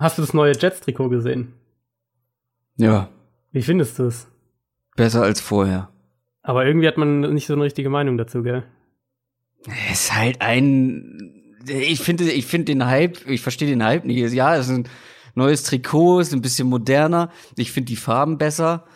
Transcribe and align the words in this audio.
Hast 0.00 0.16
du 0.16 0.22
das 0.22 0.32
neue 0.32 0.52
Jets-Trikot 0.52 1.10
gesehen? 1.10 1.52
Ja. 2.76 3.10
Wie 3.52 3.60
findest 3.60 3.98
du 3.98 4.04
es? 4.04 4.28
Besser 4.96 5.22
als 5.22 5.42
vorher. 5.42 5.90
Aber 6.42 6.64
irgendwie 6.64 6.88
hat 6.88 6.96
man 6.96 7.20
nicht 7.34 7.46
so 7.46 7.52
eine 7.52 7.64
richtige 7.64 7.90
Meinung 7.90 8.16
dazu, 8.16 8.42
gell? 8.42 8.64
Es 9.90 10.04
ist 10.04 10.16
halt 10.16 10.40
ein. 10.40 11.58
Ich 11.66 12.00
finde, 12.00 12.24
ich 12.30 12.46
finde 12.46 12.72
den 12.72 12.86
Hype, 12.86 13.28
ich 13.28 13.42
verstehe 13.42 13.68
den 13.68 13.84
Hype 13.84 14.06
nicht. 14.06 14.32
Ja, 14.32 14.56
es 14.56 14.68
ist 14.68 14.72
ein 14.72 14.88
neues 15.34 15.64
Trikot, 15.64 16.20
ist 16.20 16.32
ein 16.32 16.40
bisschen 16.40 16.68
moderner. 16.68 17.30
Ich 17.58 17.70
finde 17.70 17.88
die 17.88 17.96
Farben 17.96 18.38
besser. 18.38 18.86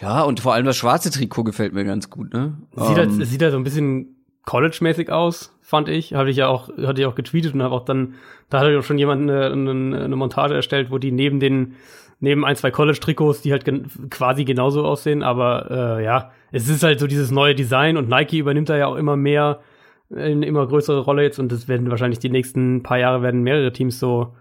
Ja, 0.00 0.22
und 0.22 0.40
vor 0.40 0.54
allem 0.54 0.66
das 0.66 0.76
schwarze 0.76 1.12
Trikot 1.12 1.44
gefällt 1.44 1.72
mir 1.72 1.84
ganz 1.84 2.10
gut, 2.10 2.32
ne? 2.32 2.60
Sieht, 2.72 2.96
halt, 2.96 3.12
sieht 3.12 3.42
halt 3.42 3.52
so 3.52 3.58
ein 3.58 3.64
bisschen 3.64 4.15
College-mäßig 4.46 5.10
aus, 5.10 5.54
fand 5.60 5.88
ich. 5.88 6.14
Habe 6.14 6.30
ich 6.30 6.36
ja 6.38 6.48
auch, 6.48 6.68
hatte 6.78 7.02
ich 7.02 7.06
auch 7.06 7.14
getweetet 7.14 7.52
und 7.52 7.62
habe 7.62 7.74
auch 7.74 7.84
dann, 7.84 8.14
da 8.48 8.60
hat 8.60 8.68
ja 8.68 8.80
schon 8.80 8.96
jemand 8.96 9.22
eine, 9.22 9.52
eine, 9.52 10.04
eine 10.04 10.16
Montage 10.16 10.54
erstellt, 10.54 10.90
wo 10.90 10.96
die 10.96 11.12
neben 11.12 11.40
den, 11.40 11.74
neben 12.20 12.44
ein, 12.46 12.56
zwei 12.56 12.70
College-Trikots, 12.70 13.42
die 13.42 13.52
halt 13.52 13.64
gen 13.64 13.90
quasi 14.08 14.44
genauso 14.44 14.86
aussehen, 14.86 15.22
aber 15.22 15.98
äh, 15.98 16.04
ja, 16.04 16.30
es 16.52 16.68
ist 16.68 16.82
halt 16.82 17.00
so 17.00 17.06
dieses 17.06 17.30
neue 17.30 17.54
Design 17.54 17.96
und 17.96 18.08
Nike 18.08 18.38
übernimmt 18.38 18.70
da 18.70 18.76
ja 18.76 18.86
auch 18.86 18.96
immer 18.96 19.16
mehr, 19.16 19.60
eine 20.14 20.46
immer 20.46 20.66
größere 20.66 21.00
Rolle 21.00 21.24
jetzt 21.24 21.40
und 21.40 21.50
das 21.50 21.66
werden 21.66 21.90
wahrscheinlich 21.90 22.20
die 22.20 22.30
nächsten 22.30 22.84
paar 22.84 22.98
Jahre 22.98 23.22
werden 23.22 23.42
mehrere 23.42 23.72
Teams 23.72 23.98
so 23.98 24.34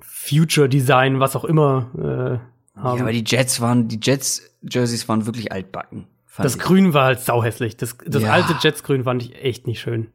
Future 0.00 0.68
Design, 0.68 1.20
was 1.20 1.36
auch 1.36 1.44
immer 1.44 1.90
äh, 1.94 2.80
haben. 2.80 2.96
Ja, 2.96 3.02
aber 3.02 3.12
die 3.12 3.24
Jets 3.24 3.60
waren, 3.60 3.88
die 3.88 4.00
Jets 4.02 4.56
Jerseys 4.62 5.08
waren 5.08 5.26
wirklich 5.26 5.52
altbacken. 5.52 6.06
Das 6.38 6.56
ich. 6.56 6.62
Grün 6.62 6.94
war 6.94 7.06
halt 7.06 7.20
sauhässlich. 7.20 7.76
Das, 7.76 7.96
das 8.04 8.22
ja. 8.22 8.32
alte 8.32 8.54
Jets-Grün 8.60 9.04
fand 9.04 9.22
ich 9.22 9.42
echt 9.42 9.66
nicht 9.66 9.80
schön. 9.80 10.08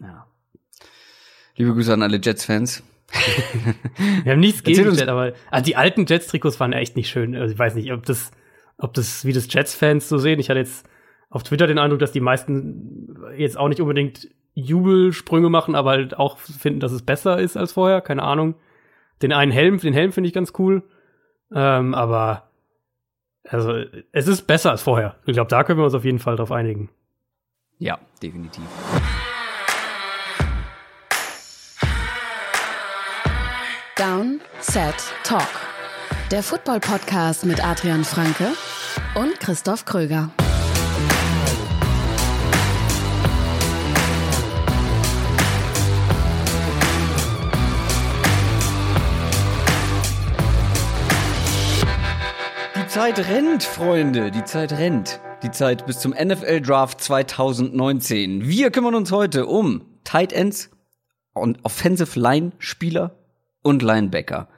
Ja. 0.00 0.26
Liebe 1.56 1.72
Grüße 1.72 1.92
an 1.92 2.02
alle 2.02 2.20
Jets-Fans. 2.22 2.82
Wir 4.24 4.32
haben 4.32 4.40
nichts 4.40 4.62
gegen 4.62 4.84
Jets, 4.84 5.08
aber 5.08 5.32
also 5.50 5.64
die 5.64 5.76
alten 5.76 6.06
Jets-Trikots 6.06 6.60
waren 6.60 6.72
echt 6.72 6.96
nicht 6.96 7.08
schön. 7.08 7.34
Also 7.34 7.52
ich 7.52 7.58
weiß 7.58 7.74
nicht, 7.74 7.92
ob 7.92 8.04
das, 8.04 8.30
ob 8.78 8.94
das 8.94 9.24
wie 9.24 9.32
das 9.32 9.52
Jets-Fans 9.52 10.08
so 10.08 10.18
sehen. 10.18 10.40
Ich 10.40 10.50
hatte 10.50 10.58
jetzt 10.58 10.86
auf 11.30 11.42
Twitter 11.42 11.66
den 11.66 11.78
Eindruck, 11.78 12.00
dass 12.00 12.12
die 12.12 12.20
meisten 12.20 13.16
jetzt 13.36 13.56
auch 13.56 13.68
nicht 13.68 13.80
unbedingt 13.80 14.28
Jubelsprünge 14.54 15.50
machen, 15.50 15.74
aber 15.74 15.90
halt 15.90 16.16
auch 16.18 16.38
finden, 16.38 16.80
dass 16.80 16.92
es 16.92 17.02
besser 17.02 17.38
ist 17.38 17.56
als 17.56 17.72
vorher. 17.72 18.00
Keine 18.00 18.22
Ahnung. 18.22 18.54
Den 19.22 19.32
einen 19.32 19.52
Helm, 19.52 19.78
den 19.78 19.94
Helm 19.94 20.12
finde 20.12 20.28
ich 20.28 20.34
ganz 20.34 20.52
cool. 20.58 20.82
Ähm, 21.54 21.94
aber 21.94 22.50
also 23.48 23.82
es 24.12 24.28
ist 24.28 24.46
besser 24.46 24.70
als 24.70 24.82
vorher. 24.82 25.16
Ich 25.26 25.34
glaube, 25.34 25.48
da 25.48 25.64
können 25.64 25.78
wir 25.78 25.84
uns 25.84 25.94
auf 25.94 26.04
jeden 26.04 26.18
Fall 26.18 26.36
drauf 26.36 26.52
einigen. 26.52 26.90
Ja, 27.78 27.98
definitiv. 28.22 28.64
Down, 33.96 34.40
Set, 34.60 34.94
Talk. 35.24 35.48
Der 36.30 36.42
Football-Podcast 36.42 37.46
mit 37.46 37.64
Adrian 37.64 38.04
Franke 38.04 38.48
und 39.14 39.38
Christoph 39.40 39.84
Kröger. 39.84 40.30
Zeit 52.96 53.28
rennt, 53.28 53.62
Freunde. 53.62 54.30
Die 54.30 54.44
Zeit 54.44 54.72
rennt. 54.72 55.20
Die 55.42 55.50
Zeit 55.50 55.84
bis 55.84 55.98
zum 55.98 56.12
NFL 56.12 56.62
Draft 56.62 56.98
2019. 57.02 58.48
Wir 58.48 58.70
kümmern 58.70 58.94
uns 58.94 59.12
heute 59.12 59.44
um 59.44 59.82
Tight 60.04 60.32
Ends 60.32 60.70
und 61.34 61.62
Offensive 61.62 62.18
Line 62.18 62.52
Spieler 62.56 63.14
und 63.60 63.82
Linebacker. 63.82 64.48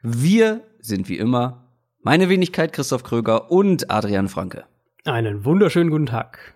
Wir 0.00 0.60
sind 0.78 1.08
wie 1.08 1.18
immer 1.18 1.72
meine 2.00 2.28
Wenigkeit 2.28 2.72
Christoph 2.72 3.02
Kröger 3.02 3.50
und 3.50 3.90
Adrian 3.90 4.28
Franke. 4.28 4.66
Einen 5.04 5.44
wunderschönen 5.44 5.90
guten 5.90 6.06
Tag. 6.06 6.54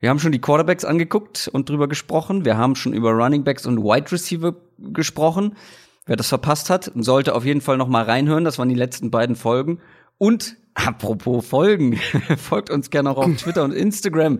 Wir 0.00 0.10
haben 0.10 0.18
schon 0.18 0.32
die 0.32 0.40
Quarterbacks 0.42 0.84
angeguckt 0.84 1.48
und 1.50 1.70
drüber 1.70 1.88
gesprochen. 1.88 2.44
Wir 2.44 2.58
haben 2.58 2.76
schon 2.76 2.92
über 2.92 3.12
Running 3.12 3.42
Backs 3.42 3.64
und 3.64 3.78
Wide 3.78 4.12
Receiver 4.12 4.54
gesprochen. 4.76 5.56
Wer 6.04 6.16
das 6.16 6.28
verpasst 6.28 6.68
hat, 6.68 6.92
sollte 6.94 7.34
auf 7.34 7.46
jeden 7.46 7.62
Fall 7.62 7.78
noch 7.78 7.88
mal 7.88 8.04
reinhören. 8.04 8.44
Das 8.44 8.58
waren 8.58 8.68
die 8.68 8.74
letzten 8.74 9.10
beiden 9.10 9.34
Folgen. 9.34 9.80
Und 10.20 10.58
apropos 10.74 11.46
Folgen, 11.46 11.98
folgt 12.36 12.68
uns 12.68 12.90
gerne 12.90 13.10
auch 13.10 13.16
auf 13.16 13.36
Twitter 13.36 13.64
und 13.64 13.72
Instagram. 13.72 14.38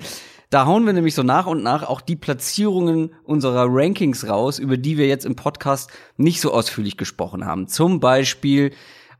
Da 0.51 0.67
hauen 0.67 0.85
wir 0.85 0.93
nämlich 0.93 1.15
so 1.15 1.23
nach 1.23 1.47
und 1.47 1.63
nach 1.63 1.85
auch 1.85 2.03
die 2.03 2.17
Platzierungen 2.17 3.15
unserer 3.25 3.65
Rankings 3.67 4.29
raus, 4.29 4.59
über 4.59 4.77
die 4.77 4.99
wir 4.99 5.07
jetzt 5.07 5.25
im 5.25 5.37
Podcast 5.37 5.91
nicht 6.19 6.43
so 6.43 6.53
ausführlich 6.53 6.99
gesprochen 6.99 7.47
haben. 7.47 7.67
Zum 7.67 7.99
Beispiel 7.99 8.73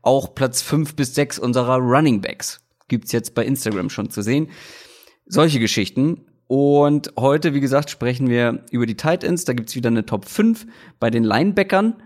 auch 0.03 0.35
Platz 0.35 0.61
fünf 0.61 0.95
bis 0.95 1.15
sechs 1.15 1.39
unserer 1.39 1.77
Running 1.77 2.21
Backs. 2.21 2.61
Gibt's 2.89 3.11
jetzt 3.11 3.33
bei 3.33 3.43
Instagram 3.43 3.89
schon 3.89 4.11
zu 4.11 4.21
sehen. 4.21 4.51
Solche 5.25 5.59
Geschichten. 5.59 6.27
Und 6.45 7.11
heute, 7.17 7.55
wie 7.55 7.61
gesagt, 7.61 7.89
sprechen 7.89 8.29
wir 8.29 8.65
über 8.69 8.85
die 8.85 8.97
Tight 8.97 9.23
Ends. 9.23 9.45
Da 9.45 9.53
gibt's 9.53 9.75
wieder 9.75 9.89
eine 9.89 10.05
Top 10.05 10.25
5 10.25 10.67
bei 10.99 11.09
den 11.09 11.23
Linebackern. 11.23 12.03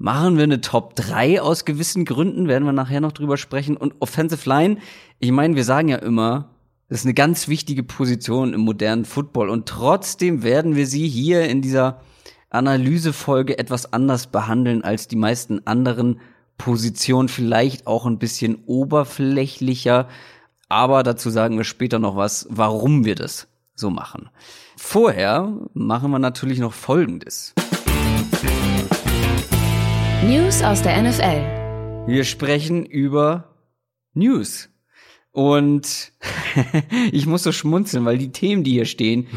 Machen 0.00 0.36
wir 0.36 0.44
eine 0.44 0.60
Top 0.60 0.94
3 0.94 1.42
aus 1.42 1.64
gewissen 1.64 2.04
Gründen, 2.04 2.46
werden 2.46 2.64
wir 2.64 2.72
nachher 2.72 3.00
noch 3.00 3.10
drüber 3.10 3.36
sprechen. 3.36 3.76
Und 3.76 3.94
Offensive 3.98 4.48
Line, 4.48 4.78
ich 5.18 5.32
meine, 5.32 5.56
wir 5.56 5.64
sagen 5.64 5.88
ja 5.88 5.96
immer, 5.96 6.50
das 6.88 7.00
ist 7.00 7.04
eine 7.04 7.14
ganz 7.14 7.48
wichtige 7.48 7.82
Position 7.82 8.54
im 8.54 8.60
modernen 8.60 9.04
Football. 9.04 9.50
Und 9.50 9.66
trotzdem 9.66 10.44
werden 10.44 10.76
wir 10.76 10.86
sie 10.86 11.08
hier 11.08 11.48
in 11.48 11.62
dieser 11.62 12.00
Analysefolge 12.48 13.58
etwas 13.58 13.92
anders 13.92 14.28
behandeln 14.28 14.84
als 14.84 15.08
die 15.08 15.16
meisten 15.16 15.66
anderen 15.66 16.20
Positionen. 16.58 17.28
Vielleicht 17.28 17.88
auch 17.88 18.06
ein 18.06 18.20
bisschen 18.20 18.62
oberflächlicher. 18.66 20.08
Aber 20.68 21.02
dazu 21.02 21.28
sagen 21.28 21.56
wir 21.56 21.64
später 21.64 21.98
noch 21.98 22.14
was, 22.14 22.46
warum 22.50 23.04
wir 23.04 23.16
das 23.16 23.48
so 23.74 23.90
machen. 23.90 24.30
Vorher 24.76 25.58
machen 25.74 26.12
wir 26.12 26.20
natürlich 26.20 26.60
noch 26.60 26.72
Folgendes. 26.72 27.52
News 30.24 30.64
aus 30.64 30.82
der 30.82 31.00
NFL. 31.00 32.08
Wir 32.08 32.24
sprechen 32.24 32.84
über 32.84 33.54
News. 34.14 34.68
Und 35.30 36.12
ich 37.12 37.26
muss 37.26 37.44
so 37.44 37.52
schmunzeln, 37.52 38.04
weil 38.04 38.18
die 38.18 38.32
Themen, 38.32 38.64
die 38.64 38.72
hier 38.72 38.84
stehen, 38.84 39.28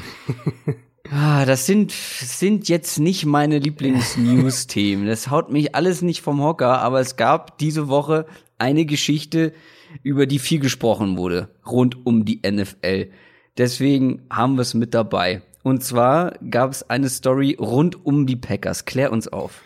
ah, 1.12 1.46
das 1.46 1.68
sind, 1.68 1.92
sind 1.92 2.68
jetzt 2.68 2.98
nicht 2.98 3.28
meine 3.28 3.60
Lieblings-News-Themen. 3.60 5.06
Das 5.06 5.30
haut 5.30 5.52
mich 5.52 5.76
alles 5.76 6.02
nicht 6.02 6.22
vom 6.22 6.42
Hocker, 6.42 6.80
aber 6.80 7.00
es 7.00 7.16
gab 7.16 7.60
diese 7.60 7.88
Woche 7.88 8.26
eine 8.58 8.86
Geschichte, 8.86 9.54
über 10.02 10.26
die 10.26 10.40
viel 10.40 10.60
gesprochen 10.60 11.16
wurde, 11.16 11.50
rund 11.64 12.08
um 12.08 12.26
die 12.26 12.42
NFL. 12.44 13.12
Deswegen 13.56 14.24
haben 14.32 14.56
wir 14.56 14.64
es 14.64 14.74
mit 14.74 14.96
dabei. 14.96 15.44
Und 15.62 15.84
zwar 15.84 16.40
gab 16.50 16.72
es 16.72 16.90
eine 16.90 17.10
Story 17.10 17.56
rund 17.60 18.04
um 18.04 18.26
die 18.26 18.36
Packers. 18.36 18.86
Klär 18.86 19.12
uns 19.12 19.28
auf. 19.28 19.62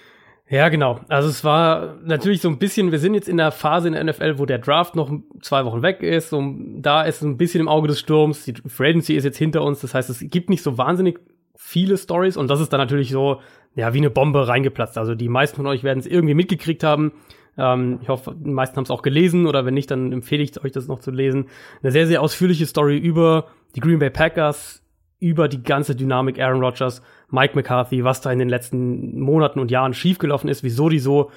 Ja, 0.47 0.69
genau. 0.69 0.99
Also 1.07 1.27
es 1.29 1.43
war 1.43 1.95
natürlich 2.03 2.41
so 2.41 2.49
ein 2.49 2.59
bisschen, 2.59 2.91
wir 2.91 2.99
sind 2.99 3.15
jetzt 3.15 3.27
in 3.27 3.37
der 3.37 3.51
Phase 3.51 3.87
in 3.87 3.93
der 3.93 4.03
NFL, 4.03 4.37
wo 4.37 4.45
der 4.45 4.59
Draft 4.59 4.95
noch 4.95 5.11
zwei 5.41 5.65
Wochen 5.65 5.81
weg 5.81 6.03
ist. 6.03 6.33
Und 6.33 6.83
da 6.83 7.01
ist 7.01 7.23
ein 7.23 7.37
bisschen 7.37 7.61
im 7.61 7.67
Auge 7.67 7.87
des 7.87 7.99
Sturms. 7.99 8.45
Die 8.45 8.53
Free 8.67 8.91
ist 8.91 9.09
jetzt 9.09 9.37
hinter 9.37 9.63
uns. 9.63 9.81
Das 9.81 9.95
heißt, 9.95 10.09
es 10.09 10.19
gibt 10.19 10.49
nicht 10.49 10.61
so 10.61 10.77
wahnsinnig 10.77 11.19
viele 11.55 11.97
Stories. 11.97 12.37
Und 12.37 12.47
das 12.49 12.59
ist 12.59 12.71
dann 12.71 12.79
natürlich 12.79 13.09
so, 13.09 13.41
ja, 13.73 13.93
wie 13.93 13.97
eine 13.97 14.11
Bombe 14.11 14.47
reingeplatzt. 14.47 14.99
Also 14.99 15.15
die 15.15 15.29
meisten 15.29 15.55
von 15.55 15.65
euch 15.65 15.83
werden 15.83 15.99
es 15.99 16.05
irgendwie 16.05 16.35
mitgekriegt 16.35 16.83
haben. 16.83 17.13
Ähm, 17.57 17.97
ich 18.03 18.09
hoffe, 18.09 18.35
die 18.37 18.51
meisten 18.51 18.77
haben 18.77 18.83
es 18.83 18.91
auch 18.91 19.01
gelesen. 19.01 19.47
Oder 19.47 19.65
wenn 19.65 19.73
nicht, 19.73 19.89
dann 19.89 20.11
empfehle 20.11 20.43
ich 20.43 20.63
euch 20.63 20.71
das 20.71 20.87
noch 20.87 20.99
zu 20.99 21.09
lesen. 21.09 21.47
Eine 21.81 21.91
sehr, 21.91 22.05
sehr 22.05 22.21
ausführliche 22.21 22.67
Story 22.67 22.97
über 22.97 23.47
die 23.75 23.79
Green 23.79 23.97
Bay 23.97 24.11
Packers, 24.11 24.83
über 25.19 25.47
die 25.47 25.63
ganze 25.63 25.95
Dynamik 25.95 26.39
Aaron 26.39 26.61
Rodgers 26.61 27.01
Mike 27.29 27.55
McCarthy, 27.55 28.03
was 28.03 28.21
da 28.21 28.31
in 28.31 28.39
den 28.39 28.49
letzten 28.49 29.19
Monaten 29.19 29.59
und 29.59 29.71
Jahren 29.71 29.93
schiefgelaufen 29.93 30.49
ist, 30.49 30.63
wieso 30.63 30.89
die 30.89 30.99
so 30.99 31.31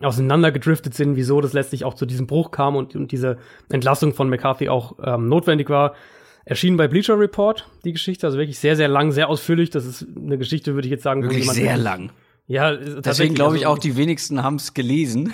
auseinandergedriftet 0.00 0.94
sind, 0.94 1.16
wieso 1.16 1.40
das 1.40 1.52
letztlich 1.52 1.84
auch 1.84 1.94
zu 1.94 2.06
diesem 2.06 2.26
Bruch 2.26 2.50
kam 2.50 2.76
und, 2.76 2.96
und 2.96 3.12
diese 3.12 3.38
Entlassung 3.70 4.14
von 4.14 4.28
McCarthy 4.28 4.68
auch 4.68 4.96
ähm, 5.02 5.28
notwendig 5.28 5.70
war. 5.70 5.94
Erschienen 6.44 6.76
bei 6.76 6.88
Bleacher 6.88 7.18
Report, 7.18 7.68
die 7.84 7.92
Geschichte, 7.92 8.26
also 8.26 8.36
wirklich 8.36 8.58
sehr, 8.58 8.74
sehr 8.74 8.88
lang, 8.88 9.12
sehr 9.12 9.28
ausführlich. 9.28 9.70
Das 9.70 9.86
ist 9.86 10.06
eine 10.16 10.38
Geschichte, 10.38 10.74
würde 10.74 10.88
ich 10.88 10.90
jetzt 10.90 11.04
sagen. 11.04 11.22
Wirklich 11.22 11.48
sehr 11.48 11.76
lang. 11.76 12.10
Ja, 12.48 12.74
deswegen 12.74 13.34
glaube 13.34 13.56
ich 13.56 13.66
also, 13.66 13.76
auch, 13.76 13.78
die 13.78 13.96
wenigsten 13.96 14.42
haben 14.42 14.56
es 14.56 14.74
gelesen. 14.74 15.32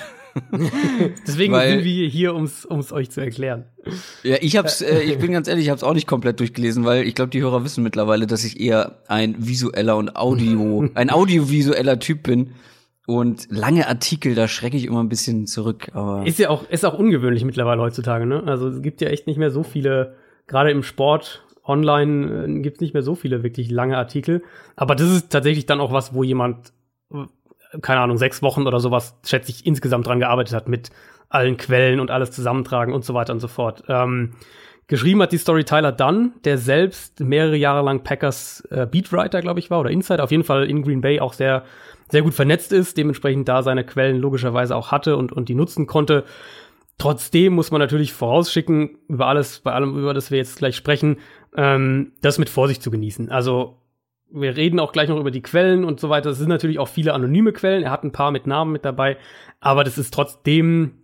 Deswegen 1.26 1.52
Weil, 1.52 1.70
sind 1.70 1.84
wir 1.84 2.08
hier, 2.08 2.34
um 2.34 2.44
es 2.44 2.92
euch 2.92 3.10
zu 3.10 3.20
erklären. 3.20 3.64
Ja, 4.22 4.36
ich 4.40 4.56
hab's, 4.56 4.80
äh, 4.80 5.00
ich 5.00 5.18
bin 5.18 5.32
ganz 5.32 5.48
ehrlich, 5.48 5.64
ich 5.64 5.70
habe 5.70 5.78
es 5.78 5.84
auch 5.84 5.94
nicht 5.94 6.06
komplett 6.06 6.40
durchgelesen, 6.40 6.84
weil 6.84 7.06
ich 7.06 7.14
glaube, 7.14 7.30
die 7.30 7.40
Hörer 7.40 7.64
wissen 7.64 7.82
mittlerweile, 7.82 8.26
dass 8.26 8.44
ich 8.44 8.60
eher 8.60 9.02
ein 9.08 9.34
visueller 9.38 9.96
und 9.96 10.16
Audio, 10.16 10.88
ein 10.94 11.10
audiovisueller 11.10 11.98
Typ 11.98 12.22
bin. 12.22 12.52
Und 13.06 13.46
lange 13.50 13.88
Artikel, 13.88 14.34
da 14.34 14.48
schrecke 14.48 14.76
ich 14.76 14.84
immer 14.84 15.02
ein 15.02 15.08
bisschen 15.08 15.46
zurück. 15.46 15.88
Aber 15.94 16.26
ist 16.26 16.38
ja 16.38 16.50
auch, 16.50 16.68
ist 16.68 16.84
auch 16.84 16.98
ungewöhnlich 16.98 17.42
mittlerweile 17.42 17.80
heutzutage, 17.80 18.26
ne? 18.26 18.42
Also 18.44 18.68
es 18.68 18.82
gibt 18.82 19.00
ja 19.00 19.08
echt 19.08 19.26
nicht 19.26 19.38
mehr 19.38 19.50
so 19.50 19.62
viele, 19.62 20.16
gerade 20.46 20.70
im 20.70 20.82
Sport, 20.82 21.42
online 21.68 22.44
äh, 22.44 22.60
gibt 22.60 22.76
es 22.76 22.80
nicht 22.80 22.94
mehr 22.94 23.02
so 23.02 23.14
viele 23.14 23.42
wirklich 23.42 23.70
lange 23.70 23.96
Artikel. 23.96 24.42
Aber 24.76 24.94
das 24.94 25.10
ist 25.10 25.30
tatsächlich 25.30 25.66
dann 25.66 25.80
auch 25.80 25.92
was, 25.92 26.14
wo 26.14 26.22
jemand 26.22 26.72
keine 27.82 28.00
Ahnung, 28.00 28.18
sechs 28.18 28.42
Wochen 28.42 28.66
oder 28.66 28.80
sowas, 28.80 29.18
schätze 29.24 29.50
ich, 29.50 29.66
insgesamt 29.66 30.06
dran 30.06 30.20
gearbeitet 30.20 30.54
hat 30.54 30.68
mit 30.68 30.90
allen 31.28 31.56
Quellen 31.56 32.00
und 32.00 32.10
alles 32.10 32.30
zusammentragen 32.30 32.94
und 32.94 33.04
so 33.04 33.14
weiter 33.14 33.32
und 33.32 33.40
so 33.40 33.48
fort. 33.48 33.84
Ähm, 33.88 34.32
geschrieben 34.86 35.20
hat 35.22 35.32
die 35.32 35.38
Story 35.38 35.64
Tyler 35.64 35.92
Dunn, 35.92 36.32
der 36.44 36.56
selbst 36.56 37.20
mehrere 37.20 37.56
Jahre 37.56 37.84
lang 37.84 38.02
Packers 38.02 38.62
äh, 38.70 38.86
Beatwriter, 38.86 39.40
glaube 39.40 39.60
ich, 39.60 39.70
war, 39.70 39.80
oder 39.80 39.90
Insider, 39.90 40.24
auf 40.24 40.30
jeden 40.30 40.44
Fall 40.44 40.68
in 40.68 40.82
Green 40.82 41.02
Bay 41.02 41.20
auch 41.20 41.34
sehr, 41.34 41.64
sehr 42.10 42.22
gut 42.22 42.34
vernetzt 42.34 42.72
ist, 42.72 42.96
dementsprechend 42.96 43.48
da 43.48 43.62
seine 43.62 43.84
Quellen 43.84 44.18
logischerweise 44.18 44.74
auch 44.74 44.90
hatte 44.90 45.16
und, 45.16 45.32
und 45.32 45.48
die 45.48 45.54
nutzen 45.54 45.86
konnte. 45.86 46.24
Trotzdem 46.96 47.52
muss 47.52 47.70
man 47.70 47.80
natürlich 47.80 48.12
vorausschicken, 48.12 48.98
über 49.08 49.26
alles, 49.26 49.60
bei 49.60 49.72
allem, 49.72 49.96
über 49.96 50.14
das 50.14 50.30
wir 50.30 50.38
jetzt 50.38 50.58
gleich 50.58 50.74
sprechen, 50.74 51.18
ähm, 51.54 52.12
das 52.22 52.38
mit 52.38 52.48
Vorsicht 52.48 52.82
zu 52.82 52.90
genießen. 52.90 53.30
Also 53.30 53.76
wir 54.30 54.56
reden 54.56 54.80
auch 54.80 54.92
gleich 54.92 55.08
noch 55.08 55.18
über 55.18 55.30
die 55.30 55.42
Quellen 55.42 55.84
und 55.84 56.00
so 56.00 56.10
weiter. 56.10 56.30
Es 56.30 56.38
sind 56.38 56.48
natürlich 56.48 56.78
auch 56.78 56.88
viele 56.88 57.14
anonyme 57.14 57.52
Quellen. 57.52 57.82
Er 57.82 57.90
hat 57.90 58.04
ein 58.04 58.12
paar 58.12 58.30
mit 58.30 58.46
Namen 58.46 58.72
mit 58.72 58.84
dabei, 58.84 59.16
aber 59.60 59.84
das 59.84 59.98
ist 59.98 60.12
trotzdem, 60.12 61.02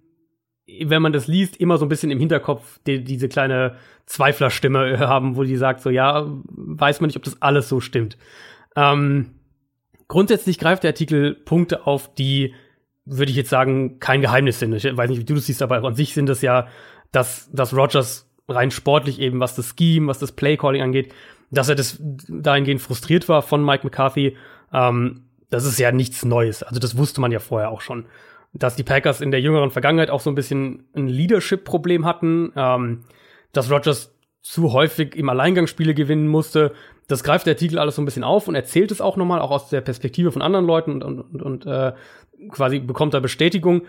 wenn 0.67 1.03
man 1.03 1.13
das 1.13 1.27
liest, 1.27 1.57
immer 1.57 1.79
so 1.79 1.87
ein 1.87 1.89
bisschen 1.89 2.11
im 2.11 2.19
Hinterkopf 2.19 2.81
die, 2.87 3.03
diese 3.03 3.29
kleine 3.29 3.77
Zweiflerstimme 4.07 4.99
haben, 5.09 5.37
wo 5.37 5.45
die 5.45 5.57
sagt 5.57 5.81
so, 5.81 5.91
ja, 5.91 6.27
weiß 6.27 7.01
man 7.01 7.09
nicht, 7.09 7.17
ob 7.17 7.23
das 7.23 7.41
alles 7.41 7.69
so 7.69 7.81
stimmt. 7.81 8.19
Ähm, 8.77 9.31
grundsätzlich 10.09 10.59
greift 10.59 10.83
der 10.83 10.91
Artikel 10.91 11.35
Punkte 11.35 11.87
auf, 11.87 12.15
die, 12.15 12.55
würde 13.05 13.31
ich 13.31 13.37
jetzt 13.37 13.51
sagen, 13.51 13.99
kein 14.01 14.21
Geheimnis 14.21 14.59
sind. 14.59 14.75
Ich 14.75 14.85
weiß 14.85 15.09
nicht, 15.09 15.21
wie 15.21 15.25
du 15.25 15.35
das 15.35 15.47
siehst, 15.47 15.63
aber 15.63 15.83
an 15.83 15.95
sich 15.95 16.15
sind 16.15 16.29
das 16.29 16.43
ja, 16.43 16.69
dass, 17.13 17.51
dass 17.53 17.75
Rogers 17.75 18.31
rein 18.49 18.71
sportlich 18.71 19.21
eben, 19.21 19.41
was 19.41 19.55
das 19.55 19.75
Scheme, 19.79 20.09
was 20.09 20.19
das 20.19 20.33
Playcalling 20.33 20.83
angeht, 20.83 21.15
dass 21.55 21.69
er 21.69 21.75
das 21.75 21.99
dahingehend 22.29 22.81
frustriert 22.81 23.29
war 23.29 23.43
von 23.43 23.65
Mike 23.65 23.85
McCarthy, 23.85 24.37
ähm, 24.73 25.25
das 25.51 25.65
ist 25.65 25.79
ja 25.79 25.93
nichts 25.93 26.25
Neues. 26.25 26.63
Also 26.63 26.81
das 26.81 26.97
wusste 26.97 27.21
man 27.21 27.33
ja 27.33 27.39
vorher 27.39 27.71
auch 27.71 27.81
schon. 27.81 28.07
Dass 28.53 28.77
die 28.77 28.83
Packers 28.83 29.21
in 29.21 29.31
der 29.31 29.41
jüngeren 29.41 29.71
Vergangenheit 29.71 30.11
auch 30.11 30.21
so 30.21 30.31
ein 30.31 30.35
bisschen 30.35 30.85
ein 30.95 31.09
Leadership-Problem 31.09 32.05
hatten, 32.05 32.53
ähm, 32.57 33.05
dass 33.53 33.71
Rogers 33.71 34.15
zu 34.43 34.73
häufig 34.73 35.17
im 35.17 35.29
Alleingang 35.29 35.67
Spiele 35.67 35.95
gewinnen 35.95 36.29
musste. 36.29 36.73
Das 37.09 37.25
greift 37.25 37.47
der 37.47 37.55
Artikel 37.55 37.79
alles 37.79 37.97
so 37.97 38.03
ein 38.03 38.05
bisschen 38.05 38.25
auf 38.25 38.47
und 38.47 38.55
erzählt 38.55 38.91
es 38.91 39.01
auch 39.01 39.17
nochmal, 39.17 39.41
auch 39.41 39.51
aus 39.51 39.71
der 39.71 39.81
Perspektive 39.81 40.33
von 40.33 40.43
anderen 40.43 40.67
Leuten 40.67 40.91
und, 40.91 41.03
und, 41.03 41.21
und, 41.21 41.43
und 41.43 41.67
äh, 41.67 41.93
quasi 42.51 42.79
bekommt 42.79 43.15
da 43.15 43.21
Bestätigung. 43.21 43.83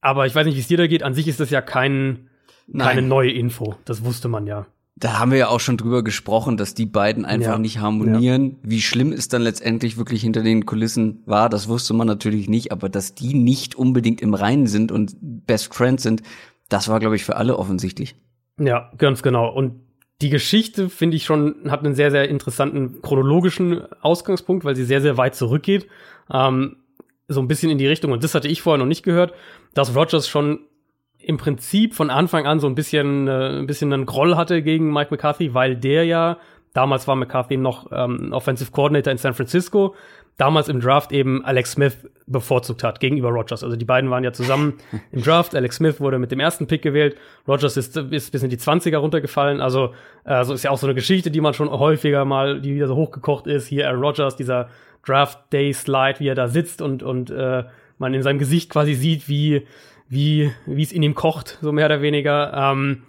Aber 0.00 0.26
ich 0.26 0.34
weiß 0.34 0.46
nicht, 0.46 0.56
wie 0.56 0.60
es 0.60 0.68
dir 0.68 0.78
da 0.78 0.86
geht. 0.86 1.02
An 1.02 1.14
sich 1.14 1.28
ist 1.28 1.40
das 1.40 1.50
ja 1.50 1.60
kein, 1.60 2.30
keine 2.76 3.02
neue 3.02 3.30
Info. 3.30 3.76
Das 3.84 4.04
wusste 4.04 4.28
man 4.28 4.46
ja. 4.46 4.66
Da 4.96 5.18
haben 5.18 5.32
wir 5.32 5.38
ja 5.38 5.48
auch 5.48 5.58
schon 5.60 5.76
drüber 5.76 6.04
gesprochen, 6.04 6.56
dass 6.56 6.74
die 6.74 6.86
beiden 6.86 7.24
einfach 7.24 7.52
Ja. 7.54 7.58
nicht 7.58 7.80
harmonieren. 7.80 8.58
Wie 8.62 8.80
schlimm 8.80 9.12
es 9.12 9.26
dann 9.28 9.42
letztendlich 9.42 9.96
wirklich 9.96 10.22
hinter 10.22 10.42
den 10.42 10.66
Kulissen 10.66 11.22
war, 11.26 11.48
das 11.48 11.68
wusste 11.68 11.94
man 11.94 12.06
natürlich 12.06 12.48
nicht, 12.48 12.70
aber 12.70 12.88
dass 12.88 13.14
die 13.14 13.34
nicht 13.34 13.74
unbedingt 13.74 14.20
im 14.20 14.34
Reinen 14.34 14.68
sind 14.68 14.92
und 14.92 15.16
Best 15.20 15.74
Friends 15.74 16.04
sind, 16.04 16.22
das 16.68 16.88
war, 16.88 17.00
glaube 17.00 17.16
ich, 17.16 17.24
für 17.24 17.36
alle 17.36 17.58
offensichtlich. 17.58 18.14
Ja, 18.60 18.92
ganz 18.96 19.22
genau. 19.22 19.52
Und 19.52 19.80
die 20.22 20.30
Geschichte, 20.30 20.88
finde 20.88 21.16
ich 21.16 21.24
schon, 21.24 21.56
hat 21.70 21.84
einen 21.84 21.96
sehr, 21.96 22.12
sehr 22.12 22.28
interessanten 22.28 23.02
chronologischen 23.02 23.82
Ausgangspunkt, 24.00 24.64
weil 24.64 24.76
sie 24.76 24.84
sehr, 24.84 25.00
sehr 25.00 25.16
weit 25.16 25.34
zurückgeht. 25.34 25.88
Ähm, 26.32 26.76
so 27.26 27.40
ein 27.40 27.48
bisschen 27.48 27.70
in 27.70 27.78
die 27.78 27.86
Richtung, 27.88 28.12
und 28.12 28.22
das 28.22 28.34
hatte 28.34 28.46
ich 28.48 28.62
vorher 28.62 28.78
noch 28.78 28.86
nicht 28.86 29.02
gehört, 29.02 29.34
dass 29.74 29.96
Rogers 29.96 30.28
schon 30.28 30.60
im 31.26 31.38
Prinzip 31.38 31.94
von 31.94 32.10
Anfang 32.10 32.46
an 32.46 32.60
so 32.60 32.66
ein 32.66 32.74
bisschen, 32.74 33.28
äh, 33.28 33.58
ein 33.58 33.66
bisschen 33.66 33.92
einen 33.92 34.06
Groll 34.06 34.36
hatte 34.36 34.62
gegen 34.62 34.92
Mike 34.92 35.08
McCarthy, 35.10 35.54
weil 35.54 35.76
der 35.76 36.04
ja, 36.04 36.38
damals 36.72 37.08
war 37.08 37.16
McCarthy 37.16 37.56
noch 37.56 37.90
ähm, 37.92 38.32
Offensive 38.32 38.70
Coordinator 38.70 39.10
in 39.10 39.18
San 39.18 39.34
Francisco, 39.34 39.94
damals 40.36 40.68
im 40.68 40.80
Draft 40.80 41.12
eben 41.12 41.44
Alex 41.44 41.72
Smith 41.72 41.96
bevorzugt 42.26 42.82
hat 42.82 43.00
gegenüber 43.00 43.30
Rogers. 43.30 43.62
Also 43.62 43.76
die 43.76 43.84
beiden 43.84 44.10
waren 44.10 44.24
ja 44.24 44.32
zusammen 44.32 44.74
im 45.12 45.22
Draft. 45.22 45.54
Alex 45.54 45.76
Smith 45.76 46.00
wurde 46.00 46.18
mit 46.18 46.30
dem 46.30 46.40
ersten 46.40 46.66
Pick 46.66 46.82
gewählt. 46.82 47.16
Rogers 47.48 47.76
ist, 47.76 47.96
ist 47.96 48.32
bis 48.32 48.42
in 48.42 48.50
die 48.50 48.58
20er 48.58 48.98
runtergefallen. 48.98 49.60
Also, 49.60 49.94
also 50.24 50.52
ist 50.52 50.64
ja 50.64 50.70
auch 50.70 50.78
so 50.78 50.86
eine 50.86 50.94
Geschichte, 50.94 51.30
die 51.30 51.40
man 51.40 51.54
schon 51.54 51.70
häufiger 51.70 52.24
mal, 52.24 52.60
die 52.60 52.74
wieder 52.74 52.88
so 52.88 52.96
hochgekocht 52.96 53.46
ist. 53.46 53.66
Hier 53.66 53.88
Aaron 53.88 54.02
Rodgers, 54.02 54.36
dieser 54.36 54.68
Draft 55.06 55.38
Day 55.52 55.72
Slide, 55.72 56.18
wie 56.18 56.28
er 56.28 56.34
da 56.34 56.48
sitzt 56.48 56.82
und, 56.82 57.02
und 57.02 57.30
äh, 57.30 57.64
man 57.98 58.12
in 58.12 58.22
seinem 58.22 58.38
Gesicht 58.38 58.70
quasi 58.70 58.94
sieht, 58.94 59.28
wie, 59.28 59.66
wie, 60.08 60.52
es 60.66 60.92
in 60.92 61.02
ihm 61.02 61.14
kocht, 61.14 61.58
so 61.60 61.72
mehr 61.72 61.86
oder 61.86 62.02
weniger. 62.02 62.52
Ähm, 62.54 63.02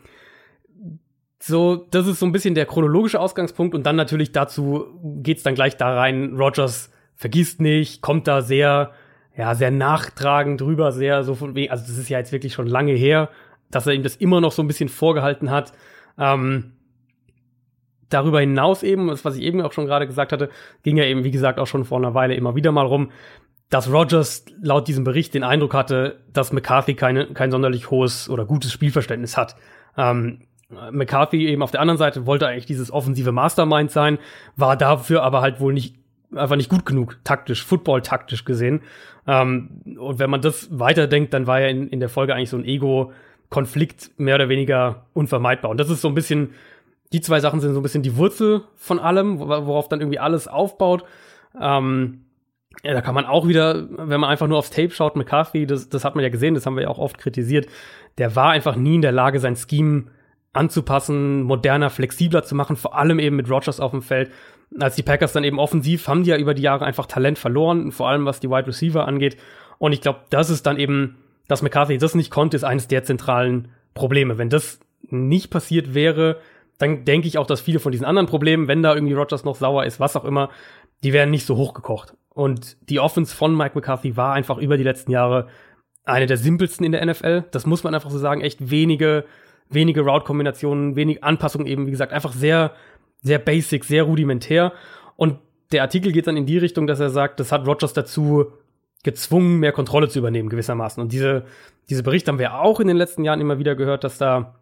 so, 1.39 1.75
das 1.75 2.07
ist 2.07 2.19
so 2.19 2.25
ein 2.25 2.31
bisschen 2.31 2.56
der 2.56 2.65
chronologische 2.65 3.19
Ausgangspunkt 3.19 3.75
und 3.75 3.83
dann 3.83 3.95
natürlich 3.95 4.31
dazu 4.31 4.88
geht's 5.03 5.44
dann 5.44 5.56
gleich 5.56 5.77
da 5.77 5.94
rein. 5.94 6.36
Rogers 6.36 6.92
vergisst 7.15 7.62
nicht, 7.62 8.01
kommt 8.01 8.27
da 8.27 8.42
sehr, 8.42 8.92
ja, 9.38 9.53
sehr 9.56 9.71
nachtragend 9.71 10.62
drüber, 10.62 10.92
sehr 10.92 11.24
so 11.24 11.36
von 11.36 11.56
wegen, 11.56 11.71
also 11.71 11.86
das 11.86 11.97
ist 11.97 12.09
ja 12.09 12.18
jetzt 12.18 12.31
wirklich 12.31 12.53
schon 12.53 12.68
lange 12.68 12.94
her, 12.94 13.30
dass 13.69 13.88
er 13.88 13.94
ihm 13.94 14.03
das 14.03 14.15
immer 14.15 14.42
noch 14.42 14.51
so 14.51 14.63
ein 14.63 14.68
bisschen 14.68 14.89
vorgehalten 14.89 15.51
hat. 15.51 15.74
Ähm, 16.18 16.74
darüber 18.09 18.39
hinaus 18.39 18.83
eben, 18.83 19.09
was 19.09 19.36
ich 19.36 19.44
eben 19.44 19.62
auch 19.62 19.74
schon 19.74 19.86
gerade 19.86 20.07
gesagt 20.07 20.31
hatte, 20.31 20.50
ging 20.83 20.97
ja 20.97 21.03
eben, 21.03 21.24
wie 21.24 21.31
gesagt, 21.31 21.59
auch 21.59 21.68
schon 21.68 21.86
vor 21.86 21.97
einer 21.97 22.13
Weile 22.13 22.36
immer 22.36 22.56
wieder 22.56 22.71
mal 22.71 22.86
rum, 22.86 23.12
dass 23.70 23.92
Rogers 23.92 24.46
laut 24.62 24.88
diesem 24.88 25.04
Bericht 25.04 25.34
den 25.34 25.44
Eindruck 25.44 25.74
hatte, 25.74 26.20
dass 26.32 26.54
McCarthy 26.54 26.94
keine, 26.94 27.28
kein 27.28 27.52
sonderlich 27.52 27.90
hohes 27.90 28.30
oder 28.30 28.46
gutes 28.46 28.72
Spielverständnis 28.72 29.38
hat. 29.38 29.56
Ähm, 29.98 30.42
McCarthy 30.92 31.48
eben 31.48 31.62
auf 31.62 31.72
der 31.72 31.82
anderen 31.82 31.98
Seite 31.98 32.26
wollte 32.26 32.48
eigentlich 32.48 32.66
dieses 32.66 32.92
offensive 32.92 33.32
Mastermind 33.32 33.92
sein, 33.92 34.18
war 34.56 34.76
dafür 34.76 35.24
aber 35.24 35.42
halt 35.42 35.60
wohl 35.60 35.74
nicht 35.74 35.96
einfach 36.36 36.56
nicht 36.56 36.70
gut 36.70 36.86
genug 36.86 37.18
taktisch, 37.24 37.64
Football 37.64 38.02
taktisch 38.02 38.46
gesehen. 38.46 38.82
Ähm, 39.28 39.82
und 39.98 40.20
wenn 40.20 40.30
man 40.30 40.42
das 40.42 40.68
weiterdenkt, 40.72 41.34
dann 41.34 41.48
war 41.48 41.62
ja 41.62 41.68
in, 41.68 41.88
in 41.90 42.00
der 42.00 42.10
Folge 42.10 42.34
eigentlich 42.34 42.50
so 42.50 42.58
ein 42.58 42.66
Ego-Konflikt 42.66 44.12
mehr 44.18 44.36
oder 44.36 44.50
weniger 44.50 45.06
unvermeidbar. 45.14 45.72
Und 45.72 45.80
das 45.80 45.90
ist 45.90 46.02
so 46.02 46.08
ein 46.08 46.16
bisschen, 46.16 46.50
die 47.14 47.22
zwei 47.22 47.40
Sachen 47.40 47.62
sind 47.62 47.74
so 47.74 47.80
ein 47.80 47.84
bisschen 47.84 48.04
die 48.04 48.18
Wurzel 48.18 48.64
von 48.76 49.00
allem, 49.00 49.40
wo- 49.40 49.48
worauf 49.48 49.88
dann 49.88 50.02
irgendwie 50.02 50.20
alles 50.20 50.48
aufbaut. 50.48 51.06
Ähm, 51.60 52.25
ja, 52.83 52.94
da 52.94 53.01
kann 53.01 53.16
man 53.16 53.25
auch 53.25 53.48
wieder, 53.48 53.88
wenn 53.89 54.19
man 54.19 54.30
einfach 54.30 54.48
nur 54.48 54.57
aufs 54.57 54.69
Tape 54.69 54.92
schaut, 54.92 55.16
McCarthy, 55.16 55.66
das, 55.66 55.89
das 55.89 56.06
hat 56.06 56.16
man 56.16 56.24
ja 56.24 56.30
gesehen, 56.30 56.54
das 56.54 56.66
haben 56.66 56.75
wir 56.75 56.83
ja 56.83 56.89
auch 56.89 57.00
oft 57.00 57.18
kritisiert, 57.18 57.68
der 58.18 58.36
war 58.36 58.51
einfach 58.51 58.75
nie 58.75 58.95
in 58.95 59.01
der 59.01 59.12
Lage, 59.12 59.39
sein 59.39 59.56
Scheme 59.56 60.06
anzupassen, 60.54 61.44
moderner, 61.44 61.89
flexibler 61.89 62.44
zu 62.44 62.56
machen, 62.56 62.75
vor 62.75 62.98
allem 62.98 63.19
eben 63.19 63.36
mit 63.36 63.50
Rogers 63.50 63.80
auf 63.80 63.92
dem 63.92 64.01
Feld. 64.01 64.31
Als 64.80 64.95
die 64.95 65.04
Packers 65.04 65.33
dann 65.33 65.44
eben 65.44 65.60
offensiv, 65.60 66.07
haben 66.07 66.24
die 66.24 66.30
ja 66.30 66.38
über 66.38 66.54
die 66.54 66.62
Jahre 66.62 66.86
einfach 66.86 67.06
Talent 67.06 67.38
verloren, 67.38 67.92
vor 67.92 68.10
allem 68.10 68.25
was 68.25 68.39
die 68.39 68.50
Wide 68.50 68.68
Receiver 68.68 69.07
angeht. 69.07 69.38
Und 69.78 69.92
ich 69.92 70.01
glaube, 70.01 70.21
das 70.30 70.50
ist 70.50 70.66
dann 70.66 70.78
eben, 70.78 71.18
dass 71.48 71.62
McCarthy 71.62 71.98
das 71.98 72.16
nicht 72.16 72.31
konnte, 72.31 72.57
ist 72.57 72.64
eines 72.64 72.88
der 72.88 73.04
zentralen 73.04 73.68
Probleme. 73.94 74.38
Wenn 74.38 74.50
das 74.50 74.80
nicht 75.09 75.50
passiert 75.50 75.94
wäre, 75.94 76.38
dann 76.78 77.06
denke 77.06 77.28
ich 77.28 77.38
auch, 77.38 77.47
dass 77.47 77.61
viele 77.61 77.80
von 77.80 77.92
diesen 77.92 78.06
anderen 78.06 78.28
Problemen, 78.28 78.68
wenn 78.68 78.81
da 78.83 78.94
irgendwie 78.94 79.14
Rogers 79.14 79.45
noch 79.45 79.56
sauer 79.56 79.85
ist, 79.85 80.00
was 80.00 80.16
auch 80.16 80.26
immer, 80.26 80.50
die 81.04 81.14
wären 81.14 81.31
nicht 81.31 81.45
so 81.45 81.57
hochgekocht. 81.57 82.14
Und 82.30 82.78
die 82.90 82.99
Offense 82.99 83.35
von 83.35 83.56
Mike 83.56 83.75
McCarthy 83.75 84.18
war 84.18 84.33
einfach 84.33 84.57
über 84.57 84.78
die 84.78 84.83
letzten 84.83 85.11
Jahre 85.11 85.47
eine 86.04 86.25
der 86.28 86.37
simpelsten 86.37 86.85
in 86.85 86.92
der 86.92 87.06
NFL. 87.06 87.45
Das 87.52 87.66
muss 87.66 87.83
man 87.83 87.95
einfach 87.95 88.09
so 88.09 88.18
sagen. 88.18 88.42
Echt 88.42 88.69
wenige, 88.69 89.25
wenige 89.69 90.02
Route-Kombinationen, 90.02 90.95
wenig 90.95 91.23
Anpassungen 91.23 91.68
eben, 91.68 91.87
wie 91.87 91.92
gesagt, 91.92 92.14
einfach 92.14 92.33
sehr, 92.33 92.73
sehr 93.21 93.40
basic, 93.40 93.85
sehr 93.85 94.04
rudimentär. 94.04 94.73
Und 95.16 95.40
der 95.71 95.81
Artikel 95.81 96.11
geht 96.11 96.28
dann 96.28 96.37
in 96.37 96.45
die 96.45 96.57
Richtung, 96.57 96.87
dass 96.87 96.99
er 96.99 97.09
sagt, 97.09 97.40
das 97.40 97.52
hat 97.52 97.66
Rogers 97.66 97.94
dazu 97.94 98.47
gezwungen, 99.04 99.59
mehr 99.59 99.71
Kontrolle 99.71 100.09
zu 100.09 100.19
übernehmen, 100.19 100.49
gewissermaßen. 100.49 101.02
Und 101.02 101.11
diese, 101.11 101.45
diese 101.90 102.04
Berichte 102.04 102.31
haben 102.31 102.40
wir 102.40 102.59
auch 102.59 102.80
in 102.80 102.87
den 102.87 102.97
letzten 102.97 103.23
Jahren 103.23 103.42
immer 103.42 103.59
wieder 103.59 103.75
gehört, 103.75 104.04
dass 104.04 104.18
da, 104.18 104.56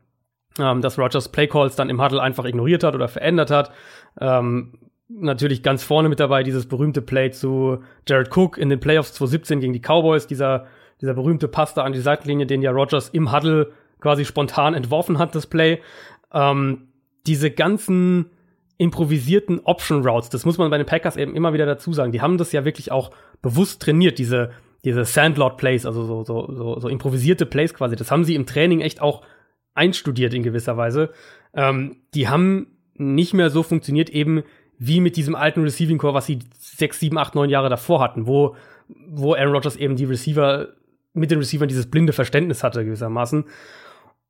ähm, 0.59 0.81
dass 0.81 0.99
Rogers 0.99 1.29
Playcalls 1.29 1.75
dann 1.75 1.89
im 1.89 2.01
Huddle 2.01 2.21
einfach 2.21 2.45
ignoriert 2.45 2.83
hat 2.83 2.95
oder 2.95 3.07
verändert 3.07 3.51
hat. 3.51 3.71
Ähm, 4.19 4.73
natürlich 5.19 5.63
ganz 5.63 5.83
vorne 5.83 6.09
mit 6.09 6.19
dabei 6.19 6.43
dieses 6.43 6.65
berühmte 6.65 7.01
Play 7.01 7.31
zu 7.31 7.79
Jared 8.07 8.35
Cook 8.35 8.57
in 8.57 8.69
den 8.69 8.79
Playoffs 8.79 9.13
2017 9.13 9.59
gegen 9.59 9.73
die 9.73 9.81
Cowboys, 9.81 10.27
dieser, 10.27 10.67
dieser 11.01 11.13
berühmte 11.13 11.47
Pass 11.47 11.73
da 11.73 11.83
an 11.83 11.93
die 11.93 11.99
Seitenlinie, 11.99 12.45
den 12.45 12.61
ja 12.61 12.71
Rogers 12.71 13.09
im 13.09 13.31
Huddle 13.31 13.71
quasi 13.99 14.25
spontan 14.25 14.73
entworfen 14.73 15.17
hat, 15.17 15.35
das 15.35 15.47
Play. 15.47 15.81
Ähm, 16.33 16.89
diese 17.25 17.51
ganzen 17.51 18.29
improvisierten 18.77 19.61
Option 19.63 20.05
Routes, 20.05 20.29
das 20.29 20.45
muss 20.45 20.57
man 20.57 20.69
bei 20.69 20.77
den 20.77 20.85
Packers 20.85 21.15
eben 21.15 21.35
immer 21.35 21.53
wieder 21.53 21.65
dazu 21.65 21.93
sagen. 21.93 22.11
Die 22.11 22.21
haben 22.21 22.37
das 22.37 22.51
ja 22.51 22.65
wirklich 22.65 22.91
auch 22.91 23.11
bewusst 23.41 23.81
trainiert, 23.81 24.17
diese, 24.19 24.51
diese 24.83 25.05
Sandlot 25.05 25.57
Plays, 25.57 25.85
also 25.85 26.05
so, 26.05 26.23
so, 26.23 26.53
so, 26.53 26.79
so 26.79 26.87
improvisierte 26.89 27.45
Plays 27.45 27.73
quasi. 27.73 27.95
Das 27.95 28.11
haben 28.11 28.25
sie 28.25 28.35
im 28.35 28.45
Training 28.45 28.81
echt 28.81 29.01
auch 29.01 29.23
einstudiert 29.73 30.33
in 30.33 30.43
gewisser 30.43 30.75
Weise. 30.75 31.11
Ähm, 31.53 31.97
die 32.13 32.27
haben 32.27 32.67
nicht 32.95 33.33
mehr 33.33 33.49
so 33.49 33.63
funktioniert 33.63 34.09
eben 34.09 34.43
wie 34.87 34.99
mit 34.99 35.15
diesem 35.15 35.35
alten 35.35 35.61
Receiving 35.61 35.97
Core, 35.97 36.13
was 36.13 36.25
sie 36.25 36.39
sechs, 36.59 36.99
sieben, 36.99 37.17
acht, 37.17 37.35
neun 37.35 37.49
Jahre 37.49 37.69
davor 37.69 38.01
hatten, 38.01 38.27
wo, 38.27 38.55
wo 38.87 39.33
Aaron 39.33 39.53
Rodgers 39.53 39.75
eben 39.75 39.95
die 39.95 40.05
Receiver 40.05 40.69
mit 41.13 41.31
den 41.31 41.39
Receivern 41.39 41.67
dieses 41.67 41.89
blinde 41.89 42.13
Verständnis 42.13 42.63
hatte 42.63 42.83
gewissermaßen. 42.83 43.45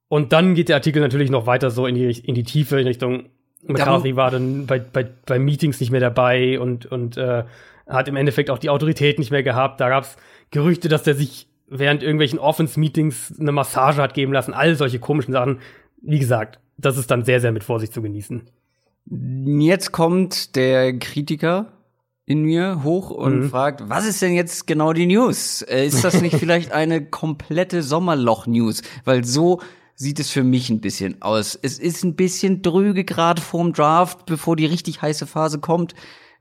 Und 0.09 0.33
dann 0.33 0.53
geht 0.53 0.69
der 0.69 0.75
Artikel 0.75 1.01
natürlich 1.01 1.31
noch 1.31 1.47
weiter 1.47 1.71
so 1.71 1.87
in 1.87 1.95
die, 1.95 2.11
in 2.11 2.35
die 2.35 2.43
Tiefe, 2.43 2.79
in 2.79 2.87
Richtung 2.87 3.29
McCarthy 3.65 4.15
war 4.15 4.29
dann 4.29 4.65
bei, 4.65 4.79
bei, 4.79 5.07
bei 5.25 5.39
Meetings 5.39 5.79
nicht 5.79 5.91
mehr 5.91 6.01
dabei 6.01 6.59
und, 6.59 6.85
und 6.85 7.17
äh, 7.17 7.43
hat 7.87 8.07
im 8.07 8.15
Endeffekt 8.15 8.49
auch 8.49 8.57
die 8.57 8.69
Autorität 8.69 9.19
nicht 9.19 9.31
mehr 9.31 9.43
gehabt. 9.43 9.79
Da 9.79 9.89
gab 9.89 10.03
es 10.03 10.17
Gerüchte, 10.51 10.89
dass 10.89 11.03
der 11.03 11.15
sich 11.15 11.47
während 11.67 12.03
irgendwelchen 12.03 12.39
Offense-Meetings 12.39 13.39
eine 13.39 13.51
Massage 13.51 14.01
hat 14.01 14.13
geben 14.13 14.33
lassen, 14.33 14.53
all 14.53 14.75
solche 14.75 14.99
komischen 14.99 15.31
Sachen. 15.31 15.59
Wie 16.01 16.19
gesagt, 16.19 16.59
das 16.77 16.97
ist 16.97 17.09
dann 17.09 17.23
sehr, 17.23 17.39
sehr 17.39 17.51
mit 17.51 17.63
Vorsicht 17.63 17.93
zu 17.93 18.01
genießen. 18.01 18.43
Jetzt 19.05 19.91
kommt 19.91 20.55
der 20.55 20.97
Kritiker 20.97 21.73
in 22.25 22.43
mir 22.43 22.83
hoch 22.83 23.09
und 23.09 23.41
mhm. 23.41 23.49
fragt, 23.49 23.89
was 23.89 24.05
ist 24.05 24.21
denn 24.21 24.33
jetzt 24.33 24.65
genau 24.65 24.93
die 24.93 25.05
News? 25.07 25.61
Äh, 25.63 25.85
ist 25.85 26.03
das 26.03 26.21
nicht 26.21 26.35
vielleicht 26.39 26.71
eine 26.71 27.05
komplette 27.05 27.83
Sommerloch-News? 27.83 28.81
Weil 29.03 29.25
so 29.25 29.59
sieht 29.95 30.19
es 30.19 30.29
für 30.29 30.43
mich 30.43 30.69
ein 30.69 30.81
bisschen 30.81 31.21
aus. 31.21 31.57
Es 31.61 31.79
ist 31.79 32.03
ein 32.03 32.15
bisschen 32.15 32.61
drüge 32.61 33.03
gerade 33.03 33.41
vorm 33.41 33.73
Draft, 33.73 34.25
bevor 34.25 34.55
die 34.55 34.65
richtig 34.65 35.01
heiße 35.01 35.27
Phase 35.27 35.59
kommt. 35.59 35.95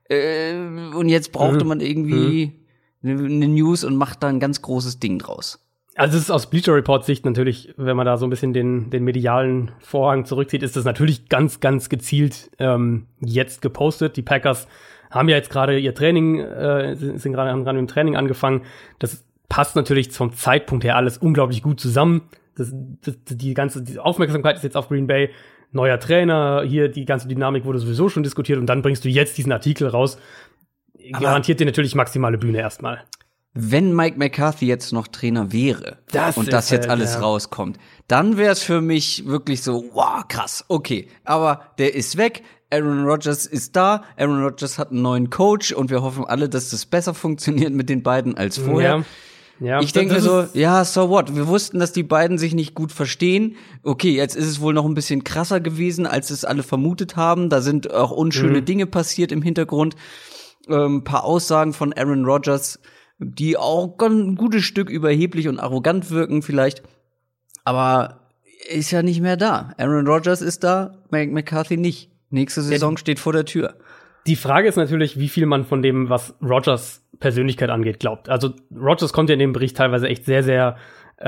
Äh, 0.09 0.55
und 0.95 1.09
jetzt 1.09 1.31
brauchte 1.31 1.65
mhm. 1.65 1.69
man 1.69 1.79
irgendwie 1.81 2.53
mhm. 3.01 3.25
eine 3.25 3.47
News 3.49 3.83
und 3.83 3.97
macht 3.97 4.23
da 4.23 4.27
ein 4.27 4.39
ganz 4.39 4.61
großes 4.61 4.99
Ding 4.99 5.19
draus. 5.19 5.62
Also 5.95 6.17
es 6.17 6.23
ist 6.23 6.31
aus 6.31 6.49
Bleacher 6.49 6.73
Report 6.73 7.05
Sicht 7.05 7.23
natürlich, 7.25 7.73
wenn 7.77 7.95
man 7.95 8.05
da 8.05 8.17
so 8.17 8.25
ein 8.25 8.29
bisschen 8.29 8.53
den, 8.53 8.89
den 8.89 9.03
medialen 9.03 9.71
Vorhang 9.79 10.25
zurückzieht, 10.25 10.63
ist 10.63 10.75
das 10.75 10.85
natürlich 10.85 11.29
ganz, 11.29 11.59
ganz 11.59 11.89
gezielt 11.89 12.49
ähm, 12.57 13.07
jetzt 13.19 13.61
gepostet. 13.61 14.17
Die 14.17 14.23
Packers 14.23 14.67
haben 15.11 15.29
ja 15.29 15.35
jetzt 15.35 15.51
gerade 15.51 15.77
ihr 15.77 15.93
Training, 15.93 16.39
äh, 16.39 16.95
sind 16.95 17.33
gerade 17.33 17.51
haben 17.51 17.63
gerade 17.63 17.79
mit 17.79 17.89
dem 17.89 17.93
Training 17.93 18.15
angefangen. 18.15 18.63
Das 18.97 19.23
passt 19.49 19.75
natürlich 19.75 20.11
vom 20.11 20.33
Zeitpunkt 20.33 20.83
her 20.83 20.95
alles 20.95 21.19
unglaublich 21.19 21.61
gut 21.61 21.79
zusammen. 21.79 22.23
Das, 22.55 22.73
das, 23.01 23.15
die 23.25 23.53
ganze 23.53 23.83
die 23.83 23.99
Aufmerksamkeit 23.99 24.55
ist 24.55 24.63
jetzt 24.63 24.77
auf 24.77 24.89
Green 24.89 25.05
Bay. 25.05 25.29
Neuer 25.71 25.99
Trainer, 25.99 26.63
hier 26.65 26.87
die 26.87 27.05
ganze 27.05 27.27
Dynamik 27.27 27.65
wurde 27.65 27.79
sowieso 27.79 28.09
schon 28.09 28.21
diskutiert 28.23 28.59
und 28.59 28.67
dann 28.67 28.83
bringst 28.83 29.05
du 29.05 29.09
jetzt 29.09 29.37
diesen 29.37 29.51
Artikel 29.51 29.87
raus. 29.87 30.19
Garantiert 31.11 31.59
dir 31.59 31.65
natürlich 31.65 31.95
maximale 31.95 32.37
Bühne 32.37 32.59
erstmal 32.59 33.03
wenn 33.53 33.95
Mike 33.95 34.17
McCarthy 34.17 34.65
jetzt 34.65 34.93
noch 34.93 35.07
Trainer 35.07 35.51
wäre 35.51 35.99
das 36.11 36.37
und 36.37 36.51
das 36.51 36.71
jetzt 36.71 36.87
halt, 36.87 36.91
alles 36.91 37.13
ja. 37.13 37.19
rauskommt, 37.19 37.77
dann 38.07 38.37
wäre 38.37 38.51
es 38.51 38.63
für 38.63 38.81
mich 38.81 39.27
wirklich 39.27 39.61
so, 39.61 39.85
wow, 39.93 40.27
krass, 40.27 40.65
okay. 40.69 41.07
Aber 41.23 41.61
der 41.77 41.93
ist 41.93 42.17
weg, 42.17 42.43
Aaron 42.71 43.05
Rodgers 43.05 43.45
ist 43.45 43.75
da, 43.75 44.03
Aaron 44.17 44.43
Rodgers 44.43 44.79
hat 44.79 44.89
einen 44.89 45.03
neuen 45.03 45.29
Coach 45.29 45.71
und 45.71 45.91
wir 45.91 46.01
hoffen 46.01 46.25
alle, 46.25 46.49
dass 46.49 46.71
das 46.71 46.85
besser 46.85 47.13
funktioniert 47.13 47.73
mit 47.73 47.89
den 47.89 48.01
beiden 48.01 48.35
als 48.37 48.57
vorher. 48.57 48.97
Ja. 48.97 49.05
Ja, 49.59 49.79
ich 49.79 49.93
denke 49.93 50.19
so, 50.19 50.45
ja, 50.55 50.83
so 50.83 51.09
what? 51.09 51.35
Wir 51.35 51.47
wussten, 51.47 51.79
dass 51.79 51.93
die 51.93 52.03
beiden 52.03 52.37
sich 52.37 52.55
nicht 52.55 52.73
gut 52.73 52.91
verstehen. 52.91 53.55
Okay, 53.83 54.09
jetzt 54.09 54.35
ist 54.35 54.47
es 54.47 54.59
wohl 54.59 54.73
noch 54.73 54.83
ein 54.83 54.95
bisschen 54.95 55.23
krasser 55.23 55.61
gewesen, 55.61 56.07
als 56.07 56.31
es 56.31 56.43
alle 56.43 56.63
vermutet 56.63 57.15
haben. 57.15 57.49
Da 57.49 57.61
sind 57.61 57.93
auch 57.93 58.11
unschöne 58.11 58.61
mhm. 58.61 58.65
Dinge 58.65 58.87
passiert 58.87 59.31
im 59.31 59.43
Hintergrund. 59.43 59.95
Ähm, 60.67 61.03
paar 61.03 61.23
Aussagen 61.23 61.71
von 61.71 61.93
Aaron 61.93 62.25
Rodgers 62.25 62.79
die 63.25 63.57
auch 63.57 63.97
ein 63.99 64.35
gutes 64.35 64.63
Stück 64.63 64.89
überheblich 64.89 65.47
und 65.47 65.59
arrogant 65.59 66.11
wirken 66.11 66.41
vielleicht. 66.41 66.83
Aber 67.63 68.19
ist 68.69 68.91
ja 68.91 69.03
nicht 69.03 69.21
mehr 69.21 69.37
da. 69.37 69.73
Aaron 69.77 70.07
Rodgers 70.07 70.41
ist 70.41 70.63
da, 70.63 70.97
Mike 71.11 71.31
McCarthy 71.31 71.77
nicht. 71.77 72.09
Nächste 72.29 72.61
Saison 72.61 72.93
ja, 72.93 72.97
steht 72.97 73.19
vor 73.19 73.33
der 73.33 73.45
Tür. 73.45 73.75
Die 74.25 74.35
Frage 74.35 74.67
ist 74.67 74.77
natürlich, 74.77 75.19
wie 75.19 75.29
viel 75.29 75.45
man 75.45 75.65
von 75.65 75.81
dem, 75.81 76.09
was 76.09 76.33
Rodgers 76.41 77.03
Persönlichkeit 77.19 77.69
angeht, 77.69 77.99
glaubt. 77.99 78.29
Also 78.29 78.53
Rodgers 78.75 79.13
kommt 79.13 79.29
ja 79.29 79.33
in 79.33 79.39
dem 79.39 79.53
Bericht 79.53 79.77
teilweise 79.77 80.07
echt 80.07 80.25
sehr, 80.25 80.43
sehr 80.43 80.77
äh, 81.17 81.27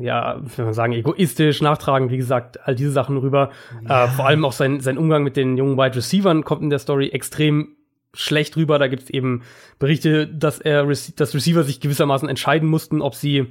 ja, 0.00 0.42
wenn 0.56 0.64
man 0.64 0.74
sagen, 0.74 0.92
egoistisch, 0.92 1.62
nachtragend, 1.62 2.10
wie 2.10 2.16
gesagt, 2.16 2.66
all 2.66 2.74
diese 2.74 2.90
Sachen 2.90 3.16
rüber. 3.16 3.50
Ja. 3.88 4.04
Äh, 4.04 4.08
vor 4.08 4.26
allem 4.26 4.44
auch 4.44 4.52
sein, 4.52 4.80
sein 4.80 4.98
Umgang 4.98 5.22
mit 5.22 5.36
den 5.36 5.56
jungen 5.56 5.78
Wide 5.78 5.96
Receivern 5.96 6.44
kommt 6.44 6.62
in 6.62 6.70
der 6.70 6.78
Story 6.78 7.08
extrem 7.08 7.76
schlecht 8.14 8.56
rüber. 8.56 8.78
Da 8.78 8.88
gibt 8.88 9.04
es 9.04 9.10
eben 9.10 9.42
Berichte, 9.78 10.26
dass 10.26 10.60
er 10.60 10.86
dass 10.86 11.34
Receiver 11.34 11.64
sich 11.64 11.80
gewissermaßen 11.80 12.28
entscheiden 12.28 12.68
mussten, 12.68 13.02
ob 13.02 13.14
sie 13.14 13.46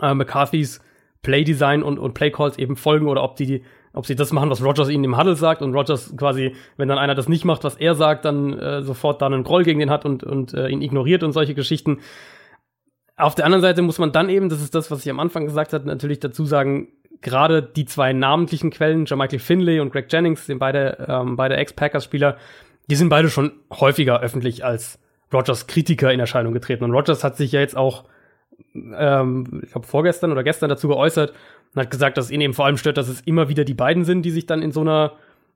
äh, 0.00 0.14
McCarthys 0.14 0.80
Playdesign 1.22 1.82
und, 1.82 1.98
und 1.98 2.14
Playcalls 2.14 2.58
eben 2.58 2.76
folgen 2.76 3.08
oder 3.08 3.22
ob 3.22 3.36
die 3.36 3.62
ob 3.94 4.06
sie 4.06 4.16
das 4.16 4.32
machen, 4.32 4.48
was 4.48 4.64
Rogers 4.64 4.88
ihnen 4.88 5.04
im 5.04 5.18
Huddle 5.18 5.36
sagt 5.36 5.60
und 5.60 5.74
Rogers 5.74 6.16
quasi, 6.16 6.54
wenn 6.76 6.88
dann 6.88 6.98
einer 6.98 7.14
das 7.14 7.28
nicht 7.28 7.44
macht, 7.44 7.62
was 7.62 7.76
er 7.76 7.94
sagt, 7.94 8.24
dann 8.24 8.58
äh, 8.58 8.82
sofort 8.82 9.20
dann 9.20 9.34
einen 9.34 9.44
Groll 9.44 9.64
gegen 9.64 9.80
den 9.80 9.90
hat 9.90 10.06
und, 10.06 10.24
und 10.24 10.54
äh, 10.54 10.68
ihn 10.68 10.80
ignoriert 10.80 11.22
und 11.22 11.32
solche 11.32 11.54
Geschichten. 11.54 12.00
Auf 13.16 13.34
der 13.34 13.44
anderen 13.44 13.60
Seite 13.60 13.82
muss 13.82 13.98
man 13.98 14.10
dann 14.10 14.30
eben, 14.30 14.48
das 14.48 14.62
ist 14.62 14.74
das, 14.74 14.90
was 14.90 15.04
ich 15.04 15.10
am 15.10 15.20
Anfang 15.20 15.44
gesagt 15.44 15.74
habe, 15.74 15.86
natürlich 15.86 16.20
dazu 16.20 16.46
sagen, 16.46 16.88
gerade 17.20 17.62
die 17.62 17.84
zwei 17.84 18.14
namentlichen 18.14 18.70
Quellen, 18.70 19.04
Jermichael 19.04 19.38
Finley 19.38 19.80
und 19.80 19.92
Greg 19.92 20.10
Jennings, 20.10 20.46
sind 20.46 20.58
beide, 20.58 21.04
ähm, 21.06 21.36
beide 21.36 21.56
Ex-Packers-Spieler, 21.56 22.38
die 22.92 22.96
sind 22.96 23.08
beide 23.08 23.30
schon 23.30 23.52
häufiger 23.70 24.20
öffentlich 24.20 24.66
als 24.66 24.98
Rogers 25.32 25.66
Kritiker 25.66 26.12
in 26.12 26.20
Erscheinung 26.20 26.52
getreten. 26.52 26.84
Und 26.84 26.90
Rogers 26.90 27.24
hat 27.24 27.38
sich 27.38 27.50
ja 27.52 27.60
jetzt 27.60 27.74
auch, 27.74 28.04
ähm, 28.74 29.62
ich 29.64 29.70
glaube, 29.70 29.86
vorgestern 29.86 30.30
oder 30.30 30.44
gestern 30.44 30.68
dazu 30.68 30.88
geäußert 30.88 31.32
und 31.74 31.80
hat 31.80 31.90
gesagt, 31.90 32.18
dass 32.18 32.30
ihn 32.30 32.42
eben 32.42 32.52
vor 32.52 32.66
allem 32.66 32.76
stört, 32.76 32.98
dass 32.98 33.08
es 33.08 33.22
immer 33.22 33.48
wieder 33.48 33.64
die 33.64 33.72
beiden 33.72 34.04
sind, 34.04 34.24
die 34.24 34.30
sich 34.30 34.44
dann 34.44 34.60
in 34.60 34.72
so 34.72 34.82
einer 34.82 35.14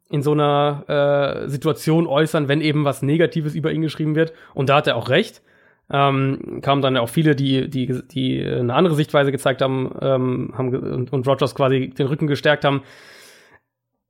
in 0.08 0.22
so 0.22 0.32
einer 0.32 1.44
äh, 1.44 1.48
Situation 1.50 2.06
äußern, 2.06 2.48
wenn 2.48 2.62
eben 2.62 2.86
was 2.86 3.02
Negatives 3.02 3.54
über 3.54 3.70
ihn 3.70 3.82
geschrieben 3.82 4.14
wird. 4.14 4.32
Und 4.54 4.70
da 4.70 4.76
hat 4.76 4.86
er 4.86 4.96
auch 4.96 5.10
recht. 5.10 5.42
Ähm, 5.90 6.60
kamen 6.62 6.80
dann 6.80 6.96
auch 6.96 7.10
viele, 7.10 7.36
die, 7.36 7.68
die, 7.68 8.02
die 8.08 8.42
eine 8.42 8.72
andere 8.72 8.94
Sichtweise 8.94 9.30
gezeigt 9.30 9.60
haben, 9.60 9.94
ähm, 10.00 10.54
haben 10.56 10.74
und, 10.74 11.12
und 11.12 11.26
Rogers 11.28 11.54
quasi 11.54 11.90
den 11.90 12.06
Rücken 12.06 12.28
gestärkt 12.28 12.64
haben. 12.64 12.82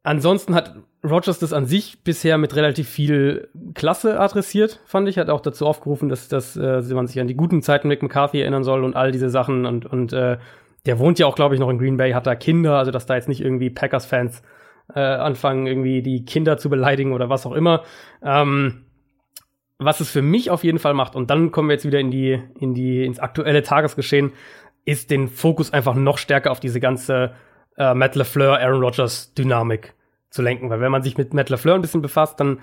Ansonsten 0.05 0.55
hat 0.55 0.77
Rogers 1.09 1.39
das 1.39 1.53
an 1.53 1.67
sich 1.67 2.03
bisher 2.03 2.39
mit 2.39 2.57
relativ 2.57 2.89
viel 2.89 3.49
Klasse 3.75 4.19
adressiert, 4.19 4.81
fand 4.87 5.09
ich. 5.09 5.19
Hat 5.19 5.31
auch 5.31 5.41
dazu 5.41 5.67
aufgerufen, 5.67 6.09
dass, 6.09 6.29
dass 6.29 6.57
äh, 6.57 6.83
man 6.93 7.07
sich 7.07 7.21
an 7.21 7.27
die 7.27 7.37
guten 7.37 7.63
Zeiten 7.63 7.89
mit 7.89 8.03
McCarthy 8.03 8.41
erinnern 8.41 8.65
soll 8.65 8.85
und 8.85 8.97
all 8.97 9.13
diese 9.13 9.31
Sachen. 9.31 9.67
Und, 9.67 9.87
und 9.87 10.13
äh, 10.13 10.39
der 10.87 10.99
wohnt 10.99 11.19
ja 11.19 11.27
auch, 11.27 11.35
glaube 11.35 11.55
ich, 11.55 11.61
noch 11.61 11.71
in 11.71 11.79
Green 11.79 11.97
Bay, 11.97 12.13
hat 12.13 12.27
da 12.27 12.35
Kinder, 12.35 12.79
also 12.79 12.91
dass 12.91 13.07
da 13.07 13.15
jetzt 13.15 13.29
nicht 13.29 13.41
irgendwie 13.41 13.71
Packers-Fans 13.71 14.43
äh, 14.95 15.01
anfangen, 15.01 15.67
irgendwie 15.67 16.03
die 16.03 16.25
Kinder 16.25 16.59
zu 16.59 16.71
beleidigen 16.71 17.13
oder 17.13 17.29
was 17.29 17.47
auch 17.47 17.53
immer. 17.53 17.83
Ähm, 18.23 18.85
was 19.79 20.01
es 20.01 20.11
für 20.11 20.23
mich 20.23 20.51
auf 20.51 20.65
jeden 20.65 20.79
Fall 20.79 20.95
macht, 20.95 21.17
und 21.17 21.29
dann 21.31 21.51
kommen 21.51 21.69
wir 21.69 21.75
jetzt 21.75 21.85
wieder 21.85 22.01
in 22.01 22.11
die, 22.11 22.41
in 22.59 22.73
die, 22.73 23.05
ins 23.05 23.19
aktuelle 23.19 23.63
Tagesgeschehen, 23.63 24.33
ist 24.85 25.11
den 25.11 25.29
Fokus 25.29 25.73
einfach 25.73 25.95
noch 25.95 26.19
stärker 26.19 26.51
auf 26.51 26.61
diese 26.61 26.81
ganze 26.81 27.35
äh, 27.77 27.93
Matt 27.93 28.15
LeFleur, 28.15 28.59
Aaron 28.59 28.81
Rodgers 28.81 29.35
Dynamik 29.35 29.95
zu 30.31 30.43
lenken. 30.43 30.71
Weil 30.71 30.81
wenn 30.81 30.93
man 30.93 31.03
sich 31.03 31.17
mit 31.17 31.35
Matt 31.35 31.51
LaFleur 31.51 31.75
ein 31.75 31.83
bisschen 31.83 32.03
befasst, 32.03 32.41
dann 32.41 32.59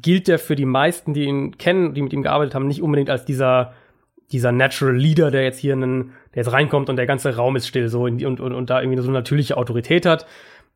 gilt 0.00 0.28
der 0.28 0.38
für 0.38 0.56
die 0.56 0.66
meisten, 0.66 1.14
die 1.14 1.24
ihn 1.24 1.58
kennen, 1.58 1.94
die 1.94 2.02
mit 2.02 2.12
ihm 2.12 2.22
gearbeitet 2.22 2.54
haben, 2.54 2.66
nicht 2.66 2.82
unbedingt 2.82 3.10
als 3.10 3.24
dieser 3.24 3.74
dieser 4.32 4.52
Natural 4.52 4.96
Leader, 4.96 5.30
der 5.30 5.42
jetzt 5.42 5.58
hier 5.58 5.74
einen, 5.74 6.12
der 6.34 6.42
jetzt 6.42 6.52
reinkommt 6.52 6.88
und 6.88 6.96
der 6.96 7.06
ganze 7.06 7.36
Raum 7.36 7.56
ist 7.56 7.68
still 7.68 7.88
so 7.88 8.04
und, 8.04 8.24
und, 8.24 8.40
und 8.40 8.70
da 8.70 8.80
irgendwie 8.80 9.00
so 9.00 9.08
eine 9.08 9.18
natürliche 9.18 9.56
Autorität 9.56 10.06
hat. 10.06 10.26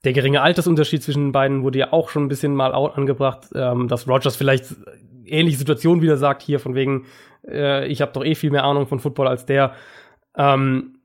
Der 0.05 0.13
geringe 0.13 0.43
Altersunterschied 0.43 1.03
zwischen 1.03 1.27
den 1.27 1.33
beiden 1.33 1.63
wurde 1.63 1.79
ja 1.79 1.93
auch 1.93 2.09
schon 2.09 2.25
ein 2.25 2.29
bisschen 2.29 2.55
mal 2.55 2.73
angebracht, 2.73 3.49
ähm, 3.55 3.89
dass 3.89 4.07
Rogers 4.07 4.37
vielleicht 4.37 4.77
ähnliche 5.25 5.59
Situationen 5.59 6.03
wieder 6.03 6.17
sagt, 6.17 6.43
hier 6.43 6.61
von 6.61 6.75
wegen, 6.75 7.07
äh, 7.47 7.87
ich 7.89 8.01
habe 8.01 8.13
doch 8.13 8.25
eh 8.25 8.35
viel 8.35 8.51
mehr 8.51 8.65
Ahnung 8.65 8.87
von 8.87 9.01
Football 9.01 9.27
als 9.27 9.45
der. 9.45 9.73
Ähm, 10.37 11.01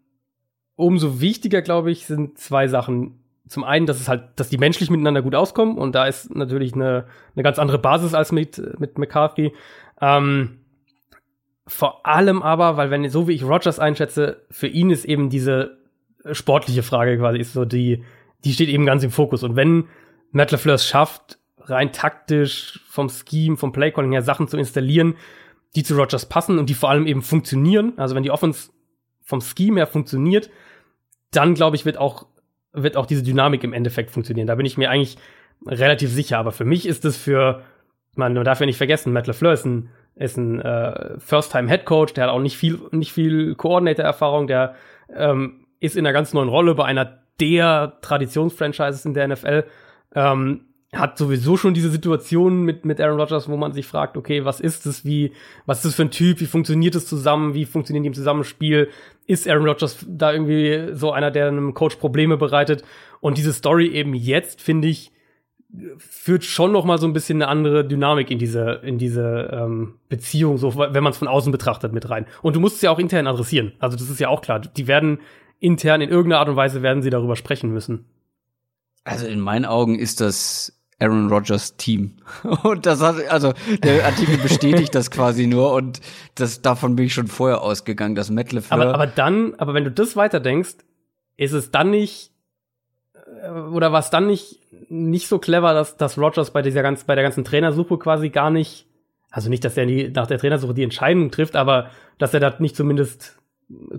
umso 0.76 1.22
wichtiger, 1.22 1.62
glaube 1.62 1.92
ich, 1.92 2.06
sind 2.06 2.38
zwei 2.38 2.68
Sachen 2.68 3.23
zum 3.48 3.64
einen, 3.64 3.86
dass 3.86 4.00
es 4.00 4.08
halt, 4.08 4.24
dass 4.38 4.50
die 4.50 4.58
menschlich 4.58 4.90
miteinander 4.90 5.22
gut 5.22 5.36
auskommen 5.36 5.78
und 5.78 5.96
da 5.96 6.06
ist 6.06 6.34
natürlich 6.34 6.74
eine, 6.74 7.06
eine 7.36 7.44
ganz 7.44 7.60
andere 7.60 7.78
Basis 7.78 8.14
als 8.14 8.32
mit, 8.32 8.62
mit 8.80 8.98
McCarthy. 8.98 9.54
Ähm, 10.02 10.60
vor 11.66 12.06
allem 12.06 12.42
aber, 12.42 12.78
weil 12.78 12.90
wenn, 12.90 13.08
so 13.10 13.28
wie 13.28 13.34
ich 13.34 13.44
Rogers 13.44 13.80
einschätze, 13.80 14.46
für 14.50 14.68
ihn 14.68 14.90
ist 14.90 15.06
eben 15.06 15.30
diese 15.30 15.78
sportliche 16.32 16.84
Frage 16.84 17.18
quasi, 17.18 17.40
ist 17.40 17.54
so 17.54 17.66
die, 17.66 18.04
die 18.44 18.54
steht 18.54 18.70
eben 18.70 18.86
ganz 18.86 19.04
im 19.04 19.12
Fokus. 19.12 19.44
Und 19.44 19.56
wenn 19.56 19.86
Matt 20.32 20.52
LaFleur 20.52 20.76
es 20.76 20.88
schafft, 20.88 21.38
rein 21.60 21.94
taktisch 21.94 22.82
vom 22.88 23.10
Scheme, 23.10 23.58
vom 23.58 23.72
Playcalling 23.72 24.12
her 24.12 24.22
Sachen 24.22 24.48
zu 24.48 24.58
installieren, 24.58 25.16
die 25.76 25.84
zu 25.84 25.96
Rogers 25.96 26.28
passen 26.28 26.60
und 26.60 26.70
die 26.70 26.74
vor 26.74 26.90
allem 26.90 27.08
eben 27.08 27.22
funktionieren, 27.22 27.94
also 27.98 28.16
wenn 28.16 28.24
die 28.24 28.32
Offense 28.32 28.72
vom 29.22 29.42
Scheme 29.42 29.80
her 29.80 29.88
funktioniert, 29.88 30.50
dann 31.32 31.54
glaube 31.56 31.76
ich, 31.76 31.86
wird 31.86 31.98
auch 31.98 32.28
wird 32.74 32.98
auch 32.98 33.06
diese 33.06 33.24
Dynamik 33.24 33.64
im 33.64 33.74
Endeffekt 33.74 34.12
funktionieren. 34.12 34.48
Da 34.48 34.56
bin 34.56 34.66
ich 34.66 34.78
mir 34.78 34.90
eigentlich 34.90 35.18
relativ 35.66 36.12
sicher. 36.12 36.40
Aber 36.40 36.52
für 36.52 36.66
mich 36.66 36.86
ist 36.86 37.06
es 37.06 37.18
für, 37.18 37.62
man, 38.16 38.36
darf 38.36 38.60
ja 38.60 38.66
nicht 38.66 38.78
vergessen, 38.78 39.14
Matt 39.14 39.28
LeFleur 39.28 39.54
ist 39.54 39.66
ein, 39.66 39.90
ist 40.16 40.38
ein 40.38 40.60
äh, 40.60 41.20
First-Time-Head-Coach, 41.20 42.14
der 42.14 42.26
hat 42.26 42.32
auch 42.32 42.40
nicht 42.40 42.58
viel, 42.58 42.80
nicht 42.92 43.14
viel 43.14 43.56
Coordinator-Erfahrung, 43.56 44.48
der 44.48 44.76
ähm, 45.16 45.66
ist 45.80 45.96
in 45.96 46.06
einer 46.06 46.14
ganz 46.14 46.34
neuen 46.34 46.50
Rolle 46.50 46.76
bei 46.76 46.86
einer 46.86 47.20
der 47.40 47.98
Traditionsfranchises 48.02 49.06
in 49.06 49.14
der 49.14 49.28
NFL. 49.28 49.64
Ähm, 50.16 50.66
hat 50.94 51.18
sowieso 51.18 51.58
schon 51.58 51.74
diese 51.74 51.90
Situation 51.90 52.64
mit, 52.64 52.86
mit 52.86 53.02
Aaron 53.02 53.20
Rodgers, 53.20 53.50
wo 53.50 53.58
man 53.58 53.74
sich 53.74 53.88
fragt, 53.88 54.16
okay, 54.16 54.46
was 54.46 54.60
ist 54.60 54.86
das, 54.86 55.06
wie, 55.06 55.32
was 55.66 55.80
ist 55.80 55.86
das 55.86 55.96
für 55.96 56.04
ein 56.04 56.12
Typ, 56.12 56.40
wie 56.40 56.46
funktioniert 56.46 56.96
es 56.96 57.08
zusammen, 57.08 57.54
wie 57.54 57.66
funktioniert 57.66 58.04
die 58.04 58.08
im 58.08 58.14
Zusammenspiel, 58.14 58.90
ist 59.26 59.48
Aaron 59.48 59.68
Rodgers 59.68 60.06
da 60.08 60.32
irgendwie 60.32 60.94
so 60.94 61.12
einer, 61.12 61.32
der 61.32 61.48
einem 61.48 61.74
Coach 61.74 61.96
Probleme 61.96 62.38
bereitet 62.38 62.84
und 63.22 63.38
diese 63.38 63.54
Story 63.54 63.88
eben 63.88 64.14
jetzt, 64.14 64.62
finde 64.62 64.88
ich, 64.88 65.12
führt 65.98 66.44
schon 66.44 66.72
noch 66.72 66.86
mal 66.86 67.00
so 67.00 67.08
ein 67.08 67.14
bisschen 67.14 67.42
eine 67.42 67.50
andere 67.50 67.86
Dynamik 67.86 68.30
in 68.30 68.38
diese 68.38 68.82
in 68.84 69.00
diese 69.00 69.50
ähm, 69.52 69.96
Beziehung, 70.08 70.58
so 70.58 70.76
wenn 70.76 71.04
man 71.04 71.12
es 71.12 71.18
von 71.18 71.28
außen 71.28 71.52
betrachtet 71.52 71.94
mit 71.94 72.10
rein. 72.10 72.28
Und 72.44 72.56
du 72.56 72.60
musst 72.60 72.76
es 72.76 72.82
ja 72.84 72.92
auch 72.92 73.00
intern 73.00 73.26
adressieren. 73.26 73.74
Also 73.80 73.98
das 73.98 74.10
ist 74.10 74.20
ja 74.20 74.28
auch 74.28 74.42
klar. 74.42 74.60
Die 74.60 74.88
werden 74.88 75.20
intern 75.60 76.02
in 76.02 76.10
irgendeiner 76.10 76.42
Art 76.42 76.50
und 76.50 76.56
Weise 76.56 76.84
werden 76.84 77.02
sie 77.02 77.10
darüber 77.10 77.36
sprechen 77.36 77.72
müssen. 77.74 78.06
Also 79.04 79.26
in 79.26 79.40
meinen 79.40 79.66
Augen 79.66 79.98
ist 79.98 80.22
das 80.22 80.80
Aaron 81.04 81.30
Rodgers 81.30 81.76
Team. 81.76 82.14
Und 82.64 82.86
das 82.86 83.02
hat, 83.02 83.16
also 83.30 83.54
der 83.84 84.06
Artikel 84.06 84.38
bestätigt 84.38 84.96
das 84.96 85.12
quasi 85.12 85.48
nur 85.48 85.74
und 85.74 86.00
das, 86.36 86.62
davon 86.62 86.96
bin 86.96 87.06
ich 87.06 87.14
schon 87.14 87.28
vorher 87.28 87.62
ausgegangen, 87.62 88.16
dass 88.16 88.30
Matt 88.30 88.52
LeFleur 88.52 88.82
Aber, 88.82 88.94
aber 88.94 89.08
dann, 89.08 89.56
aber 89.56 89.74
wenn 89.74 89.84
du 89.84 89.92
das 89.92 90.16
weiterdenkst, 90.16 90.78
ist 91.38 91.52
es 91.52 91.72
dann 91.72 91.90
nicht, 91.90 92.32
äh, 93.42 93.50
oder 93.50 93.92
war 93.92 94.00
es 94.00 94.10
dann 94.10 94.28
nicht, 94.28 94.60
nicht 94.90 95.28
so 95.28 95.40
clever, 95.40 95.74
dass, 95.74 95.98
dass 95.98 96.18
Rodgers 96.18 96.52
bei 96.52 96.62
dieser 96.62 96.82
ganzen, 96.82 97.06
bei 97.06 97.16
der 97.16 97.24
ganzen 97.24 97.44
Trainersuche 97.44 97.98
quasi 97.98 98.30
gar 98.30 98.50
nicht, 98.50 98.88
also 99.30 99.50
nicht, 99.50 99.66
dass 99.66 99.78
er 99.78 99.86
die, 99.86 100.10
nach 100.10 100.28
der 100.28 100.38
Trainersuche 100.38 100.74
die 100.74 100.84
Entscheidung 100.84 101.32
trifft, 101.32 101.56
aber 101.56 101.90
dass 102.18 102.34
er 102.34 102.40
da 102.40 102.56
nicht 102.60 102.76
zumindest 102.76 103.40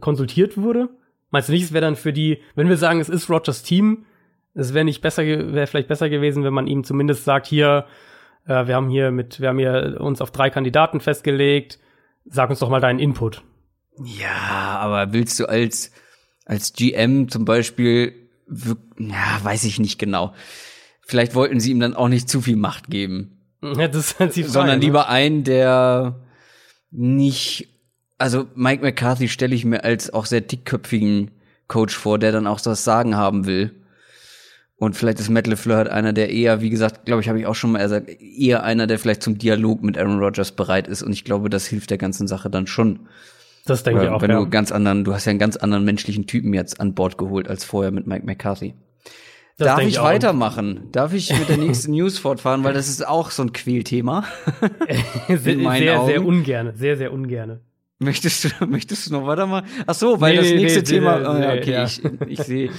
konsultiert 0.00 0.56
wurde? 0.56 0.88
Meinst 1.30 1.48
du 1.48 1.52
nicht, 1.52 1.64
es 1.64 1.72
wäre 1.72 1.84
dann 1.84 1.96
für 1.96 2.12
die, 2.12 2.38
wenn 2.54 2.68
wir 2.68 2.76
sagen, 2.76 3.00
es 3.00 3.08
ist 3.08 3.28
Rodgers 3.28 3.62
Team, 3.62 4.04
es 4.54 4.72
wäre 4.72 4.84
nicht 4.84 5.02
besser, 5.02 5.24
wäre 5.24 5.66
vielleicht 5.66 5.88
besser 5.88 6.08
gewesen, 6.08 6.44
wenn 6.44 6.54
man 6.54 6.66
ihm 6.66 6.84
zumindest 6.84 7.24
sagt, 7.24 7.46
hier, 7.46 7.86
äh, 8.46 8.66
wir 8.66 8.74
haben 8.74 8.88
hier 8.88 9.10
mit, 9.10 9.40
wir 9.40 9.48
haben 9.48 9.58
hier 9.58 9.96
uns 10.00 10.20
auf 10.20 10.30
drei 10.30 10.50
Kandidaten 10.50 11.00
festgelegt, 11.00 11.78
sag 12.24 12.50
uns 12.50 12.60
doch 12.60 12.70
mal 12.70 12.80
deinen 12.80 12.98
Input. 12.98 13.42
Ja, 14.02 14.78
aber 14.78 15.12
willst 15.12 15.38
du 15.38 15.46
als, 15.46 15.92
als 16.44 16.72
GM 16.72 17.28
zum 17.28 17.44
Beispiel, 17.44 18.14
ja, 18.98 19.40
weiß 19.42 19.64
ich 19.64 19.78
nicht 19.78 19.98
genau. 19.98 20.34
Vielleicht 21.00 21.34
wollten 21.34 21.60
sie 21.60 21.70
ihm 21.70 21.80
dann 21.80 21.94
auch 21.94 22.08
nicht 22.08 22.28
zu 22.28 22.40
viel 22.40 22.56
Macht 22.56 22.88
geben. 22.88 23.30
Ja, 23.78 23.88
das 23.88 24.10
ist 24.10 24.20
halt 24.20 24.36
die 24.36 24.42
Frage, 24.42 24.52
Sondern 24.52 24.78
ne? 24.78 24.84
lieber 24.84 25.08
einen, 25.08 25.42
der 25.42 26.20
nicht, 26.90 27.68
also 28.18 28.46
Mike 28.54 28.82
McCarthy 28.82 29.28
stelle 29.28 29.54
ich 29.54 29.64
mir 29.64 29.84
als 29.84 30.12
auch 30.12 30.26
sehr 30.26 30.42
dickköpfigen 30.42 31.30
Coach 31.66 31.96
vor, 31.96 32.18
der 32.18 32.30
dann 32.30 32.46
auch 32.46 32.60
das 32.60 32.84
Sagen 32.84 33.16
haben 33.16 33.46
will. 33.46 33.74
Und 34.76 34.96
vielleicht 34.96 35.20
ist 35.20 35.30
Matt 35.30 35.46
LeFleur 35.46 35.76
halt 35.76 35.88
einer, 35.88 36.12
der 36.12 36.30
eher, 36.30 36.60
wie 36.60 36.70
gesagt, 36.70 37.06
glaube 37.06 37.22
ich, 37.22 37.28
habe 37.28 37.38
ich 37.38 37.46
auch 37.46 37.54
schon 37.54 37.72
mal 37.72 37.82
gesagt, 37.82 38.10
eher 38.20 38.64
einer, 38.64 38.86
der 38.86 38.98
vielleicht 38.98 39.22
zum 39.22 39.38
Dialog 39.38 39.82
mit 39.82 39.96
Aaron 39.96 40.18
Rodgers 40.18 40.52
bereit 40.52 40.88
ist. 40.88 41.02
Und 41.02 41.12
ich 41.12 41.24
glaube, 41.24 41.48
das 41.48 41.66
hilft 41.66 41.90
der 41.90 41.98
ganzen 41.98 42.26
Sache 42.26 42.50
dann 42.50 42.66
schon. 42.66 43.08
Das 43.66 43.82
denke 43.82 44.04
ich 44.04 44.08
auch. 44.10 44.20
Wenn 44.20 44.30
ja. 44.30 44.40
du 44.40 44.50
ganz 44.50 44.72
anderen, 44.72 45.04
du 45.04 45.14
hast 45.14 45.24
ja 45.26 45.30
einen 45.30 45.38
ganz 45.38 45.56
anderen 45.56 45.84
menschlichen 45.84 46.26
Typen 46.26 46.52
jetzt 46.52 46.80
an 46.80 46.94
Bord 46.94 47.16
geholt 47.18 47.48
als 47.48 47.64
vorher 47.64 47.92
mit 47.92 48.06
Mike 48.06 48.26
McCarthy. 48.26 48.74
Das 49.56 49.68
Darf 49.68 49.80
ich, 49.80 49.86
ich 49.88 50.02
weitermachen? 50.02 50.88
Darf 50.90 51.12
ich 51.12 51.30
mit 51.38 51.48
der 51.48 51.58
nächsten 51.58 51.92
News 51.92 52.18
fortfahren? 52.18 52.64
Weil 52.64 52.74
das 52.74 52.88
ist 52.88 53.06
auch 53.06 53.30
so 53.30 53.42
ein 53.42 53.52
Quälthema. 53.52 54.24
sehr, 55.28 55.38
sehr, 55.38 56.00
Augen. 56.00 56.06
sehr 56.06 56.24
ungerne. 56.24 56.74
Sehr, 56.76 56.96
sehr 56.96 57.12
ungerne. 57.12 57.60
Möchtest 58.00 58.44
du, 58.44 58.66
möchtest 58.66 59.06
du 59.06 59.12
noch 59.12 59.26
weitermachen? 59.26 59.66
Ach 59.86 59.94
so, 59.94 60.20
weil 60.20 60.34
nee, 60.34 60.40
das 60.40 60.50
nächste 60.50 60.80
nee, 60.80 60.84
Thema, 60.86 61.18
nee, 61.18 61.46
oh, 61.46 61.58
okay, 61.58 61.72
ja. 61.72 61.84
ich, 61.84 62.02
ich 62.26 62.40
sehe, 62.40 62.70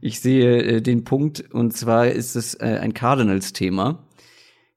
ich 0.00 0.20
sehe 0.20 0.62
äh, 0.62 0.80
den 0.82 1.04
Punkt 1.04 1.44
und 1.52 1.76
zwar 1.76 2.08
ist 2.08 2.36
es 2.36 2.54
äh, 2.54 2.78
ein 2.80 2.94
Cardinals-Thema. 2.94 4.04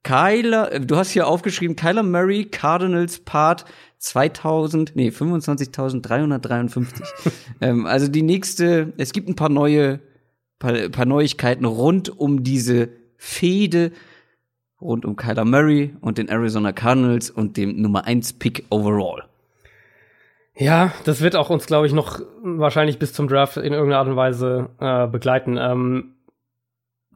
Kyler, 0.04 0.72
äh, 0.72 0.82
du 0.82 0.96
hast 0.96 1.12
hier 1.12 1.28
aufgeschrieben, 1.28 1.76
Kyler 1.76 2.04
Murray, 2.04 2.46
Cardinals 2.46 3.20
Part 3.20 3.66
2000, 4.00 4.96
nee, 4.96 5.10
25.353. 5.10 7.04
ähm, 7.62 7.86
also 7.86 8.08
die 8.08 8.24
nächste, 8.24 8.94
es 8.98 9.14
gibt 9.14 9.30
ein 9.30 9.36
paar 9.36 9.50
neue, 9.50 10.00
paar, 10.60 10.74
paar 10.90 11.06
Neuigkeiten 11.06 11.66
rund 11.66 12.10
um 12.10 12.44
diese 12.44 12.90
Fehde, 13.18 13.92
rund 14.80 15.06
um 15.06 15.16
Kyler 15.16 15.46
Murray 15.46 15.96
und 16.02 16.18
den 16.18 16.30
Arizona 16.30 16.72
Cardinals 16.72 17.30
und 17.30 17.58
dem 17.58 17.80
Nummer 17.80 18.06
1 18.06 18.34
Pick 18.34 18.66
overall. 18.70 19.24
Ja, 20.62 20.94
das 21.06 21.22
wird 21.22 21.36
auch 21.36 21.50
uns, 21.50 21.66
glaube 21.66 21.88
ich, 21.88 21.94
noch 21.94 22.20
wahrscheinlich 22.44 23.00
bis 23.00 23.14
zum 23.14 23.28
Draft 23.28 23.58
in 23.58 23.74
irgendeiner 23.74 23.98
Art 23.98 24.08
und 24.08 24.16
Weise 24.16 24.70
äh, 24.80 25.08
begleiten. 25.08 25.58
Ähm, 25.60 26.14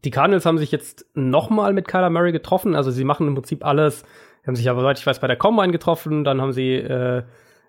die 0.03 0.09
Cardinals 0.09 0.47
haben 0.47 0.57
sich 0.57 0.71
jetzt 0.71 1.05
nochmal 1.13 1.71
mit 1.71 1.87
Kyler 1.87 2.09
Murray 2.09 2.31
getroffen. 2.31 2.73
Also 2.73 2.89
sie 2.89 3.03
machen 3.03 3.27
im 3.27 3.35
Prinzip 3.35 3.63
alles. 3.63 3.99
Sie 4.41 4.47
haben 4.47 4.55
sich 4.55 4.67
aber, 4.67 4.81
soweit 4.81 4.97
ich 4.97 5.05
weiß, 5.05 5.19
bei 5.19 5.27
der 5.27 5.35
Combine 5.35 5.71
getroffen. 5.71 6.23
Dann 6.23 6.41
haben 6.41 6.53
sie 6.53 6.73
äh, 6.73 7.21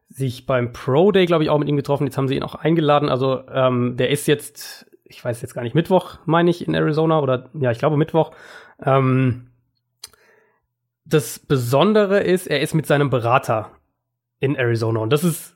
sich 0.08 0.46
beim 0.46 0.72
Pro 0.72 1.12
Day, 1.12 1.26
glaube 1.26 1.44
ich, 1.44 1.50
auch 1.50 1.58
mit 1.58 1.68
ihm 1.68 1.76
getroffen. 1.76 2.06
Jetzt 2.06 2.16
haben 2.16 2.28
sie 2.28 2.36
ihn 2.36 2.42
auch 2.42 2.54
eingeladen. 2.54 3.10
Also 3.10 3.42
ähm, 3.52 3.98
der 3.98 4.08
ist 4.08 4.26
jetzt, 4.26 4.90
ich 5.04 5.22
weiß 5.22 5.42
jetzt 5.42 5.52
gar 5.52 5.60
nicht, 5.60 5.74
Mittwoch, 5.74 6.16
meine 6.24 6.48
ich, 6.48 6.66
in 6.66 6.72
Arizona. 6.72 7.20
Oder 7.20 7.50
ja, 7.52 7.70
ich 7.70 7.78
glaube 7.78 7.98
Mittwoch. 7.98 8.30
Ähm, 8.82 9.48
das 11.04 11.38
Besondere 11.38 12.20
ist, 12.20 12.46
er 12.46 12.62
ist 12.62 12.72
mit 12.72 12.86
seinem 12.86 13.10
Berater 13.10 13.72
in 14.40 14.54
Arizona. 14.54 15.00
Und 15.00 15.10
das 15.10 15.22
ist 15.22 15.55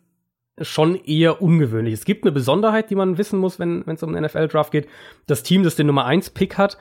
schon 0.61 0.97
eher 0.97 1.41
ungewöhnlich. 1.41 1.95
Es 1.95 2.05
gibt 2.05 2.25
eine 2.25 2.33
Besonderheit, 2.33 2.91
die 2.91 2.95
man 2.95 3.19
wissen 3.19 3.39
muss, 3.39 3.59
wenn 3.59 3.85
es 3.87 4.03
um 4.03 4.13
den 4.13 4.25
NFL-Draft 4.25 4.73
geht. 4.73 4.89
Das 5.27 5.43
Team, 5.43 5.63
das 5.63 5.77
den 5.77 5.87
Nummer 5.87 6.05
1 6.05 6.31
Pick 6.31 6.59
hat, 6.59 6.77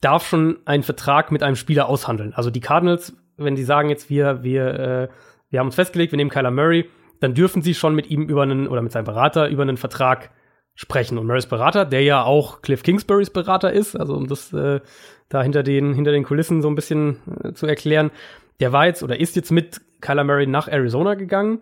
darf 0.00 0.26
schon 0.26 0.58
einen 0.64 0.82
Vertrag 0.82 1.32
mit 1.32 1.42
einem 1.42 1.56
Spieler 1.56 1.88
aushandeln. 1.88 2.34
Also 2.34 2.50
die 2.50 2.60
Cardinals, 2.60 3.16
wenn 3.36 3.56
sie 3.56 3.64
sagen 3.64 3.88
jetzt, 3.88 4.10
wir, 4.10 4.42
wir, 4.42 4.66
äh, 4.66 5.08
wir 5.50 5.60
haben 5.60 5.68
uns 5.68 5.76
festgelegt, 5.76 6.12
wir 6.12 6.16
nehmen 6.16 6.30
Kyler 6.30 6.50
Murray, 6.50 6.88
dann 7.20 7.34
dürfen 7.34 7.62
sie 7.62 7.74
schon 7.74 7.94
mit 7.94 8.10
ihm 8.10 8.22
über 8.28 8.42
einen, 8.42 8.66
oder 8.66 8.82
mit 8.82 8.92
seinem 8.92 9.04
Berater 9.04 9.48
über 9.48 9.62
einen 9.62 9.76
Vertrag 9.76 10.30
sprechen. 10.74 11.18
Und 11.18 11.26
Murrays 11.26 11.46
Berater, 11.46 11.84
der 11.84 12.02
ja 12.02 12.24
auch 12.24 12.62
Cliff 12.62 12.82
Kingsburys 12.82 13.30
Berater 13.30 13.72
ist, 13.72 13.94
also 13.94 14.14
um 14.14 14.26
das 14.26 14.52
äh, 14.52 14.80
da 15.28 15.42
hinter 15.42 15.62
den, 15.62 15.94
hinter 15.94 16.12
den 16.12 16.24
Kulissen 16.24 16.62
so 16.62 16.68
ein 16.68 16.74
bisschen 16.74 17.18
äh, 17.42 17.52
zu 17.52 17.66
erklären, 17.66 18.10
der 18.60 18.72
war 18.72 18.86
jetzt 18.86 19.02
oder 19.02 19.18
ist 19.18 19.36
jetzt 19.36 19.50
mit 19.50 19.80
Kyler 20.00 20.24
Murray 20.24 20.46
nach 20.46 20.68
Arizona 20.68 21.14
gegangen. 21.14 21.60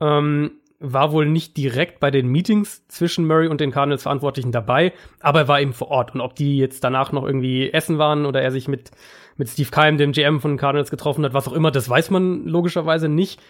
Ähm, 0.00 0.52
war 0.80 1.12
wohl 1.12 1.26
nicht 1.26 1.56
direkt 1.56 2.00
bei 2.00 2.10
den 2.10 2.28
Meetings 2.28 2.86
zwischen 2.88 3.26
Murray 3.26 3.48
und 3.48 3.60
den 3.60 3.70
Cardinals 3.70 4.02
Verantwortlichen 4.02 4.52
dabei, 4.52 4.92
aber 5.20 5.40
er 5.40 5.48
war 5.48 5.60
eben 5.60 5.72
vor 5.72 5.88
Ort. 5.88 6.14
Und 6.14 6.20
ob 6.20 6.34
die 6.34 6.58
jetzt 6.58 6.84
danach 6.84 7.12
noch 7.12 7.24
irgendwie 7.24 7.72
essen 7.72 7.98
waren 7.98 8.26
oder 8.26 8.42
er 8.42 8.50
sich 8.50 8.68
mit, 8.68 8.90
mit 9.36 9.48
Steve 9.48 9.70
Keim, 9.70 9.96
dem 9.96 10.12
GM 10.12 10.40
von 10.40 10.52
den 10.52 10.58
Cardinals, 10.58 10.90
getroffen 10.90 11.24
hat, 11.24 11.34
was 11.34 11.48
auch 11.48 11.52
immer, 11.52 11.70
das 11.70 11.88
weiß 11.88 12.10
man 12.10 12.44
logischerweise 12.44 13.08
nicht. 13.08 13.40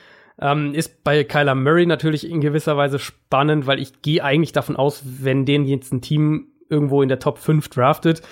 Ähm, 0.40 0.74
ist 0.74 1.04
bei 1.04 1.22
Kyler 1.22 1.54
Murray 1.54 1.86
natürlich 1.86 2.28
in 2.28 2.40
gewisser 2.40 2.76
Weise 2.76 2.98
spannend, 2.98 3.66
weil 3.66 3.78
ich 3.78 4.02
gehe 4.02 4.22
eigentlich 4.22 4.52
davon 4.52 4.76
aus, 4.76 5.02
wenn 5.04 5.44
den 5.44 5.64
jetzt 5.64 5.92
ein 5.92 6.00
Team 6.00 6.48
irgendwo 6.68 7.02
in 7.02 7.08
der 7.08 7.20
Top 7.20 7.38
5 7.38 7.68
draftet, 7.68 8.22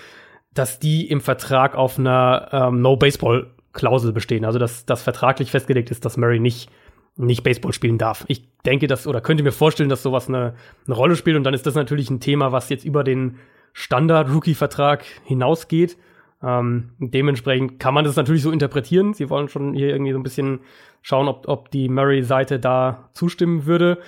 dass 0.52 0.78
die 0.80 1.08
im 1.08 1.20
Vertrag 1.20 1.76
auf 1.76 1.98
einer 1.98 2.48
ähm, 2.52 2.82
No-Baseball-Klausel 2.82 4.12
bestehen. 4.12 4.44
Also 4.44 4.58
dass 4.58 4.84
das 4.84 5.02
vertraglich 5.02 5.50
festgelegt 5.50 5.90
ist, 5.90 6.04
dass 6.04 6.16
Murray 6.16 6.40
nicht 6.40 6.70
nicht 7.16 7.42
Baseball 7.42 7.72
spielen 7.72 7.98
darf. 7.98 8.24
Ich 8.28 8.48
denke, 8.62 8.86
dass 8.86 9.06
oder 9.06 9.20
könnte 9.20 9.42
mir 9.42 9.52
vorstellen, 9.52 9.88
dass 9.88 10.02
sowas 10.02 10.28
eine, 10.28 10.54
eine 10.86 10.96
Rolle 10.96 11.16
spielt 11.16 11.36
und 11.36 11.44
dann 11.44 11.54
ist 11.54 11.66
das 11.66 11.74
natürlich 11.74 12.10
ein 12.10 12.20
Thema, 12.20 12.52
was 12.52 12.68
jetzt 12.68 12.84
über 12.84 13.04
den 13.04 13.36
Standard-Rookie-Vertrag 13.74 15.04
hinausgeht. 15.24 15.96
Ähm, 16.42 16.90
dementsprechend 16.98 17.78
kann 17.78 17.94
man 17.94 18.04
das 18.04 18.16
natürlich 18.16 18.42
so 18.42 18.50
interpretieren. 18.50 19.14
Sie 19.14 19.30
wollen 19.30 19.48
schon 19.48 19.74
hier 19.74 19.88
irgendwie 19.88 20.12
so 20.12 20.18
ein 20.18 20.24
bisschen 20.24 20.60
schauen, 21.02 21.28
ob, 21.28 21.48
ob 21.48 21.70
die 21.70 21.88
Murray-Seite 21.88 22.58
da 22.58 23.10
zustimmen 23.12 23.66
würde. 23.66 23.98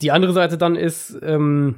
Die 0.00 0.10
andere 0.10 0.32
Seite 0.32 0.56
dann 0.56 0.76
ist, 0.76 1.18
ähm, 1.22 1.76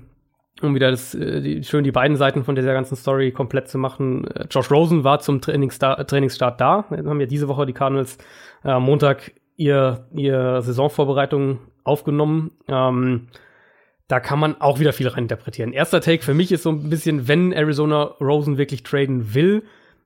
um 0.62 0.75
wieder 0.75 0.90
das, 0.90 1.14
äh, 1.14 1.40
die, 1.40 1.64
schön 1.64 1.85
die 1.85 1.92
beiden 1.92 2.16
Seiten 2.16 2.44
von 2.44 2.55
dieser 2.55 2.72
ganzen 2.72 2.96
Story 2.96 3.33
komplett 3.33 3.68
zu 3.68 3.79
machen. 3.79 4.27
Äh, 4.29 4.46
Josh 4.51 4.70
Rosen 4.70 5.05
war 5.05 5.20
zum 5.20 5.40
Trainingsstart, 5.40 6.09
Trainingsstart 6.09 6.61
da. 6.61 6.85
Wir 6.90 7.05
haben 7.05 7.20
ja 7.20 7.27
diese 7.27 7.49
Woche 7.49 7.66
die 7.66 7.72
Cardinals 7.72 8.18
äh, 8.64 8.79
Montag 8.79 9.33
ihr, 9.57 10.07
ihr 10.14 10.62
Saisonvorbereitung 10.62 11.59
aufgenommen. 11.85 12.53
Ähm, 12.69 13.29
da 14.09 14.21
kann 14.21 14.38
man 14.38 14.61
auch 14.61 14.79
wieder 14.79 14.92
viel 14.92 15.09
reininterpretieren. 15.09 15.73
Erster 15.73 16.01
Take 16.01 16.23
für 16.23 16.35
mich 16.35 16.53
ist 16.53 16.62
so 16.62 16.71
ein 16.71 16.88
bisschen, 16.90 17.27
wenn 17.29 17.53
Arizona 17.53 18.03
Rosen 18.21 18.59
wirklich 18.59 18.83
traden 18.83 19.35
will, 19.35 19.64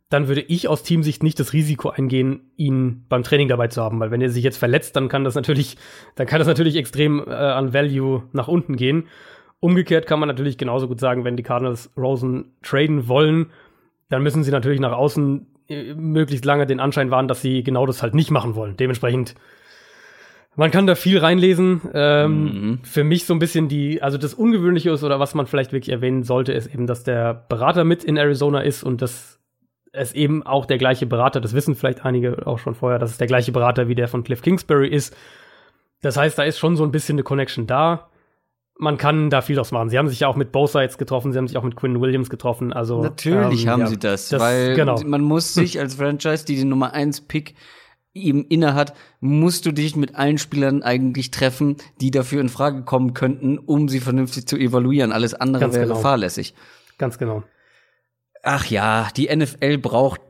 dann 0.08 0.26
würde 0.26 0.40
ich 0.40 0.68
aus 0.68 0.82
Teamsicht 0.82 1.22
nicht 1.22 1.38
das 1.38 1.52
Risiko 1.52 1.90
eingehen, 1.90 2.50
ihn 2.56 3.04
beim 3.08 3.22
Training 3.22 3.48
dabei 3.48 3.68
zu 3.68 3.80
haben, 3.80 4.00
weil 4.00 4.10
wenn 4.10 4.20
er 4.20 4.30
sich 4.30 4.42
jetzt 4.42 4.58
verletzt, 4.58 4.96
dann 4.96 5.08
kann 5.08 5.22
das 5.22 5.36
natürlich, 5.36 5.76
dann 6.16 6.26
kann 6.26 6.40
das 6.40 6.48
natürlich 6.48 6.76
extrem 6.76 7.20
äh, 7.26 7.30
an 7.32 7.72
Value 7.72 8.24
nach 8.32 8.48
unten 8.48 8.76
gehen. 8.76 9.06
Umgekehrt 9.60 10.06
kann 10.06 10.18
man 10.18 10.28
natürlich 10.28 10.58
genauso 10.58 10.88
gut 10.88 10.98
sagen, 10.98 11.24
wenn 11.24 11.36
die 11.36 11.42
Cardinals 11.42 11.90
Rosen 11.96 12.56
traden 12.62 13.06
wollen, 13.06 13.50
dann 14.08 14.22
müssen 14.22 14.42
sie 14.42 14.50
natürlich 14.50 14.80
nach 14.80 14.92
außen 14.92 15.46
möglichst 15.94 16.44
lange 16.44 16.66
den 16.66 16.80
Anschein 16.80 17.10
wahren, 17.10 17.28
dass 17.28 17.42
sie 17.42 17.62
genau 17.62 17.86
das 17.86 18.02
halt 18.02 18.14
nicht 18.14 18.30
machen 18.30 18.54
wollen. 18.54 18.76
Dementsprechend, 18.76 19.34
man 20.56 20.70
kann 20.70 20.86
da 20.86 20.94
viel 20.94 21.18
reinlesen. 21.18 21.80
Ähm, 21.94 22.42
mhm. 22.42 22.78
Für 22.82 23.04
mich 23.04 23.24
so 23.24 23.34
ein 23.34 23.38
bisschen 23.38 23.68
die, 23.68 24.02
also 24.02 24.18
das 24.18 24.34
Ungewöhnliche 24.34 24.90
ist 24.90 25.04
oder 25.04 25.20
was 25.20 25.34
man 25.34 25.46
vielleicht 25.46 25.72
wirklich 25.72 25.92
erwähnen 25.92 26.24
sollte, 26.24 26.52
ist 26.52 26.66
eben, 26.66 26.86
dass 26.86 27.04
der 27.04 27.34
Berater 27.48 27.84
mit 27.84 28.04
in 28.04 28.16
Arizona 28.16 28.60
ist 28.60 28.82
und 28.82 29.00
dass 29.00 29.38
es 29.92 30.12
eben 30.12 30.44
auch 30.44 30.66
der 30.66 30.78
gleiche 30.78 31.06
Berater, 31.06 31.40
das 31.40 31.54
wissen 31.54 31.74
vielleicht 31.74 32.04
einige 32.04 32.46
auch 32.46 32.58
schon 32.58 32.74
vorher, 32.74 32.98
dass 32.98 33.12
es 33.12 33.18
der 33.18 33.26
gleiche 33.26 33.52
Berater 33.52 33.88
wie 33.88 33.94
der 33.94 34.08
von 34.08 34.22
Cliff 34.22 34.42
Kingsbury 34.42 34.88
ist. 34.88 35.16
Das 36.02 36.16
heißt, 36.16 36.38
da 36.38 36.44
ist 36.44 36.58
schon 36.58 36.76
so 36.76 36.84
ein 36.84 36.92
bisschen 36.92 37.16
eine 37.16 37.22
Connection 37.22 37.66
da. 37.66 38.09
Man 38.80 38.96
kann 38.96 39.30
da 39.30 39.42
viel 39.42 39.56
draus 39.56 39.72
machen. 39.72 39.90
Sie 39.90 39.98
haben 39.98 40.08
sich 40.08 40.20
ja 40.20 40.28
auch 40.28 40.36
mit 40.36 40.52
Both 40.52 40.72
Sides 40.72 40.98
getroffen, 40.98 41.32
sie 41.32 41.38
haben 41.38 41.46
sich 41.48 41.56
auch 41.56 41.62
mit 41.62 41.76
Quinn 41.76 42.00
Williams 42.00 42.30
getroffen. 42.30 42.72
Also 42.72 43.02
Natürlich 43.02 43.64
ähm, 43.64 43.70
haben 43.70 43.80
ja, 43.80 43.86
sie 43.86 43.98
das, 43.98 44.28
das 44.28 44.40
weil 44.40 44.74
genau. 44.74 45.00
man 45.04 45.20
muss 45.20 45.54
sich 45.54 45.78
als 45.78 45.94
Franchise, 45.96 46.44
die 46.44 46.56
den 46.56 46.68
Nummer 46.68 46.92
1 46.94 47.22
Pick 47.22 47.54
eben 48.12 48.44
inne 48.46 48.74
hat, 48.74 48.94
musst 49.20 49.66
du 49.66 49.72
dich 49.72 49.94
mit 49.94 50.16
allen 50.16 50.38
Spielern 50.38 50.82
eigentlich 50.82 51.30
treffen, 51.30 51.76
die 52.00 52.10
dafür 52.10 52.40
in 52.40 52.48
Frage 52.48 52.82
kommen 52.82 53.14
könnten, 53.14 53.58
um 53.58 53.88
sie 53.88 54.00
vernünftig 54.00 54.46
zu 54.48 54.56
evaluieren. 54.56 55.12
Alles 55.12 55.34
andere 55.34 55.60
Ganz 55.60 55.74
wäre 55.74 55.86
genau. 55.86 56.00
fahrlässig. 56.00 56.54
Ganz 56.98 57.18
genau. 57.18 57.44
Ach 58.42 58.66
ja, 58.66 59.08
die 59.16 59.34
NFL 59.34 59.78
braucht 59.78 60.20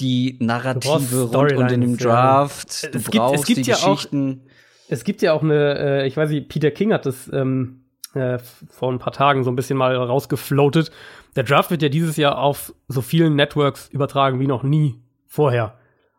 die 0.00 0.38
Narrative 0.40 1.22
rund 1.22 1.52
um 1.52 1.68
den 1.68 1.96
Storylines, 1.96 2.00
ja. 2.00 2.06
Draft. 2.06 2.94
Du 2.94 2.98
Es 2.98 3.10
gibt- 3.10 3.24
es 3.34 3.44
gibt 3.44 3.66
die 3.66 3.70
ja 3.70 3.76
auch- 3.76 3.94
Geschichten. 3.96 4.42
Es 4.88 5.04
gibt 5.04 5.22
ja 5.22 5.32
auch 5.32 5.42
eine, 5.44 5.78
äh, 6.02 6.06
ich 6.08 6.16
weiß 6.16 6.30
nicht, 6.30 6.48
Peter 6.48 6.72
King 6.72 6.92
hat 6.92 7.06
das 7.06 7.30
ähm, 7.32 7.84
äh, 8.14 8.38
vor 8.70 8.92
ein 8.92 8.98
paar 8.98 9.12
Tagen 9.12 9.44
so 9.44 9.50
ein 9.50 9.56
bisschen 9.56 9.76
mal 9.78 9.94
rausgefloatet. 9.96 10.90
Der 11.36 11.44
Draft 11.44 11.70
wird 11.70 11.82
ja 11.82 11.88
dieses 11.88 12.16
Jahr 12.16 12.38
auf 12.38 12.72
so 12.88 13.00
vielen 13.02 13.36
Networks 13.36 13.88
übertragen 13.88 14.40
wie 14.40 14.46
noch 14.46 14.62
nie 14.62 14.96
vorher. 15.26 15.74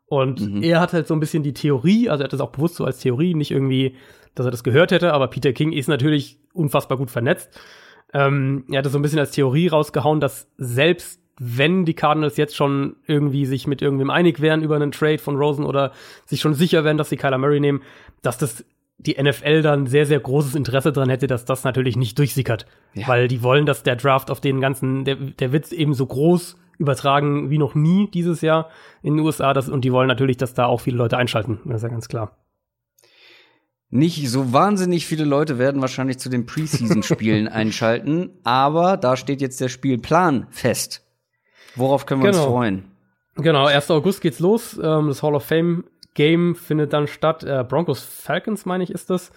Und 0.05 0.41
Mhm. 0.41 0.63
er 0.63 0.79
hat 0.81 0.93
halt 0.93 1.07
so 1.07 1.13
ein 1.13 1.19
bisschen 1.19 1.43
die 1.43 1.53
Theorie, 1.53 2.09
also 2.09 2.23
er 2.23 2.25
hat 2.25 2.33
das 2.33 2.41
auch 2.41 2.51
bewusst 2.51 2.75
so 2.75 2.85
als 2.85 2.99
Theorie, 2.99 3.33
nicht 3.33 3.51
irgendwie, 3.51 3.95
dass 4.35 4.45
er 4.45 4.51
das 4.51 4.63
gehört 4.63 4.91
hätte, 4.91 5.13
aber 5.13 5.27
Peter 5.27 5.53
King 5.53 5.71
ist 5.71 5.87
natürlich 5.87 6.37
unfassbar 6.53 6.97
gut 6.97 7.11
vernetzt. 7.11 7.49
Ähm, 8.13 8.65
er 8.69 8.79
hat 8.79 8.85
das 8.85 8.91
so 8.93 8.99
ein 8.99 9.01
bisschen 9.01 9.19
als 9.19 9.31
Theorie 9.31 9.67
rausgehauen, 9.67 10.19
dass 10.19 10.49
selbst 10.57 11.19
wenn 11.39 11.85
die 11.85 11.93
Cardinals 11.93 12.37
jetzt 12.37 12.55
schon 12.55 12.97
irgendwie 13.07 13.45
sich 13.45 13.67
mit 13.67 13.81
irgendwem 13.81 14.09
einig 14.09 14.41
wären 14.41 14.61
über 14.61 14.75
einen 14.75 14.91
Trade 14.91 15.17
von 15.17 15.37
Rosen 15.37 15.65
oder 15.65 15.91
sich 16.25 16.39
schon 16.41 16.53
sicher 16.53 16.83
wären, 16.83 16.97
dass 16.97 17.09
sie 17.09 17.17
Kyler 17.17 17.37
Murray 17.37 17.59
nehmen, 17.59 17.81
dass 18.21 18.37
das 18.37 18.63
die 19.05 19.21
NFL 19.21 19.61
dann 19.61 19.87
sehr, 19.87 20.05
sehr 20.05 20.19
großes 20.19 20.55
Interesse 20.55 20.91
dran 20.91 21.09
hätte, 21.09 21.27
dass 21.27 21.45
das 21.45 21.63
natürlich 21.63 21.95
nicht 21.97 22.17
durchsickert. 22.19 22.65
Ja. 22.93 23.07
Weil 23.07 23.27
die 23.27 23.41
wollen, 23.43 23.65
dass 23.65 23.83
der 23.83 23.95
Draft 23.95 24.29
auf 24.31 24.41
den 24.41 24.61
ganzen, 24.61 25.05
der, 25.05 25.15
der 25.15 25.51
wird 25.51 25.71
eben 25.71 25.93
so 25.93 26.05
groß 26.05 26.57
übertragen 26.77 27.49
wie 27.49 27.57
noch 27.57 27.75
nie 27.75 28.09
dieses 28.11 28.41
Jahr 28.41 28.69
in 29.03 29.15
den 29.17 29.25
USA. 29.25 29.53
Das, 29.53 29.69
und 29.69 29.83
die 29.85 29.91
wollen 29.91 30.07
natürlich, 30.07 30.37
dass 30.37 30.53
da 30.53 30.65
auch 30.65 30.81
viele 30.81 30.97
Leute 30.97 31.17
einschalten. 31.17 31.59
Das 31.65 31.77
ist 31.77 31.83
ja 31.83 31.89
ganz 31.89 32.07
klar. 32.07 32.37
Nicht 33.89 34.29
so 34.29 34.53
wahnsinnig 34.53 35.05
viele 35.05 35.25
Leute 35.25 35.57
werden 35.59 35.81
wahrscheinlich 35.81 36.17
zu 36.17 36.29
den 36.29 36.45
Preseason-Spielen 36.45 37.47
einschalten, 37.49 38.29
aber 38.43 38.95
da 38.95 39.17
steht 39.17 39.41
jetzt 39.41 39.59
der 39.59 39.67
Spielplan 39.67 40.47
fest. 40.49 41.05
Worauf 41.75 42.05
können 42.05 42.21
wir 42.21 42.29
uns 42.29 42.37
Genau. 42.37 42.51
freuen? 42.51 42.85
Genau, 43.35 43.65
1. 43.65 43.91
August 43.91 44.21
geht's 44.21 44.39
los. 44.39 44.79
Ähm, 44.81 45.07
das 45.07 45.21
Hall 45.23 45.35
of 45.35 45.43
Fame 45.43 45.83
Game 46.13 46.55
findet 46.55 46.93
dann 46.93 47.07
statt. 47.07 47.43
Äh, 47.43 47.63
Broncos 47.67 48.03
Falcons, 48.03 48.65
meine 48.65 48.83
ich, 48.83 48.91
ist 48.91 49.09
das. 49.09 49.31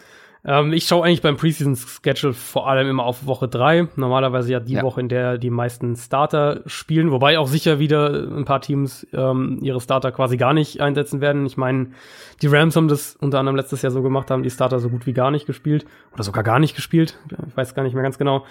Ähm, 0.47 0.73
ich 0.75 0.85
schaue 0.87 1.07
eigentlich 1.07 1.23
beim 1.23 1.37
Preseason 1.37 1.75
Schedule 1.75 2.35
vor 2.35 2.69
allem 2.69 2.89
immer 2.89 3.05
auf 3.05 3.27
Woche 3.27 3.49
drei. 3.49 3.89
Normalerweise 3.97 4.53
ja 4.53 4.61
die 4.61 4.75
Ja. 4.75 4.83
Woche, 4.83 5.01
in 5.01 5.09
der 5.09 5.39
die 5.39 5.49
meisten 5.51 5.97
Starter 5.97 6.61
spielen, 6.67 7.11
wobei 7.11 7.39
auch 7.39 7.47
sicher 7.47 7.79
wieder 7.79 8.11
ein 8.13 8.45
paar 8.45 8.61
Teams 8.61 9.07
ähm, 9.15 9.59
ihre 9.63 9.81
Starter 9.81 10.13
quasi 10.13 10.37
gar 10.37 10.53
nicht 10.53 10.81
einsetzen 10.83 11.21
werden. 11.23 11.47
Ich 11.47 11.57
meine, 11.57 11.93
die 12.43 12.47
Rams 12.49 12.77
haben 12.77 12.89
das 12.89 13.17
unter 13.17 13.39
anderem 13.39 13.57
letztes 13.57 13.81
Jahr 13.81 13.91
so 13.93 14.03
gemacht, 14.03 14.31
haben 14.31 14.43
die 14.43 14.51
Starter 14.51 14.81
so 14.81 14.91
gut 14.91 15.07
wie 15.07 15.15
gar 15.15 15.31
nicht 15.31 15.47
gespielt 15.47 15.87
oder 16.13 16.25
sogar 16.25 16.43
gar 16.43 16.59
nicht 16.59 16.75
gespielt. 16.77 17.19
Ich 17.49 17.57
weiß 17.57 17.75
gar 17.75 17.83
nicht 17.83 17.95
mehr 17.95 18.03
ganz 18.03 18.19
genau. 18.19 18.45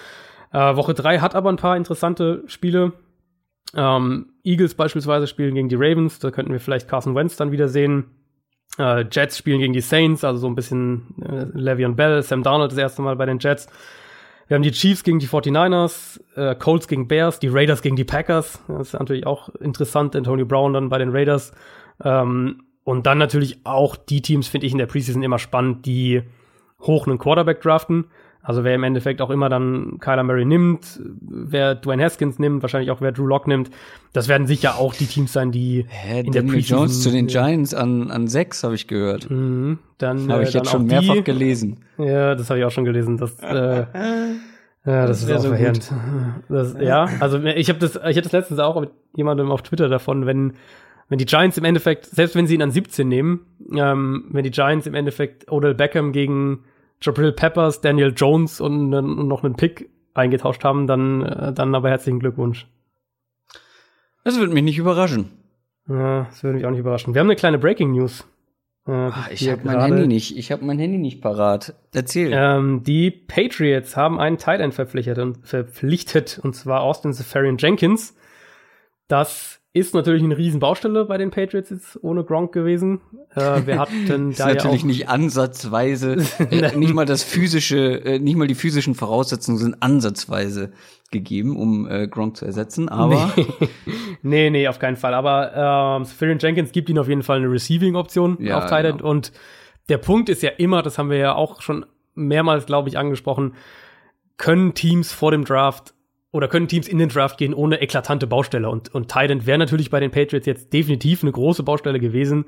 Äh, 0.51 0.75
Woche 0.75 0.95
drei 0.95 1.19
hat 1.19 1.35
aber 1.35 1.49
ein 1.51 1.57
paar 1.57 1.77
interessante 1.77 2.43
Spiele. 2.47 2.93
Ähm, 3.75 4.33
Eagles 4.43 4.75
beispielsweise 4.75 5.27
spielen 5.27 5.55
gegen 5.55 5.69
die 5.69 5.75
Ravens, 5.75 6.19
da 6.19 6.31
könnten 6.31 6.51
wir 6.51 6.59
vielleicht 6.59 6.87
Carson 6.87 7.15
Wentz 7.15 7.35
dann 7.35 7.51
wieder 7.51 7.67
sehen. 7.67 8.05
Äh, 8.77 9.05
Jets 9.11 9.37
spielen 9.37 9.59
gegen 9.59 9.73
die 9.73 9.81
Saints, 9.81 10.23
also 10.23 10.39
so 10.39 10.47
ein 10.47 10.55
bisschen 10.55 11.15
äh, 11.21 11.57
Le'Veon 11.57 11.95
Bell, 11.95 12.21
Sam 12.23 12.43
Darnold 12.43 12.71
das 12.71 12.79
erste 12.79 13.01
Mal 13.01 13.15
bei 13.15 13.25
den 13.25 13.39
Jets. 13.39 13.67
Wir 14.47 14.55
haben 14.55 14.63
die 14.63 14.71
Chiefs 14.71 15.03
gegen 15.03 15.19
die 15.19 15.27
49ers, 15.27 16.19
äh, 16.35 16.55
Colts 16.55 16.87
gegen 16.87 17.07
Bears, 17.07 17.39
die 17.39 17.47
Raiders 17.47 17.81
gegen 17.81 17.95
die 17.95 18.03
Packers. 18.03 18.61
Das 18.67 18.87
ist 18.87 18.93
natürlich 18.93 19.25
auch 19.25 19.49
interessant, 19.55 20.15
Antonio 20.15 20.45
Brown 20.45 20.73
dann 20.73 20.89
bei 20.89 20.97
den 20.97 21.09
Raiders. 21.09 21.53
Ähm, 22.03 22.63
und 22.83 23.05
dann 23.05 23.17
natürlich 23.17 23.65
auch 23.65 23.95
die 23.95 24.21
Teams, 24.21 24.47
finde 24.47 24.67
ich 24.67 24.73
in 24.73 24.77
der 24.77 24.87
Preseason 24.87 25.23
immer 25.23 25.39
spannend, 25.39 25.85
die 25.85 26.23
hoch 26.81 27.07
einen 27.07 27.17
Quarterback 27.17 27.61
draften. 27.61 28.05
Also 28.45 28.65
wer 28.65 28.75
im 28.75 28.83
Endeffekt 28.83 29.21
auch 29.21 29.29
immer 29.29 29.47
dann 29.47 29.99
Kyler 30.01 30.23
Murray 30.23 30.43
nimmt, 30.43 30.99
wer 31.21 31.75
Dwayne 31.75 32.03
Haskins 32.03 32.39
nimmt, 32.39 32.61
wahrscheinlich 32.61 32.91
auch 32.91 32.99
wer 32.99 33.13
Drew 33.13 33.25
Lock 33.25 33.47
nimmt, 33.47 33.71
das 34.11 34.27
werden 34.27 34.47
sicher 34.47 34.75
auch 34.77 34.93
die 34.93 35.05
Teams 35.05 35.31
sein, 35.31 35.53
die 35.53 35.85
Hä, 35.87 36.19
in 36.19 36.33
der 36.33 36.41
Daniel 36.41 36.55
Preseason 36.55 36.77
Jones 36.79 37.01
zu 37.01 37.09
den. 37.09 37.27
Giants 37.27 37.73
an, 37.73 38.11
an 38.11 38.27
sechs, 38.27 38.65
habe 38.65 38.75
ich 38.75 38.87
gehört. 38.87 39.29
Mhm, 39.31 39.79
dann 39.97 40.29
Habe 40.29 40.43
äh, 40.43 40.47
ich 40.47 40.51
dann 40.51 40.63
jetzt 40.63 40.71
schon 40.71 40.85
mehrfach 40.85 41.13
die, 41.13 41.23
gelesen. 41.23 41.77
Ja, 41.97 42.35
das 42.35 42.49
habe 42.49 42.59
ich 42.59 42.65
auch 42.65 42.71
schon 42.71 42.83
gelesen. 42.83 43.17
Das, 43.17 43.39
äh, 43.39 43.85
ja, 44.85 45.07
das, 45.07 45.21
ist 45.21 45.27
wär 45.29 45.37
auch 45.37 45.41
so 45.41 45.47
verheerend. 45.47 45.89
Das, 46.49 46.75
ja, 46.81 47.07
also 47.21 47.41
ich 47.41 47.69
habe 47.69 47.79
das, 47.79 47.95
ich 47.95 48.01
hatte 48.01 48.23
das 48.23 48.33
letztens 48.33 48.59
auch 48.59 48.77
mit 48.79 48.89
jemandem 49.15 49.51
auf 49.51 49.61
Twitter 49.61 49.87
davon, 49.87 50.25
wenn 50.25 50.53
wenn 51.09 51.17
die 51.17 51.25
Giants 51.25 51.57
im 51.57 51.65
Endeffekt, 51.65 52.05
selbst 52.05 52.35
wenn 52.35 52.47
sie 52.47 52.55
ihn 52.55 52.61
an 52.61 52.71
17 52.71 53.07
nehmen, 53.07 53.41
ähm, 53.75 54.25
wenn 54.31 54.43
die 54.43 54.51
Giants 54.51 54.87
im 54.87 54.95
Endeffekt 54.95 55.51
Odell 55.51 55.75
Beckham 55.75 56.11
gegen 56.11 56.63
Jabril 57.03 57.31
Peppers, 57.31 57.81
Daniel 57.81 58.13
Jones 58.15 58.59
und, 58.61 58.93
und 58.93 59.27
noch 59.27 59.43
einen 59.43 59.55
Pick 59.55 59.89
eingetauscht 60.13 60.63
haben, 60.63 60.87
dann 60.87 61.21
äh, 61.23 61.53
dann 61.53 61.73
aber 61.75 61.89
herzlichen 61.89 62.19
Glückwunsch. 62.19 62.67
Das 64.23 64.37
würde 64.37 64.53
mich 64.53 64.63
nicht 64.63 64.77
überraschen. 64.77 65.31
Ja, 65.87 66.25
das 66.29 66.43
würde 66.43 66.57
mich 66.57 66.65
auch 66.65 66.71
nicht 66.71 66.79
überraschen. 66.79 67.13
Wir 67.13 67.19
haben 67.19 67.27
eine 67.27 67.35
kleine 67.35 67.59
Breaking 67.59 67.91
News. 67.91 68.25
Äh, 68.87 68.91
Ah, 68.91 69.27
Ich 69.31 69.49
habe 69.49 69.61
mein. 69.63 69.79
Handy 69.81 70.07
nicht. 70.07 70.37
Ich 70.37 70.51
habe 70.51 70.63
mein 70.65 70.79
Handy 70.79 70.97
nicht 70.97 71.21
parat. 71.21 71.73
Erzähl. 71.93 72.31
Ähm, 72.33 72.83
die 72.83 73.11
Patriots 73.11 73.97
haben 73.97 74.19
einen 74.19 74.37
Tight 74.37 74.61
End 74.61 74.73
verpflichtet 74.73 75.17
und, 75.19 75.45
verpflichtet, 75.45 76.39
und 76.41 76.53
zwar 76.55 76.81
Austin 76.81 77.11
Safarian 77.13 77.57
Jenkins. 77.57 78.15
Das 79.07 79.59
ist 79.75 79.95
natürlich 79.95 80.23
eine 80.23 80.37
riesen 80.37 80.59
Baustelle 80.59 81.05
bei 81.05 81.17
den 81.17 81.31
Patriots 81.31 81.71
jetzt 81.71 81.99
ohne 82.03 82.23
Gronk 82.23 82.51
gewesen. 82.51 83.01
Äh, 83.35 83.65
wir 83.65 83.79
hatten 83.79 84.29
ist 84.29 84.39
da 84.39 84.49
ja 84.49 84.55
natürlich 84.55 84.83
auch, 84.83 84.87
nicht 84.87 85.09
ansatzweise, 85.09 86.17
äh, 86.51 86.75
nicht 86.77 86.93
mal 86.93 87.07
das 87.07 87.23
physische, 87.23 88.05
äh, 88.05 88.19
nicht 88.19 88.37
mal 88.37 88.47
die 88.47 88.53
physischen 88.53 88.93
Voraussetzungen 88.93 89.57
sind 89.57 89.81
ansatzweise 89.81 90.71
gegeben, 91.11 91.57
um 91.57 91.87
äh, 91.89 92.07
Gronk 92.07 92.37
zu 92.37 92.45
ersetzen, 92.45 92.87
aber 92.89 93.33
nee, 94.21 94.51
nee, 94.51 94.67
auf 94.67 94.77
keinen 94.77 94.95
Fall. 94.95 95.15
Aber 95.15 95.97
ähm, 95.97 96.05
Safarian 96.05 96.37
Jenkins 96.39 96.71
gibt 96.71 96.89
ihnen 96.89 96.99
auf 96.99 97.09
jeden 97.09 97.23
Fall 97.23 97.37
eine 97.37 97.51
Receiving-Option 97.51 98.37
Ja, 98.41 98.59
auf 98.59 98.67
Tight 98.67 98.85
End. 98.85 98.99
genau. 98.99 99.09
Und 99.09 99.31
der 99.89 99.97
Punkt 99.97 100.29
ist 100.29 100.43
ja 100.43 100.51
immer, 100.51 100.83
das 100.83 100.99
haben 100.99 101.09
wir 101.09 101.17
ja 101.17 101.33
auch 101.33 101.61
schon 101.61 101.85
mehrmals, 102.13 102.67
glaube 102.67 102.89
ich, 102.89 102.97
angesprochen, 102.99 103.55
können 104.37 104.75
Teams 104.75 105.11
vor 105.11 105.31
dem 105.31 105.45
Draft 105.45 105.95
oder 106.33 106.47
können 106.47 106.67
Teams 106.67 106.87
in 106.87 106.97
den 106.97 107.09
Draft 107.09 107.37
gehen 107.37 107.53
ohne 107.53 107.79
eklatante 107.79 108.25
Baustelle. 108.25 108.67
Und, 108.67 108.93
und 108.93 109.09
Tight 109.09 109.29
End 109.29 109.45
wäre 109.45 109.59
natürlich 109.59 109.91
bei 109.91 109.99
den 109.99 110.09
Patriots 110.09 110.47
jetzt 110.47 110.73
definitiv 110.73 111.21
eine 111.21 111.31
große 111.31 111.61
Baustelle 111.61 111.99
gewesen. 111.99 112.45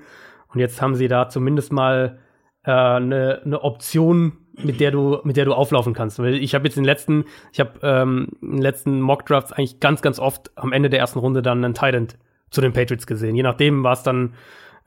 Und 0.52 0.60
jetzt 0.60 0.82
haben 0.82 0.96
sie 0.96 1.08
da 1.08 1.30
zumindest 1.30 1.72
mal 1.72 2.18
äh, 2.64 2.72
eine, 2.72 3.44
eine 3.46 3.62
Option, 3.62 4.38
mit 4.58 4.80
der 4.80 4.90
du, 4.90 5.20
mit 5.24 5.38
der 5.38 5.46
du 5.46 5.54
auflaufen 5.54 5.94
kannst. 5.94 6.18
Weil 6.18 6.34
ich 6.34 6.56
habe 6.56 6.66
jetzt 6.66 6.78
in 6.78 6.84
den 6.84 6.88
letzten, 6.88 7.26
ich 7.54 7.60
habe 7.60 7.80
ähm, 7.84 8.30
in 8.42 8.54
den 8.54 8.62
letzten 8.62 9.02
Mock 9.02 9.24
Drafts 9.28 9.54
eigentlich 9.54 9.80
ganz, 9.80 10.02
ganz 10.02 10.18
oft 10.18 10.52
am 10.58 10.74
Ende 10.74 10.90
der 10.90 11.00
ersten 11.00 11.20
Runde 11.20 11.44
dann 11.44 11.64
einen 11.64 11.76
Tight 11.76 11.94
End 11.94 12.18
zu 12.50 12.62
den 12.62 12.74
Patriots 12.74 13.06
gesehen. 13.06 13.36
Je 13.36 13.44
nachdem 13.44 13.84
war 13.84 13.94
es 13.94 14.02
dann 14.02 14.34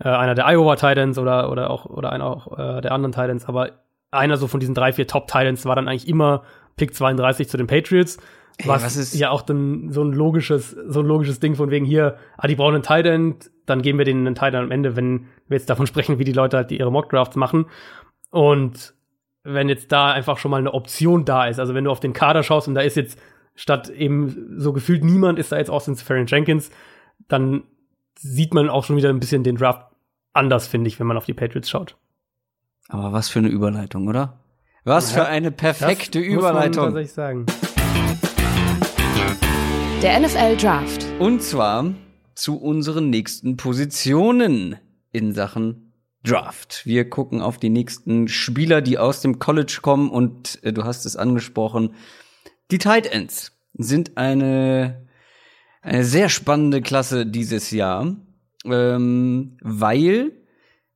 äh, 0.01 0.09
einer 0.09 0.35
der 0.35 0.47
Iowa 0.49 0.75
Titans 0.75 1.19
oder 1.19 1.53
oder 1.53 1.71
auch 1.71 1.87
oder 1.87 2.11
einer 2.13 2.25
auch 2.25 2.59
äh, 2.59 2.81
der 2.81 2.91
anderen 2.91 3.13
Titans, 3.13 3.47
aber 3.47 3.71
einer 4.11 4.37
so 4.39 4.49
von 4.49 4.59
diesen 4.59 4.75
drei 4.75 4.93
vier 4.93 5.07
Top 5.07 5.29
Titans 5.29 5.67
war 5.67 5.77
dann 5.77 5.87
eigentlich 5.87 6.09
immer 6.09 6.43
Pick 6.77 6.95
32 6.95 7.49
zu 7.49 7.57
den 7.57 7.69
Patriots. 7.69 8.19
Ey, 8.59 8.67
was, 8.69 8.85
was 8.85 8.97
ist- 8.97 9.15
ja 9.15 9.31
auch 9.31 9.43
dann 9.43 9.91
so 9.93 10.03
ein 10.03 10.13
logisches 10.13 10.71
so 10.71 11.01
ein 11.01 11.07
logisches 11.07 11.41
Ding 11.41 11.55
von 11.55 11.71
wegen 11.71 11.85
hier, 11.85 12.17
ah 12.37 12.47
die 12.49 12.57
brauchen 12.57 12.75
einen 12.75 12.83
Tight 12.83 13.07
End, 13.07 13.51
dann 13.67 13.83
geben 13.83 13.99
wir 13.99 14.05
denen 14.05 14.27
einen 14.27 14.35
Tight 14.35 14.55
End 14.55 14.65
am 14.65 14.71
Ende, 14.71 14.97
wenn 14.97 15.27
wir 15.47 15.57
jetzt 15.57 15.71
davon 15.71 15.87
sprechen, 15.89 16.19
wie 16.19 16.25
die 16.25 16.33
Leute 16.33 16.57
halt 16.57 16.71
ihre 16.73 16.91
Mock 16.93 17.09
Drafts 17.11 17.37
machen 17.37 17.67
und 18.31 18.95
wenn 19.45 19.69
jetzt 19.69 19.93
da 19.93 20.11
einfach 20.13 20.37
schon 20.39 20.51
mal 20.51 20.59
eine 20.59 20.75
Option 20.75 21.25
da 21.25 21.47
ist, 21.47 21.59
also 21.61 21.75
wenn 21.75 21.85
du 21.85 21.91
auf 21.91 22.01
den 22.01 22.13
Kader 22.13 22.43
schaust 22.43 22.69
und 22.69 22.75
da 22.75 22.81
ist 22.83 22.97
jetzt 22.97 23.19
statt 23.55 23.89
eben 23.89 24.55
so 24.59 24.73
gefühlt 24.73 25.05
niemand 25.05 25.39
ist 25.39 25.53
da 25.53 25.57
jetzt 25.59 25.71
Austin 25.71 25.95
Safarian 25.95 26.27
Jenkins, 26.27 26.71
dann 27.29 27.63
sieht 28.19 28.53
man 28.55 28.69
auch 28.69 28.85
schon 28.85 28.97
wieder 28.97 29.09
ein 29.09 29.21
bisschen 29.21 29.45
den 29.45 29.57
Draft 29.57 29.87
anders, 30.33 30.67
finde 30.67 30.89
ich, 30.89 30.99
wenn 31.01 31.07
man 31.07 31.17
auf 31.17 31.25
die 31.25 31.35
Patriots 31.35 31.71
schaut. 31.71 31.97
aber 32.89 33.13
was 33.13 33.29
für 33.29 33.39
eine 33.39 33.49
Überleitung, 33.49 34.09
oder? 34.09 34.41
Was 34.85 35.15
Ja, 35.15 35.23
für 35.25 35.29
eine 35.29 35.51
perfekte 35.51 36.19
Das 36.21 36.29
muss 36.29 36.43
man 36.43 36.51
Überleitung. 36.53 36.85
tatsächlich 36.85 37.13
sagen. 37.13 37.47
Der 40.03 40.21
NFL 40.21 40.57
Draft. 40.57 41.07
Und 41.19 41.43
zwar 41.43 41.93
zu 42.37 42.57
unseren 42.57 43.11
nächsten 43.11 43.57
Positionen 43.57 44.77
in 45.11 45.35
Sachen 45.35 45.93
Draft. 46.23 46.87
Wir 46.87 47.11
gucken 47.11 47.43
auf 47.43 47.59
die 47.59 47.69
nächsten 47.69 48.29
Spieler, 48.29 48.81
die 48.81 48.97
aus 48.97 49.23
dem 49.23 49.41
College 49.41 49.81
kommen 49.83 50.09
und 50.09 50.63
äh, 50.63 50.73
du 50.73 50.85
hast 50.85 51.05
es 51.05 51.17
angesprochen. 51.17 51.95
Die 52.71 52.79
Tight 52.79 53.09
Ends 53.09 53.59
sind 53.73 54.17
eine, 54.17 55.09
eine 55.83 56.05
sehr 56.05 56.29
spannende 56.29 56.81
Klasse 56.81 57.27
dieses 57.27 57.73
Jahr, 57.73 58.15
ähm, 58.67 59.57
weil 59.63 60.31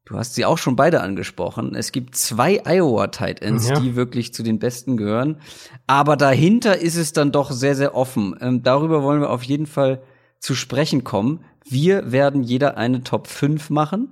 Du 0.04 0.16
hast 0.16 0.34
sie 0.34 0.44
auch 0.44 0.58
schon 0.58 0.74
beide 0.74 1.00
angesprochen. 1.00 1.74
Es 1.76 1.92
gibt 1.92 2.16
zwei 2.16 2.60
Iowa 2.66 3.06
Tight 3.08 3.40
Ends, 3.40 3.68
Ja. 3.68 3.78
die 3.78 3.94
wirklich 3.94 4.34
zu 4.34 4.42
den 4.42 4.58
besten 4.58 4.96
gehören. 4.96 5.40
Aber 5.86 6.16
dahinter 6.16 6.78
ist 6.78 6.96
es 6.96 7.12
dann 7.12 7.30
doch 7.30 7.50
sehr, 7.52 7.76
sehr 7.76 7.94
offen. 7.94 8.36
Ähm, 8.40 8.62
darüber 8.62 9.02
wollen 9.02 9.20
wir 9.20 9.30
auf 9.30 9.44
jeden 9.44 9.66
Fall 9.66 10.02
zu 10.40 10.54
sprechen 10.56 11.04
kommen. 11.04 11.44
Wir 11.64 12.10
werden 12.10 12.42
jeder 12.42 12.76
eine 12.76 13.04
Top 13.04 13.28
5 13.28 13.70
machen. 13.70 14.08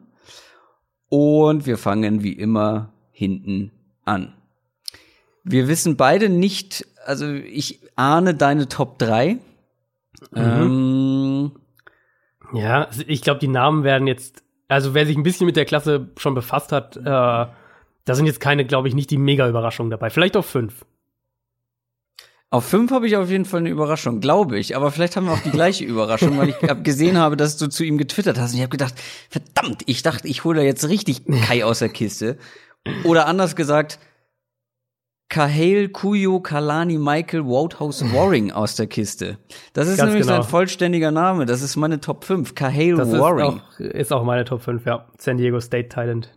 Und 1.09 1.67
wir 1.67 1.77
fangen 1.77 2.23
wie 2.23 2.35
immer 2.35 2.93
hinten 3.11 3.73
an. 4.05 4.33
Wir 5.43 5.67
wissen 5.67 5.97
beide 5.97 6.29
nicht, 6.29 6.87
also 7.05 7.27
ich 7.33 7.81
ahne 7.97 8.35
deine 8.35 8.69
Top 8.69 8.99
3. 9.01 9.39
Ähm, 10.37 11.53
Ja, 12.53 12.89
ich 13.09 13.23
glaube, 13.23 13.41
die 13.41 13.49
Namen 13.49 13.83
werden 13.85 14.07
jetzt, 14.07 14.45
also 14.71 14.95
wer 14.95 15.05
sich 15.07 15.17
ein 15.17 15.23
bisschen 15.23 15.47
mit 15.47 15.57
der 15.57 15.65
Klasse 15.65 16.09
schon 16.17 16.35
befasst 16.35 16.73
hat, 16.73 16.97
äh, 16.97 17.03
da 17.05 18.15
sind 18.15 18.27
jetzt 18.27 18.41
keine, 18.41 18.65
glaube 18.65 18.89
ich, 18.89 18.95
nicht 18.95 19.11
die 19.11 19.19
Mega-Überraschungen 19.19 19.91
dabei. 19.91 20.11
Vielleicht 20.11 20.37
auch 20.37 20.45
fünf. 20.45 20.85
Auf 22.53 22.65
fünf 22.65 22.91
habe 22.91 23.07
ich 23.07 23.17
auf 23.17 23.31
jeden 23.31 23.45
Fall 23.45 23.61
eine 23.61 23.69
Überraschung, 23.69 24.21
glaube 24.21 24.59
ich. 24.59 24.75
Aber 24.77 24.91
vielleicht 24.91 25.17
haben 25.17 25.27
wir 25.27 25.33
auch 25.33 25.43
die 25.43 25.51
gleiche 25.51 25.85
Überraschung, 25.85 26.37
weil 26.39 26.49
ich 26.49 26.57
hab 26.69 26.83
gesehen 26.83 27.19
habe, 27.19 27.37
dass 27.37 27.57
du 27.57 27.69
zu 27.69 27.85
ihm 27.85 27.99
getwittert 27.99 28.39
hast. 28.39 28.51
Und 28.51 28.57
ich 28.57 28.63
habe 28.63 28.71
gedacht, 28.71 28.95
verdammt, 29.29 29.83
ich 29.87 30.03
dachte, 30.03 30.27
ich 30.27 30.45
hole 30.45 30.61
da 30.61 30.65
jetzt 30.65 30.89
richtig 30.89 31.25
Kai 31.27 31.65
aus 31.65 31.81
der 31.81 31.91
Kiste. 31.91 32.39
Oder 33.05 33.27
anders 33.27 33.55
gesagt, 33.55 33.99
Kahale 35.31 35.89
Kuyo 35.89 36.41
Kalani 36.41 36.99
Michael 36.99 37.47
Wouthouse 37.47 38.03
Waring 38.13 38.51
aus 38.53 38.75
der 38.75 38.89
Kiste. 38.89 39.39
Das 39.73 39.89
ist 39.89 39.97
Ganz 39.97 40.11
nämlich 40.11 40.27
genau. 40.27 40.43
sein 40.43 40.51
vollständiger 40.51 41.13
Name. 41.13 41.47
Das 41.47 41.63
ist 41.63 41.77
meine 41.77 42.01
Top 42.01 42.25
5. 42.25 42.55
Kahale 42.55 42.97
Das 42.97 43.09
ist 43.09 43.19
Waring. 43.19 43.61
auch, 43.61 43.81
ist 43.81 44.13
auch 44.13 44.25
meine 44.25 44.45
Top 44.45 44.61
5, 44.61 44.85
ja. 44.85 45.07
San 45.19 45.39
Diego 45.39 45.61
State 45.61 45.89
Talent. 45.89 46.31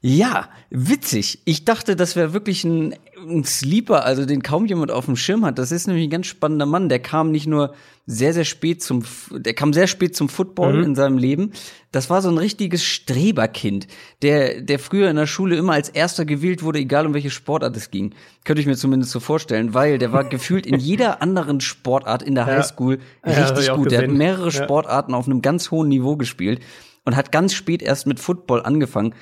Ja, 0.00 0.48
witzig. 0.70 1.40
Ich 1.44 1.64
dachte, 1.64 1.96
das 1.96 2.14
wäre 2.14 2.32
wirklich 2.32 2.62
ein, 2.62 2.94
ein 3.28 3.42
Sleeper, 3.42 4.04
also 4.04 4.26
den 4.26 4.44
kaum 4.44 4.64
jemand 4.66 4.92
auf 4.92 5.06
dem 5.06 5.16
Schirm 5.16 5.44
hat. 5.44 5.58
Das 5.58 5.72
ist 5.72 5.88
nämlich 5.88 6.04
ein 6.06 6.10
ganz 6.10 6.28
spannender 6.28 6.66
Mann. 6.66 6.88
Der 6.88 7.00
kam 7.00 7.32
nicht 7.32 7.48
nur 7.48 7.74
sehr, 8.06 8.32
sehr 8.32 8.44
spät 8.44 8.80
zum, 8.80 9.02
der 9.32 9.54
kam 9.54 9.72
sehr 9.72 9.88
spät 9.88 10.14
zum 10.14 10.28
Football 10.28 10.74
Mhm. 10.78 10.82
in 10.84 10.94
seinem 10.94 11.18
Leben. 11.18 11.50
Das 11.90 12.10
war 12.10 12.22
so 12.22 12.28
ein 12.28 12.38
richtiges 12.38 12.84
Streberkind, 12.84 13.88
der, 14.22 14.60
der 14.62 14.78
früher 14.78 15.10
in 15.10 15.16
der 15.16 15.26
Schule 15.26 15.56
immer 15.56 15.72
als 15.72 15.88
erster 15.88 16.24
gewählt 16.24 16.62
wurde, 16.62 16.78
egal 16.78 17.04
um 17.04 17.12
welche 17.14 17.30
Sportart 17.30 17.76
es 17.76 17.90
ging. 17.90 18.14
Könnte 18.44 18.60
ich 18.60 18.68
mir 18.68 18.76
zumindest 18.76 19.10
so 19.10 19.18
vorstellen, 19.18 19.74
weil 19.74 19.98
der 19.98 20.12
war 20.12 20.22
gefühlt 20.22 20.64
in 20.64 20.78
jeder 20.78 21.22
anderen 21.22 21.60
Sportart 21.60 22.22
in 22.22 22.36
der 22.36 22.46
Ja. 22.46 22.54
Highschool 22.58 23.00
Ja, 23.26 23.32
richtig 23.32 23.64
ich 23.64 23.70
auch 23.72 23.76
gut. 23.78 23.90
Der 23.90 24.02
hat 24.02 24.10
mehrere 24.10 24.50
Ja. 24.50 24.62
Sportarten 24.62 25.12
auf 25.12 25.26
einem 25.26 25.42
ganz 25.42 25.72
hohen 25.72 25.88
Niveau 25.88 26.16
gespielt 26.16 26.60
und 27.04 27.16
hat 27.16 27.32
ganz 27.32 27.52
spät 27.52 27.82
erst 27.82 28.06
mit 28.06 28.20
Football 28.20 28.62
angefangen. 28.62 29.12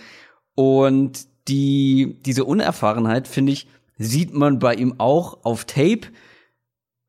Und 0.57 1.29
die, 1.47 2.17
diese 2.27 2.45
Unerfahrenheit, 2.45 3.29
finde 3.29 3.53
ich, 3.53 3.69
sieht 3.99 4.35
man 4.35 4.59
bei 4.59 4.75
ihm 4.75 4.97
auch 4.99 5.45
auf 5.45 5.65
Tape. 5.65 6.09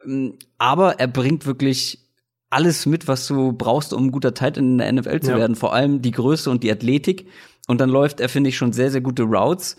Mm, 0.05 0.29
Aber 0.59 0.99
er 0.99 1.07
bringt 1.07 1.45
wirklich 1.47 2.03
alles 2.49 2.85
mit, 2.85 3.07
was 3.07 3.25
du 3.27 3.51
brauchst, 3.53 3.93
um 3.93 4.05
ein 4.05 4.11
guter 4.11 4.33
Tight 4.33 4.57
in 4.57 4.77
der 4.77 4.91
NFL 4.91 5.19
zu 5.21 5.31
Ja. 5.31 5.37
werden. 5.37 5.55
Vor 5.55 5.73
allem 5.73 6.01
die 6.01 6.11
Größe 6.11 6.49
und 6.51 6.63
die 6.63 6.71
Athletik. 6.71 7.27
Und 7.67 7.81
dann 7.81 7.89
läuft 7.89 8.19
er, 8.21 8.29
finde 8.29 8.49
ich, 8.49 8.57
schon 8.57 8.71
sehr, 8.73 8.91
sehr 8.91 9.01
gute 9.01 9.23
Routes. 9.23 9.75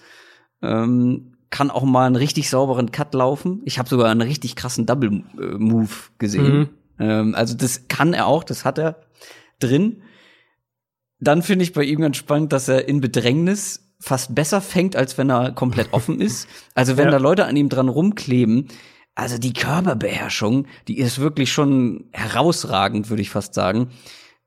Ähm, 0.60 1.34
kann 1.50 1.70
auch 1.70 1.84
mal 1.84 2.06
einen 2.06 2.16
richtig 2.16 2.50
sauberen 2.50 2.92
Cut 2.92 3.14
laufen. 3.14 3.62
Ich 3.64 3.78
habe 3.78 3.88
sogar 3.88 4.10
einen 4.10 4.20
richtig 4.20 4.54
krassen 4.56 4.84
Double 4.84 5.22
äh, 5.40 5.56
Move 5.56 5.88
gesehen. 6.18 6.58
Mhm. 6.58 6.68
Ähm, 6.98 7.34
also 7.34 7.56
das 7.56 7.88
kann 7.88 8.12
er 8.12 8.26
auch, 8.26 8.44
das 8.44 8.64
hat 8.66 8.78
er 8.78 8.96
drin. 9.60 10.02
Dann 11.20 11.42
finde 11.42 11.64
ich 11.64 11.72
bei 11.72 11.84
ihm 11.84 12.00
ganz 12.00 12.16
spannend, 12.16 12.52
dass 12.52 12.68
er 12.68 12.88
in 12.88 13.00
Bedrängnis 13.00 13.84
fast 14.00 14.34
besser 14.34 14.60
fängt, 14.60 14.94
als 14.94 15.18
wenn 15.18 15.30
er 15.30 15.52
komplett 15.52 15.92
offen 15.92 16.20
ist. 16.20 16.48
Also 16.74 16.96
wenn 16.96 17.06
Ja. 17.06 17.10
da 17.12 17.16
Leute 17.18 17.46
an 17.46 17.56
ihm 17.56 17.68
dran 17.68 17.88
rumkleben, 17.88 18.68
also 19.14 19.36
die 19.38 19.52
Körperbeherrschung, 19.52 20.66
die 20.86 20.98
ist 20.98 21.18
wirklich 21.18 21.52
schon 21.52 22.08
herausragend, 22.12 23.10
würde 23.10 23.22
ich 23.22 23.30
fast 23.30 23.54
sagen. 23.54 23.90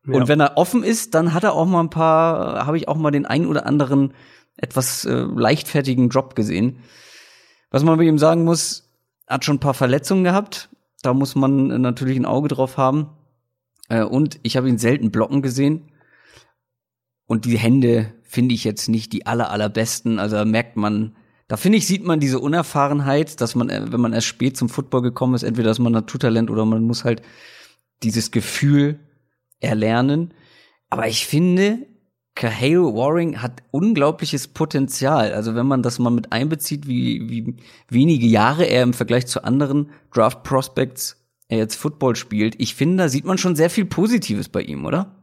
Ja. 0.07 0.13
Und 0.13 0.27
wenn 0.29 0.39
er 0.39 0.57
offen 0.57 0.83
ist, 0.83 1.13
dann 1.13 1.33
hat 1.33 1.43
er 1.43 1.53
auch 1.53 1.65
mal 1.65 1.81
ein 1.81 1.89
paar, 1.89 2.65
habe 2.65 2.77
ich 2.77 2.87
auch 2.87 2.95
mal 2.95 3.11
den 3.11 3.25
einen 3.25 3.47
oder 3.47 3.65
anderen 3.65 4.13
etwas 4.55 5.03
äh, 5.05 5.11
leichtfertigen 5.13 6.09
Drop 6.09 6.35
gesehen. 6.35 6.77
Was 7.69 7.83
man 7.83 7.97
bei 7.97 8.03
ihm 8.05 8.17
sagen 8.17 8.43
muss, 8.45 8.89
hat 9.27 9.43
schon 9.43 9.57
ein 9.57 9.61
paar 9.61 9.73
Verletzungen 9.73 10.23
gehabt. 10.23 10.69
Da 11.01 11.13
muss 11.13 11.35
man 11.35 11.81
natürlich 11.81 12.17
ein 12.17 12.25
Auge 12.25 12.47
drauf 12.47 12.77
haben. 12.77 13.09
Äh, 13.89 14.03
und 14.03 14.39
ich 14.43 14.55
habe 14.55 14.69
ihn 14.69 14.77
selten 14.77 15.11
blocken 15.11 15.41
gesehen. 15.41 15.90
Und 17.31 17.45
die 17.45 17.57
Hände 17.57 18.13
finde 18.23 18.53
ich 18.53 18.65
jetzt 18.65 18.89
nicht 18.89 19.13
die 19.13 19.25
aller, 19.25 19.51
allerbesten. 19.51 20.19
Also 20.19 20.35
da 20.35 20.43
merkt 20.43 20.75
man, 20.75 21.15
da 21.47 21.55
finde 21.55 21.77
ich, 21.77 21.87
sieht 21.87 22.03
man 22.03 22.19
diese 22.19 22.41
Unerfahrenheit, 22.41 23.39
dass 23.39 23.55
man, 23.55 23.69
äh, 23.69 23.89
wenn 23.89 24.01
man 24.01 24.11
erst 24.11 24.27
spät 24.27 24.57
zum 24.57 24.67
Football 24.67 25.01
gekommen 25.01 25.35
ist, 25.35 25.43
entweder 25.43 25.71
ist 25.71 25.79
man 25.79 25.93
Naturtalent 25.93 26.51
oder 26.51 26.65
man 26.65 26.83
muss 26.83 27.05
halt 27.05 27.21
dieses 28.03 28.31
Gefühl 28.31 28.99
erlernen. 29.61 30.33
Aber 30.89 31.07
ich 31.07 31.25
finde, 31.25 31.87
Kahale 32.35 32.83
Waring 32.83 33.41
hat 33.41 33.63
unglaubliches 33.71 34.49
Potenzial. 34.49 35.31
Also 35.31 35.55
wenn 35.55 35.67
man 35.67 35.83
das 35.83 35.99
mal 35.99 36.09
mit 36.09 36.33
einbezieht, 36.33 36.85
wie, 36.85 37.29
wie 37.29 37.55
wenige 37.87 38.27
Jahre 38.27 38.65
er 38.65 38.83
im 38.83 38.93
Vergleich 38.93 39.25
zu 39.25 39.45
anderen 39.45 39.91
Draft 40.13 40.43
Prospects 40.43 41.15
er 41.47 41.59
jetzt 41.59 41.75
Football 41.75 42.17
spielt, 42.17 42.59
ich 42.59 42.75
finde, 42.75 43.03
da 43.03 43.07
sieht 43.07 43.23
man 43.23 43.37
schon 43.37 43.55
sehr 43.55 43.69
viel 43.69 43.85
Positives 43.85 44.49
bei 44.49 44.63
ihm, 44.63 44.85
oder? 44.85 45.20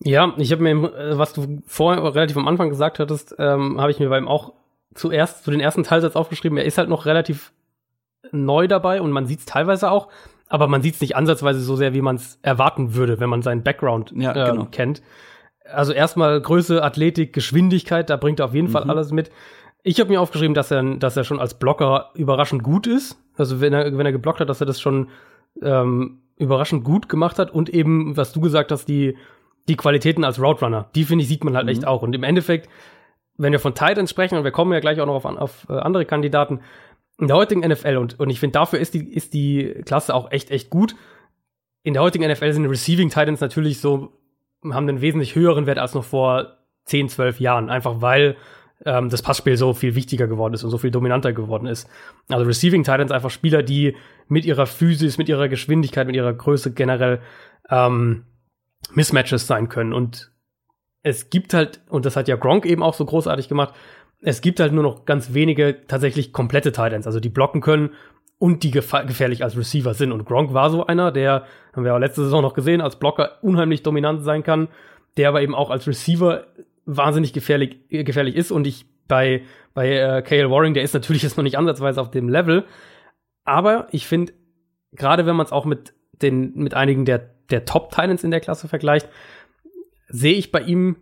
Ja, 0.00 0.32
ich 0.38 0.50
habe 0.52 0.62
mir, 0.62 0.72
äh, 0.94 1.18
was 1.18 1.32
du 1.32 1.62
vorher 1.66 2.02
relativ 2.14 2.36
am 2.36 2.48
Anfang 2.48 2.68
gesagt 2.68 2.98
hattest, 2.98 3.34
ähm, 3.38 3.80
habe 3.80 3.90
ich 3.90 3.98
mir 4.00 4.08
bei 4.08 4.18
ihm 4.18 4.28
auch 4.28 4.52
zuerst 4.94 5.44
zu 5.44 5.50
den 5.50 5.60
ersten 5.60 5.82
Teilsatz 5.82 6.16
aufgeschrieben. 6.16 6.58
Er 6.58 6.64
ist 6.64 6.78
halt 6.78 6.88
noch 6.88 7.06
relativ 7.06 7.52
neu 8.32 8.66
dabei 8.68 9.00
und 9.00 9.12
man 9.12 9.26
sieht 9.26 9.40
es 9.40 9.44
teilweise 9.46 9.90
auch, 9.90 10.08
aber 10.48 10.66
man 10.68 10.82
sieht 10.82 10.94
es 10.94 11.00
nicht 11.00 11.16
ansatzweise 11.16 11.60
so 11.60 11.76
sehr, 11.76 11.94
wie 11.94 12.00
man 12.02 12.16
es 12.16 12.38
erwarten 12.42 12.94
würde, 12.94 13.20
wenn 13.20 13.28
man 13.30 13.42
seinen 13.42 13.62
Background 13.62 14.12
Ja, 14.16 14.34
ähm, 14.34 14.54
genau. 14.56 14.68
kennt. 14.70 15.02
Also 15.72 15.92
erstmal 15.92 16.40
Größe, 16.40 16.82
Athletik, 16.82 17.32
Geschwindigkeit, 17.32 18.10
da 18.10 18.16
bringt 18.16 18.40
er 18.40 18.46
auf 18.46 18.54
jeden 18.54 18.68
Fall 18.68 18.84
Mhm. 18.84 18.90
alles 18.90 19.12
mit. 19.12 19.30
Ich 19.82 20.00
habe 20.00 20.10
mir 20.10 20.20
aufgeschrieben, 20.20 20.54
dass 20.54 20.70
er, 20.70 20.82
dass 20.96 21.16
er 21.16 21.24
schon 21.24 21.40
als 21.40 21.54
Blocker 21.54 22.10
überraschend 22.14 22.62
gut 22.62 22.86
ist. 22.86 23.18
Also 23.36 23.60
wenn 23.60 23.72
er, 23.72 23.96
wenn 23.96 24.06
er 24.06 24.12
geblockt 24.12 24.40
hat, 24.40 24.48
dass 24.48 24.60
er 24.60 24.66
das 24.66 24.80
schon 24.80 25.08
ähm, 25.62 26.20
überraschend 26.36 26.84
gut 26.84 27.08
gemacht 27.08 27.38
hat 27.38 27.50
und 27.52 27.68
eben, 27.68 28.16
was 28.16 28.32
du 28.32 28.40
gesagt 28.40 28.72
hast, 28.72 28.86
die, 28.86 29.16
die 29.68 29.76
Qualitäten 29.76 30.24
als 30.24 30.40
Route 30.40 30.64
Runner, 30.64 30.88
die 30.94 31.04
finde 31.04 31.22
ich, 31.22 31.28
sieht 31.28 31.44
man 31.44 31.56
halt 31.56 31.64
Mhm. 31.64 31.70
echt 31.70 31.86
auch. 31.86 32.02
Und 32.02 32.14
im 32.14 32.22
Endeffekt, 32.22 32.68
wenn 33.36 33.52
wir 33.52 33.60
von 33.60 33.74
Titans 33.74 34.10
sprechen, 34.10 34.36
und 34.38 34.44
wir 34.44 34.50
kommen 34.50 34.72
ja 34.72 34.80
gleich 34.80 35.00
auch 35.00 35.06
noch 35.06 35.14
auf, 35.14 35.24
auf 35.24 35.66
äh, 35.68 35.74
andere 35.74 36.04
Kandidaten, 36.04 36.60
in 37.18 37.28
der 37.28 37.36
heutigen 37.36 37.60
NFL, 37.60 37.96
und, 37.96 38.18
und 38.18 38.30
ich 38.30 38.40
finde, 38.40 38.54
dafür 38.54 38.78
ist 38.78 38.94
die, 38.94 39.12
ist 39.12 39.34
die 39.34 39.82
Klasse 39.84 40.14
auch 40.14 40.30
echt, 40.32 40.50
echt 40.50 40.70
gut. 40.70 40.96
In 41.82 41.94
der 41.94 42.02
heutigen 42.02 42.30
NFL 42.30 42.52
sind 42.52 42.66
Receiving 42.66 43.08
Titans 43.08 43.40
natürlich 43.40 43.80
so, 43.80 44.12
haben 44.64 44.88
einen 44.88 45.00
wesentlich 45.00 45.34
höheren 45.34 45.66
Wert 45.66 45.78
als 45.78 45.94
noch 45.94 46.04
vor 46.04 46.56
10, 46.86 47.08
12 47.08 47.40
Jahren. 47.40 47.70
Einfach 47.70 48.00
weil 48.00 48.36
ähm, 48.84 49.08
das 49.10 49.22
Passspiel 49.22 49.56
so 49.56 49.74
viel 49.74 49.94
wichtiger 49.94 50.26
geworden 50.26 50.54
ist 50.54 50.64
und 50.64 50.70
so 50.70 50.78
viel 50.78 50.90
dominanter 50.90 51.32
geworden 51.32 51.66
ist. 51.66 51.88
Also 52.28 52.44
Receiving 52.46 52.82
Titans 52.82 53.12
einfach 53.12 53.30
Spieler, 53.30 53.62
die 53.62 53.96
mit 54.28 54.44
ihrer 54.44 54.66
Physis, 54.66 55.18
mit 55.18 55.28
ihrer 55.28 55.48
Geschwindigkeit, 55.48 56.06
mit 56.06 56.16
ihrer 56.16 56.32
Größe 56.32 56.72
generell 56.72 57.20
ähm, 57.70 58.24
Mismatches 58.92 59.46
sein 59.46 59.68
können. 59.68 59.92
Und 59.92 60.30
es 61.02 61.30
gibt 61.30 61.54
halt, 61.54 61.80
und 61.88 62.06
das 62.06 62.16
hat 62.16 62.28
ja 62.28 62.36
Gronk 62.36 62.66
eben 62.66 62.82
auch 62.82 62.94
so 62.94 63.04
großartig 63.04 63.48
gemacht, 63.48 63.74
es 64.20 64.40
gibt 64.40 64.60
halt 64.60 64.72
nur 64.72 64.82
noch 64.82 65.04
ganz 65.04 65.34
wenige 65.34 65.86
tatsächlich 65.86 66.32
komplette 66.32 66.72
Titans, 66.72 67.06
also 67.06 67.20
die 67.20 67.28
blocken 67.28 67.60
können 67.60 67.90
und 68.38 68.62
die 68.62 68.70
gefährlich 68.70 69.44
als 69.44 69.56
Receiver 69.56 69.94
sind. 69.94 70.12
Und 70.12 70.24
Gronk 70.24 70.54
war 70.54 70.70
so 70.70 70.86
einer, 70.86 71.12
der, 71.12 71.44
haben 71.74 71.84
wir 71.84 71.94
auch 71.94 71.98
letzte 71.98 72.22
Saison 72.24 72.42
noch 72.42 72.54
gesehen, 72.54 72.80
als 72.80 72.96
Blocker 72.98 73.38
unheimlich 73.42 73.82
dominant 73.82 74.22
sein 74.22 74.42
kann, 74.42 74.68
der 75.16 75.28
aber 75.28 75.42
eben 75.42 75.54
auch 75.54 75.70
als 75.70 75.86
Receiver 75.86 76.46
wahnsinnig 76.86 77.32
gefährlich, 77.32 77.80
äh, 77.90 78.04
gefährlich 78.04 78.34
ist. 78.34 78.50
Und 78.50 78.66
ich 78.66 78.86
bei, 79.06 79.42
bei 79.74 79.90
äh, 79.92 80.22
Kale 80.22 80.50
Waring, 80.50 80.74
der 80.74 80.82
ist 80.82 80.94
natürlich 80.94 81.22
jetzt 81.22 81.36
noch 81.36 81.44
nicht 81.44 81.58
ansatzweise 81.58 82.00
auf 82.00 82.10
dem 82.10 82.28
Level. 82.28 82.64
Aber 83.44 83.88
ich 83.90 84.06
finde, 84.06 84.32
gerade 84.92 85.26
wenn 85.26 85.36
man 85.36 85.46
es 85.46 85.52
auch 85.52 85.64
mit 85.64 85.94
den, 86.22 86.54
mit 86.54 86.74
einigen 86.74 87.04
der, 87.04 87.33
der 87.50 87.64
Top-Titans 87.64 88.24
in 88.24 88.30
der 88.30 88.40
Klasse 88.40 88.68
vergleicht, 88.68 89.08
sehe 90.08 90.34
ich 90.34 90.52
bei 90.52 90.60
ihm 90.60 90.96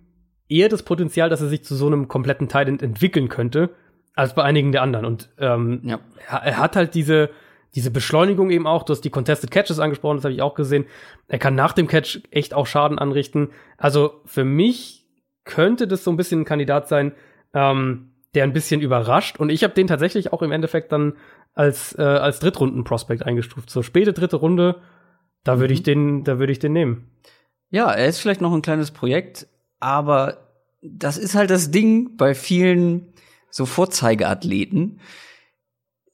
eher 0.49 0.69
das 0.69 0.83
Potenzial, 0.83 1.29
dass 1.29 1.41
er 1.41 1.49
sich 1.49 1.65
zu 1.65 1.75
so 1.75 1.87
einem 1.87 2.09
kompletten 2.09 2.49
Titan 2.49 2.79
entwickeln 2.81 3.29
könnte, 3.29 3.71
als 4.15 4.35
bei 4.35 4.43
einigen 4.43 4.73
der 4.73 4.83
anderen. 4.83 5.07
Und 5.07 5.31
ähm, 5.39 5.81
Ja. 5.85 5.99
er, 6.29 6.59
hat 6.59 6.77
halt 6.77 6.95
diese, 6.95 7.31
diese 7.75 7.91
Beschleunigung 7.91 8.51
eben 8.51 8.67
auch. 8.67 8.83
Du 8.83 8.93
hast 8.93 9.01
die 9.03 9.11
Contested 9.11 9.51
Catches 9.51 9.79
angesprochen, 9.81 10.17
das 10.19 10.25
habe 10.25 10.35
ich 10.35 10.43
auch 10.43 10.55
gesehen. 10.55 10.85
Er 11.29 11.39
kann 11.39 11.55
nach 11.55 11.73
dem 11.73 11.87
Catch 11.87 12.21
echt 12.31 12.53
auch 12.55 12.67
Schaden 12.67 12.99
anrichten. 12.99 13.49
Also 13.79 14.21
für 14.27 14.45
mich 14.45 15.07
könnte 15.45 15.89
das 15.89 16.05
so 16.05 16.11
ein 16.11 16.17
bisschen 16.17 16.43
ein 16.43 16.45
Kandidat 16.45 16.89
sein, 16.89 17.13
ähm, 17.55 18.11
der 18.35 18.45
ein 18.45 18.53
bisschen 18.53 18.81
überrascht. 18.81 19.39
Und 19.41 19.51
ich 19.51 19.65
habe 19.65 19.75
den 19.75 19.87
tatsächlich 19.87 20.33
auch 20.33 20.43
im 20.43 20.53
Endeffekt 20.53 20.93
dann 20.93 21.15
als, 21.55 21.97
äh, 21.99 22.03
als 22.03 22.41
Drittrunden-Prospect 22.41 23.25
eingestuft. 23.25 23.71
So 23.71 23.83
späte 23.83 24.13
dritte 24.13 24.37
Runde, 24.37 24.77
da 25.45 25.59
würde 25.59 25.73
Mhm. 25.73 25.79
ich 25.79 25.83
den, 25.83 26.25
da 26.25 26.39
würde 26.39 26.53
ich 26.53 26.59
den 26.59 26.73
nehmen. 26.73 27.11
Ja, 27.71 27.91
er 27.91 28.07
ist 28.07 28.19
vielleicht 28.19 28.41
noch 28.41 28.53
ein 28.53 28.63
kleines 28.63 28.91
Projekt, 28.91 29.47
aber 29.81 30.39
das 30.83 31.17
ist 31.17 31.35
halt 31.35 31.51
das 31.51 31.71
Ding 31.71 32.17
bei 32.17 32.35
vielen 32.35 33.13
so 33.51 33.67
Vorzeigeathleten. 33.67 35.01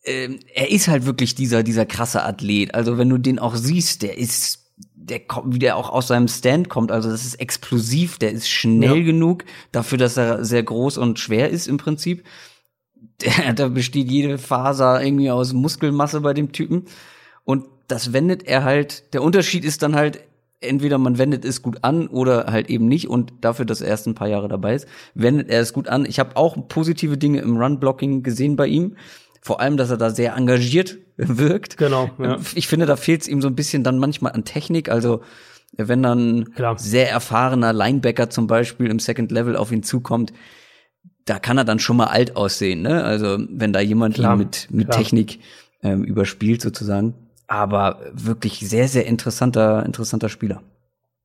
Ähm, 0.05 0.41
er 0.55 0.71
ist 0.71 0.89
halt 0.89 1.07
wirklich 1.07 1.35
dieser, 1.35 1.63
dieser 1.63 1.87
krasse 1.87 2.25
Athlet. 2.25 2.75
Also 2.75 2.99
wenn 2.99 3.09
du 3.09 3.19
den 3.19 3.39
auch 3.39 3.57
siehst, 3.57 4.03
der 4.03 4.19
ist 4.19 4.65
der 4.95 5.21
kommt, 5.21 5.55
wie 5.55 5.59
der 5.59 5.77
auch 5.77 5.91
aus 5.91 6.09
seinem 6.09 6.29
Stand 6.29 6.69
kommt, 6.69 6.93
also 6.93 7.11
das 7.11 7.25
ist 7.25 7.37
explosiv, 7.37 8.19
der 8.19 8.31
ist 8.31 8.49
schnell 8.49 8.99
ja. 8.99 9.05
genug 9.05 9.45
dafür, 9.73 9.97
dass 9.99 10.17
er 10.17 10.45
sehr 10.45 10.63
groß 10.63 10.99
und 10.99 11.19
schwer 11.19 11.51
ist 11.51 11.67
im 11.67 11.79
Prinzip. 11.79 12.25
Der, 13.21 13.53
da 13.53 13.69
besteht 13.69 14.09
jede 14.11 14.39
Faser 14.39 15.03
irgendwie 15.03 15.31
aus 15.31 15.53
Muskelmasse 15.53 16.21
bei 16.21 16.35
dem 16.35 16.53
Typen. 16.53 16.85
Und 17.43 17.65
das 17.89 18.13
wendet 18.13 18.45
er 18.47 18.65
halt, 18.65 19.13
der 19.15 19.23
Unterschied 19.23 19.65
ist 19.65 19.83
dann 19.83 19.97
halt, 19.97 20.21
entweder 20.61 20.99
man 20.99 21.19
wendet 21.19 21.45
es 21.45 21.63
gut 21.63 21.79
an 21.83 22.09
oder 22.09 22.47
halt 22.47 22.69
eben 22.69 22.87
nicht 22.87 23.09
und 23.09 23.33
dafür, 23.41 23.65
dass 23.65 23.81
er 23.81 23.89
erst 23.89 24.07
ein 24.07 24.15
paar 24.15 24.29
Jahre 24.29 24.49
dabei 24.49 24.75
ist, 24.75 24.87
wendet 25.15 25.51
er 25.51 25.61
es 25.61 25.73
gut 25.73 25.89
an. 25.89 26.05
Ich 26.05 26.19
habe 26.19 26.37
auch 26.37 26.57
positive 26.69 27.17
Dinge 27.17 27.41
im 27.41 27.57
Run-Blocking 27.57 28.23
gesehen 28.23 28.57
bei 28.57 28.67
ihm. 28.67 28.97
Vor 29.41 29.61
allem, 29.61 29.77
dass 29.77 29.91
er 29.91 29.97
da 29.97 30.11
sehr 30.11 30.35
engagiert 30.35 30.99
wirkt. 31.17 31.77
Genau. 31.77 32.11
Ja. 32.19 32.39
Ich 32.55 32.69
finde, 32.69 32.87
da 32.87 32.97
fehlt 32.97 33.23
es 33.23 33.29
ihm 33.29 33.41
so 33.41 33.49
ein 33.49 33.55
bisschen 33.55 33.85
dann 33.85 33.99
manchmal 33.99 34.33
an 34.33 34.45
Technik. 34.45 34.89
Also 34.91 35.23
wenn 35.77 36.03
dann 36.03 36.53
Klar. 36.55 36.79
sehr 36.79 37.11
erfahrener 37.11 37.73
Linebacker 37.73 38.31
zum 38.31 38.47
Beispiel 38.47 38.91
im 38.91 38.99
Second 38.99 39.31
Level 39.31 39.57
auf 39.57 39.71
ihn 39.71 39.83
zukommt, 39.83 40.33
da 41.25 41.39
kann 41.39 41.59
er 41.59 41.65
dann 41.65 41.79
schon 41.79 41.97
mal 41.97 42.07
alt 42.07 42.37
aussehen. 42.37 42.83
Ne? 42.83 43.05
Also 43.05 43.39
wenn 43.51 43.73
da 43.73 43.81
jemand 43.81 44.17
Klar. 44.17 44.37
mit, 44.37 44.69
mit 44.71 44.91
Technik 44.91 45.41
ähm, 45.83 46.03
überspielt 46.03 46.63
sozusagen. 46.63 47.15
Aber 47.49 48.01
wirklich 48.13 48.61
sehr, 48.61 48.89
sehr 48.89 49.07
interessanter, 49.07 49.85
interessanter 49.85 50.29
Spieler. 50.29 50.63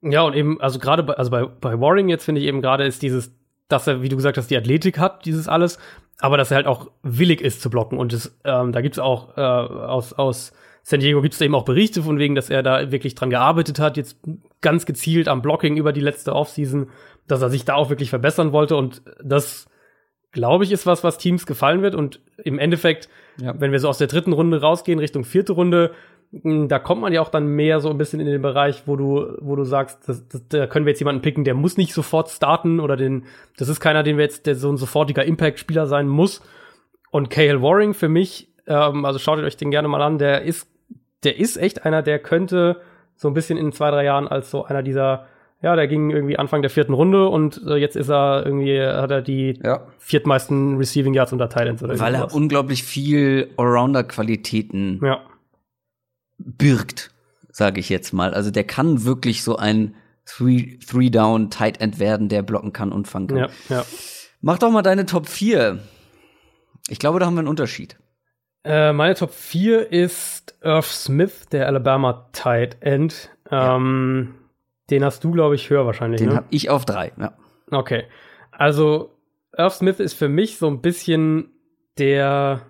Ja, 0.01 0.23
und 0.23 0.33
eben, 0.33 0.59
also 0.59 0.79
gerade 0.79 1.03
bei, 1.03 1.13
also 1.13 1.29
bei, 1.29 1.45
bei 1.45 1.79
Warring 1.79 2.09
jetzt 2.09 2.25
finde 2.25 2.41
ich 2.41 2.47
eben 2.47 2.61
gerade 2.61 2.85
ist 2.85 3.01
dieses, 3.01 3.31
dass 3.67 3.87
er, 3.87 4.01
wie 4.01 4.09
du 4.09 4.15
gesagt 4.15 4.37
hast, 4.37 4.49
die 4.49 4.57
Athletik 4.57 4.97
hat, 4.97 5.25
dieses 5.25 5.47
alles 5.47 5.77
aber 6.19 6.37
dass 6.37 6.51
er 6.51 6.55
halt 6.55 6.67
auch 6.67 6.89
willig 7.01 7.41
ist 7.41 7.61
zu 7.61 7.69
blocken. 7.69 7.97
Und 7.97 8.13
das, 8.13 8.37
ähm, 8.43 8.71
da 8.71 8.81
gibt's 8.81 8.99
auch 8.99 9.37
äh, 9.37 9.41
aus, 9.41 10.13
aus 10.13 10.53
San 10.81 10.99
Diego 10.99 11.21
gibt's 11.21 11.37
da 11.37 11.45
eben 11.45 11.55
auch 11.55 11.65
Berichte 11.65 12.03
von 12.03 12.19
wegen, 12.19 12.35
dass 12.35 12.49
er 12.49 12.63
da 12.63 12.91
wirklich 12.91 13.15
dran 13.15 13.29
gearbeitet 13.29 13.79
hat, 13.79 13.97
jetzt 13.97 14.19
ganz 14.61 14.85
gezielt 14.85 15.27
am 15.27 15.41
Blocking 15.41 15.77
über 15.77 15.93
die 15.93 16.01
letzte 16.01 16.33
Offseason, 16.33 16.89
dass 17.27 17.41
er 17.41 17.49
sich 17.49 17.65
da 17.65 17.75
auch 17.75 17.89
wirklich 17.89 18.09
verbessern 18.09 18.51
wollte. 18.51 18.75
Und 18.75 19.01
das, 19.23 19.67
glaube 20.31 20.63
ich, 20.63 20.71
ist 20.71 20.85
was, 20.85 21.03
was 21.03 21.17
Teams 21.17 21.45
gefallen 21.45 21.81
wird. 21.81 21.95
Und 21.95 22.21
im 22.43 22.59
Endeffekt, 22.59 23.09
ja. 23.41 23.59
wenn 23.59 23.71
wir 23.71 23.79
so 23.79 23.89
aus 23.89 23.97
der 23.97 24.07
dritten 24.07 24.33
Runde 24.33 24.61
rausgehen, 24.61 24.99
Richtung 24.99 25.23
vierte 25.23 25.53
Runde, 25.53 25.91
da 26.41 26.79
kommt 26.79 27.01
man 27.01 27.13
ja 27.13 27.21
auch 27.21 27.29
dann 27.29 27.45
mehr 27.45 27.79
so 27.79 27.91
ein 27.91 27.97
bisschen 27.99 28.19
in 28.19 28.25
den 28.25 28.41
Bereich, 28.41 28.83
wo 28.87 28.95
du, 28.95 29.37
wo 29.39 29.55
du 29.55 29.65
sagst, 29.65 30.09
das, 30.09 30.27
das, 30.27 30.47
da 30.47 30.65
können 30.65 30.85
wir 30.85 30.91
jetzt 30.91 30.99
jemanden 30.99 31.21
picken, 31.21 31.43
der 31.43 31.53
muss 31.53 31.77
nicht 31.77 31.93
sofort 31.93 32.29
starten 32.29 32.79
oder 32.79 32.97
den, 32.97 33.25
das 33.57 33.69
ist 33.69 33.79
keiner, 33.79 34.01
den 34.01 34.17
wir 34.17 34.23
jetzt, 34.23 34.47
der 34.47 34.55
so 34.55 34.71
ein 34.71 34.77
sofortiger 34.77 35.23
Impact-Spieler 35.23 35.85
sein 35.85 36.07
muss. 36.07 36.41
Und 37.11 37.29
Cale 37.29 37.61
Waring 37.61 37.93
für 37.93 38.09
mich, 38.09 38.49
ähm, 38.65 39.05
also 39.05 39.19
schaut 39.19 39.37
euch 39.39 39.57
den 39.57 39.69
gerne 39.69 39.87
mal 39.87 40.01
an, 40.01 40.17
der 40.17 40.41
ist, 40.41 40.67
der 41.23 41.37
ist 41.37 41.57
echt 41.57 41.85
einer, 41.85 42.01
der 42.01 42.17
könnte 42.17 42.77
so 43.15 43.27
ein 43.27 43.35
bisschen 43.35 43.59
in 43.59 43.71
zwei, 43.71 43.91
drei 43.91 44.03
Jahren 44.03 44.27
als 44.27 44.49
so 44.49 44.65
einer 44.65 44.81
dieser, 44.81 45.27
ja, 45.61 45.75
der 45.75 45.87
ging 45.87 46.09
irgendwie 46.09 46.39
Anfang 46.39 46.63
der 46.63 46.71
vierten 46.71 46.93
Runde 46.93 47.27
und 47.27 47.61
äh, 47.67 47.75
jetzt 47.75 47.95
ist 47.95 48.09
er 48.09 48.43
irgendwie, 48.43 48.81
hat 48.81 49.11
er 49.11 49.21
die 49.21 49.59
ja. 49.63 49.85
viertmeisten 49.99 50.77
Receiving 50.77 51.13
Yards 51.13 51.31
unter 51.31 51.45
oder 51.45 51.99
Weil 51.99 52.15
er 52.15 52.33
unglaublich 52.33 52.81
viel 52.81 53.51
Allrounder-Qualitäten 53.55 54.99
ja 55.03 55.21
birgt, 56.45 57.11
sage 57.51 57.79
ich 57.79 57.89
jetzt 57.89 58.13
mal. 58.13 58.33
Also 58.33 58.51
der 58.51 58.63
kann 58.63 59.03
wirklich 59.03 59.43
so 59.43 59.55
ein 59.57 59.95
Three, 60.25 60.77
Three 60.79 61.09
Down 61.09 61.49
Tight 61.49 61.81
End 61.81 61.99
werden, 61.99 62.29
der 62.29 62.43
blocken 62.43 62.73
kann 62.73 62.91
und 62.91 63.07
fangen 63.07 63.27
kann. 63.27 63.37
Ja, 63.37 63.49
ja. 63.69 63.85
Mach 64.41 64.57
doch 64.57 64.71
mal 64.71 64.81
deine 64.81 65.05
Top 65.05 65.27
4. 65.27 65.79
Ich 66.89 66.99
glaube, 66.99 67.19
da 67.19 67.25
haben 67.25 67.35
wir 67.35 67.39
einen 67.39 67.47
Unterschied. 67.47 67.97
Äh, 68.63 68.93
meine 68.93 69.15
Top 69.15 69.31
4 69.31 69.91
ist 69.91 70.55
Irv 70.61 70.85
Smith, 70.87 71.47
der 71.51 71.67
Alabama 71.67 72.29
Tight 72.31 72.77
End. 72.81 73.29
Ähm, 73.51 74.29
ja. 74.29 74.39
Den 74.89 75.03
hast 75.03 75.23
du, 75.23 75.31
glaube 75.31 75.55
ich, 75.55 75.69
höher 75.69 75.85
wahrscheinlich. 75.85 76.19
Den 76.19 76.29
ne? 76.29 76.35
habe 76.37 76.47
ich 76.49 76.69
auf 76.69 76.85
drei, 76.85 77.11
ja. 77.17 77.33
Okay. 77.71 78.05
Also, 78.51 79.17
Irv 79.57 79.73
Smith 79.73 79.99
ist 79.99 80.13
für 80.13 80.29
mich 80.29 80.57
so 80.57 80.67
ein 80.67 80.81
bisschen 80.81 81.51
der 81.97 82.61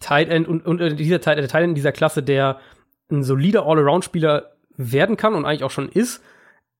Tight 0.00 0.28
End 0.28 0.46
und, 0.46 0.66
und 0.66 0.80
äh, 0.80 0.94
dieser 0.94 1.20
Tight, 1.20 1.38
der 1.38 1.48
Tight 1.48 1.62
End 1.62 1.70
in 1.70 1.74
dieser 1.74 1.92
Klasse, 1.92 2.22
der 2.22 2.58
ein 3.10 3.22
solider 3.22 3.66
All-Around-Spieler 3.66 4.52
werden 4.76 5.16
kann 5.16 5.34
und 5.34 5.44
eigentlich 5.44 5.64
auch 5.64 5.70
schon 5.70 5.88
ist. 5.88 6.22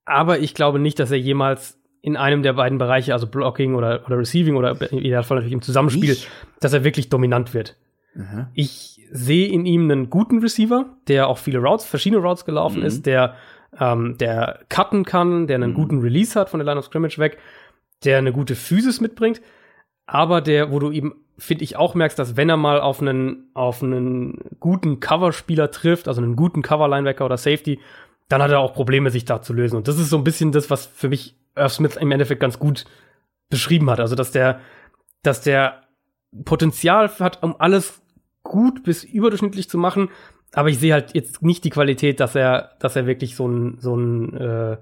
Aber 0.04 0.38
ich 0.38 0.54
glaube 0.54 0.78
nicht, 0.78 0.98
dass 0.98 1.10
er 1.10 1.18
jemals 1.18 1.78
in 2.02 2.16
einem 2.16 2.42
der 2.42 2.52
beiden 2.52 2.76
Bereiche, 2.76 3.14
also 3.14 3.26
Blocking 3.26 3.74
oder, 3.74 4.02
oder 4.06 4.18
Receiving 4.18 4.56
oder 4.56 4.76
idealfall 4.92 5.36
natürlich 5.36 5.54
im 5.54 5.62
Zusammenspiel, 5.62 6.10
ich? 6.10 6.28
dass 6.60 6.74
er 6.74 6.84
wirklich 6.84 7.08
dominant 7.08 7.54
wird. 7.54 7.76
Mhm. 8.14 8.46
Ich 8.52 9.00
sehe 9.10 9.48
in 9.48 9.64
ihm 9.64 9.90
einen 9.90 10.10
guten 10.10 10.40
Receiver, 10.40 10.86
der 11.08 11.28
auch 11.28 11.38
viele 11.38 11.60
Routes, 11.60 11.86
verschiedene 11.86 12.20
Routes 12.20 12.44
gelaufen 12.44 12.80
mhm. 12.80 12.86
ist, 12.86 13.06
der, 13.06 13.36
ähm, 13.80 14.18
der 14.18 14.60
cutten 14.68 15.04
kann, 15.04 15.46
der 15.46 15.56
einen 15.56 15.70
mhm. 15.70 15.76
guten 15.76 16.00
Release 16.00 16.38
hat 16.38 16.50
von 16.50 16.60
der 16.60 16.66
Line 16.66 16.78
of 16.78 16.86
Scrimmage 16.86 17.18
weg, 17.18 17.38
der 18.04 18.18
eine 18.18 18.32
gute 18.32 18.54
Physis 18.54 19.00
mitbringt, 19.00 19.40
aber 20.06 20.40
der, 20.40 20.70
wo 20.70 20.78
du 20.78 20.90
ihm 20.90 21.14
finde 21.36 21.64
ich 21.64 21.76
auch 21.76 21.94
merkst, 21.94 22.18
dass 22.18 22.36
wenn 22.36 22.48
er 22.48 22.56
mal 22.56 22.80
auf 22.80 23.00
einen, 23.00 23.50
auf 23.54 23.82
einen 23.82 24.38
guten 24.60 25.00
Coverspieler 25.00 25.70
trifft, 25.70 26.06
also 26.06 26.22
einen 26.22 26.36
guten 26.36 26.62
Cover-Linebacker 26.62 27.24
oder 27.24 27.36
Safety, 27.36 27.80
dann 28.28 28.42
hat 28.42 28.50
er 28.50 28.60
auch 28.60 28.72
Probleme, 28.72 29.10
sich 29.10 29.24
da 29.24 29.42
zu 29.42 29.52
lösen. 29.52 29.76
Und 29.76 29.88
das 29.88 29.98
ist 29.98 30.10
so 30.10 30.16
ein 30.16 30.24
bisschen 30.24 30.52
das, 30.52 30.70
was 30.70 30.86
für 30.86 31.08
mich 31.08 31.36
Irv 31.56 31.72
Smith 31.72 31.96
im 31.96 32.12
Endeffekt 32.12 32.40
ganz 32.40 32.58
gut 32.58 32.84
beschrieben 33.50 33.90
hat. 33.90 34.00
Also, 34.00 34.14
dass 34.14 34.30
der, 34.30 34.60
dass 35.22 35.40
der 35.40 35.82
Potenzial 36.44 37.10
hat, 37.18 37.42
um 37.42 37.56
alles 37.58 38.00
gut 38.42 38.82
bis 38.84 39.04
überdurchschnittlich 39.04 39.68
zu 39.68 39.78
machen. 39.78 40.10
Aber 40.52 40.68
ich 40.68 40.78
sehe 40.78 40.92
halt 40.92 41.14
jetzt 41.14 41.42
nicht 41.42 41.64
die 41.64 41.70
Qualität, 41.70 42.20
dass 42.20 42.34
er, 42.34 42.70
dass 42.78 42.96
er 42.96 43.06
wirklich 43.06 43.34
so 43.36 43.48
ein, 43.48 43.78
so 43.80 43.96
ein 43.96 44.36
äh, 44.36 44.76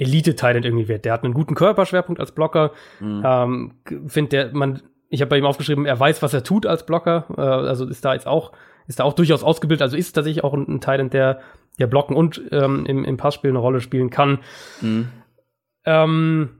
Elite-Talent 0.00 0.64
irgendwie 0.64 0.88
wird. 0.88 1.04
Der 1.04 1.12
hat 1.12 1.24
einen 1.24 1.34
guten 1.34 1.54
Körperschwerpunkt 1.54 2.20
als 2.20 2.32
Blocker. 2.32 2.72
Mhm. 3.00 3.22
Ähm, 3.24 3.72
Finde 4.08 4.28
der, 4.28 4.52
man 4.52 4.80
ich 5.10 5.20
habe 5.20 5.28
bei 5.28 5.38
ihm 5.38 5.44
aufgeschrieben, 5.44 5.84
er 5.84 5.98
weiß, 5.98 6.22
was 6.22 6.32
er 6.32 6.44
tut 6.44 6.64
als 6.64 6.86
Blocker. 6.86 7.26
Äh, 7.36 7.40
also 7.40 7.86
ist 7.86 8.04
da 8.04 8.14
jetzt 8.14 8.28
auch, 8.28 8.52
ist 8.86 9.00
da 9.00 9.04
auch 9.04 9.12
durchaus 9.12 9.42
ausgebildet. 9.42 9.82
Also 9.82 9.96
ist 9.96 10.12
tatsächlich 10.12 10.44
auch 10.44 10.54
ein, 10.54 10.66
ein 10.68 10.80
Talent, 10.80 11.12
der, 11.12 11.40
der 11.78 11.88
blocken 11.88 12.16
und 12.16 12.40
ähm, 12.52 12.86
im, 12.86 13.04
im 13.04 13.16
Passspiel 13.16 13.50
eine 13.50 13.58
Rolle 13.58 13.80
spielen 13.80 14.10
kann. 14.10 14.38
Mhm. 14.80 15.08
Ähm, 15.84 16.50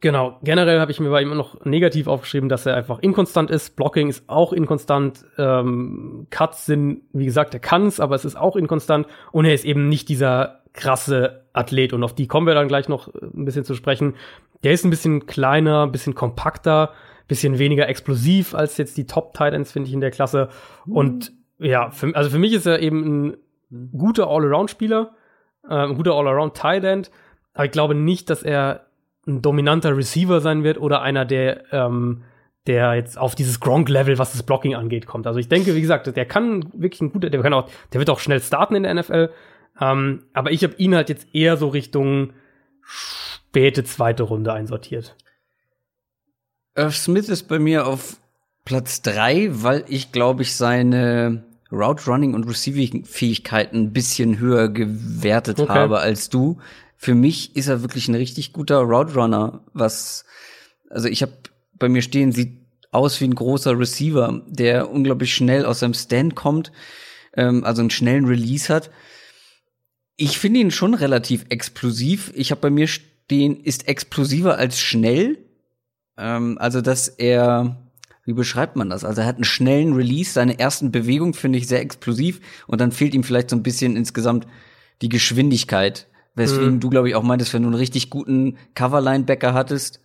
genau. 0.00 0.38
Generell 0.42 0.78
habe 0.78 0.92
ich 0.92 1.00
mir 1.00 1.10
bei 1.10 1.20
ihm 1.20 1.36
noch 1.36 1.64
negativ 1.64 2.06
aufgeschrieben, 2.06 2.48
dass 2.48 2.64
er 2.64 2.76
einfach 2.76 3.00
inkonstant 3.00 3.50
ist. 3.50 3.74
Blocking 3.74 4.08
ist 4.08 4.28
auch 4.28 4.52
inkonstant. 4.52 5.24
Ähm, 5.36 6.28
Cuts 6.30 6.66
sind, 6.66 7.02
wie 7.12 7.24
gesagt, 7.24 7.54
er 7.54 7.60
kann's, 7.60 7.98
aber 7.98 8.14
es 8.14 8.24
ist 8.24 8.36
auch 8.36 8.54
inkonstant. 8.54 9.08
Und 9.32 9.46
er 9.46 9.54
ist 9.54 9.64
eben 9.64 9.88
nicht 9.88 10.08
dieser 10.08 10.59
krasse 10.72 11.44
Athlet. 11.52 11.92
Und 11.92 12.02
auf 12.04 12.14
die 12.14 12.26
kommen 12.26 12.46
wir 12.46 12.54
dann 12.54 12.68
gleich 12.68 12.88
noch 12.88 13.12
ein 13.14 13.44
bisschen 13.44 13.64
zu 13.64 13.74
sprechen. 13.74 14.14
Der 14.62 14.72
ist 14.72 14.84
ein 14.84 14.90
bisschen 14.90 15.26
kleiner, 15.26 15.84
ein 15.84 15.92
bisschen 15.92 16.14
kompakter 16.14 16.92
bisschen 17.30 17.60
weniger 17.60 17.88
explosiv 17.88 18.54
als 18.54 18.76
jetzt 18.76 18.96
die 18.98 19.06
Top 19.06 19.32
Titans, 19.32 19.70
finde 19.70 19.86
ich, 19.86 19.94
in 19.94 20.00
der 20.00 20.10
Klasse. 20.10 20.48
Und 20.84 21.32
ja, 21.58 21.90
für, 21.90 22.14
also 22.14 22.28
für 22.28 22.40
mich 22.40 22.52
ist 22.52 22.66
er 22.66 22.80
eben 22.80 23.28
ein 23.28 23.36
guter 23.96 24.26
All-Around-Spieler, 24.26 25.12
äh, 25.68 25.74
ein 25.74 25.94
guter 25.94 26.14
All-Around 26.14 26.56
Tight 26.56 26.82
End. 26.82 27.10
Aber 27.54 27.64
ich 27.66 27.70
glaube 27.70 27.94
nicht, 27.94 28.28
dass 28.30 28.42
er 28.42 28.86
ein 29.28 29.42
dominanter 29.42 29.96
Receiver 29.96 30.40
sein 30.40 30.64
wird 30.64 30.78
oder 30.78 31.02
einer, 31.02 31.24
der, 31.24 31.72
ähm, 31.72 32.24
der 32.66 32.94
jetzt 32.94 33.16
auf 33.16 33.36
dieses 33.36 33.60
Gronk-Level, 33.60 34.18
was 34.18 34.32
das 34.32 34.42
Blocking 34.42 34.74
angeht, 34.74 35.06
kommt. 35.06 35.28
Also 35.28 35.38
ich 35.38 35.48
denke, 35.48 35.76
wie 35.76 35.80
gesagt, 35.80 36.14
der 36.14 36.26
kann 36.26 36.68
wirklich 36.72 37.00
ein 37.00 37.12
guter, 37.12 37.30
der 37.30 37.40
kann 37.42 37.54
auch, 37.54 37.70
der 37.92 38.00
wird 38.00 38.10
auch 38.10 38.18
schnell 38.18 38.40
starten 38.40 38.74
in 38.74 38.82
der 38.82 38.94
NFL. 38.94 39.30
Ähm, 39.80 40.24
aber 40.32 40.52
ich 40.52 40.62
habe 40.62 40.74
ihn 40.76 40.94
halt 40.94 41.08
jetzt 41.08 41.26
eher 41.32 41.56
so 41.56 41.68
Richtung 41.68 42.32
späte 42.82 43.84
zweite 43.84 44.24
Runde 44.24 44.52
einsortiert. 44.52 45.16
Irv 46.74 46.96
Smith 46.96 47.28
ist 47.28 47.48
bei 47.48 47.58
mir 47.58 47.86
auf 47.86 48.16
Platz 48.64 49.02
drei, 49.02 49.48
weil 49.50 49.84
ich 49.88 50.12
glaube 50.12 50.42
ich 50.42 50.54
seine 50.54 51.44
Route 51.72 52.04
Running 52.06 52.34
und 52.34 52.48
Receiving 52.48 53.04
Fähigkeiten 53.04 53.78
ein 53.78 53.92
bisschen 53.92 54.38
höher 54.38 54.68
gewertet 54.68 55.60
okay. 55.60 55.72
habe 55.72 56.00
als 56.00 56.28
du. 56.28 56.58
Für 56.96 57.14
mich 57.14 57.56
ist 57.56 57.68
er 57.68 57.82
wirklich 57.82 58.08
ein 58.08 58.14
richtig 58.14 58.52
guter 58.52 58.78
Route 58.78 59.14
Runner, 59.14 59.64
was 59.72 60.24
also 60.90 61.08
ich 61.08 61.22
habe 61.22 61.32
bei 61.78 61.88
mir 61.88 62.02
stehen 62.02 62.32
sieht 62.32 62.58
aus 62.92 63.20
wie 63.20 63.24
ein 63.24 63.34
großer 63.34 63.78
Receiver, 63.78 64.42
der 64.46 64.90
unglaublich 64.90 65.34
schnell 65.34 65.64
aus 65.64 65.80
seinem 65.80 65.94
Stand 65.94 66.34
kommt, 66.34 66.72
ähm, 67.34 67.64
also 67.64 67.80
einen 67.82 67.90
schnellen 67.90 68.26
Release 68.26 68.72
hat. 68.72 68.90
Ich 70.22 70.38
finde 70.38 70.60
ihn 70.60 70.70
schon 70.70 70.92
relativ 70.92 71.46
explosiv. 71.48 72.30
Ich 72.34 72.50
habe 72.50 72.60
bei 72.60 72.68
mir 72.68 72.86
stehen, 72.88 73.58
ist 73.58 73.88
explosiver 73.88 74.58
als 74.58 74.78
schnell. 74.78 75.38
Ähm, 76.18 76.58
also, 76.60 76.82
dass 76.82 77.08
er, 77.08 77.78
wie 78.26 78.34
beschreibt 78.34 78.76
man 78.76 78.90
das? 78.90 79.02
Also, 79.02 79.22
er 79.22 79.26
hat 79.26 79.36
einen 79.36 79.44
schnellen 79.44 79.94
Release. 79.94 80.30
Seine 80.30 80.58
ersten 80.58 80.92
Bewegungen 80.92 81.32
finde 81.32 81.56
ich 81.58 81.68
sehr 81.68 81.80
explosiv 81.80 82.42
und 82.66 82.82
dann 82.82 82.92
fehlt 82.92 83.14
ihm 83.14 83.24
vielleicht 83.24 83.48
so 83.48 83.56
ein 83.56 83.62
bisschen 83.62 83.96
insgesamt 83.96 84.46
die 85.00 85.08
Geschwindigkeit. 85.08 86.06
Weswegen 86.34 86.74
mhm. 86.74 86.80
du, 86.80 86.90
glaube 86.90 87.08
ich, 87.08 87.14
auch 87.14 87.22
meintest, 87.22 87.54
wenn 87.54 87.62
du 87.62 87.68
einen 87.68 87.78
richtig 87.78 88.10
guten 88.10 88.58
Cover-Linebacker 88.74 89.54
hattest, 89.54 90.00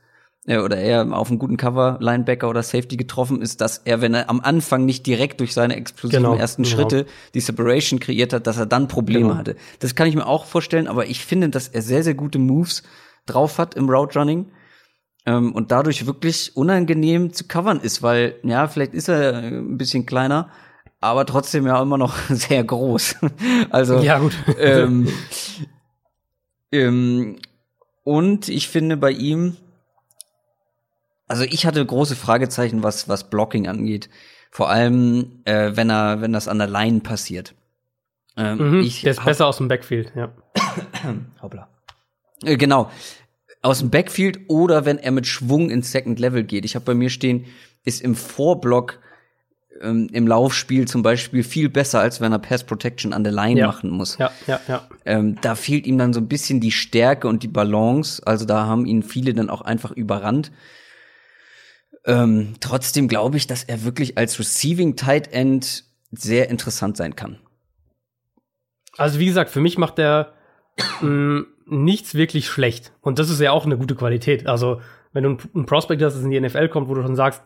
oder 0.47 0.77
er 0.77 1.11
auf 1.11 1.29
einen 1.29 1.39
guten 1.39 1.57
Cover 1.57 1.97
Linebacker 1.99 2.47
oder 2.49 2.61
Safety 2.61 2.97
getroffen 2.97 3.41
ist, 3.41 3.61
dass 3.61 3.79
er, 3.79 4.01
wenn 4.01 4.13
er 4.13 4.29
am 4.29 4.41
Anfang 4.41 4.85
nicht 4.85 5.07
direkt 5.07 5.39
durch 5.39 5.53
seine 5.53 5.75
explosiven 5.75 6.23
Genau, 6.23 6.35
ersten 6.35 6.63
genau. 6.63 6.75
Schritte 6.75 7.05
die 7.33 7.39
Separation 7.39 7.99
kreiert 7.99 8.31
hat, 8.31 8.45
dass 8.45 8.57
er 8.57 8.67
dann 8.67 8.87
Probleme 8.87 9.29
Genau. 9.29 9.35
hatte. 9.37 9.55
Das 9.79 9.95
kann 9.95 10.07
ich 10.07 10.15
mir 10.15 10.27
auch 10.27 10.45
vorstellen, 10.45 10.87
aber 10.87 11.07
ich 11.07 11.25
finde, 11.25 11.49
dass 11.49 11.67
er 11.67 11.81
sehr, 11.81 12.03
sehr 12.03 12.13
gute 12.13 12.37
Moves 12.37 12.83
drauf 13.25 13.57
hat 13.57 13.73
im 13.73 13.89
Route 13.89 14.19
Running 14.19 14.51
ähm, 15.25 15.51
und 15.51 15.71
dadurch 15.71 16.05
wirklich 16.05 16.55
unangenehm 16.55 17.33
zu 17.33 17.47
covern 17.47 17.79
ist, 17.79 18.03
weil 18.03 18.35
ja, 18.43 18.67
vielleicht 18.67 18.93
ist 18.93 19.07
er 19.07 19.33
äh, 19.43 19.47
ein 19.47 19.77
bisschen 19.79 20.05
kleiner, 20.05 20.49
aber 21.01 21.25
trotzdem 21.25 21.65
ja 21.65 21.81
immer 21.81 21.97
noch 21.97 22.15
sehr 22.29 22.63
groß. 22.63 23.15
also 23.71 23.97
Ja, 24.01 24.19
gut. 24.19 24.33
ähm, 24.59 25.07
ähm, 26.71 27.37
und 28.03 28.49
ich 28.49 28.67
finde 28.67 28.97
bei 28.97 29.09
ihm, 29.11 29.57
also 31.27 31.43
ich 31.43 31.65
hatte 31.65 31.85
große 31.85 32.15
Fragezeichen, 32.15 32.83
was 32.83 33.07
was 33.09 33.29
Blocking 33.29 33.67
angeht. 33.67 34.09
Vor 34.51 34.69
allem, 34.69 35.41
äh, 35.45 35.71
wenn 35.75 35.89
er 35.89 36.21
wenn 36.21 36.33
das 36.33 36.47
an 36.47 36.57
der 36.59 36.67
Line 36.67 36.99
passiert. 37.01 37.53
Ähm, 38.37 38.57
Mhm, 38.71 38.79
ich 38.81 39.01
der 39.01 39.11
ist 39.11 39.19
hab- 39.19 39.25
besser 39.25 39.47
aus 39.47 39.57
dem 39.57 39.67
Backfield, 39.67 40.11
ja. 40.15 40.31
Hoppla. 41.41 41.67
Äh, 42.43 42.57
genau. 42.57 42.91
Aus 43.61 43.79
dem 43.79 43.89
Backfield 43.89 44.41
oder 44.49 44.85
wenn 44.85 44.97
er 44.99 45.11
mit 45.11 45.25
Schwung 45.25 45.69
ins 45.69 45.91
Second 45.91 46.19
Level 46.19 46.43
geht. 46.43 46.65
Ich 46.65 46.75
habe 46.75 46.85
bei 46.85 46.93
mir 46.93 47.09
stehen, 47.09 47.45
ist 47.83 48.01
im 48.01 48.13
Vorblock 48.15 48.99
ähm, 49.81 50.07
im 50.13 50.27
Laufspiel 50.27 50.87
zum 50.87 51.01
Beispiel 51.01 51.43
viel 51.43 51.69
besser, 51.69 51.99
als 51.99 52.21
wenn 52.21 52.31
er 52.31 52.39
Pass 52.39 52.63
Protection 52.63 53.11
an 53.11 53.23
der 53.23 53.33
Line 53.33 53.59
Ja. 53.59 53.67
machen 53.67 53.89
muss. 53.89 54.17
Ja, 54.17 54.31
ja, 54.47 54.59
ja. 54.67 54.87
Ähm, 55.05 55.37
da 55.41 55.55
fehlt 55.55 55.85
ihm 55.87 55.97
dann 55.97 56.13
so 56.13 56.19
ein 56.21 56.27
bisschen 56.27 56.59
die 56.61 56.71
Stärke 56.71 57.27
und 57.27 57.41
die 57.43 57.47
Balance. 57.49 58.21
Also 58.25 58.45
da 58.45 58.65
haben 58.67 58.85
ihn 58.85 59.01
viele 59.03 59.33
dann 59.33 59.49
auch 59.49 59.61
einfach 59.61 59.91
überrannt. 59.91 60.51
Ähm, 62.05 62.55
trotzdem 62.59 63.07
glaube 63.07 63.37
ich, 63.37 63.47
dass 63.47 63.63
er 63.63 63.83
wirklich 63.83 64.17
als 64.17 64.37
Receiving 64.39 64.95
Tight 64.95 65.31
End 65.33 65.83
sehr 66.11 66.49
interessant 66.49 66.97
sein 66.97 67.15
kann. 67.15 67.39
Also 68.97 69.19
wie 69.19 69.25
gesagt, 69.25 69.49
für 69.49 69.59
mich 69.61 69.77
macht 69.77 69.97
der 69.97 70.33
mh, 71.01 71.43
nichts 71.65 72.13
wirklich 72.15 72.47
schlecht. 72.47 72.93
Und 73.01 73.19
das 73.19 73.29
ist 73.29 73.41
ja 73.41 73.51
auch 73.51 73.65
eine 73.65 73.77
gute 73.77 73.95
Qualität. 73.95 74.47
Also 74.47 74.81
wenn 75.13 75.23
du 75.23 75.37
einen- 75.53 75.65
Prospect 75.65 76.01
hast, 76.01 76.15
das 76.15 76.23
in 76.23 76.29
die 76.31 76.39
NFL 76.39 76.69
kommt, 76.69 76.87
wo 76.89 76.93
du 76.93 77.01
schon 77.01 77.15
sagst, 77.15 77.41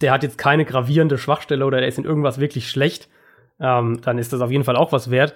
der 0.00 0.12
hat 0.12 0.22
jetzt 0.22 0.38
keine 0.38 0.64
gravierende 0.64 1.18
Schwachstelle 1.18 1.64
oder 1.64 1.78
der 1.78 1.88
ist 1.88 1.98
in 1.98 2.04
irgendwas 2.04 2.38
wirklich 2.38 2.68
schlecht, 2.68 3.08
ähm, 3.60 4.00
dann 4.02 4.18
ist 4.18 4.32
das 4.32 4.40
auf 4.40 4.50
jeden 4.50 4.64
Fall 4.64 4.76
auch 4.76 4.92
was 4.92 5.10
wert. 5.10 5.34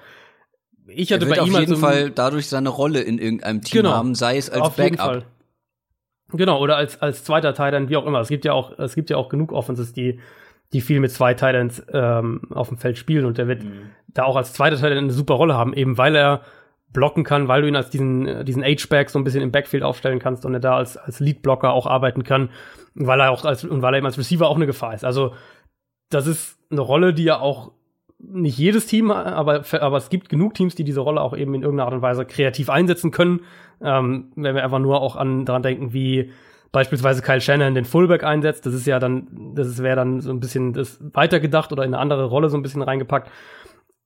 Ich 0.87 1.11
Er 1.11 1.17
hatte 1.17 1.27
wird 1.27 1.37
bei 1.37 1.43
auf 1.43 1.49
ihm 1.49 1.55
jeden 1.55 1.73
also, 1.75 1.87
Fall 1.87 2.11
dadurch 2.11 2.49
seine 2.49 2.69
Rolle 2.71 3.01
in 3.01 3.19
irgendeinem 3.19 3.63
Team 3.63 3.83
Genau. 3.83 3.93
haben, 3.93 4.15
sei 4.15 4.37
es 4.39 4.49
als 4.49 4.63
auf 4.63 4.79
jeden 4.79 4.97
Backup. 4.97 5.07
Fall. 5.07 5.25
Genau, 6.33 6.61
oder 6.61 6.77
als, 6.77 7.01
als 7.01 7.25
zweiter 7.25 7.55
Tight 7.55 7.89
wie 7.89 7.97
auch 7.97 8.07
immer. 8.07 8.21
Es 8.21 8.29
gibt 8.29 8.45
ja 8.45 8.53
auch, 8.53 8.79
es 8.79 8.95
gibt 8.95 9.11
ja 9.11 9.17
auch 9.17 9.29
genug 9.29 9.53
Offenses, 9.53 9.93
die, 9.93 10.21
die 10.73 10.81
viel 10.81 11.01
mit 11.01 11.11
zwei 11.11 11.35
Tight 11.35 11.83
ähm, 11.93 12.43
auf 12.51 12.69
dem 12.69 12.77
Feld 12.77 12.99
spielen 12.99 13.25
und 13.25 13.39
der 13.39 13.49
wird 13.49 13.65
da 14.09 14.25
auch 14.25 14.37
als 14.37 14.53
zweiter 14.53 14.77
Tight 14.77 14.93
eine 14.93 15.11
super 15.11 15.35
Rolle 15.35 15.55
haben, 15.55 15.73
eben 15.73 15.97
weil 15.97 16.15
er 16.15 16.43
blocken 16.93 17.25
kann, 17.25 17.49
weil 17.49 17.63
du 17.63 17.69
ihn 17.69 17.77
als 17.77 17.91
diesen, 17.91 18.45
diesen 18.45 18.63
H-Back 18.63 19.11
so 19.11 19.19
ein 19.19 19.25
bisschen 19.25 19.43
im 19.43 19.53
Backfield 19.53 19.83
aufstellen 19.83 20.19
kannst 20.19 20.45
und 20.45 20.55
er 20.55 20.61
da 20.61 20.77
als, 20.77 20.97
als 20.97 21.21
Lead-Blocker 21.21 21.71
auch 21.71 21.87
arbeiten 21.87 22.25
kann, 22.25 22.51
weil 22.95 23.21
er 23.21 23.31
auch 23.31 23.45
als, 23.45 23.65
und 23.65 23.83
weil 23.83 23.95
er 23.95 23.99
eben 23.99 24.07
als 24.07 24.19
Receiver 24.19 24.49
auch 24.49 24.57
eine 24.57 24.67
Gefahr 24.67 24.95
ist. 24.95 25.05
Also, 25.05 25.35
das 26.11 26.27
ist 26.27 26.59
eine 26.71 26.81
Rolle, 26.81 27.13
die 27.13 27.25
ja 27.25 27.41
auch 27.41 27.73
nicht 28.19 28.59
jedes 28.59 28.87
Team, 28.87 29.11
aber, 29.11 29.63
aber 29.81 29.97
es 29.97 30.09
gibt 30.09 30.29
genug 30.29 30.55
Teams, 30.55 30.75
die 30.75 30.85
diese 30.85 31.01
Rolle 31.01 31.21
auch 31.21 31.37
eben 31.37 31.55
in 31.55 31.63
irgendeiner 31.63 31.87
Art 31.87 31.95
und 31.95 32.03
Weise 32.03 32.25
kreativ 32.25 32.69
einsetzen 32.69 33.11
können. 33.11 33.41
Ähm, 33.83 34.33
wenn 34.37 34.55
wir 34.55 34.65
einfach 34.65 34.79
nur 34.79 35.01
auch 35.01 35.17
an 35.17 35.45
daran 35.45 35.63
denken, 35.63 35.93
wie 35.93 36.33
beispielsweise 36.73 37.23
Kyle 37.23 37.41
Shannon 37.41 37.75
den 37.75 37.85
Fullback 37.85 38.25
einsetzt, 38.25 38.67
das 38.67 38.75
ist 38.75 38.87
ja 38.87 38.99
dann, 38.99 39.55
das 39.55 39.83
wäre 39.83 39.97
dann 39.97 40.21
so 40.21 40.31
ein 40.31 40.41
bisschen 40.41 40.73
das 40.73 40.99
weitergedacht 41.15 41.73
oder 41.73 41.85
in 41.85 41.95
eine 41.95 42.01
andere 42.01 42.25
Rolle 42.27 42.51
so 42.51 42.57
ein 42.57 42.63
bisschen 42.63 42.83
reingepackt. 42.83 43.31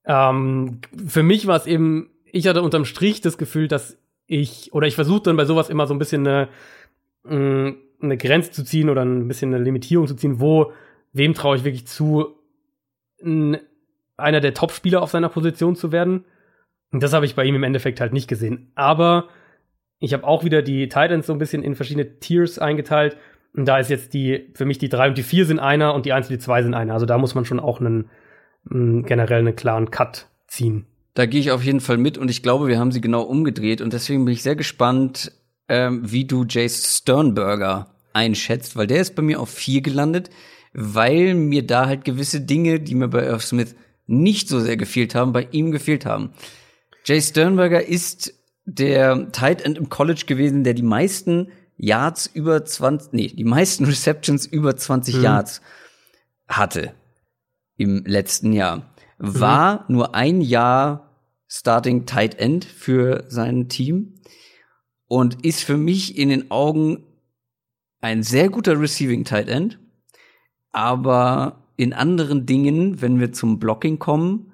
Ähm, 0.05 0.81
für 1.07 1.23
mich 1.23 1.47
war 1.47 1.57
es 1.57 1.67
eben, 1.67 2.11
ich 2.25 2.47
hatte 2.47 2.63
unterm 2.63 2.85
Strich 2.85 3.21
das 3.21 3.39
Gefühl, 3.39 3.69
dass 3.69 3.99
ich, 4.27 4.73
oder 4.73 4.87
ich 4.87 4.95
versuche 4.95 5.23
dann 5.23 5.37
bei 5.37 5.45
sowas 5.45 5.71
immer 5.71 5.87
so 5.87 5.95
ein 5.95 5.99
bisschen 5.99 6.27
eine, 6.27 6.49
mh, 7.25 7.75
eine 8.01 8.17
Grenze 8.17 8.51
zu 8.51 8.65
ziehen 8.65 8.91
oder 8.91 9.05
ein 9.05 9.29
bisschen 9.29 9.55
eine 9.55 9.63
Limitierung 9.63 10.07
zu 10.07 10.17
ziehen, 10.17 10.41
wo, 10.41 10.73
wem 11.13 11.35
traue 11.35 11.57
ich 11.57 11.65
wirklich 11.65 11.87
zu, 11.87 12.37
einer 14.17 14.41
der 14.41 14.55
Top-Spieler 14.55 15.03
auf 15.03 15.11
seiner 15.11 15.29
Position 15.29 15.77
zu 15.77 15.93
werden. 15.93 16.25
Und 16.91 17.03
das 17.03 17.13
habe 17.13 17.27
ich 17.27 17.35
bei 17.35 17.45
ihm 17.45 17.55
im 17.55 17.63
Endeffekt 17.63 18.01
halt 18.01 18.13
nicht 18.13 18.29
gesehen. 18.29 18.71
Aber 18.75 19.29
ich 20.03 20.13
habe 20.13 20.25
auch 20.25 20.43
wieder 20.43 20.63
die 20.63 20.89
Titans 20.89 21.27
so 21.27 21.33
ein 21.33 21.39
bisschen 21.39 21.63
in 21.63 21.77
verschiedene 21.77 22.19
Tiers 22.19 22.59
eingeteilt. 22.59 23.17
Und 23.55 23.67
da 23.67 23.79
ist 23.79 23.89
jetzt 23.89 24.15
die, 24.15 24.49
für 24.55 24.65
mich 24.65 24.79
die 24.79 24.89
drei 24.89 25.09
und 25.09 25.17
die 25.17 25.23
vier 25.23 25.47
sind 25.47 25.61
einer 25.61 25.95
und 25.95 26.07
die 26.07 26.13
eins 26.13 26.29
und 26.29 26.33
die 26.33 26.41
zwei 26.41 26.63
sind 26.63 26.75
einer. 26.75 26.95
Also 26.95 27.07
da 27.07 27.19
muss 27.19 27.37
man 27.37 27.45
schon 27.45 27.61
auch 27.61 27.81
einen, 27.81 28.11
mh, 28.65 29.07
generell 29.07 29.39
einen 29.39 29.55
klaren 29.55 29.93
Cut 29.93 30.27
ziehen. 30.49 30.87
Da 31.15 31.27
gehe 31.27 31.39
ich 31.39 31.53
auf 31.53 31.63
jeden 31.63 31.81
Fall 31.81 31.99
mit 31.99 32.19
und 32.19 32.31
ich 32.31 32.43
glaube, 32.43 32.67
wir 32.67 32.81
haben 32.81 32.91
sie 32.91 33.01
genau 33.01 33.23
umgedreht 33.23 33.81
und 33.81 33.93
deswegen 33.93 34.25
bin 34.25 34.35
ich 34.35 34.43
sehr 34.43 34.57
gespannt, 34.57 35.31
ähm, 35.69 36.01
wie 36.11 36.25
du 36.25 36.45
Jace 36.49 36.99
Sternberger 36.99 37.95
einschätzt, 38.13 38.75
weil 38.75 38.89
der 38.89 39.03
ist 39.03 39.15
bei 39.15 39.23
mir 39.23 39.39
auf 39.39 39.51
vier 39.51 39.83
gelandet, 39.83 40.31
weil 40.73 41.35
mir 41.35 41.65
da 41.65 41.87
halt 41.87 42.05
gewisse 42.05 42.41
Dinge, 42.41 42.81
die 42.81 42.95
mir 42.95 43.09
bei 43.09 43.25
Irv 43.25 43.45
Smith 43.45 43.77
nicht 44.07 44.49
so 44.49 44.59
sehr 44.59 44.77
gefehlt 44.77 45.15
haben, 45.15 45.33
bei 45.33 45.47
ihm 45.53 45.71
gefehlt 45.71 46.07
haben. 46.07 46.31
Jace 47.05 47.29
Sternberger 47.29 47.87
ist 47.87 48.42
der 48.65 49.33
Tight 49.33 49.63
End 49.63 49.79
im 49.79 49.89
College 49.89 50.25
gewesen, 50.27 50.65
der 50.65 50.75
die 50.75 50.83
meisten 50.83 51.49
Yards 51.77 52.27
über 52.27 52.65
20, 52.65 53.13
nee, 53.13 53.29
die 53.29 53.45
meisten 53.45 53.85
Receptions 53.87 54.47
über 54.47 54.77
20 54.77 55.23
Yards 55.23 55.63
hatte 56.47 56.95
im 57.77 58.05
letzten 58.05 58.53
Jahr. 58.53 58.95
War 59.19 59.85
nur 59.89 60.15
ein 60.15 60.41
Jahr 60.41 61.11
Starting 61.49 62.07
Tight 62.07 62.39
End 62.39 62.65
für 62.65 63.25
sein 63.29 63.69
Team 63.69 64.15
und 65.07 65.45
ist 65.45 65.65
für 65.65 65.77
mich 65.77 66.17
in 66.17 66.31
den 66.31 66.51
Augen 66.51 67.05
ein 68.01 68.23
sehr 68.23 68.49
guter 68.49 68.81
Receiving 68.81 69.25
Tight 69.25 69.49
End, 69.49 69.79
aber 70.71 71.69
in 71.77 71.93
anderen 71.93 72.47
Dingen, 72.47 73.03
wenn 73.03 73.21
wir 73.21 73.33
zum 73.33 73.59
Blocking 73.59 73.99
kommen, 73.99 74.52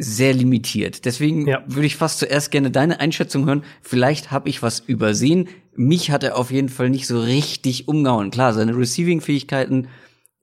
sehr 0.00 0.32
limitiert. 0.32 1.04
Deswegen 1.04 1.46
Ja. 1.46 1.62
würde 1.66 1.86
ich 1.86 1.96
fast 1.96 2.20
zuerst 2.20 2.50
gerne 2.52 2.70
deine 2.70 3.00
Einschätzung 3.00 3.46
hören. 3.46 3.64
Vielleicht 3.82 4.30
habe 4.30 4.48
ich 4.48 4.62
was 4.62 4.78
übersehen. 4.80 5.48
Mich 5.74 6.10
hat 6.12 6.22
er 6.22 6.36
auf 6.36 6.50
jeden 6.52 6.68
Fall 6.68 6.88
nicht 6.88 7.06
so 7.08 7.20
richtig 7.20 7.88
umgehauen. 7.88 8.30
Klar, 8.30 8.54
seine 8.54 8.76
Receiving-Fähigkeiten 8.76 9.88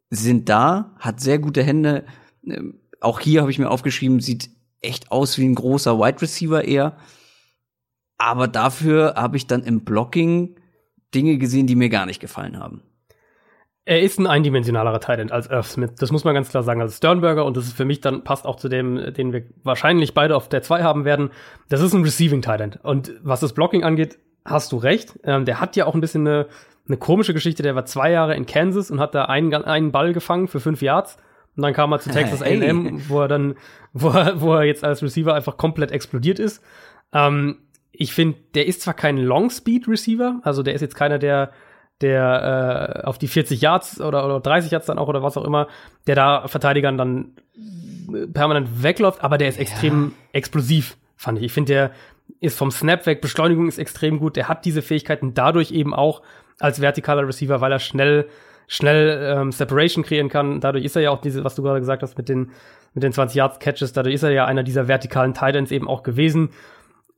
sind 0.09 0.49
da, 0.49 0.93
hat 0.99 1.21
sehr 1.21 1.39
gute 1.39 1.63
Hände. 1.63 2.05
Ähm, 2.45 2.79
Auch 3.01 3.19
hier 3.19 3.41
habe 3.41 3.51
ich 3.51 3.59
mir 3.59 3.69
aufgeschrieben, 3.69 4.19
sieht 4.19 4.49
echt 4.81 5.11
aus 5.11 5.37
wie 5.37 5.45
ein 5.45 5.55
großer 5.55 5.99
Wide 5.99 6.21
Receiver 6.21 6.63
eher. 6.63 6.97
Aber 8.17 8.47
dafür 8.47 9.13
habe 9.15 9.37
ich 9.37 9.47
dann 9.47 9.63
im 9.63 9.81
Blocking 9.85 10.55
Dinge 11.13 11.37
gesehen, 11.37 11.67
die 11.67 11.75
mir 11.75 11.89
gar 11.89 12.05
nicht 12.05 12.19
gefallen 12.19 12.57
haben. 12.59 12.81
Er 13.87 14.01
ist 14.01 14.19
ein 14.19 14.25
eindimensionalerer 14.25 14.99
Titan 14.99 15.29
als 15.29 15.47
Irv 15.47 15.67
Smith. 15.67 15.91
Das 15.99 16.11
muss 16.11 16.23
man 16.23 16.33
ganz 16.33 16.49
klar 16.49 16.63
sagen. 16.63 16.81
Also 16.81 16.95
Sternberger, 16.95 17.45
und 17.45 17.55
das 17.55 17.65
ist 17.65 17.77
für 17.77 17.85
mich 17.85 18.01
dann 18.01 18.23
passt 18.23 18.47
auch 18.47 18.55
zu 18.55 18.67
dem, 18.67 19.13
den 19.13 19.31
wir 19.31 19.43
wahrscheinlich 19.63 20.15
beide 20.15 20.35
auf 20.35 20.49
der 20.49 20.63
2 20.63 20.81
haben 20.81 21.05
werden. 21.05 21.29
Das 21.69 21.81
ist 21.81 21.93
ein 21.93 22.03
Receiving 22.03 22.41
Titan. 22.41 22.73
Und 22.81 23.13
was 23.21 23.41
das 23.41 23.53
Blocking 23.53 23.83
angeht, 23.83 24.17
hast 24.43 24.71
du 24.71 24.77
recht. 24.77 25.19
Ähm, 25.23 25.45
der 25.45 25.61
hat 25.61 25.75
ja 25.75 25.85
auch 25.85 25.93
ein 25.93 26.01
bisschen 26.01 26.27
eine, 26.27 26.47
eine 26.87 26.97
komische 26.97 27.35
Geschichte. 27.35 27.61
Der 27.61 27.75
war 27.75 27.85
zwei 27.85 28.09
Jahre 28.11 28.35
in 28.35 28.47
Kansas 28.47 28.89
und 28.89 28.99
hat 28.99 29.13
da 29.13 29.25
einen, 29.25 29.53
einen 29.53 29.91
Ball 29.91 30.13
gefangen 30.13 30.47
für 30.47 30.59
fünf 30.59 30.81
Yards. 30.81 31.17
Und 31.55 31.61
dann 31.61 31.73
kam 31.73 31.91
er 31.91 31.99
zu 31.99 32.09
Texas 32.09 32.43
Hey. 32.43 32.63
A&M, 32.63 33.03
wo 33.07 33.21
er 33.21 33.27
dann, 33.27 33.55
wo 33.93 34.09
er, 34.09 34.41
wo 34.41 34.55
er 34.55 34.63
jetzt 34.63 34.83
als 34.83 35.03
Receiver 35.03 35.35
einfach 35.35 35.57
komplett 35.57 35.91
explodiert 35.91 36.39
ist. 36.39 36.63
Ähm, 37.13 37.59
ich 37.91 38.13
finde, 38.13 38.39
der 38.55 38.65
ist 38.65 38.81
zwar 38.81 38.95
kein 38.95 39.17
Long 39.17 39.51
Speed 39.51 39.87
Receiver, 39.87 40.39
also 40.43 40.63
der 40.63 40.73
ist 40.73 40.81
jetzt 40.81 40.95
keiner, 40.95 41.19
der 41.19 41.51
der 42.01 43.01
äh, 43.03 43.05
auf 43.05 43.17
die 43.17 43.27
40 43.27 43.61
Yards 43.61 44.01
oder, 44.01 44.25
oder 44.25 44.39
30 44.39 44.71
Yards 44.71 44.85
dann 44.87 44.99
auch 44.99 45.07
oder 45.07 45.23
was 45.23 45.37
auch 45.37 45.45
immer, 45.45 45.67
der 46.07 46.15
da 46.15 46.47
Verteidigern 46.47 46.97
dann 46.97 47.31
äh, 48.13 48.27
permanent 48.27 48.83
wegläuft, 48.83 49.23
aber 49.23 49.37
der 49.37 49.47
ist 49.47 49.59
extrem 49.59 50.13
explosiv, 50.33 50.97
fand 51.15 51.37
ich. 51.37 51.45
Ich 51.45 51.53
finde, 51.53 51.73
der 51.73 51.91
ist 52.39 52.57
vom 52.57 52.71
Snap 52.71 53.05
weg, 53.05 53.21
Beschleunigung 53.21 53.67
ist 53.67 53.77
extrem 53.77 54.19
gut, 54.19 54.35
der 54.35 54.49
hat 54.49 54.65
diese 54.65 54.81
Fähigkeiten 54.81 55.33
dadurch 55.33 55.71
eben 55.71 55.93
auch 55.93 56.21
als 56.59 56.79
vertikaler 56.79 57.27
Receiver, 57.27 57.61
weil 57.61 57.71
er 57.71 57.79
schnell 57.79 58.27
schnell 58.67 59.35
ähm, 59.37 59.51
Separation 59.51 60.03
kreieren 60.03 60.27
kann. 60.27 60.59
Dadurch 60.59 60.85
ist 60.85 60.95
er 60.95 61.03
ja 61.03 61.11
auch 61.11 61.21
diese, 61.21 61.43
was 61.43 61.53
du 61.53 61.61
gerade 61.61 61.79
gesagt 61.79 62.01
hast 62.01 62.17
mit 62.17 62.29
den 62.29 62.51
mit 62.95 63.03
den 63.03 63.11
20 63.11 63.35
Yards 63.35 63.59
Catches, 63.59 63.93
dadurch 63.93 64.15
ist 64.15 64.23
er 64.23 64.31
ja 64.31 64.45
einer 64.45 64.63
dieser 64.63 64.87
vertikalen 64.87 65.33
Titans 65.33 65.71
eben 65.71 65.87
auch 65.87 66.01
gewesen. 66.01 66.49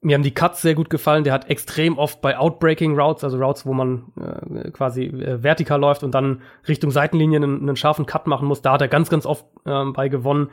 Mir 0.01 0.13
haben 0.15 0.23
die 0.23 0.33
Cuts 0.33 0.61
sehr 0.61 0.75
gut 0.75 0.89
gefallen. 0.89 1.23
Der 1.23 1.33
hat 1.33 1.49
extrem 1.49 1.97
oft 1.97 2.21
bei 2.21 2.37
Outbreaking 2.37 2.97
Routes, 2.97 3.23
also 3.23 3.37
Routes, 3.37 3.65
wo 3.65 3.73
man 3.73 4.13
äh, 4.19 4.71
quasi 4.71 5.05
äh, 5.05 5.41
vertikal 5.41 5.79
läuft 5.79 6.03
und 6.03 6.13
dann 6.13 6.41
Richtung 6.67 6.91
Seitenlinie 6.91 7.37
einen, 7.37 7.61
einen 7.61 7.75
scharfen 7.75 8.05
Cut 8.05 8.27
machen 8.27 8.47
muss. 8.47 8.61
Da 8.61 8.73
hat 8.73 8.81
er 8.81 8.87
ganz, 8.87 9.09
ganz 9.09 9.25
oft 9.25 9.45
ähm, 9.65 9.93
bei 9.93 10.07
gewonnen. 10.07 10.49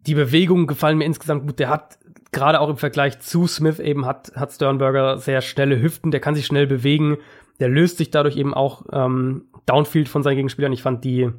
Die 0.00 0.14
Bewegungen 0.14 0.66
gefallen 0.66 0.98
mir 0.98 1.06
insgesamt 1.06 1.46
gut. 1.46 1.58
Der 1.58 1.70
hat 1.70 1.98
gerade 2.34 2.60
auch 2.60 2.68
im 2.68 2.76
Vergleich 2.76 3.20
zu 3.20 3.46
Smith 3.46 3.78
eben 3.78 4.04
hat, 4.04 4.32
hat 4.34 4.52
Sternberger 4.52 5.16
sehr 5.18 5.40
schnelle 5.40 5.80
Hüften, 5.80 6.10
der 6.10 6.20
kann 6.20 6.34
sich 6.34 6.44
schnell 6.44 6.66
bewegen, 6.66 7.16
der 7.60 7.68
löst 7.68 7.96
sich 7.96 8.10
dadurch 8.10 8.36
eben 8.36 8.52
auch 8.52 8.84
ähm, 8.92 9.46
Downfield 9.64 10.08
von 10.08 10.22
seinen 10.22 10.36
Gegenspielern. 10.36 10.72
Ich 10.72 10.82
fand 10.82 11.04
die, 11.04 11.30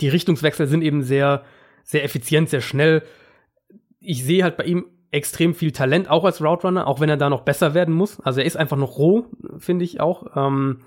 die 0.00 0.08
Richtungswechsel 0.08 0.66
sind 0.66 0.82
eben 0.82 1.02
sehr, 1.02 1.44
sehr 1.84 2.02
effizient, 2.02 2.48
sehr 2.48 2.62
schnell. 2.62 3.02
Ich 4.00 4.24
sehe 4.24 4.42
halt 4.42 4.56
bei 4.56 4.64
ihm 4.64 4.86
extrem 5.14 5.54
viel 5.54 5.72
Talent, 5.72 6.10
auch 6.10 6.24
als 6.24 6.42
Route 6.42 6.66
Runner, 6.66 6.86
auch 6.86 7.00
wenn 7.00 7.08
er 7.08 7.16
da 7.16 7.30
noch 7.30 7.42
besser 7.42 7.72
werden 7.72 7.94
muss. 7.94 8.20
Also 8.20 8.40
er 8.40 8.46
ist 8.46 8.56
einfach 8.56 8.76
noch 8.76 8.98
roh, 8.98 9.26
finde 9.58 9.84
ich 9.84 10.00
auch. 10.00 10.36
Ähm, 10.36 10.80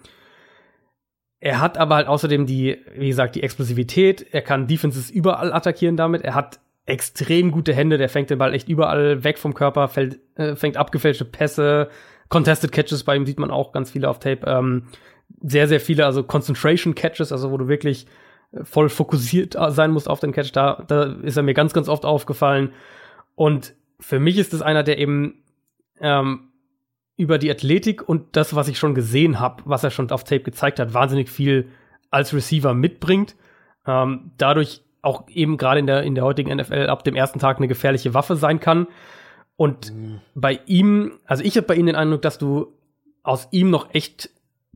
er 1.40 1.62
hat 1.62 1.78
aber 1.78 1.96
halt 1.96 2.08
außerdem 2.08 2.46
die, 2.46 2.78
wie 2.96 3.08
gesagt, 3.08 3.36
die 3.36 3.44
Explosivität. 3.44 4.26
Er 4.32 4.42
kann 4.42 4.68
Defenses 4.68 5.10
überall 5.10 5.54
attackieren 5.54 5.98
damit. 5.98 6.24
Er 6.24 6.36
hat 6.36 6.60
extrem 6.86 7.52
gute 7.52 7.74
Hände. 7.74 7.98
Der 7.98 8.10
fängt 8.10 8.30
den 8.30 8.38
Ball 8.38 8.54
echt 8.54 8.70
überall 8.70 9.24
weg 9.24 9.38
vom 9.38 9.54
Körper, 9.54 9.88
fällt, 9.88 10.20
äh, 10.36 10.56
fängt 10.56 10.78
abgefälschte 10.78 11.26
Pässe, 11.26 11.90
Contested 12.30 12.72
Catches 12.74 13.04
bei 13.04 13.16
ihm 13.16 13.26
sieht 13.26 13.40
man 13.40 13.52
auch 13.52 13.72
ganz 13.72 13.92
viele 13.92 14.10
auf 14.10 14.20
Tape. 14.20 14.46
Ähm, 14.46 14.84
sehr, 15.42 15.68
sehr 15.68 15.80
viele, 15.80 16.06
also 16.06 16.24
Concentration 16.24 16.96
Catches, 16.96 17.32
also 17.32 17.52
wo 17.52 17.58
du 17.58 17.68
wirklich 17.68 18.08
voll 18.64 18.90
fokussiert 18.90 19.56
sein 19.70 19.92
musst 19.92 20.10
auf 20.10 20.20
den 20.20 20.32
Catch. 20.32 20.52
Da, 20.54 20.84
da 20.88 21.04
ist 21.22 21.38
er 21.38 21.44
mir 21.44 21.54
ganz, 21.54 21.74
ganz 21.74 21.90
oft 21.90 22.06
aufgefallen. 22.06 22.74
Und 23.36 23.76
für 24.00 24.20
mich 24.20 24.38
ist 24.38 24.54
es 24.54 24.62
einer, 24.62 24.84
der 24.84 24.98
eben 24.98 25.44
ähm, 26.00 26.50
über 27.16 27.38
die 27.38 27.50
Athletik 27.50 28.08
und 28.08 28.36
das, 28.36 28.56
was 28.56 28.68
ich 28.68 28.78
schon 28.78 28.96
gesehen 28.96 29.40
habe, 29.40 29.64
was 29.66 29.84
er 29.84 29.92
schon 29.92 30.12
auf 30.12 30.24
Tape 30.24 30.42
gezeigt 30.42 30.80
hat, 30.80 30.94
wahnsinnig 30.94 31.30
viel 31.30 31.70
als 32.12 32.34
Receiver 32.34 32.74
mitbringt. 32.74 33.36
Ähm, 33.86 34.32
dadurch 34.38 34.84
auch 35.02 35.28
eben 35.30 35.58
gerade 35.58 35.80
in 35.80 35.88
der, 35.88 36.04
in 36.04 36.16
der 36.16 36.24
heutigen 36.24 36.56
NFL 36.56 36.88
ab 36.88 37.04
dem 37.04 37.16
ersten 37.16 37.40
Tag 37.40 37.58
eine 37.58 37.68
gefährliche 37.68 38.14
Waffe 38.14 38.36
sein 38.36 38.60
kann. 38.60 38.88
Und 39.56 39.94
mhm. 39.94 40.22
bei 40.36 40.60
ihm, 40.68 41.20
also 41.26 41.44
ich 41.44 41.58
habe 41.58 41.66
bei 41.66 41.76
ihm 41.76 41.88
den 41.88 41.96
Eindruck, 41.96 42.22
dass 42.22 42.38
du 42.38 42.74
aus 43.24 43.48
ihm 43.52 43.70
noch 43.70 43.94
echt 43.94 44.30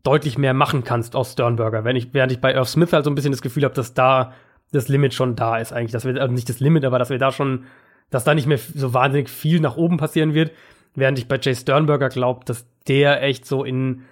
deutlich 0.03 0.38
mehr 0.38 0.53
machen 0.53 0.84
kannst 0.84 1.15
aus 1.15 1.34
Sternberger. 1.34 1.84
Wenn 1.84 1.95
ich, 1.95 2.13
während 2.13 2.32
ich 2.32 2.41
bei 2.41 2.53
Irv 2.53 2.67
Smith 2.67 2.91
halt 2.91 3.05
so 3.05 3.11
ein 3.11 3.15
bisschen 3.15 3.32
das 3.32 3.41
Gefühl 3.41 3.63
habe, 3.63 3.76
dass 3.76 3.93
da 3.93 4.34
das 4.72 4.88
Limit 4.88 5.13
schon 5.13 5.36
da 5.36 5.57
ist 5.57 5.74
eigentlich, 5.74 5.91
dass 5.91 6.05
wir, 6.05 6.19
also 6.19 6.34
nicht 6.34 6.49
das 6.49 6.59
Limit, 6.59 6.86
aber 6.86 6.97
dass 6.97 7.09
wir 7.09 7.19
da 7.19 7.32
schon, 7.32 7.65
dass 8.12 8.24
da 8.24 8.36
nicht 8.36 8.45
mehr 8.45 8.59
so 8.59 8.93
wahnsinnig 8.93 9.30
viel 9.30 9.59
nach 9.59 9.78
oben 9.78 9.97
passieren 9.97 10.36
wird. 10.36 10.51
Während 10.93 11.18
ich 11.18 11.28
bei 11.28 11.39
Jay 11.41 11.55
Sternberger 11.55 12.09
glaube, 12.09 12.45
dass 12.45 12.68
der 12.88 13.24
echt 13.24 13.45
so 13.45 13.64
in, 13.64 14.03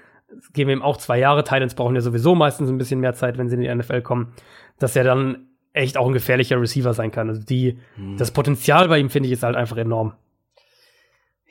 geben 0.54 0.70
wir 0.70 0.78
ihm 0.78 0.82
auch 0.82 0.98
zwei 0.98 1.20
Jahre, 1.20 1.44
Titans 1.44 1.76
brauchen 1.76 1.96
ja 1.96 2.02
sowieso 2.02 2.34
meistens 2.34 2.70
ein 2.70 2.78
bisschen 2.78 3.02
mehr 3.02 3.14
Zeit, 3.14 3.38
wenn 3.38 3.50
sie 3.50 3.56
in 3.56 3.62
die 3.62 3.76
NFL 3.76 4.02
kommen, 4.02 4.34
dass 4.80 4.96
er 4.96 5.04
dann 5.04 5.50
echt 5.74 5.98
auch 5.98 6.08
ein 6.08 6.14
gefährlicher 6.14 6.60
Receiver 6.60 6.94
sein 6.94 7.12
kann. 7.12 7.30
Also 7.30 7.44
die, 7.44 7.78
hm. 7.96 8.18
das 8.18 8.32
Potenzial 8.32 8.88
bei 8.88 8.98
ihm 8.98 9.10
finde 9.10 9.28
ich 9.28 9.34
ist 9.34 9.44
halt 9.44 9.56
einfach 9.56 9.78
enorm. 9.78 10.14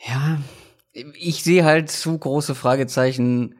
Ja, 0.07 0.39
ich 0.93 1.43
sehe 1.43 1.65
halt 1.65 1.91
zu 1.91 2.17
große 2.17 2.55
Fragezeichen 2.55 3.57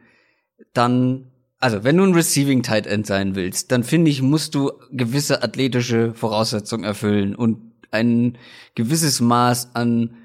dann, 0.73 1.31
also 1.59 1.83
wenn 1.83 1.97
du 1.97 2.03
ein 2.03 2.13
Receiving 2.13 2.63
Tight 2.63 2.87
End 2.87 3.05
sein 3.05 3.35
willst, 3.35 3.71
dann 3.71 3.83
finde 3.83 4.09
ich, 4.09 4.21
musst 4.21 4.55
du 4.55 4.71
gewisse 4.91 5.43
athletische 5.43 6.13
Voraussetzungen 6.13 6.83
erfüllen 6.83 7.35
und 7.35 7.68
ein 7.91 8.37
gewisses 8.75 9.21
Maß 9.21 9.75
an 9.75 10.15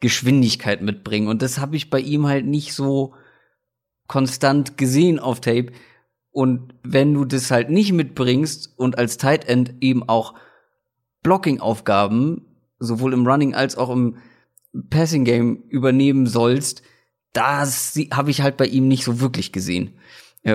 Geschwindigkeit 0.00 0.82
mitbringen. 0.82 1.28
Und 1.28 1.42
das 1.42 1.58
habe 1.58 1.76
ich 1.76 1.90
bei 1.90 2.00
ihm 2.00 2.26
halt 2.26 2.46
nicht 2.46 2.74
so 2.74 3.14
konstant 4.08 4.76
gesehen 4.76 5.18
auf 5.18 5.40
Tape. 5.40 5.72
Und 6.30 6.74
wenn 6.82 7.14
du 7.14 7.24
das 7.24 7.50
halt 7.50 7.70
nicht 7.70 7.92
mitbringst 7.92 8.78
und 8.78 8.98
als 8.98 9.16
Tight 9.16 9.48
End 9.48 9.74
eben 9.80 10.08
auch 10.08 10.34
Blocking-Aufgaben, 11.22 12.46
sowohl 12.78 13.14
im 13.14 13.26
Running 13.26 13.54
als 13.54 13.76
auch 13.76 13.90
im 13.90 14.18
Passing 14.90 15.24
Game 15.24 15.62
übernehmen 15.68 16.26
sollst, 16.26 16.82
das 17.32 17.98
habe 18.12 18.30
ich 18.30 18.42
halt 18.42 18.56
bei 18.58 18.66
ihm 18.66 18.86
nicht 18.86 19.04
so 19.04 19.20
wirklich 19.20 19.50
gesehen. 19.50 19.94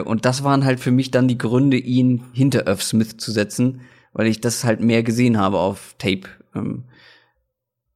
Und 0.05 0.26
das 0.26 0.43
waren 0.43 0.64
halt 0.64 0.80
für 0.80 0.91
mich 0.91 1.12
dann 1.12 1.28
die 1.28 1.38
Gründe, 1.38 1.78
ihn 1.78 2.24
hinter 2.32 2.68
Irv 2.68 2.82
Smith 2.82 3.18
zu 3.18 3.32
setzen, 3.32 3.82
weil 4.14 4.28
ich 4.28 4.39
das 4.39 4.64
halt 4.64 4.80
mehr 4.80 5.03
gesehen 5.03 5.38
habe 5.38 5.57
auf 5.57 5.95
Tape. 5.97 6.30
Ähm, 6.56 6.86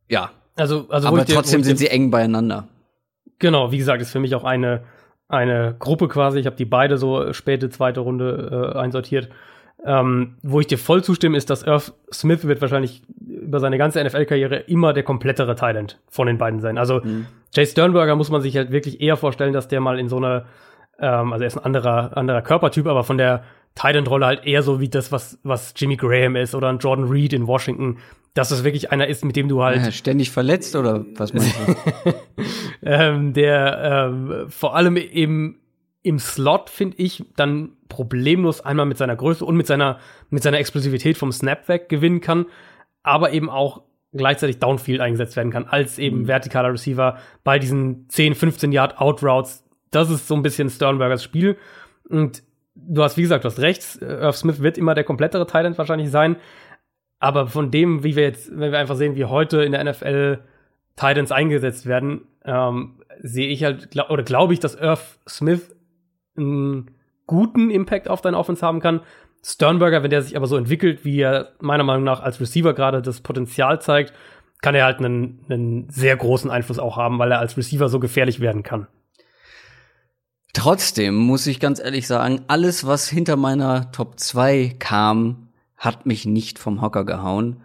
ja. 0.09 0.31
Also, 0.55 0.87
also 0.89 1.07
aber 1.07 1.25
trotzdem 1.25 1.61
dir, 1.61 1.65
sind 1.65 1.77
sie 1.77 1.87
eng 1.87 2.11
beieinander. 2.11 2.67
Genau, 3.39 3.71
wie 3.71 3.77
gesagt, 3.77 4.01
ist 4.01 4.11
für 4.11 4.19
mich 4.19 4.35
auch 4.35 4.43
eine 4.43 4.83
eine 5.27 5.75
Gruppe 5.77 6.07
quasi. 6.07 6.39
Ich 6.39 6.45
habe 6.45 6.55
die 6.55 6.65
beide 6.65 6.97
so 6.97 7.33
späte 7.33 7.69
zweite 7.69 8.01
Runde 8.01 8.73
äh, 8.75 8.77
einsortiert. 8.77 9.29
Ähm, 9.83 10.37
wo 10.41 10.59
ich 10.59 10.67
dir 10.67 10.79
voll 10.79 11.03
zustimme, 11.03 11.37
ist, 11.37 11.49
dass 11.49 11.61
Irv 11.61 11.93
Smith 12.11 12.47
wird 12.47 12.61
wahrscheinlich 12.61 13.03
über 13.27 13.59
seine 13.59 13.77
ganze 13.77 14.03
NFL-Karriere 14.03 14.55
immer 14.55 14.93
der 14.93 15.03
komplettere 15.03 15.55
Talent 15.55 15.99
von 16.09 16.27
den 16.27 16.37
beiden 16.39 16.59
sein. 16.59 16.77
Also 16.77 17.01
mhm. 17.03 17.27
Jay 17.53 17.65
Sternberger 17.65 18.15
muss 18.15 18.31
man 18.31 18.41
sich 18.41 18.57
halt 18.57 18.71
wirklich 18.71 19.01
eher 19.01 19.17
vorstellen, 19.17 19.53
dass 19.53 19.67
der 19.67 19.81
mal 19.81 19.99
in 19.99 20.09
so 20.09 20.17
eine, 20.17 20.45
ähm, 20.99 21.33
also 21.33 21.43
er 21.43 21.47
ist 21.47 21.57
ein 21.57 21.65
anderer, 21.65 22.17
anderer 22.17 22.41
Körpertyp, 22.41 22.87
aber 22.87 23.03
von 23.03 23.17
der 23.17 23.43
Titan-Rolle 23.75 24.25
halt 24.25 24.45
eher 24.45 24.63
so 24.63 24.79
wie 24.79 24.89
das, 24.89 25.11
was, 25.11 25.37
was 25.43 25.73
Jimmy 25.75 25.97
Graham 25.97 26.35
ist 26.35 26.55
oder 26.55 26.69
ein 26.69 26.79
Jordan 26.79 27.05
Reed 27.05 27.33
in 27.33 27.45
Washington, 27.45 27.97
dass 28.33 28.51
es 28.51 28.63
wirklich 28.63 28.91
einer 28.91 29.07
ist, 29.07 29.23
mit 29.23 29.35
dem 29.35 29.47
du 29.47 29.63
halt. 29.63 29.83
Ja, 29.83 29.91
ständig 29.91 30.31
verletzt 30.31 30.75
oder 30.75 31.05
was 31.15 31.33
meinst 31.33 31.55
du? 31.57 32.13
ähm, 32.83 33.33
der 33.33 34.09
ähm, 34.09 34.49
vor 34.49 34.75
allem 34.75 34.97
eben 34.97 35.59
im 36.03 36.19
Slot, 36.19 36.69
finde 36.69 36.97
ich, 36.97 37.23
dann 37.35 37.71
problemlos 37.89 38.61
einmal 38.61 38.85
mit 38.85 38.97
seiner 38.97 39.15
Größe 39.15 39.43
und 39.43 39.57
mit 39.57 39.67
seiner, 39.67 39.99
mit 40.29 40.43
seiner 40.43 40.59
Explosivität 40.59 41.17
vom 41.17 41.31
Snap 41.31 41.67
weg 41.67 41.89
gewinnen 41.89 42.21
kann, 42.21 42.45
aber 43.03 43.31
eben 43.31 43.49
auch 43.49 43.81
gleichzeitig 44.13 44.59
Downfield 44.59 45.01
eingesetzt 45.01 45.35
werden 45.35 45.51
kann, 45.51 45.65
als 45.65 45.97
eben 45.97 46.21
mhm. 46.21 46.25
vertikaler 46.27 46.71
Receiver 46.71 47.17
bei 47.43 47.59
diesen 47.59 48.07
10, 48.09 48.35
15 48.35 48.71
Yard 48.71 48.99
Outroutes. 48.99 49.63
Das 49.91 50.09
ist 50.09 50.27
so 50.27 50.35
ein 50.35 50.43
bisschen 50.43 50.69
Sternbergers 50.69 51.23
Spiel. 51.23 51.57
Und 52.07 52.43
du 52.75 53.03
hast, 53.03 53.17
wie 53.17 53.21
gesagt, 53.21 53.43
du 53.43 53.49
hast 53.49 53.59
rechts. 53.59 53.95
Irv 53.97 54.35
Smith 54.35 54.61
wird 54.61 54.77
immer 54.77 54.93
der 54.93 55.03
komplettere 55.03 55.47
Thailand 55.47 55.77
wahrscheinlich 55.77 56.11
sein. 56.11 56.35
Aber 57.19 57.47
von 57.47 57.71
dem, 57.71 58.03
wie 58.03 58.15
wir 58.15 58.23
jetzt, 58.23 58.51
wenn 58.51 58.71
wir 58.71 58.79
einfach 58.79 58.95
sehen, 58.95 59.15
wie 59.15 59.25
heute 59.25 59.63
in 59.63 59.71
der 59.71 59.83
NFL 59.83 60.39
Titans 60.95 61.31
eingesetzt 61.31 61.85
werden, 61.85 62.21
ähm, 62.43 63.01
sehe 63.21 63.47
ich 63.47 63.63
halt, 63.63 63.91
glaub, 63.91 64.09
oder 64.09 64.23
glaube 64.23 64.53
ich, 64.53 64.59
dass 64.59 64.75
Irv 64.75 65.19
Smith 65.27 65.75
einen 66.37 66.91
guten 67.25 67.71
Impact 67.71 68.09
auf 68.09 68.21
deine 68.21 68.37
Offense 68.37 68.65
haben 68.65 68.79
kann. 68.79 69.01
Sternberger, 69.43 70.03
wenn 70.03 70.09
der 70.09 70.21
sich 70.21 70.35
aber 70.35 70.47
so 70.47 70.57
entwickelt, 70.57 71.05
wie 71.05 71.19
er 71.21 71.53
meiner 71.59 71.83
Meinung 71.83 72.03
nach 72.03 72.21
als 72.21 72.41
Receiver 72.41 72.73
gerade 72.73 73.01
das 73.01 73.21
Potenzial 73.21 73.81
zeigt, 73.81 74.13
kann 74.61 74.75
er 74.75 74.85
halt 74.85 74.99
einen, 74.99 75.45
einen 75.47 75.89
sehr 75.89 76.15
großen 76.15 76.49
Einfluss 76.49 76.79
auch 76.79 76.97
haben, 76.97 77.19
weil 77.19 77.31
er 77.31 77.39
als 77.39 77.55
Receiver 77.55 77.87
so 77.87 77.99
gefährlich 77.99 78.39
werden 78.39 78.63
kann. 78.63 78.87
Trotzdem 80.55 81.15
muss 81.15 81.45
ich 81.47 81.59
ganz 81.59 81.81
ehrlich 81.81 82.07
sagen, 82.07 82.41
alles, 82.47 82.87
was 82.87 83.09
hinter 83.09 83.35
meiner 83.35 83.91
Top 83.91 84.19
2 84.21 84.77
kam, 84.79 85.49
hat 85.75 86.05
mich 86.05 86.25
nicht 86.25 86.59
vom 86.59 86.81
Hocker 86.81 87.03
gehauen. 87.03 87.61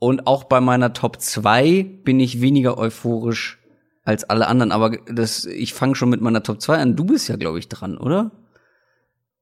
Und 0.00 0.26
auch 0.26 0.44
bei 0.44 0.60
meiner 0.60 0.92
Top 0.92 1.20
2 1.20 1.86
bin 2.02 2.18
ich 2.18 2.42
weniger 2.42 2.78
euphorisch 2.78 3.60
als 4.02 4.24
alle 4.24 4.48
anderen. 4.48 4.72
Aber 4.72 4.90
das, 5.06 5.44
ich 5.44 5.72
fange 5.72 5.94
schon 5.94 6.10
mit 6.10 6.20
meiner 6.20 6.42
Top 6.42 6.60
2 6.60 6.76
an. 6.78 6.96
Du 6.96 7.04
bist 7.04 7.28
ja, 7.28 7.36
glaube 7.36 7.60
ich, 7.60 7.68
dran, 7.68 7.96
oder? 7.96 8.32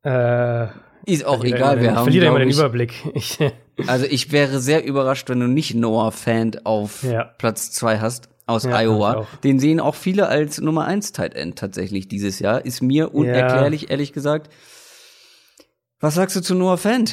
Äh, 0.02 0.68
ist 1.10 1.24
auch 1.24 1.42
egal, 1.42 1.80
wir 1.80 1.94
haben. 1.94 2.04
Verliere 2.04 2.26
immer 2.26 2.38
den 2.38 2.50
Überblick. 2.50 2.92
also 3.86 4.04
ich 4.04 4.30
wäre 4.30 4.60
sehr 4.60 4.84
überrascht, 4.84 5.30
wenn 5.30 5.40
du 5.40 5.48
nicht 5.48 5.74
Noah 5.74 6.12
Fan 6.12 6.52
auf 6.64 7.02
ja. 7.02 7.24
Platz 7.38 7.72
zwei 7.72 7.98
hast 8.00 8.28
aus 8.46 8.64
ja, 8.64 8.76
Iowa. 8.80 9.26
Den 9.42 9.58
sehen 9.58 9.80
auch 9.80 9.94
viele 9.94 10.28
als 10.28 10.60
Nummer 10.60 10.84
eins 10.84 11.12
Tight 11.12 11.34
End 11.34 11.58
tatsächlich 11.58 12.08
dieses 12.08 12.38
Jahr. 12.38 12.64
Ist 12.64 12.82
mir 12.82 13.14
unerklärlich, 13.14 13.82
ja. 13.82 13.90
ehrlich 13.90 14.12
gesagt. 14.12 14.50
Was 16.00 16.14
sagst 16.14 16.36
du 16.36 16.40
zu 16.40 16.54
Noah 16.54 16.76
Fan? 16.76 17.08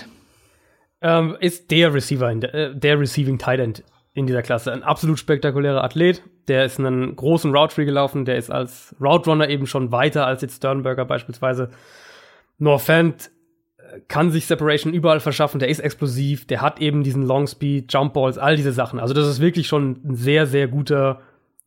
Ähm, 1.01 1.37
ist 1.39 1.71
der 1.71 1.93
Receiver, 1.93 2.33
der, 2.35 2.53
äh, 2.53 2.75
der 2.75 2.99
Receiving 2.99 3.39
Tight 3.39 3.59
End 3.59 3.83
in 4.13 4.27
dieser 4.27 4.41
Klasse. 4.41 4.71
Ein 4.73 4.83
absolut 4.83 5.19
spektakulärer 5.19 5.83
Athlet. 5.83 6.21
Der 6.47 6.65
ist 6.65 6.79
einen 6.79 7.15
großen 7.15 7.55
Route 7.55 7.73
Free 7.73 7.85
gelaufen. 7.85 8.25
Der 8.25 8.35
ist 8.35 8.51
als 8.51 8.95
Route 8.99 9.29
Runner 9.29 9.47
eben 9.49 9.67
schon 9.67 9.91
weiter 9.91 10.25
als 10.27 10.41
jetzt 10.41 10.57
Sternberger 10.57 11.05
beispielsweise. 11.05 11.71
Noah 12.57 12.79
Fant 12.79 13.31
kann 14.07 14.31
sich 14.31 14.45
Separation 14.45 14.93
überall 14.93 15.19
verschaffen, 15.19 15.59
der 15.59 15.69
ist 15.69 15.79
explosiv, 15.79 16.45
der 16.45 16.61
hat 16.61 16.79
eben 16.79 17.03
diesen 17.03 17.23
Long 17.23 17.47
Speed, 17.47 17.91
Jump 17.91 18.13
Balls, 18.13 18.37
all 18.37 18.55
diese 18.55 18.71
Sachen. 18.71 18.99
Also 18.99 19.13
das 19.13 19.27
ist 19.27 19.39
wirklich 19.39 19.67
schon 19.67 19.99
ein 20.03 20.15
sehr, 20.15 20.45
sehr 20.47 20.67
guter 20.67 21.21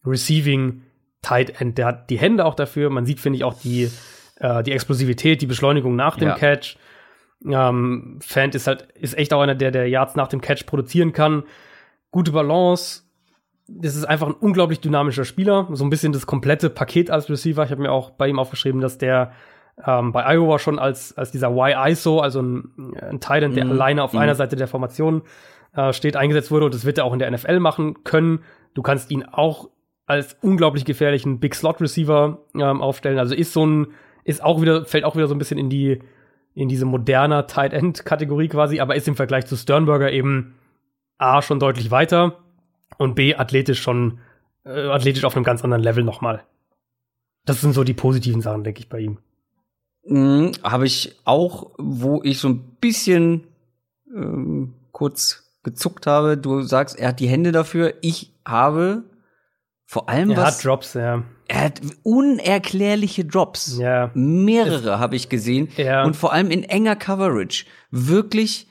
Receiving 0.04 0.82
Tight 1.22 1.60
End. 1.60 1.78
Der 1.78 1.86
hat 1.86 2.10
die 2.10 2.18
Hände 2.18 2.44
auch 2.44 2.54
dafür. 2.54 2.90
Man 2.90 3.06
sieht, 3.06 3.20
finde 3.20 3.38
ich, 3.38 3.44
auch 3.44 3.54
die, 3.54 3.90
äh, 4.36 4.62
die 4.62 4.72
Explosivität, 4.72 5.42
die 5.42 5.46
Beschleunigung 5.46 5.96
nach 5.96 6.16
dem 6.16 6.28
ja. 6.28 6.34
Catch. 6.34 6.76
Ähm, 7.46 8.18
Fant 8.22 8.54
ist 8.54 8.66
halt, 8.66 8.88
ist 8.94 9.16
echt 9.16 9.32
auch 9.32 9.40
einer, 9.40 9.54
der, 9.54 9.70
der 9.70 9.88
Yards 9.88 10.16
nach 10.16 10.28
dem 10.28 10.40
Catch 10.40 10.66
produzieren 10.66 11.12
kann. 11.12 11.44
Gute 12.10 12.32
Balance. 12.32 13.02
Das 13.66 13.96
ist 13.96 14.04
einfach 14.04 14.26
ein 14.26 14.34
unglaublich 14.34 14.80
dynamischer 14.80 15.24
Spieler. 15.24 15.68
So 15.72 15.84
ein 15.84 15.90
bisschen 15.90 16.12
das 16.12 16.26
komplette 16.26 16.68
Paket 16.68 17.10
als 17.10 17.30
Receiver. 17.30 17.64
Ich 17.64 17.70
habe 17.70 17.82
mir 17.82 17.92
auch 17.92 18.10
bei 18.10 18.28
ihm 18.28 18.38
aufgeschrieben, 18.38 18.80
dass 18.80 18.98
der 18.98 19.32
ähm, 19.84 20.12
bei 20.12 20.24
Iowa 20.24 20.58
schon 20.58 20.78
als, 20.78 21.16
als 21.16 21.30
dieser 21.30 21.50
Y-ISO, 21.50 22.20
also 22.20 22.40
ein, 22.40 22.94
ein 23.00 23.20
Titan, 23.20 23.54
der 23.54 23.64
mhm. 23.64 23.72
alleine 23.72 24.02
auf 24.02 24.12
mhm. 24.12 24.20
einer 24.20 24.34
Seite 24.34 24.56
der 24.56 24.68
Formation 24.68 25.22
äh, 25.74 25.92
steht, 25.92 26.16
eingesetzt 26.16 26.50
wurde 26.50 26.66
und 26.66 26.74
das 26.74 26.84
wird 26.84 26.98
er 26.98 27.04
auch 27.04 27.12
in 27.12 27.18
der 27.18 27.30
NFL 27.30 27.60
machen 27.60 28.04
können. 28.04 28.40
Du 28.74 28.82
kannst 28.82 29.10
ihn 29.10 29.24
auch 29.24 29.70
als 30.06 30.36
unglaublich 30.42 30.84
gefährlichen 30.84 31.40
Big 31.40 31.54
Slot 31.54 31.80
Receiver 31.80 32.38
ähm, 32.54 32.82
aufstellen. 32.82 33.18
Also 33.18 33.34
ist 33.34 33.52
so 33.52 33.66
ein, 33.66 33.88
ist 34.24 34.42
auch 34.42 34.60
wieder, 34.60 34.84
fällt 34.84 35.04
auch 35.04 35.16
wieder 35.16 35.26
so 35.26 35.34
ein 35.34 35.38
bisschen 35.38 35.58
in 35.58 35.70
die, 35.70 36.00
in 36.54 36.68
diese 36.68 36.84
moderner 36.84 37.46
Tight 37.46 37.72
End 37.72 38.04
Kategorie 38.04 38.48
quasi, 38.48 38.80
aber 38.80 38.94
ist 38.94 39.08
im 39.08 39.16
Vergleich 39.16 39.46
zu 39.46 39.56
Sternberger 39.56 40.12
eben 40.12 40.54
A 41.18 41.42
schon 41.42 41.58
deutlich 41.58 41.90
weiter 41.90 42.38
und 42.98 43.14
B 43.14 43.34
athletisch 43.34 43.80
schon, 43.80 44.18
äh, 44.64 44.88
athletisch 44.88 45.24
auf 45.24 45.36
einem 45.36 45.44
ganz 45.44 45.64
anderen 45.64 45.82
Level 45.82 46.04
nochmal. 46.04 46.44
Das 47.44 47.60
sind 47.60 47.72
so 47.72 47.84
die 47.84 47.94
positiven 47.94 48.40
Sachen, 48.40 48.64
denke 48.64 48.80
ich, 48.80 48.88
bei 48.88 49.00
ihm. 49.00 49.18
Mhm, 50.06 50.52
Habe 50.62 50.86
ich 50.86 51.16
auch, 51.24 51.72
wo 51.78 52.22
ich 52.22 52.38
so 52.38 52.48
ein 52.48 52.76
bisschen 52.80 53.46
ähm, 54.14 54.74
kurz 54.92 55.44
gezuckt 55.62 56.06
habe. 56.06 56.36
Du 56.36 56.62
sagst, 56.62 56.98
er 56.98 57.08
hat 57.08 57.20
die 57.20 57.28
Hände 57.28 57.52
dafür. 57.52 57.94
Ich 58.02 58.32
habe 58.46 59.04
vor 59.86 60.08
allem 60.08 60.30
er 60.30 60.36
was. 60.38 60.58
hat 60.58 60.64
Drops, 60.64 60.94
ja. 60.94 61.22
Er 61.46 61.60
hat 61.64 61.80
unerklärliche 62.02 63.24
Drops. 63.24 63.78
Ja. 63.78 64.10
Mehrere 64.14 64.98
habe 64.98 65.16
ich 65.16 65.28
gesehen. 65.28 65.68
Ja. 65.76 66.04
Und 66.04 66.16
vor 66.16 66.32
allem 66.32 66.50
in 66.50 66.64
enger 66.64 66.96
Coverage. 66.96 67.66
Wirklich, 67.90 68.66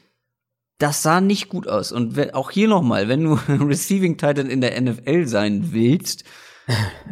das 0.80 1.04
sah 1.04 1.22
nicht 1.22 1.50
gut 1.50 1.68
aus. 1.68 1.92
Und 1.92 2.16
wenn, 2.16 2.34
auch 2.34 2.52
hier 2.52 2.68
nochmal, 2.68 3.08
wenn 3.10 3.24
du 3.24 3.34
Receiving 3.48 4.18
Titan 4.18 4.50
in 4.50 4.62
der 4.62 4.80
NFL 4.82 5.28
sein 5.28 5.70
willst, 5.72 6.24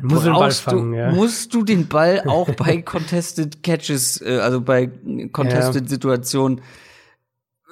Muss 0.02 0.24
den 0.24 0.34
Ball 0.34 0.52
fangen, 0.52 0.92
du, 0.92 0.98
ja. 0.98 1.12
musst 1.12 1.54
du 1.54 1.64
den 1.64 1.88
Ball 1.88 2.24
auch 2.26 2.50
bei 2.56 2.82
Contested 2.82 3.64
Catches, 3.64 4.22
äh, 4.22 4.40
also 4.40 4.62
bei 4.62 4.90
Contested 5.32 5.90
Situationen 5.90 6.62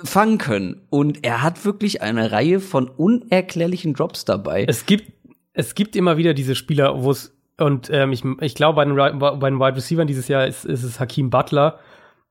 fangen 0.03 0.37
können. 0.37 0.81
Und 0.89 1.25
er 1.25 1.41
hat 1.41 1.65
wirklich 1.65 2.01
eine 2.01 2.31
Reihe 2.31 2.59
von 2.59 2.87
unerklärlichen 2.87 3.93
Drops 3.93 4.25
dabei. 4.25 4.65
Es 4.67 4.85
gibt, 4.85 5.11
es 5.53 5.75
gibt 5.75 5.95
immer 5.95 6.17
wieder 6.17 6.33
diese 6.33 6.55
Spieler, 6.55 7.01
wo 7.01 7.11
es, 7.11 7.35
und 7.57 7.89
ähm, 7.91 8.11
ich, 8.11 8.23
ich 8.41 8.55
glaube, 8.55 8.77
bei 8.77 8.85
den, 8.85 8.95
bei 8.95 9.49
den 9.49 9.59
Wide 9.59 9.75
Receivers 9.75 10.07
dieses 10.07 10.27
Jahr 10.27 10.47
ist, 10.47 10.65
ist 10.65 10.83
es 10.83 10.99
Hakim 10.99 11.29
Butler, 11.29 11.79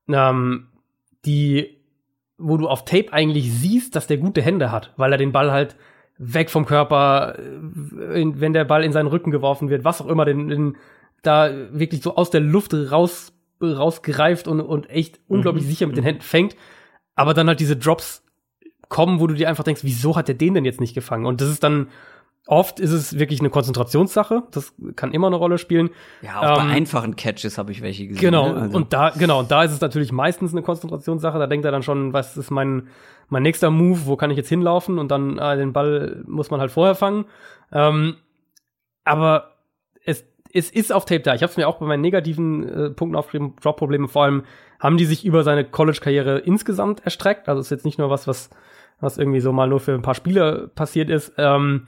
ähm, 0.08 0.68
die, 1.24 1.78
wo 2.38 2.56
du 2.56 2.68
auf 2.68 2.84
Tape 2.84 3.12
eigentlich 3.12 3.52
siehst, 3.52 3.96
dass 3.96 4.06
der 4.06 4.18
gute 4.18 4.42
Hände 4.42 4.72
hat, 4.72 4.92
weil 4.96 5.12
er 5.12 5.18
den 5.18 5.32
Ball 5.32 5.50
halt 5.52 5.76
weg 6.18 6.50
vom 6.50 6.66
Körper, 6.66 7.38
äh, 7.38 8.24
wenn 8.34 8.52
der 8.52 8.64
Ball 8.64 8.84
in 8.84 8.92
seinen 8.92 9.06
Rücken 9.06 9.30
geworfen 9.30 9.70
wird, 9.70 9.84
was 9.84 10.00
auch 10.00 10.06
immer, 10.06 10.24
den, 10.24 10.48
den 10.48 10.76
da 11.22 11.50
wirklich 11.72 12.02
so 12.02 12.16
aus 12.16 12.30
der 12.30 12.40
Luft 12.40 12.74
raus, 12.74 13.32
rausgreift 13.62 14.46
und, 14.46 14.60
und 14.60 14.90
echt 14.90 15.20
unglaublich 15.28 15.66
sicher 15.66 15.86
mit 15.86 15.96
den 15.96 16.04
Händen 16.04 16.22
fängt. 16.22 16.56
Aber 17.14 17.34
dann 17.34 17.48
halt 17.48 17.60
diese 17.60 17.76
Drops 17.76 18.22
kommen, 18.88 19.20
wo 19.20 19.26
du 19.26 19.34
dir 19.34 19.48
einfach 19.48 19.64
denkst, 19.64 19.82
wieso 19.84 20.16
hat 20.16 20.28
der 20.28 20.34
den 20.34 20.54
denn 20.54 20.64
jetzt 20.64 20.80
nicht 20.80 20.94
gefangen? 20.94 21.26
Und 21.26 21.40
das 21.40 21.48
ist 21.48 21.62
dann, 21.62 21.88
oft 22.48 22.80
ist 22.80 22.92
es 22.92 23.18
wirklich 23.18 23.40
eine 23.40 23.50
Konzentrationssache. 23.50 24.42
Das 24.52 24.74
kann 24.96 25.12
immer 25.12 25.26
eine 25.26 25.36
Rolle 25.36 25.58
spielen. 25.58 25.90
ja, 26.22 26.40
auch 26.40 26.58
ähm, 26.58 26.68
bei 26.68 26.74
einfachen 26.74 27.14
Catches 27.14 27.58
habe 27.58 27.72
ich 27.72 27.82
welche 27.82 28.06
gesehen. 28.08 28.22
Genau, 28.22 28.48
ne? 28.48 28.62
Also- 28.62 28.76
und 28.76 28.92
da, 28.92 29.10
genau, 29.10 29.40
und 29.40 29.50
da 29.50 29.62
ist 29.64 29.72
es 29.72 29.82
natürlich 29.82 30.12
meistens 30.12 30.52
eine 30.52 30.62
Konzentrationssache. 30.62 31.38
Da 31.38 31.46
denkt 31.46 31.66
er 31.66 31.72
dann 31.72 31.82
schon, 31.82 32.14
was 32.14 32.38
ist 32.38 32.50
mein, 32.50 32.88
mein 33.28 33.42
nächster 33.42 33.70
Move, 33.70 34.06
wo 34.06 34.16
kann 34.16 34.30
ich 34.30 34.38
jetzt 34.38 34.48
hinlaufen? 34.48 34.98
Und 34.98 35.10
dann 35.10 35.36
äh, 35.38 35.58
den 35.58 35.74
Ball 35.74 36.22
muss 36.26 36.50
man 36.50 36.58
halt 36.58 36.70
vorher 36.70 36.94
fangen. 36.94 37.26
Ähm, 37.70 38.16
aber 39.04 39.52
es, 40.06 40.24
es 40.50 40.70
ist 40.70 40.90
auf 40.90 41.04
Tape 41.04 41.20
da. 41.20 41.34
Ich 41.34 41.42
habe 41.42 41.50
es 41.50 41.58
mir 41.58 41.68
auch 41.68 41.76
bei 41.76 41.86
meinen 41.86 42.00
negativen 42.00 42.66
äh, 42.66 42.90
Punkten 42.90 43.16
aufgeschrieben, 43.16 43.56
Drop-Probleme 43.60 44.08
vor 44.08 44.24
allem, 44.24 44.44
haben 44.80 44.96
die 44.96 45.04
sich 45.04 45.26
über 45.26 45.42
seine 45.42 45.64
College-Karriere 45.66 46.38
insgesamt 46.38 47.04
erstreckt. 47.04 47.46
Also 47.50 47.60
ist 47.60 47.70
jetzt 47.70 47.84
nicht 47.84 47.98
nur 47.98 48.08
was, 48.08 48.26
was, 48.26 48.48
was 49.00 49.18
irgendwie 49.18 49.40
so 49.40 49.52
mal 49.52 49.68
nur 49.68 49.80
für 49.80 49.92
ein 49.92 50.02
paar 50.02 50.14
Spiele 50.14 50.70
passiert 50.74 51.10
ist. 51.10 51.34
Ähm, 51.36 51.82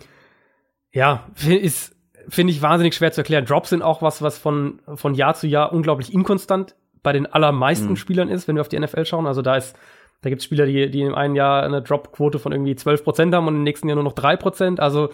ja, 0.92 1.26
ist, 1.46 1.94
finde 2.28 2.52
ich 2.52 2.62
wahnsinnig 2.62 2.94
schwer 2.94 3.12
zu 3.12 3.20
erklären. 3.20 3.44
Drops 3.44 3.70
sind 3.70 3.82
auch 3.82 4.02
was, 4.02 4.22
was 4.22 4.38
von, 4.38 4.80
von 4.94 5.14
Jahr 5.14 5.34
zu 5.34 5.46
Jahr 5.46 5.72
unglaublich 5.72 6.12
inkonstant 6.12 6.74
bei 7.02 7.12
den 7.12 7.26
allermeisten 7.26 7.90
Mhm. 7.90 7.96
Spielern 7.96 8.28
ist, 8.28 8.46
wenn 8.46 8.56
wir 8.56 8.60
auf 8.60 8.68
die 8.68 8.78
NFL 8.78 9.04
schauen. 9.04 9.26
Also 9.26 9.42
da 9.42 9.56
ist, 9.56 9.76
da 10.22 10.28
gibt 10.28 10.40
es 10.40 10.44
Spieler, 10.44 10.66
die, 10.66 10.90
die 10.90 11.00
im 11.00 11.14
einen 11.14 11.34
Jahr 11.34 11.62
eine 11.62 11.82
Drop-Quote 11.82 12.38
von 12.38 12.52
irgendwie 12.52 12.76
12 12.76 13.04
Prozent 13.04 13.34
haben 13.34 13.46
und 13.46 13.56
im 13.56 13.62
nächsten 13.62 13.88
Jahr 13.88 13.94
nur 13.94 14.04
noch 14.04 14.12
drei 14.12 14.36
Prozent. 14.36 14.80
Also 14.80 15.10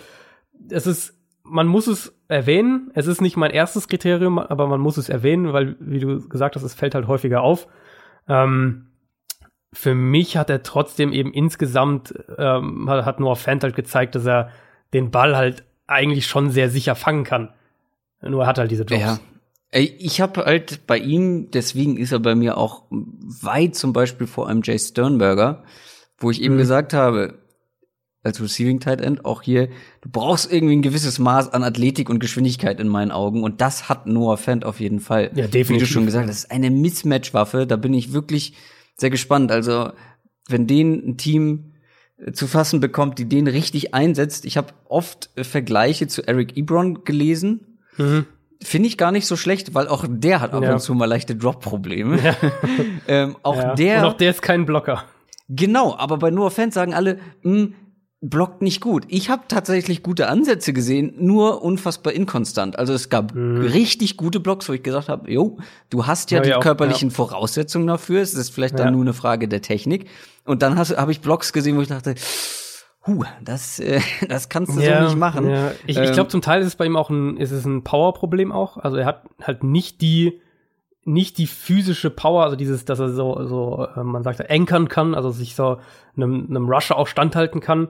es 0.69 0.87
ist, 0.87 1.15
man 1.45 1.69
muss 1.69 1.87
es 1.87 2.19
erwähnen. 2.29 2.91
Es 2.95 3.07
ist 3.07 3.21
nicht 3.21 3.37
mein 3.37 3.53
erstes 3.53 3.87
Kriterium, 3.89 4.39
aber 4.39 4.67
man 4.67 4.81
muss 4.81 4.97
es 4.97 5.09
erwähnen, 5.09 5.53
weil, 5.53 5.77
wie 5.79 6.01
du 6.01 6.27
gesagt 6.29 6.57
hast, 6.57 6.65
es 6.65 6.75
fällt 6.75 6.95
halt 6.95 7.07
häufiger 7.07 7.43
auf. 7.43 7.69
Ähm, 8.29 8.89
für 9.73 9.95
mich 9.95 10.37
hat 10.37 10.51
er 10.51 10.63
trotzdem 10.63 11.13
eben 11.13 11.33
insgesamt, 11.33 12.15
ähm, 12.37 12.89
hat, 12.89 13.05
hat 13.05 13.21
Noah 13.21 13.37
Fant 13.37 13.63
halt 13.63 13.77
gezeigt, 13.77 14.15
dass 14.15 14.27
er 14.27 14.51
den 14.93 15.11
Ball 15.11 15.37
halt 15.37 15.65
eigentlich 15.87 16.27
schon 16.27 16.51
sehr 16.51 16.71
sicher 16.71 16.95
fangen 16.95 17.25
kann. 17.25 17.51
Nur 18.23 18.43
er 18.43 18.47
hat 18.49 18.59
halt 18.59 18.71
diese 18.71 18.85
Drops. 18.85 19.01
Ja. 19.01 19.19
Ich 19.73 20.21
habe 20.21 20.45
halt 20.45 20.87
bei 20.87 20.97
ihm, 20.99 21.51
deswegen 21.51 21.97
ist 21.97 22.13
er 22.13 22.21
bei 22.21 22.35
mir 22.35 22.57
auch 22.57 22.85
weit 22.91 23.75
zum 23.75 23.93
Beispiel 23.93 24.27
vor 24.27 24.49
einem 24.49 24.63
Jay 24.65 24.79
Sternberger, 24.79 25.65
wo 26.19 26.31
ich 26.31 26.41
eben 26.41 26.55
Mhm. 26.55 26.59
gesagt 26.59 26.93
habe, 26.95 27.39
als 28.23 28.41
Receiving 28.41 28.81
Tight 28.81 29.01
End 29.01 29.25
auch 29.25 29.43
hier, 29.43 29.69
du 30.01 30.09
brauchst 30.11 30.51
irgendwie 30.53 30.75
ein 30.77 30.83
gewisses 30.83 31.19
Maß 31.19 31.53
an 31.53 31.63
Athletik 31.63 32.09
und 32.09 32.19
Geschwindigkeit 32.21 32.81
in 32.81 32.89
meinen 32.89 33.11
Augen 33.13 33.43
und 33.45 33.61
das 33.61 33.89
hat 33.89 34.07
Noah 34.07 34.37
Fant 34.37 34.65
auf 34.65 34.81
jeden 34.81 34.99
Fall. 35.01 35.31
Ja, 35.35 35.37
Wie 35.37 35.43
du 35.43 35.49
definitiv. 35.49 35.89
schon 35.91 36.07
gesagt 36.07 36.25
hast, 36.29 36.31
das 36.31 36.45
ist 36.45 36.51
eine 36.51 36.71
Mismatch-Waffe, 36.71 37.67
da 37.67 37.77
bin 37.77 37.93
ich 37.95 38.13
wirklich 38.13 38.55
sehr 38.97 39.11
gespannt. 39.11 39.53
Also, 39.53 39.91
wenn 40.49 40.67
den 40.67 41.07
ein 41.11 41.17
Team 41.19 41.73
zu 42.33 42.47
fassen 42.47 42.81
bekommt, 42.81 43.19
die 43.19 43.29
den 43.29 43.47
richtig 43.47 43.93
einsetzt, 43.95 44.45
ich 44.47 44.57
habe 44.57 44.69
oft 44.89 45.31
äh, 45.37 45.45
Vergleiche 45.45 46.07
zu 46.09 46.27
Eric 46.27 46.57
Ebron 46.57 47.05
gelesen, 47.05 47.79
Mhm. 47.99 48.27
Finde 48.63 48.89
ich 48.89 48.97
gar 48.99 49.13
nicht 49.13 49.27
so 49.27 49.37
schlecht, 49.37 49.75
weil 49.75 49.87
auch 49.89 50.05
der 50.09 50.41
hat 50.41 50.53
ab 50.55 50.63
Ja. 50.63 50.73
und 50.75 50.81
zu 50.81 50.95
mal 50.95 51.05
leichte 51.07 51.37
Drop-Probleme. 51.37 52.19
ähm, 53.09 53.37
auch 53.43 53.57
Ja. 53.57 53.75
der, 53.75 53.99
Und 54.01 54.05
auch 54.05 54.13
der 54.15 54.31
ist 54.31 54.41
kein 54.43 54.65
Blocker. 54.67 55.05
genau, 55.49 55.95
aber 55.97 56.17
bei 56.19 56.31
Noah 56.31 56.51
Fans 56.51 56.75
sagen 56.75 56.95
alle, 56.95 57.19
"Hm, 57.43 57.75
blockt 58.23 58.63
nicht 58.63 58.81
gut. 58.81 59.05
Ich 59.09 59.29
habe 59.31 59.43
tatsächlich 59.47 60.03
gute 60.03 60.29
Ansätze 60.29 60.73
gesehen, 60.73 61.15
nur 61.19 61.63
unfassbar 61.63 62.13
inkonstant. 62.15 62.79
Also 62.79 62.93
es 62.95 63.09
gab 63.11 63.35
richtig 63.35 64.17
gute 64.17 64.41
Blocks, 64.41 64.69
wo 64.69 64.73
ich 64.73 64.83
gesagt 64.83 65.09
habe, 65.09 65.31
jo, 65.31 65.59
du 65.91 66.07
hast 66.07 66.31
ja 66.31 66.39
Mhm. 66.39 66.41
Ja, 66.41 66.45
die 66.45 66.51
ja, 66.51 66.61
körperlichen 66.61 67.11
Voraussetzungen 67.11 67.87
dafür. 67.87 68.23
Es 68.23 68.35
ist 68.35 68.51
vielleicht 68.51 68.79
dann 68.79 68.87
Ja. 68.87 68.91
nur 68.93 69.03
eine 69.03 69.13
Frage 69.13 69.49
der 69.49 69.61
Technik. 69.63 70.09
Und 70.45 70.63
dann 70.63 70.79
habe 70.79 71.13
ich 71.13 71.21
Blocks 71.21 71.53
gesehen, 71.53 71.77
wo 71.77 71.83
ich 71.83 71.89
dachte, 71.89 72.15
huh, 73.07 73.25
das, 73.43 73.79
äh, 73.79 74.01
das 74.29 74.49
kannst 74.49 74.75
du 74.75 74.81
so 74.81 74.81
nicht 75.05 75.17
machen. 75.17 75.49
Ja. 75.51 75.73
Ich, 75.87 75.97
Ähm, 75.99 76.05
ich 76.05 76.13
glaube, 76.13 76.29
zum 76.31 76.41
Teil 76.41 76.61
ist 76.63 76.69
es 76.69 76.77
bei 76.77 76.87
ihm 76.87 76.97
auch 76.97 77.11
ein, 77.11 77.37
ist 77.37 77.51
es 77.53 77.65
ein 77.67 77.85
Power-Problem 77.85 78.51
auch. 78.51 78.79
Also 78.79 78.97
er 78.97 79.07
hat 79.07 79.25
halt 79.43 79.63
nicht 79.63 80.01
die, 80.01 80.41
nicht 81.05 81.39
die 81.39 81.47
physische 81.47 82.11
Power, 82.11 82.43
also 82.45 82.57
dieses, 82.57 82.85
dass 82.85 82.99
er 82.99 83.11
so, 83.11 83.47
so, 83.47 83.87
äh, 83.95 84.03
man 84.03 84.23
sagt, 84.25 84.51
ankern 84.51 84.89
kann, 84.89 85.15
also 85.15 85.31
sich 85.31 85.55
so 85.55 85.77
einem, 86.17 86.47
einem 86.51 86.69
Rusher 86.69 86.97
auch 86.97 87.07
standhalten 87.07 87.61
kann. 87.61 87.89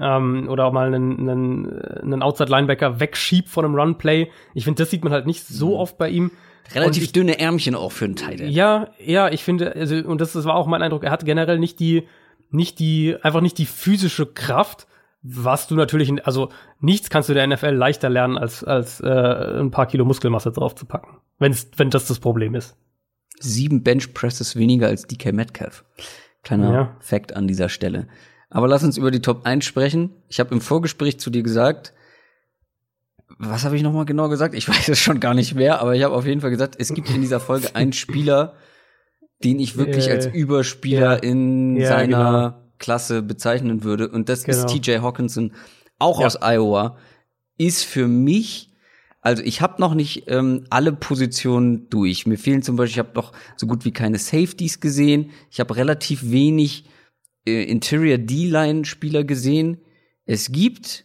Ähm, 0.00 0.48
oder 0.48 0.64
auch 0.66 0.72
mal 0.72 0.86
einen, 0.94 1.18
einen, 1.28 1.80
einen 1.82 2.22
Outside-Linebacker 2.22 3.00
wegschiebt 3.00 3.48
von 3.48 3.64
einem 3.64 3.74
Run-Play. 3.74 4.30
Ich 4.54 4.64
finde, 4.64 4.82
das 4.82 4.90
sieht 4.90 5.02
man 5.02 5.12
halt 5.12 5.26
nicht 5.26 5.44
so 5.46 5.76
oft 5.78 5.98
bei 5.98 6.08
ihm. 6.08 6.30
Relativ 6.74 7.02
ich- 7.02 7.12
dünne 7.12 7.38
Ärmchen 7.40 7.74
auch 7.74 7.92
für 7.92 8.04
einen 8.04 8.16
Teil. 8.16 8.40
Ja, 8.48 8.88
ja, 9.04 9.28
ich 9.30 9.42
finde, 9.42 9.74
also, 9.74 9.96
und 9.96 10.20
das, 10.20 10.32
das 10.34 10.44
war 10.44 10.54
auch 10.54 10.66
mein 10.66 10.82
Eindruck, 10.82 11.02
er 11.04 11.10
hat 11.10 11.24
generell 11.24 11.58
nicht 11.58 11.80
die, 11.80 12.06
nicht 12.50 12.78
die, 12.78 13.16
einfach 13.22 13.40
nicht 13.40 13.58
die 13.58 13.66
physische 13.66 14.26
Kraft, 14.26 14.86
was 15.22 15.66
du 15.66 15.74
natürlich, 15.74 16.08
in, 16.08 16.20
also 16.20 16.50
nichts 16.78 17.10
kannst 17.10 17.28
du 17.28 17.34
der 17.34 17.46
NFL 17.46 17.70
leichter 17.70 18.08
lernen, 18.08 18.38
als, 18.38 18.62
als 18.62 19.00
äh, 19.00 19.08
ein 19.60 19.70
paar 19.72 19.86
Kilo 19.86 20.04
Muskelmasse 20.04 20.52
draufzupacken. 20.52 21.16
Wenn's, 21.38 21.68
wenn 21.76 21.90
das 21.90 22.06
das 22.06 22.20
Problem 22.20 22.54
ist. 22.54 22.76
sieben 23.40 23.82
Bench 23.82 24.14
Presses 24.14 24.54
weniger 24.54 24.86
als 24.86 25.06
DK 25.06 25.32
Metcalf. 25.32 25.84
Kleiner 26.44 26.72
Ja. 26.72 26.96
Fact 27.00 27.34
an 27.34 27.48
dieser 27.48 27.68
Stelle. 27.68 28.06
Aber 28.50 28.66
lass 28.68 28.82
uns 28.82 28.96
über 28.96 29.10
die 29.10 29.20
Top 29.20 29.44
1 29.44 29.64
sprechen. 29.64 30.10
Ich 30.28 30.40
habe 30.40 30.54
im 30.54 30.60
Vorgespräch 30.60 31.20
zu 31.20 31.30
dir 31.30 31.42
gesagt, 31.42 31.92
was 33.38 33.64
habe 33.64 33.76
ich 33.76 33.82
noch 33.82 33.92
mal 33.92 34.04
genau 34.06 34.28
gesagt? 34.28 34.54
Ich 34.54 34.68
weiß 34.68 34.88
es 34.88 34.98
schon 34.98 35.20
gar 35.20 35.34
nicht 35.34 35.54
mehr, 35.54 35.80
aber 35.80 35.94
ich 35.94 36.02
habe 36.02 36.14
auf 36.14 36.26
jeden 36.26 36.40
Fall 36.40 36.50
gesagt, 36.50 36.76
es 36.78 36.94
gibt 36.94 37.10
in 37.10 37.20
dieser 37.20 37.40
Folge 37.40 37.74
einen 37.76 37.92
Spieler, 37.92 38.54
den 39.44 39.60
ich 39.60 39.76
wirklich 39.76 40.08
Äh, 40.08 40.12
als 40.12 40.26
Überspieler 40.26 41.12
ja. 41.14 41.30
in 41.30 41.76
Ja, 41.76 41.88
seiner 41.88 42.16
genau. 42.56 42.64
Klasse 42.78 43.22
bezeichnen 43.22 43.84
würde. 43.84 44.08
Und 44.08 44.28
das 44.28 44.40
ist 44.44 44.66
Genau. 44.66 44.66
TJ 44.66 44.98
Hawkinson, 45.02 45.52
auch 45.98 46.20
Ja. 46.20 46.26
aus 46.26 46.38
Iowa, 46.40 46.96
ist 47.58 47.84
für 47.84 48.06
mich 48.08 48.66
also 49.20 49.42
ich 49.42 49.60
habe 49.60 49.80
noch 49.80 49.94
nicht 49.94 50.24
ähm, 50.28 50.64
alle 50.70 50.92
Positionen 50.92 51.90
durch. 51.90 52.24
Mir 52.24 52.38
fehlen 52.38 52.62
zum 52.62 52.76
Beispiel, 52.76 52.92
ich 52.92 52.98
habe 53.00 53.16
noch 53.16 53.32
so 53.56 53.66
gut 53.66 53.84
wie 53.84 53.90
keine 53.90 54.16
Safeties 54.16 54.78
gesehen. 54.80 55.30
Ich 55.50 55.58
habe 55.58 55.74
relativ 55.74 56.30
wenig 56.30 56.84
Interior 57.68 58.18
D-Line-Spieler 58.18 59.24
gesehen. 59.24 59.78
Es 60.24 60.50
gibt 60.52 61.04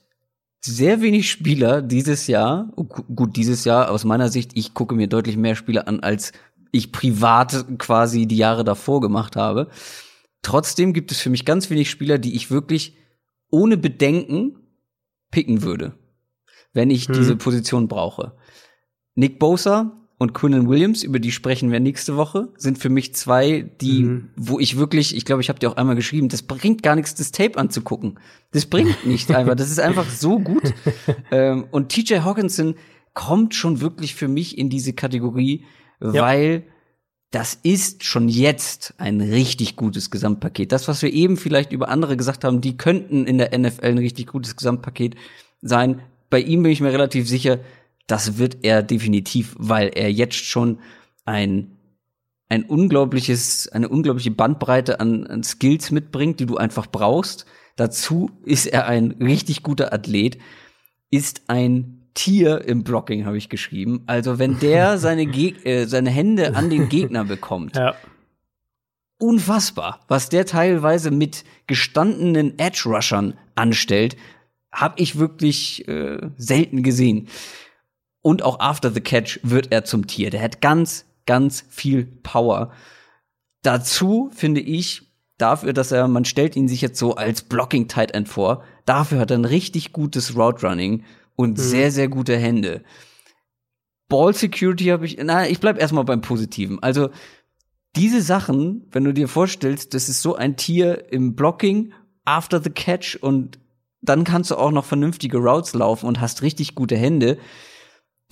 sehr 0.62 1.02
wenig 1.02 1.30
Spieler 1.30 1.82
dieses 1.82 2.28
Jahr. 2.28 2.72
Oh, 2.76 2.84
gu- 2.86 3.04
gut, 3.14 3.36
dieses 3.36 3.66
Jahr 3.66 3.90
aus 3.92 4.04
meiner 4.06 4.30
Sicht, 4.30 4.52
ich 4.56 4.74
gucke 4.74 4.96
mir 4.96 5.08
deutlich 5.08 5.38
mehr 5.38 5.56
Spieler 5.56 5.88
an, 5.88 6.00
als 6.02 6.32
ich 6.72 6.92
privat 6.92 7.66
quasi 7.80 8.26
die 8.26 8.38
Jahre 8.38 8.64
davor 8.64 9.02
gemacht 9.02 9.36
habe. 9.36 9.70
Trotzdem 10.42 10.94
gibt 10.94 11.12
es 11.12 11.20
für 11.20 11.30
mich 11.30 11.46
ganz 11.46 11.70
wenig 11.70 11.90
Spieler, 11.90 12.18
die 12.18 12.36
ich 12.36 12.50
wirklich 12.52 12.96
ohne 13.50 13.78
Bedenken 13.78 14.58
picken 15.32 15.62
würde, 15.64 15.94
wenn 16.74 16.90
ich 16.90 17.08
Hm. 17.08 17.14
diese 17.16 17.36
Position 17.36 17.88
brauche. 17.88 18.34
Nick 19.16 19.40
Bosa 19.40 20.03
und 20.20 20.34
Quinnen 20.34 20.70
Williams, 20.70 21.04
über 21.04 21.20
die 21.20 21.32
sprechen 21.32 21.72
wir 21.72 21.80
nächste 21.80 22.16
Woche, 22.16 22.50
sind 22.58 22.78
für 22.78 22.90
mich 22.90 23.14
zwei, 23.16 23.70
die, 23.82 24.04
Mhm. 24.04 24.30
wo 24.36 24.60
ich 24.60 24.78
wirklich, 24.78 25.16
ich 25.16 25.26
glaube, 25.26 25.42
ich 25.42 25.50
habe 25.50 25.60
dir 25.60 25.70
auch 25.70 25.76
einmal 25.76 25.96
geschrieben, 25.96 26.30
das 26.30 26.44
bringt 26.44 26.84
gar 26.84 26.96
nichts, 26.96 27.16
das 27.16 27.32
Tape 27.32 27.58
anzugucken. 27.58 28.20
Das 28.52 28.66
bringt 28.66 28.96
nicht 29.06 29.32
einfach. 29.32 29.56
Das 29.56 29.70
ist 29.70 29.80
einfach 29.80 30.10
so 30.10 30.40
gut. 30.40 30.74
ähm, 31.32 31.66
und 31.72 31.90
TJ 31.90 32.20
Hawkinson 32.20 32.76
kommt 33.14 33.54
schon 33.56 33.82
wirklich 33.82 34.16
für 34.16 34.28
mich 34.28 34.58
in 34.58 34.70
diese 34.70 34.94
Kategorie, 34.94 35.66
weil 36.00 36.64
das 37.32 37.58
ist 37.64 38.04
schon 38.04 38.30
jetzt 38.30 38.94
ein 39.00 39.20
richtig 39.20 39.76
gutes 39.76 40.12
Gesamtpaket. 40.12 40.72
Das, 40.72 40.88
was 40.88 41.02
wir 41.02 41.12
eben 41.12 41.36
vielleicht 41.38 41.72
über 41.72 41.90
andere 41.90 42.16
gesagt 42.16 42.44
haben, 42.44 42.62
die 42.62 42.78
könnten 42.78 43.26
in 43.26 43.40
der 43.40 43.58
NFL 43.58 43.86
ein 43.86 43.98
richtig 43.98 44.28
gutes 44.28 44.56
Gesamtpaket 44.56 45.16
sein. 45.62 46.02
Bei 46.30 46.40
ihm 46.40 46.62
bin 46.64 46.72
ich 46.72 46.82
mir 46.82 46.94
relativ 46.94 47.28
sicher, 47.28 47.60
das 48.08 48.38
wird 48.38 48.58
er 48.64 48.84
definitiv, 48.84 49.56
weil 49.58 49.90
er 49.96 50.12
jetzt 50.12 50.36
schon 50.46 50.80
ein 51.26 51.78
ein 52.50 52.66
unglaubliches, 52.66 53.68
eine 53.70 53.90
unglaubliche 53.90 54.30
Bandbreite 54.30 55.00
an, 55.00 55.26
an 55.26 55.42
Skills 55.44 55.90
mitbringt, 55.90 56.40
die 56.40 56.46
du 56.46 56.58
einfach 56.58 56.86
brauchst. 56.86 57.46
Dazu 57.78 58.30
ist 58.46 58.68
er 58.68 58.86
ein 58.86 59.14
richtig 59.20 59.64
guter 59.64 59.92
Athlet, 59.92 60.38
ist 61.10 61.44
ein 61.48 62.10
Tier 62.14 62.64
im 62.66 62.84
Blocking, 62.84 63.26
habe 63.26 63.38
ich 63.40 63.50
geschrieben. 63.50 64.04
Also 64.06 64.38
wenn 64.38 64.60
der 64.60 64.98
seine, 65.00 65.26
Geg 65.26 65.66
äh, 65.66 65.86
seine 65.86 66.12
Hände 66.12 66.56
an 66.56 66.70
den 66.70 66.90
Gegner 66.90 67.24
bekommt, 67.26 67.76
Ja. 67.76 67.96
unfassbar, 69.18 70.02
was 70.08 70.30
der 70.30 70.46
teilweise 70.46 71.10
mit 71.10 71.44
gestandenen 71.66 72.60
Edge-Rushern 72.60 73.34
anstellt, 73.56 74.16
habe 74.72 75.02
ich 75.02 75.18
wirklich 75.18 75.88
äh, 75.88 76.30
selten 76.38 76.84
gesehen. 76.84 77.30
Und 78.24 78.42
auch 78.42 78.60
after 78.60 78.90
the 78.90 79.02
catch 79.02 79.40
wird 79.44 79.72
er 79.72 79.86
zum 79.86 80.08
Tier. 80.08 80.32
Der 80.32 80.42
hat 80.42 80.62
ganz, 80.62 81.06
ganz 81.28 81.64
viel 81.70 82.06
Power. 82.06 82.72
Dazu 83.62 84.32
finde 84.34 84.62
ich, 84.62 85.14
dafür, 85.38 85.74
dass 85.74 85.92
er, 85.92 86.08
man 86.08 86.26
stellt 86.26 86.56
ihn 86.56 86.68
sich 86.68 86.82
jetzt 86.82 86.98
so 86.98 87.16
als 87.16 87.44
Blocking 87.44 87.88
Tight 87.88 88.12
End 88.16 88.30
vor, 88.30 88.64
dafür 88.86 89.20
hat 89.20 89.30
er 89.30 89.38
ein 89.38 89.46
richtig 89.46 89.94
gutes 89.94 90.36
Route 90.36 90.66
Running 90.66 91.04
und 91.36 91.60
sehr, 91.60 91.92
sehr 91.92 92.08
gute 92.08 92.38
Hände. 92.38 92.84
Ball 94.08 94.34
Security 94.34 94.86
habe 94.86 95.06
ich, 95.06 95.18
na, 95.22 95.48
ich 95.48 95.60
bleib 95.60 95.80
erstmal 95.80 96.06
beim 96.06 96.22
Positiven. 96.22 96.82
Also, 96.82 97.10
diese 97.96 98.22
Sachen, 98.22 98.88
wenn 98.92 99.04
du 99.04 99.14
dir 99.14 99.28
vorstellst, 99.28 99.94
das 99.94 100.10
ist 100.10 100.22
so 100.22 100.36
ein 100.36 100.56
Tier 100.56 101.12
im 101.12 101.36
Blocking, 101.36 101.94
after 102.26 102.62
the 102.62 102.70
catch 102.70 103.18
und 103.22 103.60
dann 104.02 104.24
kannst 104.24 104.52
du 104.52 104.56
auch 104.56 104.72
noch 104.72 104.86
vernünftige 104.86 105.38
Routes 105.38 105.74
laufen 105.74 106.08
und 106.08 106.20
hast 106.20 106.42
richtig 106.42 106.76
gute 106.76 106.98
Hände. 106.98 107.38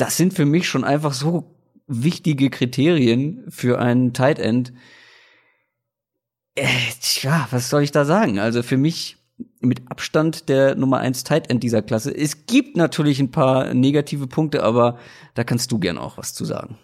Das 0.02 0.18
sind 0.18 0.34
für 0.34 0.45
mich 0.45 0.68
schon 0.68 0.84
einfach 0.84 1.14
so 1.14 1.56
wichtige 1.86 2.49
Kriterien 2.49 3.45
für 3.49 3.78
einen 3.78 4.14
Tight 4.14 4.39
End. 4.39 4.74
Äh, 6.56 6.66
tja, 6.99 7.47
was 7.52 7.70
soll 7.70 7.84
ich 7.84 7.91
da 7.91 8.04
sagen? 8.04 8.39
Also 8.39 8.64
für 8.64 8.78
mich 8.78 9.18
mit 9.60 9.91
Abstand 9.91 10.49
der 10.49 10.74
Nummer 10.74 10.97
eins 10.97 11.24
Tight 11.24 11.52
End 11.52 11.62
dieser 11.62 11.84
Klasse. 11.84 12.10
Es 12.18 12.47
gibt 12.47 12.78
natürlich 12.78 13.20
ein 13.20 13.30
paar 13.30 13.76
negative 13.76 14.26
Punkte, 14.26 14.64
aber 14.64 14.97
da 15.36 15.43
kannst 15.43 15.72
du 15.72 15.78
gern 15.78 15.99
auch 15.99 16.18
was 16.18 16.34
zu 16.34 16.45
sagen. 16.45 16.80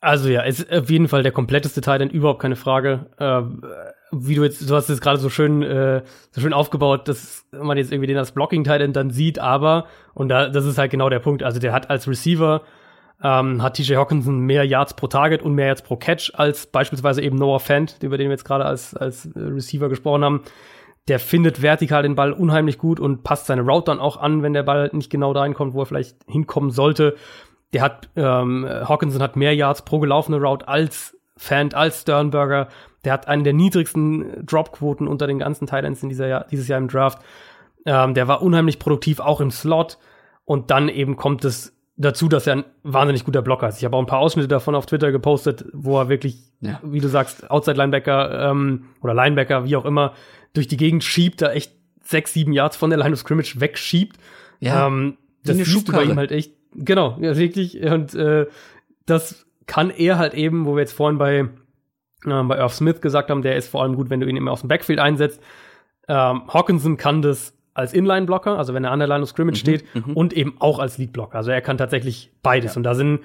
Also 0.00 0.30
ja, 0.30 0.44
ist 0.44 0.72
auf 0.72 0.88
jeden 0.88 1.08
Fall 1.08 1.24
der 1.24 1.32
kompletteste 1.32 1.82
Titan, 1.82 2.08
überhaupt 2.08 2.40
keine 2.40 2.56
Frage. 2.56 3.10
Äh, 3.18 3.42
wie 4.20 4.34
du 4.34 4.44
jetzt, 4.44 4.68
du 4.68 4.74
hast 4.74 4.88
es 4.88 5.00
gerade 5.00 5.18
so 5.18 5.28
schön, 5.28 5.62
äh, 5.62 6.02
so 6.30 6.40
schön 6.40 6.52
aufgebaut, 6.52 7.08
dass 7.08 7.46
man 7.52 7.76
jetzt 7.76 7.92
irgendwie 7.92 8.06
den 8.06 8.18
als 8.18 8.32
Blocking 8.32 8.64
Titan 8.64 8.92
dann 8.92 9.10
sieht, 9.10 9.38
aber 9.38 9.86
und 10.14 10.28
da, 10.28 10.48
das 10.48 10.64
ist 10.64 10.78
halt 10.78 10.90
genau 10.90 11.08
der 11.08 11.20
Punkt. 11.20 11.42
Also 11.42 11.60
der 11.60 11.72
hat 11.72 11.90
als 11.90 12.08
Receiver 12.08 12.62
ähm, 13.22 13.62
hat 13.62 13.74
TJ 13.74 13.96
Hawkinson 13.96 14.40
mehr 14.40 14.64
Yards 14.64 14.94
pro 14.94 15.06
Target 15.06 15.42
und 15.42 15.54
mehr 15.54 15.66
Yards 15.66 15.82
pro 15.82 15.96
Catch 15.96 16.32
als 16.34 16.66
beispielsweise 16.66 17.22
eben 17.22 17.36
Noah 17.36 17.60
Fant, 17.60 17.96
über 18.02 18.18
den 18.18 18.28
wir 18.28 18.32
jetzt 18.32 18.44
gerade 18.44 18.64
als 18.64 18.94
als 18.94 19.26
äh, 19.26 19.40
Receiver 19.40 19.88
gesprochen 19.88 20.24
haben. 20.24 20.42
Der 21.08 21.18
findet 21.18 21.60
vertikal 21.60 22.02
den 22.02 22.14
Ball 22.14 22.32
unheimlich 22.32 22.78
gut 22.78 22.98
und 22.98 23.22
passt 23.24 23.46
seine 23.46 23.62
Route 23.62 23.86
dann 23.86 24.00
auch 24.00 24.16
an, 24.16 24.42
wenn 24.42 24.54
der 24.54 24.62
Ball 24.62 24.90
nicht 24.92 25.10
genau 25.10 25.34
dahin 25.34 25.54
kommt, 25.54 25.74
wo 25.74 25.82
er 25.82 25.86
vielleicht 25.86 26.16
hinkommen 26.26 26.70
sollte. 26.70 27.14
Der 27.74 27.82
hat, 27.82 28.08
ähm, 28.16 28.66
Hawkinson 28.66 29.22
hat 29.22 29.36
mehr 29.36 29.54
Yards 29.54 29.82
pro 29.82 29.98
gelaufene 29.98 30.38
Route 30.38 30.66
als 30.66 31.16
Fant, 31.36 31.74
als 31.74 32.02
Sternberger. 32.02 32.68
Der 33.04 33.12
hat 33.12 33.28
einen 33.28 33.44
der 33.44 33.52
niedrigsten 33.52 34.44
Dropquoten 34.46 35.06
unter 35.08 35.26
den 35.26 35.38
ganzen 35.38 35.66
Titans 35.66 36.02
in 36.02 36.08
dieser 36.08 36.26
Jahr, 36.26 36.46
dieses 36.50 36.68
Jahr 36.68 36.78
im 36.78 36.88
Draft. 36.88 37.18
Ähm, 37.86 38.14
der 38.14 38.28
war 38.28 38.42
unheimlich 38.42 38.78
produktiv, 38.78 39.20
auch 39.20 39.40
im 39.40 39.50
Slot. 39.50 39.98
Und 40.44 40.70
dann 40.70 40.88
eben 40.88 41.16
kommt 41.16 41.44
es 41.44 41.76
dazu, 41.96 42.28
dass 42.28 42.46
er 42.46 42.56
ein 42.56 42.64
wahnsinnig 42.82 43.24
guter 43.24 43.42
Blocker 43.42 43.68
ist. 43.68 43.78
Ich 43.78 43.84
habe 43.84 43.96
auch 43.96 44.00
ein 44.00 44.06
paar 44.06 44.18
Ausschnitte 44.18 44.48
davon 44.48 44.74
auf 44.74 44.86
Twitter 44.86 45.12
gepostet, 45.12 45.64
wo 45.72 45.98
er 45.98 46.08
wirklich, 46.08 46.38
Ja. 46.60 46.80
wie 46.82 47.00
du 47.00 47.08
sagst, 47.08 47.50
Outside-Linebacker 47.50 48.50
ähm, 48.50 48.86
oder 49.00 49.14
Linebacker, 49.14 49.64
wie 49.64 49.76
auch 49.76 49.84
immer, 49.84 50.12
durch 50.54 50.66
die 50.66 50.76
Gegend 50.76 51.04
schiebt, 51.04 51.40
da 51.42 51.52
echt 51.52 51.72
sechs, 52.02 52.32
sieben 52.32 52.52
Yards 52.52 52.76
von 52.76 52.90
der 52.90 52.98
Line 52.98 53.12
of 53.12 53.18
Scrimmage 53.20 53.60
wegschiebt. 53.60 54.16
Ja, 54.60 54.86
ähm, 54.86 55.16
das 55.44 55.56
siehst 55.56 55.88
du 55.88 55.92
bei 55.92 56.04
ihm 56.04 56.16
halt 56.16 56.32
echt. 56.32 56.52
Genau, 56.74 57.16
ja, 57.20 57.36
wirklich. 57.36 57.80
Und 57.82 58.14
äh, 58.14 58.46
das 59.06 59.46
kann 59.66 59.90
er 59.90 60.18
halt 60.18 60.34
eben, 60.34 60.66
wo 60.66 60.74
wir 60.74 60.80
jetzt 60.80 60.92
vorhin 60.94 61.18
bei, 61.18 61.48
äh, 62.26 62.42
bei 62.44 62.56
Irv 62.56 62.72
Smith 62.72 63.00
gesagt 63.00 63.30
haben, 63.30 63.42
der 63.42 63.56
ist 63.56 63.68
vor 63.68 63.82
allem 63.82 63.96
gut, 63.96 64.10
wenn 64.10 64.20
du 64.20 64.26
ihn 64.26 64.36
immer 64.36 64.52
aus 64.52 64.60
dem 64.60 64.68
Backfield 64.68 64.98
einsetzt. 64.98 65.42
Ähm, 66.08 66.42
Hawkinson 66.52 66.96
kann 66.96 67.22
das 67.22 67.54
als 67.74 67.92
Inline-Blocker, 67.92 68.56
also 68.56 68.72
wenn 68.72 68.84
er 68.84 68.92
an 68.92 69.00
der 69.00 69.08
Line 69.08 69.22
of 69.22 69.28
Scrimmage 69.28 69.58
steht, 69.58 69.84
und 70.14 70.32
eben 70.32 70.54
auch 70.60 70.78
als 70.78 70.96
Lead-Blocker. 70.98 71.36
Also 71.36 71.50
er 71.50 71.60
kann 71.60 71.76
tatsächlich 71.76 72.30
beides. 72.42 72.76
Und 72.76 72.84
da 72.84 72.94
sind 72.94 73.20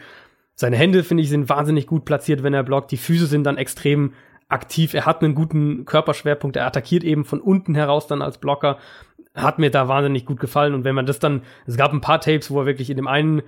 seine 0.56 0.76
Hände, 0.76 1.04
finde 1.04 1.24
ich, 1.24 1.30
sind 1.30 1.50
wahnsinnig 1.50 1.88
gut 1.88 2.04
platziert, 2.04 2.44
wenn 2.44 2.54
er 2.54 2.64
blockt. 2.64 2.92
Die 2.92 2.98
Füße 2.98 3.28
sind 3.28 3.44
dann 3.44 3.58
extrem 3.58 4.14
aktiv. 4.50 4.94
Er 4.94 5.06
hat 5.06 5.24
einen 5.24 5.36
guten 5.36 5.86
Körperschwerpunkt. 5.86 6.58
Er 6.58 6.66
attackiert 6.66 7.04
eben 7.04 7.24
von 7.24 7.40
unten 7.40 7.76
heraus 7.76 8.08
dann 8.08 8.22
als 8.22 8.40
Blocker. 8.40 8.78
Hat 9.36 9.60
mir 9.60 9.70
da 9.70 9.88
wahnsinnig 9.88 10.26
gut 10.26 10.40
gefallen. 10.40 10.74
Und 10.74 10.84
wenn 10.84 10.96
man 10.96 11.06
das 11.06 11.20
dann, 11.20 11.44
es 11.68 11.78
gab 11.78 11.94
ein 11.94 12.02
paar 12.02 12.20
Tapes, 12.20 12.50
wo 12.50 12.62
er 12.62 12.66
wirklich 12.66 12.90
in 12.90 12.98
dem 12.98 13.08
einen, 13.08 13.44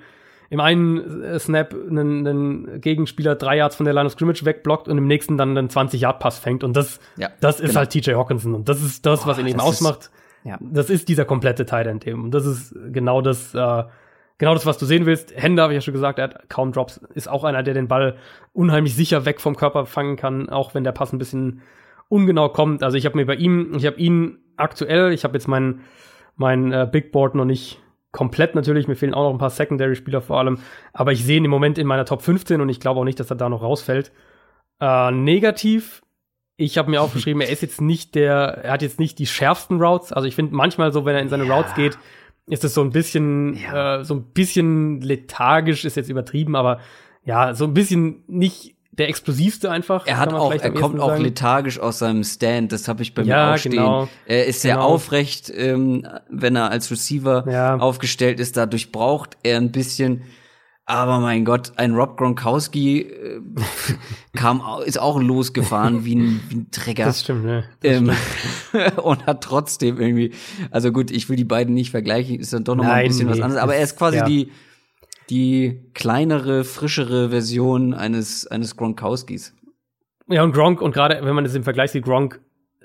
im 0.51 0.59
einen 0.59 1.23
äh, 1.23 1.39
Snap 1.39 1.73
einen, 1.73 2.27
einen 2.27 2.81
Gegenspieler 2.81 3.33
drei 3.35 3.57
Yards 3.57 3.75
von 3.77 3.85
der 3.85 3.93
Line 3.95 4.05
of 4.05 4.11
Scrimmage 4.11 4.45
wegblockt 4.45 4.87
und 4.87 4.97
im 4.97 5.07
nächsten 5.07 5.37
dann 5.37 5.57
einen 5.57 5.69
20-Yard-Pass 5.69 6.37
fängt. 6.39 6.63
Und 6.63 6.75
das, 6.77 6.99
Ja, 7.17 7.29
das 7.39 7.59
ist 7.59 7.69
genau. 7.69 7.79
halt 7.79 7.89
TJ 7.89 8.11
Hawkinson. 8.13 8.53
Und 8.53 8.69
das 8.69 8.83
ist 8.83 9.05
das, 9.05 9.25
was 9.25 9.39
ihn 9.39 9.47
eben 9.47 9.57
das 9.57 9.65
ist- 9.65 9.69
ausmacht. 9.81 10.11
Ja. 10.43 10.57
Das 10.59 10.89
ist 10.89 11.07
dieser 11.07 11.23
komplette 11.25 11.65
Tight 11.65 11.87
End 11.87 12.05
eben. 12.05 12.23
Und 12.25 12.31
das 12.31 12.45
ist 12.45 12.75
genau 12.91 13.21
das, 13.21 13.53
äh, 13.55 13.83
genau 14.39 14.53
das, 14.53 14.65
was 14.65 14.77
du 14.77 14.85
sehen 14.85 15.05
willst. 15.05 15.33
Hände 15.35 15.61
habe 15.61 15.73
ich 15.73 15.77
ja 15.77 15.81
schon 15.81 15.93
gesagt, 15.93 16.19
er 16.19 16.25
hat 16.25 16.49
kaum 16.49 16.71
Drops. 16.71 16.99
Ist 17.13 17.29
auch 17.29 17.43
einer, 17.43 17.63
der 17.63 17.73
den 17.73 17.87
Ball 17.87 18.17
unheimlich 18.53 18.95
sicher 18.95 19.25
weg 19.25 19.39
vom 19.39 19.55
Körper 19.55 19.85
fangen 19.85 20.15
kann, 20.17 20.49
auch 20.49 20.73
wenn 20.75 20.83
der 20.83 20.91
Pass 20.93 21.13
ein 21.13 21.17
bisschen 21.19 21.61
ungenau 22.09 22.49
kommt. 22.49 22.83
Also 22.83 22.97
ich 22.97 23.05
habe 23.05 23.17
mir 23.17 23.25
bei 23.25 23.35
ihm, 23.35 23.73
ich 23.77 23.85
habe 23.85 23.97
ihn 23.97 24.39
aktuell, 24.57 25.13
ich 25.13 25.23
habe 25.23 25.33
jetzt 25.35 25.47
mein, 25.47 25.79
mein 26.35 26.71
äh, 26.73 26.89
Big 26.91 27.11
Board 27.13 27.35
noch 27.35 27.45
nicht 27.45 27.80
komplett 28.11 28.55
natürlich, 28.55 28.87
mir 28.87 28.95
fehlen 28.95 29.13
auch 29.13 29.23
noch 29.23 29.31
ein 29.31 29.37
paar 29.37 29.49
Secondary-Spieler 29.49 30.21
vor 30.21 30.37
allem, 30.39 30.59
aber 30.93 31.11
ich 31.11 31.23
sehe 31.23 31.37
ihn 31.37 31.45
im 31.45 31.51
Moment 31.51 31.77
in 31.77 31.87
meiner 31.87 32.05
Top 32.05 32.21
15 32.21 32.59
und 32.61 32.69
ich 32.69 32.79
glaube 32.79 32.99
auch 32.99 33.05
nicht, 33.05 33.19
dass 33.19 33.29
er 33.29 33.37
da 33.37 33.47
noch 33.49 33.61
rausfällt. 33.61 34.11
Äh, 34.79 35.11
negativ, 35.11 36.01
ich 36.57 36.77
habe 36.77 36.89
mir 36.91 37.01
aufgeschrieben, 37.01 37.41
er 37.41 37.49
ist 37.49 37.61
jetzt 37.61 37.81
nicht 37.81 38.15
der, 38.15 38.59
er 38.63 38.73
hat 38.73 38.81
jetzt 38.81 38.99
nicht 38.99 39.17
die 39.19 39.27
schärfsten 39.27 39.81
Routes. 39.81 40.11
Also 40.11 40.27
ich 40.27 40.35
finde 40.35 40.53
manchmal 40.55 40.91
so, 40.91 41.05
wenn 41.05 41.15
er 41.15 41.21
in 41.21 41.29
seine 41.29 41.45
Ja. 41.45 41.55
Routes 41.55 41.73
geht, 41.75 41.97
ist 42.47 42.63
es 42.63 42.73
so 42.73 42.81
ein 42.81 42.89
bisschen, 42.89 43.55
Ja. 43.55 43.99
äh, 44.01 44.03
so 44.03 44.15
ein 44.15 44.23
bisschen 44.33 44.99
lethargisch, 45.01 45.85
ist 45.85 45.95
jetzt 45.95 46.09
übertrieben, 46.09 46.55
aber 46.55 46.79
ja, 47.23 47.53
so 47.53 47.65
ein 47.65 47.73
bisschen 47.73 48.23
nicht 48.27 48.75
der 48.91 49.07
explosivste 49.09 49.71
einfach. 49.71 50.05
Er 50.05 50.17
hat 50.17 50.33
auch, 50.33 50.51
er 50.53 50.71
kommt 50.71 50.99
auch 50.99 51.09
sagen. 51.09 51.23
lethargisch 51.23 51.79
aus 51.79 51.99
seinem 51.99 52.23
Stand, 52.23 52.71
das 52.71 52.87
habe 52.87 53.03
ich 53.03 53.13
bei 53.13 53.21
Ja, 53.23 53.47
mir 53.49 53.53
auch 53.53 53.57
stehen. 53.57 53.71
genau. 53.71 54.09
Er 54.25 54.45
ist 54.45 54.61
sehr 54.61 54.75
Genau. 54.75 54.87
aufrecht, 54.87 55.51
ähm, 55.55 56.05
wenn 56.29 56.55
er 56.55 56.69
als 56.71 56.91
Receiver 56.91 57.45
Ja. 57.49 57.77
aufgestellt 57.77 58.39
ist, 58.39 58.57
dadurch 58.57 58.91
braucht 58.91 59.37
er 59.43 59.57
ein 59.57 59.71
bisschen 59.71 60.23
aber 60.85 61.19
mein 61.19 61.45
Gott, 61.45 61.73
ein 61.77 61.93
Rob 61.95 62.17
Gronkowski 62.17 63.01
äh, 63.03 63.39
kam, 64.35 64.61
ist 64.85 64.99
auch 64.99 65.21
losgefahren 65.21 66.03
wie 66.03 66.15
ein, 66.15 66.41
wie 66.49 66.55
ein 66.55 66.71
Träger. 66.71 67.05
Das 67.05 67.21
stimmt, 67.21 67.45
ne? 67.45 67.63
Das 67.79 67.97
ähm, 67.97 68.11
und 69.01 69.25
hat 69.25 69.41
trotzdem 69.41 70.01
irgendwie, 70.01 70.31
also 70.69 70.91
gut, 70.91 71.09
ich 71.11 71.29
will 71.29 71.37
die 71.37 71.45
beiden 71.45 71.73
nicht 71.73 71.91
vergleichen, 71.91 72.39
ist 72.39 72.51
dann 72.51 72.65
doch 72.65 72.75
noch 72.75 72.83
mal 72.83 72.91
ein 72.91 72.97
Nein, 72.99 73.07
bisschen 73.07 73.29
was 73.29 73.37
nee, 73.37 73.43
anderes, 73.43 73.61
aber 73.63 73.75
er 73.75 73.83
ist 73.83 73.97
quasi 73.97 74.17
ja. 74.17 74.25
die, 74.25 74.51
die 75.29 75.81
kleinere, 75.93 76.63
frischere 76.63 77.29
Version 77.29 77.93
eines, 77.93 78.47
eines 78.47 78.75
Gronkowskis. 78.75 79.55
Ja, 80.27 80.43
und 80.43 80.53
Gronk, 80.53 80.81
und 80.81 80.93
gerade 80.93 81.19
wenn 81.23 81.35
man 81.35 81.43
das 81.43 81.55
im 81.55 81.63
Vergleich 81.63 81.91
sieht, 81.91 82.05
Gronk, 82.05 82.39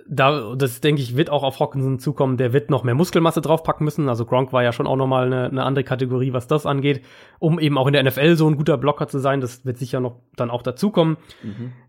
da, 0.09 0.55
das 0.57 0.80
denke 0.80 1.03
ich, 1.03 1.16
wird 1.16 1.30
auch 1.30 1.43
auf 1.43 1.59
Hawkinson 1.59 1.99
zukommen, 1.99 2.37
der 2.37 2.53
wird 2.53 2.70
noch 2.70 2.84
mehr 2.84 2.95
Muskelmasse 2.95 3.41
draufpacken 3.41 3.84
müssen. 3.84 4.09
Also 4.09 4.24
Gronk 4.24 4.53
war 4.53 4.62
ja 4.62 4.72
schon 4.72 4.87
auch 4.87 4.97
nochmal 4.97 5.26
eine, 5.26 5.47
eine 5.47 5.64
andere 5.64 5.84
Kategorie, 5.84 6.32
was 6.32 6.47
das 6.47 6.66
angeht, 6.66 7.05
um 7.39 7.59
eben 7.59 7.76
auch 7.78 7.87
in 7.87 7.93
der 7.93 8.05
NFL 8.05 8.37
so 8.37 8.49
ein 8.49 8.57
guter 8.57 8.78
Blocker 8.78 9.09
zu 9.09 9.18
sein. 9.18 9.41
Das 9.41 9.64
wird 9.64 9.78
sicher 9.78 10.01
noch 10.01 10.20
dann 10.37 10.51
auch 10.51 10.62
dazukommen. 10.62 11.16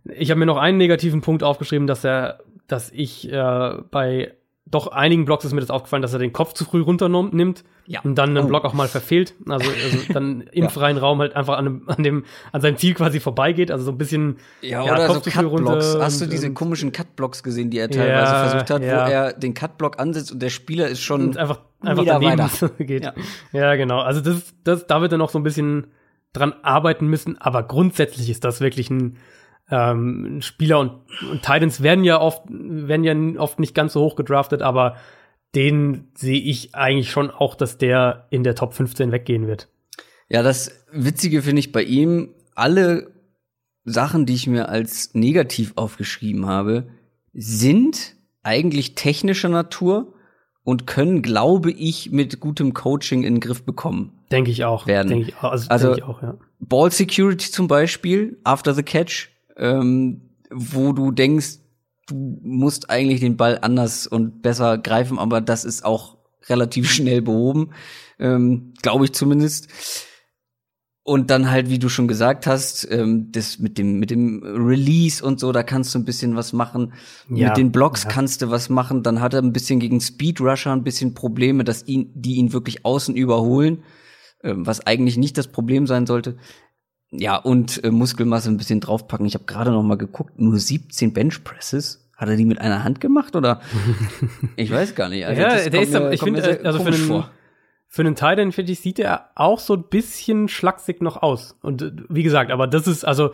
Ich 0.05 0.31
habe 0.31 0.39
mir 0.39 0.45
noch 0.45 0.57
einen 0.57 0.77
negativen 0.77 1.21
Punkt 1.21 1.43
aufgeschrieben, 1.43 1.87
dass 1.87 2.03
er, 2.03 2.39
dass 2.67 2.91
ich 2.91 3.31
äh, 3.31 3.73
bei 3.91 4.33
doch 4.69 4.87
einigen 4.87 5.23
Blocks 5.25 5.45
ist 5.45 5.53
mir 5.53 5.61
das 5.61 5.69
aufgefallen, 5.69 6.01
dass 6.01 6.11
er 6.11 6.19
den 6.19 6.33
Kopf 6.33 6.51
zu 6.53 6.65
früh 6.65 6.81
runternimmt 6.81 7.63
Ja. 7.85 8.01
und 8.01 8.15
dann 8.15 8.31
einen 8.35 8.45
Oh. 8.45 8.47
Block 8.49 8.65
auch 8.65 8.73
mal 8.73 8.87
verfehlt. 8.89 9.33
Also, 9.47 9.69
also 9.69 10.13
dann 10.13 10.41
im 10.51 10.63
Ja. 10.65 10.69
freien 10.69 10.97
Raum 10.97 11.19
halt 11.19 11.35
einfach 11.37 11.57
an 11.57 11.63
dem, 11.65 11.89
an 11.89 12.03
dem, 12.03 12.25
an 12.51 12.59
seinem 12.61 12.75
Ziel 12.77 12.93
quasi 12.93 13.19
vorbeigeht. 13.21 13.71
Also 13.71 13.85
so 13.85 13.91
ein 13.91 13.97
bisschen 13.97 14.37
Ja, 14.61 14.83
Ja, 14.83 14.93
oder 14.93 15.05
Kopf 15.07 15.15
so 15.15 15.21
zu 15.21 15.31
früh 15.31 15.41
Cut-Blocks. 15.49 15.93
runter 15.93 16.03
Hast 16.05 16.19
du 16.21 16.25
diese 16.25 16.47
ähm, 16.47 16.53
komischen 16.53 16.91
Cut-Blocks 16.91 17.43
gesehen, 17.43 17.69
die 17.69 17.79
er 17.79 17.89
teilweise 17.89 18.33
Ja, 18.33 18.47
versucht 18.49 18.69
hat, 18.69 18.81
wo 18.81 18.85
er 18.85 19.33
den 19.33 19.53
Cut-Block 19.53 19.99
ansetzt 19.99 20.31
und 20.33 20.39
der 20.41 20.49
Spieler 20.49 20.87
ist 20.87 21.01
schon 21.01 21.21
und 21.21 21.37
einfach, 21.37 21.61
einfach 21.81 22.03
daneben 22.05 22.39
weiter. 22.39 22.69
geht. 22.79 23.05
Ja. 23.05 23.13
Ja. 23.53 23.75
genau. 23.75 23.99
Also 23.99 24.19
das, 24.21 24.53
das, 24.65 24.85
da 24.85 25.01
wird 25.01 25.13
er 25.13 25.17
noch 25.17 25.29
so 25.29 25.39
ein 25.39 25.43
bisschen 25.43 25.87
dran 26.33 26.53
arbeiten 26.61 27.07
müssen, 27.07 27.37
aber 27.39 27.63
grundsätzlich 27.63 28.29
ist 28.29 28.43
das 28.43 28.59
wirklich 28.61 28.89
ein, 28.89 29.17
ähm, 29.69 30.39
Spieler 30.41 30.79
und, 30.79 30.91
und 31.29 31.41
Titans 31.41 31.81
werden 31.81 32.03
ja 32.03 32.19
oft, 32.21 32.43
werden 32.49 33.03
ja 33.03 33.39
oft 33.41 33.59
nicht 33.59 33.75
ganz 33.75 33.93
so 33.93 34.01
hoch 34.01 34.15
gedraftet, 34.15 34.61
aber 34.61 34.95
den 35.55 36.09
sehe 36.15 36.39
ich 36.39 36.75
eigentlich 36.75 37.11
schon 37.11 37.31
auch, 37.31 37.55
dass 37.55 37.77
der 37.77 38.27
in 38.29 38.43
der 38.43 38.55
Top 38.55 38.73
15 38.73 39.11
weggehen 39.11 39.47
wird. 39.47 39.69
Ja, 40.29 40.43
das 40.43 40.85
Witzige 40.91 41.41
finde 41.41 41.59
ich 41.59 41.71
bei 41.71 41.83
ihm, 41.83 42.33
alle 42.55 43.11
Sachen, 43.83 44.25
die 44.25 44.33
ich 44.35 44.47
mir 44.47 44.69
als 44.69 45.13
negativ 45.13 45.73
aufgeschrieben 45.75 46.45
habe, 46.45 46.87
sind 47.33 48.15
eigentlich 48.43 48.95
technischer 48.95 49.49
Natur 49.49 50.13
und 50.63 50.85
können, 50.85 51.21
glaube 51.21 51.71
ich, 51.71 52.11
mit 52.11 52.41
gutem 52.41 52.73
Coaching 52.73 53.23
in 53.23 53.35
den 53.35 53.39
Griff 53.39 53.63
bekommen. 53.63 54.19
Denke 54.31 54.51
ich 54.51 54.65
auch. 54.65 54.85
Werden. 54.85 55.07
Denke 55.07 55.29
ich 55.29 55.37
auch. 55.37 55.51
Also, 55.51 55.69
Also- 55.69 55.87
denke 55.93 55.99
ich 56.01 56.05
auch, 56.05 56.21
ja. 56.21 56.35
Ball 56.59 56.91
Security 56.91 57.49
zum 57.51 57.67
Beispiel, 57.67 58.37
after 58.43 58.73
the 58.73 58.83
catch, 58.83 59.29
ähm, 59.57 60.21
wo 60.51 60.93
du 60.93 61.11
denkst, 61.11 61.59
du 62.07 62.39
musst 62.41 62.89
eigentlich 62.89 63.19
den 63.19 63.37
Ball 63.37 63.59
anders 63.61 64.07
und 64.07 64.41
besser 64.41 64.77
greifen, 64.77 65.19
aber 65.19 65.41
das 65.41 65.65
ist 65.65 65.83
auch 65.83 66.17
relativ 66.47 66.89
schnell 66.91 67.21
behoben, 67.21 67.71
ähm, 68.19 68.73
glaube 68.81 69.05
ich 69.05 69.13
zumindest. 69.13 69.69
Und 71.03 71.29
dann 71.31 71.49
halt, 71.49 71.69
wie 71.69 71.79
du 71.79 71.87
schon 71.87 72.09
gesagt 72.09 72.47
hast, 72.47 72.85
ähm, 72.91 73.31
das 73.31 73.59
mit 73.59 73.77
dem 73.77 73.97
mit 73.97 74.11
dem 74.11 74.43
Release 74.43 75.23
und 75.23 75.39
so, 75.39 75.53
da 75.53 75.63
kannst 75.63 75.95
du 75.95 75.99
ein 75.99 76.03
bisschen 76.03 76.35
was 76.35 76.51
machen. 76.51 76.91
Ja, 77.29 77.47
mit 77.47 77.57
den 77.57 77.71
Blocks 77.71 78.03
ja. 78.03 78.09
kannst 78.09 78.41
du 78.41 78.49
was 78.49 78.67
machen. 78.67 79.03
Dann 79.03 79.21
hat 79.21 79.33
er 79.33 79.41
ein 79.41 79.53
bisschen 79.53 79.79
gegen 79.79 80.01
Speed 80.01 80.41
Rusher 80.41 80.73
ein 80.73 80.83
bisschen 80.83 81.13
Probleme, 81.13 81.63
dass 81.63 81.87
ihn, 81.87 82.11
die 82.13 82.35
ihn 82.35 82.51
wirklich 82.51 82.83
außen 82.83 83.15
überholen, 83.15 83.83
ähm, 84.43 84.67
was 84.67 84.85
eigentlich 84.85 85.15
nicht 85.15 85.37
das 85.37 85.47
Problem 85.47 85.87
sein 85.87 86.07
sollte. 86.07 86.35
Ja, 87.11 87.37
und 87.37 87.83
äh, 87.83 87.91
Muskelmasse 87.91 88.49
ein 88.49 88.57
bisschen 88.57 88.79
draufpacken. 88.81 89.25
Ich 89.25 89.33
habe 89.33 89.45
gerade 89.45 89.71
noch 89.71 89.83
mal 89.83 89.97
geguckt, 89.97 90.39
nur 90.39 90.57
17 90.57 91.13
Benchpresses. 91.13 92.09
Hat 92.17 92.29
er 92.29 92.35
die 92.35 92.45
mit 92.45 92.59
einer 92.59 92.83
Hand 92.83 92.99
gemacht 92.99 93.35
oder? 93.35 93.61
ich 94.55 94.71
weiß 94.71 94.95
gar 94.95 95.07
nicht. 95.07 95.25
Also 95.25 95.39
ja, 95.41 95.49
der 95.69 95.81
ist, 95.81 95.93
mir- 95.93 96.11
ich 96.11 96.21
finde, 96.21 96.41
sehr 96.41 96.65
also 96.65 96.79
für 96.79 96.87
einen, 96.87 96.95
vor. 96.95 97.29
für 97.87 98.01
einen 98.01 98.15
Titan, 98.15 98.51
finde 98.51 98.71
ich, 98.71 98.79
sieht 98.79 98.97
er 98.99 99.29
auch 99.35 99.59
so 99.59 99.75
ein 99.75 99.83
bisschen 99.89 100.47
schlaksig 100.47 101.01
noch 101.01 101.21
aus. 101.21 101.57
Und 101.61 101.81
äh, 101.81 101.91
wie 102.09 102.23
gesagt, 102.23 102.51
aber 102.51 102.65
das 102.67 102.87
ist, 102.87 103.05
also, 103.05 103.31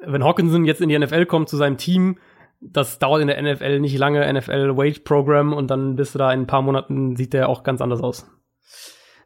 wenn 0.00 0.24
Hawkinson 0.24 0.64
jetzt 0.64 0.80
in 0.80 0.88
die 0.88 0.98
NFL 0.98 1.26
kommt 1.26 1.48
zu 1.48 1.56
seinem 1.56 1.76
Team, 1.76 2.18
das 2.60 2.98
dauert 2.98 3.22
in 3.22 3.28
der 3.28 3.40
NFL 3.40 3.78
nicht 3.78 3.96
lange, 3.96 4.30
NFL 4.32 4.76
Wage 4.76 5.00
Program, 5.00 5.52
und 5.52 5.70
dann 5.70 5.94
bist 5.94 6.14
du 6.14 6.18
da 6.18 6.32
in 6.32 6.40
ein 6.40 6.46
paar 6.48 6.62
Monaten, 6.62 7.14
sieht 7.14 7.32
der 7.32 7.48
auch 7.48 7.62
ganz 7.62 7.80
anders 7.80 8.00
aus. 8.00 8.26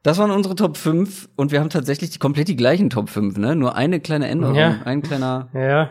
Das 0.03 0.19
waren 0.19 0.31
unsere 0.33 0.55
Top 0.57 0.77
5 0.77 1.29
und 1.37 1.53
wir 1.53 1.61
haben 1.61 1.71
tatsächlich 1.71 2.11
die 2.11 2.19
komplett 2.19 2.49
die 2.49 2.57
gleichen 2.57 2.91
Top 2.91 3.09
5, 3.09 3.39
ne? 3.39 3.55
Nur 3.55 3.77
eine 3.77 4.01
kleine 4.01 4.27
Änderung, 4.29 4.57
Ja. 4.57 4.81
ein 4.85 5.01
kleiner 5.03 5.49
Ja, 5.55 5.61
ja. 5.61 5.91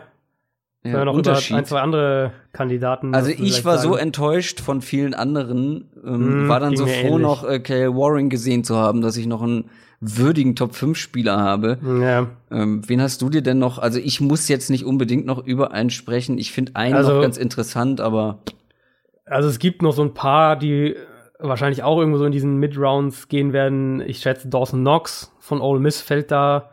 ja, 0.84 1.04
noch 1.06 1.14
Unterschied. 1.14 1.56
ein, 1.56 1.64
zwei 1.64 1.80
andere 1.80 2.32
Kandidaten. 2.52 3.14
Also 3.14 3.30
ich 3.30 3.64
war 3.64 3.78
so 3.78 3.92
sagen. 3.92 4.02
enttäuscht 4.02 4.60
von 4.60 4.82
vielen 4.82 5.14
anderen, 5.14 5.88
ähm, 6.04 6.44
Mm, 6.44 6.48
war 6.48 6.60
dann 6.60 6.76
so 6.76 6.84
froh, 6.86 6.92
ähnlich. 6.92 7.22
noch 7.22 7.44
äh, 7.48 7.60
Kyle 7.60 7.94
Warren 7.94 8.28
gesehen 8.28 8.64
zu 8.64 8.76
haben, 8.76 9.00
dass 9.00 9.16
ich 9.16 9.26
noch 9.26 9.40
einen 9.42 9.70
würdigen 10.00 10.56
Top 10.56 10.74
5 10.74 10.98
Spieler 10.98 11.38
habe. 11.38 11.78
Ja. 12.02 12.26
Ähm, 12.50 12.82
wen 12.86 13.00
hast 13.00 13.22
du 13.22 13.30
dir 13.30 13.40
denn 13.40 13.58
noch? 13.60 13.78
Also 13.78 13.98
ich 13.98 14.20
muss 14.20 14.48
jetzt 14.48 14.68
nicht 14.68 14.84
unbedingt 14.84 15.24
noch 15.24 15.42
über 15.46 15.70
einen 15.72 15.90
sprechen. 15.90 16.36
Ich 16.36 16.52
finde 16.52 16.72
einen 16.76 16.94
Also- 16.96 17.14
noch 17.14 17.22
ganz 17.22 17.38
interessant, 17.38 18.00
aber 18.02 18.40
Also 19.24 19.48
es 19.48 19.58
gibt 19.58 19.80
noch 19.80 19.92
so 19.92 20.02
ein 20.02 20.12
paar, 20.12 20.56
die 20.56 20.96
wahrscheinlich 21.42 21.82
auch 21.82 21.98
irgendwo 21.98 22.18
so 22.18 22.24
in 22.24 22.32
diesen 22.32 22.56
Mid-Rounds 22.58 23.28
gehen 23.28 23.52
werden. 23.52 24.00
Ich 24.00 24.18
schätze, 24.20 24.48
Dawson 24.48 24.80
Knox 24.80 25.32
von 25.38 25.60
Ole 25.60 25.80
Miss 25.80 26.00
fällt 26.00 26.30
da 26.30 26.70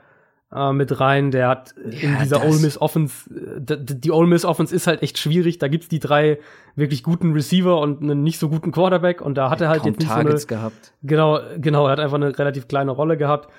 äh, 0.54 0.72
mit 0.74 1.00
rein. 1.00 1.32
Der 1.32 1.48
hat 1.48 1.72
in 1.78 2.14
Ja, 2.14 2.20
dieser 2.24 2.40
das- 2.40 2.46
Ole 2.48 2.60
Miss 2.62 2.82
Offense, 2.82 3.30
die 3.30 4.12
Ole 4.12 4.28
Miss 4.28 4.46
Offense 4.46 4.76
ist 4.76 4.88
halt 4.88 5.02
echt 5.04 5.18
schwierig. 5.18 5.58
Da 5.60 5.68
gibt's 5.68 5.90
die 5.90 6.00
drei 6.00 6.40
wirklich 6.76 7.04
guten 7.04 7.34
Receiver 7.34 7.80
und 7.80 8.02
einen 8.02 8.24
nicht 8.24 8.40
so 8.40 8.50
guten 8.50 8.72
Quarterback 8.72 9.22
und 9.22 9.38
da 9.38 9.50
hat 9.50 9.62
er 9.62 9.70
halt 9.70 9.82
kaum 9.82 9.90
jetzt 9.92 10.00
nicht 10.00 10.08
so 10.10 10.14
Targets 10.16 10.50
eine, 10.50 10.58
gehabt. 10.58 10.94
Genau, 11.04 11.40
genau, 11.58 11.86
er 11.86 11.92
hat 11.92 12.00
einfach 12.00 12.16
eine 12.16 12.38
relativ 12.38 12.68
kleine 12.68 12.92
Rolle 12.92 13.18
gehabt. 13.18 13.50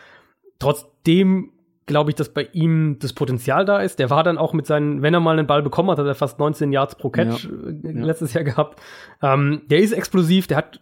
Trotzdem 0.58 1.52
glaube 1.86 2.10
ich, 2.10 2.14
dass 2.16 2.28
bei 2.28 2.48
ihm 2.52 2.98
das 3.00 3.12
Potenzial 3.12 3.64
da 3.64 3.80
ist. 3.80 3.98
Der 3.98 4.10
war 4.10 4.22
dann 4.22 4.38
auch 4.38 4.52
mit 4.52 4.66
seinen, 4.66 5.02
wenn 5.02 5.12
er 5.14 5.20
mal 5.20 5.36
einen 5.38 5.46
Ball 5.46 5.62
bekommen 5.62 5.90
hat, 5.90 5.98
hat 5.98 6.06
er 6.06 6.14
fast 6.14 6.38
19 6.38 6.72
Yards 6.72 6.94
pro 6.94 7.10
Catch 7.10 7.46
äh, 7.46 7.48
Ja. 7.92 8.04
letztes 8.04 8.32
Jahr 8.32 8.44
gehabt. 8.44 8.80
Ähm, 9.22 9.62
der 9.70 9.78
ist 9.80 9.92
explosiv, 9.92 10.46
der 10.46 10.58
hat 10.58 10.80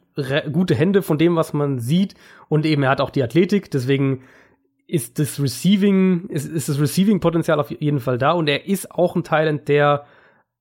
gute 0.53 0.75
Hände 0.75 1.01
von 1.03 1.17
dem, 1.17 1.37
was 1.37 1.53
man 1.53 1.79
sieht 1.79 2.15
und 2.49 2.67
eben 2.67 2.83
er 2.83 2.91
hat 2.91 3.01
auch 3.01 3.11
die 3.11 3.23
Athletik. 3.23 3.71
Deswegen 3.71 4.23
ist 4.87 5.19
das 5.19 5.41
Receiving, 5.41 6.29
ist, 6.29 6.47
ist 6.51 6.69
das 6.69 6.81
Receiving-Potenzial 6.81 7.61
auf 7.61 7.71
jeden 7.71 8.01
Fall 8.01 8.19
da 8.19 8.33
und 8.33 8.49
er 8.49 8.67
ist 8.67 8.91
auch 8.91 9.17
ein 9.17 9.25
Talent, 9.25 9.69
der 9.69 10.05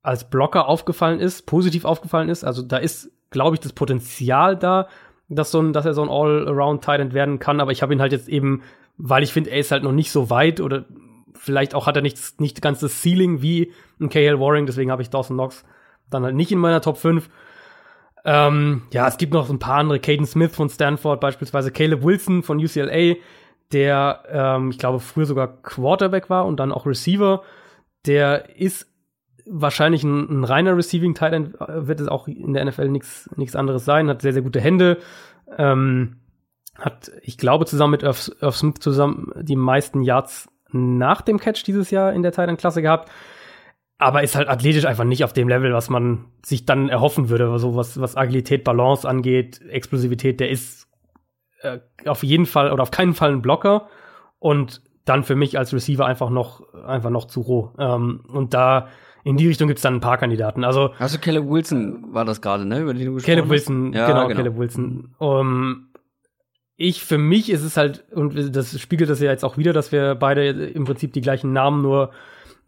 als 0.03 0.29
Blocker 0.29 0.67
aufgefallen 0.69 1.19
ist, 1.19 1.45
positiv 1.45 1.83
aufgefallen 1.83 2.29
ist. 2.29 2.43
Also 2.45 2.61
da 2.61 2.77
ist, 2.77 3.11
glaube 3.31 3.55
ich, 3.55 3.59
das 3.59 3.73
Potenzial 3.73 4.55
da, 4.55 4.87
dass, 5.27 5.51
so 5.51 5.59
ein, 5.59 5.73
dass 5.73 5.85
er 5.85 5.93
so 5.93 6.01
ein 6.03 6.09
All-Around-Talent 6.09 7.13
werden 7.13 7.39
kann. 7.39 7.59
Aber 7.59 7.71
ich 7.71 7.81
habe 7.81 7.93
ihn 7.93 7.99
halt 7.99 8.13
jetzt 8.13 8.29
eben, 8.29 8.61
weil 8.97 9.23
ich 9.23 9.33
finde, 9.33 9.51
er 9.51 9.59
ist 9.59 9.71
halt 9.71 9.83
noch 9.83 9.91
nicht 9.91 10.11
so 10.11 10.29
weit 10.29 10.59
oder 10.59 10.85
vielleicht 11.33 11.75
auch 11.75 11.87
hat 11.87 11.95
er 11.95 12.01
nicht, 12.01 12.41
nicht 12.41 12.61
ganz 12.61 12.79
das 12.79 13.01
Ceiling 13.01 13.41
wie 13.41 13.71
ein 13.99 14.09
KL 14.09 14.39
Waring. 14.39 14.65
Deswegen 14.65 14.91
habe 14.91 15.01
ich 15.01 15.09
Dawson 15.09 15.37
Knox 15.37 15.63
dann 16.09 16.23
halt 16.23 16.35
nicht 16.35 16.51
in 16.51 16.59
meiner 16.59 16.81
Top 16.81 16.97
5. 16.97 17.29
Ähm, 18.25 18.81
ja, 18.91 19.07
es 19.07 19.17
gibt 19.17 19.33
noch 19.33 19.49
ein 19.49 19.59
paar 19.59 19.77
andere. 19.77 19.99
Caden 19.99 20.25
Smith 20.25 20.55
von 20.55 20.69
Stanford, 20.69 21.21
beispielsweise 21.21 21.71
Caleb 21.71 22.03
Wilson 22.03 22.43
von 22.43 22.57
UCLA, 22.57 23.15
der, 23.71 24.23
ähm, 24.29 24.71
ich 24.71 24.79
glaube, 24.79 24.99
früher 24.99 25.25
sogar 25.25 25.61
Quarterback 25.61 26.29
war 26.29 26.45
und 26.45 26.59
dann 26.59 26.71
auch 26.71 26.85
Receiver. 26.85 27.43
Der 28.05 28.57
ist 28.57 28.87
wahrscheinlich 29.45 30.03
ein, 30.03 30.41
ein 30.41 30.43
reiner 30.43 30.75
Receiving 30.75 31.13
Tight 31.13 31.53
wird 31.59 32.01
es 32.01 32.07
auch 32.07 32.27
in 32.27 32.53
der 32.53 32.65
NFL 32.65 32.89
nichts 32.89 33.55
anderes 33.55 33.85
sein, 33.85 34.09
hat 34.09 34.21
sehr, 34.21 34.33
sehr 34.33 34.41
gute 34.41 34.59
Hände. 34.59 34.97
Ähm, 35.57 36.17
hat, 36.79 37.11
ich 37.21 37.37
glaube, 37.37 37.65
zusammen 37.65 37.91
mit 37.91 38.03
Irv, 38.03 38.31
Irv 38.41 38.55
Smith 38.55 38.75
zusammen 38.79 39.31
die 39.41 39.55
meisten 39.55 40.01
Yards 40.01 40.49
nach 40.71 41.21
dem 41.21 41.39
Catch 41.39 41.63
dieses 41.65 41.91
Jahr 41.91 42.13
in 42.13 42.23
der 42.23 42.31
Tight 42.31 42.55
Klasse 42.57 42.81
gehabt. 42.81 43.09
Aber 43.99 44.21
ist 44.21 44.35
halt 44.35 44.47
athletisch 44.47 44.85
einfach 44.85 45.05
nicht 45.05 45.23
auf 45.23 45.33
dem 45.33 45.47
Level, 45.47 45.73
was 45.73 45.89
man 45.89 46.25
sich 46.45 46.65
dann 46.65 46.87
erhoffen 46.87 47.29
würde, 47.29 47.49
also 47.49 47.75
was, 47.75 47.99
was 47.99 48.15
Agilität, 48.15 48.63
Balance 48.63 49.07
angeht, 49.09 49.61
Explosivität, 49.69 50.39
der 50.39 50.49
ist 50.49 50.87
äh, 51.61 51.79
auf 52.05 52.21
jeden 52.21 52.45
Fall 52.45 52.71
oder 52.71 52.83
auf 52.83 52.91
keinen 52.91 53.15
Fall 53.15 53.31
ein 53.31 53.41
Blocker 53.41 53.87
und 54.37 54.83
dann 55.05 55.23
für 55.23 55.35
mich 55.35 55.57
als 55.57 55.73
Receiver 55.73 56.05
einfach 56.05 56.29
noch, 56.29 56.73
einfach 56.73 57.09
noch 57.09 57.25
zu 57.25 57.41
roh. 57.41 57.71
Ähm, 57.79 58.23
und 58.27 58.53
da 58.53 58.89
in 59.23 59.35
die 59.35 59.47
Richtung 59.47 59.67
gibt's 59.67 59.81
dann 59.81 59.95
ein 59.95 59.99
paar 59.99 60.17
Kandidaten. 60.17 60.63
Also 60.63 60.89
du 60.99 61.19
Caleb 61.19 61.49
Wilson 61.49 62.13
war 62.13 62.23
das 62.23 62.41
gerade, 62.41 62.65
ne? 62.65 62.79
Über 62.79 62.93
den 62.93 63.05
du 63.05 63.13
gesprochen 63.15 63.31
Caleb 63.31 63.45
hast? 63.45 63.51
Wilson, 63.51 63.93
Ja, 63.93 64.07
genau, 64.07 64.27
genau. 64.27 64.37
Caleb 64.37 64.57
Wilson. 64.57 65.15
Um, 65.17 65.86
ich, 66.77 67.03
für 67.03 67.17
mich 67.17 67.49
ist 67.49 67.63
es 67.63 67.75
halt, 67.75 68.05
und 68.11 68.55
das 68.55 68.79
spiegelt 68.79 69.09
das 69.09 69.19
ja 69.19 69.31
jetzt 69.31 69.43
auch 69.43 69.57
wieder, 69.57 69.73
dass 69.73 69.91
wir 69.91 70.13
beide 70.13 70.47
im 70.47 70.85
Prinzip 70.85 71.11
die 71.11 71.21
gleichen 71.21 71.51
Namen 71.51 71.81
nur 71.81 72.11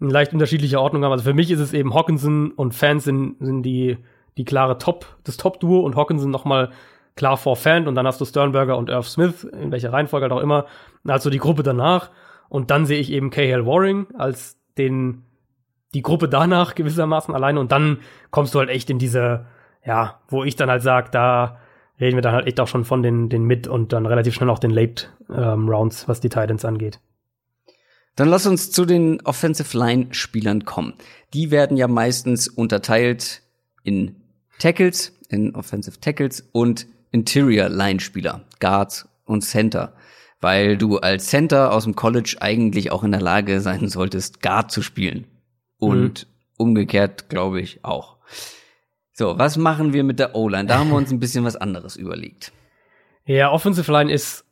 in 0.02 0.10
leicht 0.10 0.34
unterschiedlicher 0.34 0.82
Ordnung 0.82 1.04
haben. 1.04 1.12
Also 1.12 1.24
für 1.24 1.36
mich 1.36 1.52
ist 1.52 1.60
es 1.60 1.74
eben 1.74 1.94
Hawkinson 1.94 2.52
und 2.52 2.74
Fans 2.74 3.04
sind, 3.04 3.36
sind 3.40 3.64
die, 3.64 3.98
die 4.38 4.46
klare 4.46 4.80
Top, 4.80 5.06
das 5.26 5.38
Top-Duo 5.38 5.82
und 5.82 5.96
Hawkinson 5.96 6.32
nochmal 6.32 6.72
klar 7.16 7.38
vor 7.38 7.56
Fan 7.56 7.88
und 7.88 7.96
dann 7.96 8.08
hast 8.08 8.20
du 8.20 8.26
Sternberger 8.26 8.78
und 8.78 8.90
Irv 8.90 9.08
Smith, 9.08 9.44
in 9.44 9.72
welcher 9.72 9.94
Reihenfolge 9.94 10.24
halt 10.24 10.34
auch 10.34 10.42
immer, 10.42 10.66
also 11.06 11.30
die 11.30 11.38
Gruppe 11.38 11.64
danach. 11.64 12.10
Und 12.48 12.72
dann 12.72 12.88
sehe 12.88 13.00
ich 13.00 13.12
eben 13.12 13.30
Cahill 13.30 13.66
Waring 13.68 14.08
als 14.18 14.58
den, 14.78 15.24
die 15.94 16.02
Gruppe 16.02 16.28
danach 16.28 16.74
gewissermaßen 16.74 17.36
alleine 17.36 17.60
und 17.60 17.72
dann 17.72 18.00
kommst 18.32 18.56
du 18.56 18.60
halt 18.60 18.70
echt 18.70 18.90
in 18.90 18.98
diese, 18.98 19.46
ja, 19.86 20.20
wo 20.30 20.44
ich 20.44 20.56
dann 20.56 20.70
halt 20.72 20.82
sag, 20.82 21.12
da 21.12 21.60
reden 22.00 22.18
wir 22.18 22.22
dann 22.22 22.34
halt 22.34 22.48
echt 22.48 22.60
auch 22.60 22.68
schon 22.68 22.86
von 22.86 23.04
den, 23.04 23.30
den 23.30 23.44
Mid- 23.44 23.68
und 23.68 23.94
dann 23.94 24.06
relativ 24.06 24.34
schnell 24.34 24.50
auch 24.50 24.60
den 24.60 24.72
Late-Rounds, 24.72 26.08
was 26.08 26.20
die 26.20 26.30
Titans 26.30 26.66
angeht. 26.66 27.00
Dann 28.16 28.30
lass 28.30 28.46
uns 28.46 28.72
zu 28.72 28.86
den 28.86 29.22
Offensive 29.22 29.78
Line 29.78 30.08
Spielern 30.14 30.66
kommen. 30.66 30.94
Die 31.34 31.52
werden 31.52 31.78
ja 31.78 31.88
meistens 31.88 32.48
unterteilt 32.48 33.42
in 33.84 34.16
Tackles, 34.60 35.18
in 35.30 35.56
Offensive 35.56 36.00
Tackles 36.02 36.50
und 36.52 36.88
Interior 37.12 37.70
Line 37.70 38.00
Spieler, 38.00 38.42
Guards 38.60 39.08
und 39.26 39.42
Center, 39.42 39.94
weil 40.42 40.78
du 40.78 40.98
als 40.98 41.28
Center 41.28 41.72
aus 41.72 41.86
dem 41.86 41.96
College 41.96 42.38
eigentlich 42.40 42.92
auch 42.92 43.04
in 43.04 43.12
der 43.12 43.22
Lage 43.22 43.62
sein 43.62 43.88
solltest, 43.88 44.42
Guard 44.42 44.72
zu 44.72 44.82
spielen. 44.82 45.26
Und 45.78 46.28
umgekehrt, 46.58 47.30
glaube 47.30 47.62
ich, 47.62 47.86
auch. 47.86 48.18
So, 49.20 49.38
was 49.38 49.58
machen 49.58 49.92
wir 49.92 50.06
mit 50.06 50.18
der 50.18 50.34
O-Line? 50.34 50.66
Da 50.66 50.80
haben 50.80 50.92
wir 50.92 50.96
uns 50.96 51.12
ein 51.12 51.20
bisschen 51.20 51.44
was 51.44 51.58
anderes 51.58 51.98
überlegt. 51.98 52.54
Ja, 53.26 53.52
Offensive 53.52 53.92
Line 53.92 54.10
ist 54.10 54.46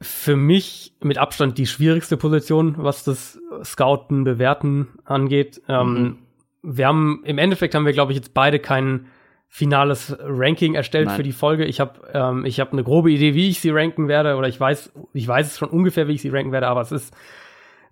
für 0.00 0.34
mich 0.34 0.94
mit 1.02 1.18
Abstand 1.18 1.58
die 1.58 1.66
schwierigste 1.66 2.16
Position, 2.16 2.76
was 2.78 3.04
das 3.04 3.38
Scouten, 3.62 4.24
Bewerten 4.24 4.88
angeht. 5.04 5.60
Ähm, 5.68 5.90
mhm. 5.90 5.96
Ähm, 5.96 6.18
wir 6.62 6.86
haben 6.86 7.22
im 7.26 7.36
Endeffekt 7.36 7.74
haben 7.74 7.84
wir, 7.84 7.92
glaube 7.92 8.12
ich, 8.12 8.16
jetzt 8.16 8.32
beide 8.32 8.58
kein 8.58 9.08
finales 9.46 10.16
Ranking 10.20 10.74
erstellt 10.74 11.08
Nein. 11.08 11.16
für 11.16 11.22
die 11.22 11.32
Folge. 11.32 11.66
Ich 11.66 11.78
habe 11.78 12.00
ähm, 12.14 12.46
ich 12.46 12.60
habe 12.60 12.72
eine 12.72 12.84
grobe 12.84 13.12
Idee, 13.12 13.34
wie 13.34 13.50
ich 13.50 13.60
sie 13.60 13.68
ranken 13.68 14.08
werde, 14.08 14.36
oder 14.36 14.48
ich 14.48 14.58
weiß 14.58 14.90
ich 15.12 15.28
weiß 15.28 15.48
es 15.48 15.58
schon 15.58 15.68
ungefähr, 15.68 16.08
wie 16.08 16.14
ich 16.14 16.22
sie 16.22 16.30
ranken 16.30 16.52
werde, 16.52 16.68
aber 16.68 16.80
es 16.80 16.92
ist 16.92 17.14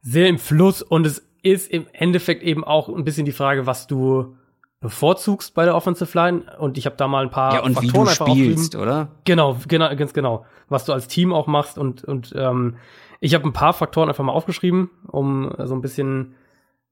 sehr 0.00 0.28
im 0.28 0.38
Fluss 0.38 0.80
und 0.80 1.06
es 1.06 1.28
ist 1.42 1.70
im 1.70 1.84
Endeffekt 1.92 2.42
eben 2.42 2.64
auch 2.64 2.88
ein 2.88 3.04
bisschen 3.04 3.26
die 3.26 3.32
Frage, 3.32 3.66
was 3.66 3.86
du 3.86 4.34
bevorzugst 4.86 5.54
bei 5.54 5.64
der 5.64 5.74
Offensive 5.74 6.16
Line 6.16 6.42
und 6.58 6.78
ich 6.78 6.86
habe 6.86 6.96
da 6.96 7.08
mal 7.08 7.22
ein 7.22 7.30
paar 7.30 7.54
ja, 7.54 7.62
und 7.62 7.74
Faktoren 7.74 8.06
wie 8.06 8.10
du 8.10 8.54
spielst, 8.54 8.74
oder? 8.76 9.08
Genau, 9.24 9.56
genau, 9.68 9.94
ganz 9.94 10.12
genau, 10.12 10.44
was 10.68 10.84
du 10.84 10.92
als 10.92 11.08
Team 11.08 11.32
auch 11.32 11.46
machst 11.46 11.78
und 11.78 12.04
und 12.04 12.34
ähm, 12.36 12.76
ich 13.20 13.34
habe 13.34 13.44
ein 13.44 13.52
paar 13.52 13.72
Faktoren 13.72 14.08
einfach 14.08 14.24
mal 14.24 14.32
aufgeschrieben, 14.32 14.90
um 15.08 15.52
so 15.58 15.74
ein 15.74 15.80
bisschen 15.80 16.34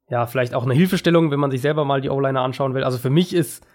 ja, 0.09 0.27
vielleicht 0.27 0.55
auch 0.55 0.65
eine 0.65 0.75
Hilfestellung, 0.75 1.31
wenn 1.31 1.41
man 1.41 1.51
sich 1.51 1.61
selber 1.61 1.85
mal 1.85 2.01
die 2.01 2.11
O-Liner 2.11 2.43
anschauen 2.43 2.75
will. 2.75 2.85
Also 2.85 2.99
für 2.99 3.11
mich 3.11 3.35
ist 3.35 3.67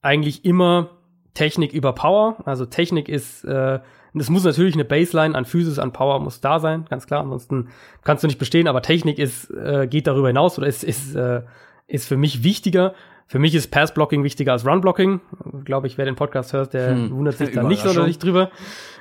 eigentlich 0.00 0.44
immer 0.44 0.90
Technik 1.34 1.72
über 1.72 1.92
Power. 1.92 2.36
Also 2.44 2.64
Technik 2.64 3.08
ist, 3.08 3.44
äh, 3.44 3.80
es 4.14 4.30
muss 4.30 4.44
natürlich 4.44 4.74
eine 4.74 4.84
Baseline 4.84 5.34
an 5.34 5.44
Physis, 5.44 5.78
an 5.78 5.92
Power 5.92 6.20
muss 6.20 6.40
da 6.40 6.58
sein, 6.58 6.86
ganz 6.88 7.06
klar. 7.06 7.20
Ansonsten 7.20 7.68
kannst 8.02 8.22
du 8.22 8.28
nicht 8.28 8.38
bestehen. 8.38 8.68
Aber 8.68 8.82
Technik 8.82 9.18
ist, 9.18 9.50
äh, 9.50 9.86
geht 9.88 10.06
darüber 10.06 10.28
hinaus 10.28 10.56
oder 10.58 10.68
ist, 10.68 10.84
ist, 10.84 11.14
äh, 11.14 11.42
ist 11.86 12.06
für 12.06 12.16
mich 12.16 12.42
wichtiger. 12.42 12.94
Für 13.26 13.38
mich 13.38 13.54
ist 13.54 13.70
Pass-Blocking 13.70 14.22
wichtiger 14.22 14.52
als 14.52 14.66
Run-Blocking. 14.66 15.20
Glaube 15.64 15.86
ich, 15.86 15.98
wer 15.98 16.04
den 16.04 16.16
Podcast 16.16 16.52
hört, 16.52 16.74
der 16.74 16.90
hm, 16.90 17.10
wundert 17.10 17.38
sich 17.38 17.50
da 17.54 17.62
nicht 17.62 17.82
sonderlich 17.82 18.18
drüber. 18.18 18.50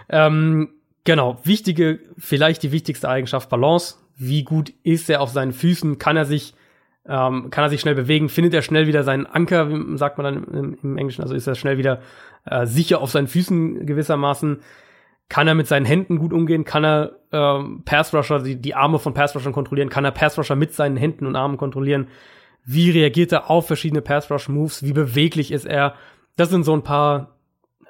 Ähm, 0.09 0.69
genau, 1.03 1.39
wichtige, 1.43 1.99
vielleicht 2.17 2.63
die 2.63 2.71
wichtigste 2.71 3.09
Eigenschaft 3.09 3.49
Balance. 3.49 3.95
Wie 4.15 4.43
gut 4.43 4.73
ist 4.83 5.09
er 5.09 5.21
auf 5.21 5.29
seinen 5.29 5.53
Füßen? 5.53 5.97
Kann 5.97 6.17
er 6.17 6.25
sich 6.25 6.53
ähm, 7.05 7.49
kann 7.49 7.65
er 7.65 7.69
sich 7.69 7.81
schnell 7.81 7.95
bewegen, 7.95 8.29
findet 8.29 8.53
er 8.53 8.61
schnell 8.61 8.87
wieder 8.87 9.03
seinen 9.03 9.25
Anker, 9.25 9.69
sagt 9.95 10.17
man 10.17 10.23
dann 10.23 10.43
im, 10.45 10.77
im 10.81 10.97
Englischen, 10.97 11.21
also 11.21 11.35
ist 11.35 11.47
er 11.47 11.55
schnell 11.55 11.77
wieder 11.77 12.01
äh, 12.45 12.65
sicher 12.65 13.01
auf 13.01 13.11
seinen 13.11 13.27
Füßen 13.27 13.85
gewissermaßen. 13.85 14.61
Kann 15.29 15.47
er 15.47 15.55
mit 15.55 15.67
seinen 15.67 15.85
Händen 15.85 16.19
gut 16.19 16.31
umgehen? 16.31 16.63
Kann 16.63 16.85
er 16.85 17.11
ähm, 17.31 17.81
Passrusher, 17.85 18.39
die, 18.39 18.55
die 18.55 18.75
Arme 18.75 18.99
von 18.99 19.13
Passrushern 19.13 19.53
kontrollieren? 19.53 19.89
Kann 19.89 20.05
er 20.05 20.11
Passrusher 20.11 20.55
mit 20.55 20.73
seinen 20.73 20.97
Händen 20.97 21.25
und 21.25 21.35
Armen 21.35 21.57
kontrollieren? 21.57 22.07
Wie 22.65 22.91
reagiert 22.91 23.31
er 23.31 23.49
auf 23.49 23.67
verschiedene 23.67 24.01
Passrush-Moves? 24.01 24.83
Wie 24.83 24.93
beweglich 24.93 25.51
ist 25.51 25.65
er? 25.65 25.95
Das 26.35 26.49
sind 26.49 26.63
so 26.63 26.73
ein 26.73 26.83
paar, 26.83 27.37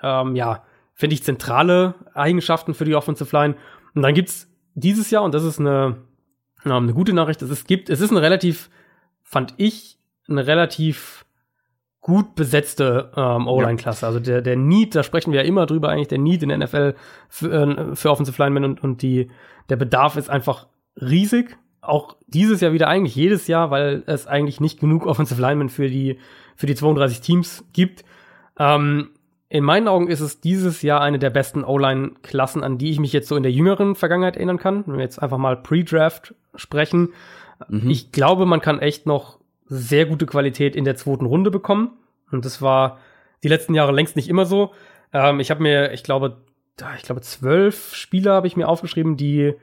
ähm, 0.02 0.36
ja, 0.36 0.64
finde 0.94 1.14
ich, 1.14 1.24
zentrale 1.24 1.96
Eigenschaften 2.14 2.74
für 2.74 2.86
die 2.86 2.96
Offensive 2.96 3.36
Line. 3.36 3.56
Und 3.94 4.02
dann 4.02 4.14
gibt's 4.14 4.50
dieses 4.74 5.12
Jahr, 5.12 5.24
und 5.24 5.34
das 5.34 5.44
ist 5.44 5.60
eine, 5.60 5.98
ähm, 6.66 6.72
eine 6.72 6.94
gute 6.94 7.14
Nachricht, 7.14 7.42
es 7.42 7.66
gibt, 7.66 7.90
es 7.90 8.02
ist 8.02 8.12
eine 8.12 8.22
relativ 8.22 8.70
fand 9.34 9.56
ich, 9.58 9.98
eine 10.30 10.46
relativ 10.46 11.26
gut 12.00 12.36
besetzte 12.36 13.12
ähm, 13.16 13.48
O-Line-Klasse. 13.48 14.06
Also 14.06 14.20
der, 14.20 14.42
der 14.42 14.56
Need, 14.56 14.94
da 14.94 15.04
sprechen 15.04 15.34
wir 15.34 15.42
ja 15.42 15.48
immer 15.48 15.66
drüber 15.66 15.90
eigentlich, 15.90 16.10
der 16.10 16.20
Need 16.20 16.44
in 16.44 16.50
der 16.50 16.60
NFL 16.60 16.94
für, 17.30 17.52
äh, 17.52 17.96
für 17.96 18.12
Offensive 18.12 18.42
Linemen 18.42 18.64
und, 18.64 18.84
und 18.84 19.02
die, 19.02 19.32
der 19.70 19.78
Bedarf 19.78 20.18
ist 20.18 20.30
einfach 20.30 20.68
riesig. 21.02 21.58
Auch 21.84 22.16
dieses 22.28 22.62
Jahr 22.62 22.74
wieder 22.74 22.88
eigentlich 22.88 23.16
jedes 23.16 23.48
Jahr, 23.48 23.72
weil 23.72 24.04
es 24.06 24.26
eigentlich 24.26 24.62
nicht 24.62 24.80
genug 24.80 25.06
Offensive 25.06 25.42
Linemen 25.42 25.70
für 25.70 25.90
die, 25.90 26.18
für 26.56 26.66
die 26.66 26.76
32 26.76 27.22
Teams 27.22 27.66
gibt. 27.74 28.06
Ähm, 28.58 29.10
in 29.50 29.64
meinen 29.64 29.88
Augen 29.88 30.08
ist 30.08 30.22
es 30.22 30.40
dieses 30.40 30.82
Jahr 30.82 31.02
eine 31.02 31.20
der 31.20 31.30
besten 31.30 31.64
O-Line-Klassen, 31.64 32.64
an 32.64 32.78
die 32.78 32.90
ich 32.90 33.00
mich 33.00 33.14
jetzt 33.14 33.28
so 33.28 33.36
in 33.36 33.44
der 33.44 33.52
jüngeren 33.52 33.96
Vergangenheit 33.96 34.38
erinnern 34.38 34.58
kann. 34.58 34.84
Wenn 34.88 34.96
wir 34.96 35.04
jetzt 35.04 35.22
einfach 35.22 35.38
mal 35.38 35.58
Pre-Draft 35.58 36.34
sprechen, 36.56 37.10
Mhm. 37.68 37.90
Ich 37.90 38.12
glaube, 38.12 38.46
man 38.46 38.62
kann 38.62 38.80
echt 38.80 39.06
noch 39.06 39.40
sehr 39.66 40.06
gute 40.06 40.26
Qualität 40.26 40.76
in 40.76 40.86
der 40.86 40.96
zweiten 40.96 41.26
Runde 41.26 41.52
bekommen. 41.52 41.92
Und 42.32 42.46
das 42.46 42.62
war 42.62 43.00
die 43.44 43.48
letzten 43.48 43.74
Jahre 43.74 43.92
längst 43.92 44.16
nicht 44.16 44.30
immer 44.30 44.46
so. 44.46 44.72
Ähm, 45.12 45.40
ich 45.40 45.52
habe 45.52 45.62
mir, 45.62 45.94
ich 45.94 46.04
glaube, 46.04 46.38
ich 46.98 47.04
glaube, 47.04 47.22
zwölf 47.22 47.94
Spieler 47.94 48.34
habe 48.34 48.48
ich 48.48 48.58
mir 48.58 48.68
aufgeschrieben, 48.68 49.18
die, 49.18 49.54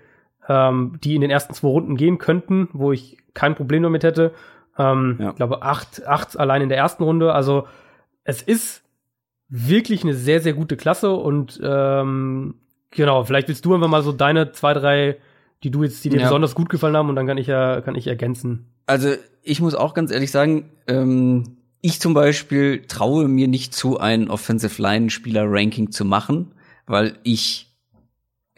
ähm, 0.51 0.98
die 1.05 1.14
in 1.14 1.20
den 1.20 1.30
ersten 1.30 1.55
zwei 1.55 1.68
Runden 1.68 1.96
gehen 1.96 2.18
könnten, 2.18 2.68
wo 2.72 2.90
ich 2.90 3.18
kein 3.34 3.55
Problem 3.55 3.84
damit 3.84 4.03
hätte. 4.03 4.34
Ähm, 4.76 5.16
ja. 5.20 5.30
Ich 5.30 5.36
glaube, 5.36 5.62
acht, 5.62 6.05
acht 6.05 6.36
allein 6.36 6.62
in 6.62 6.68
der 6.68 6.78
ersten 6.78 7.05
Runde. 7.05 7.32
Also 7.32 7.68
es 8.24 8.42
ist 8.42 8.82
wirklich 9.48 10.03
eine 10.03 10.14
sehr, 10.14 10.40
sehr 10.40 10.53
gute 10.53 10.76
Klasse 10.76 11.12
und 11.12 11.61
ähm, 11.62 12.57
genau, 12.90 13.22
vielleicht 13.22 13.46
willst 13.46 13.64
du 13.64 13.74
einfach 13.74 13.88
mal 13.88 14.03
so 14.03 14.11
deine 14.11 14.51
zwei, 14.51 14.74
drei 14.74 15.18
die 15.62 15.70
du 15.70 15.82
jetzt, 15.82 16.03
die 16.05 16.09
dir 16.09 16.18
ja. 16.20 16.24
besonders 16.24 16.55
gut 16.55 16.68
gefallen 16.70 16.96
haben 16.96 17.09
und 17.09 17.16
dann 17.16 17.26
kann 17.26 17.38
ich 17.38 17.46
ja, 17.46 17.80
kann 17.80 17.94
ich 17.94 18.07
ergänzen. 18.07 18.66
Also 18.86 19.11
ich 19.42 19.61
muss 19.61 19.74
auch 19.74 19.94
ganz 19.94 20.11
ehrlich 20.11 20.30
sagen, 20.30 20.70
ähm, 20.86 21.59
ich 21.82 22.01
zum 22.01 22.14
Beispiel 22.14 22.86
traue 22.86 23.28
mir 23.28 23.46
nicht 23.46 23.74
zu, 23.74 23.98
ein 23.98 24.30
Offensive 24.30 24.80
Line 24.80 25.11
Spieler 25.11 25.44
Ranking 25.46 25.90
zu 25.90 26.05
machen, 26.05 26.53
weil 26.86 27.18
ich 27.22 27.69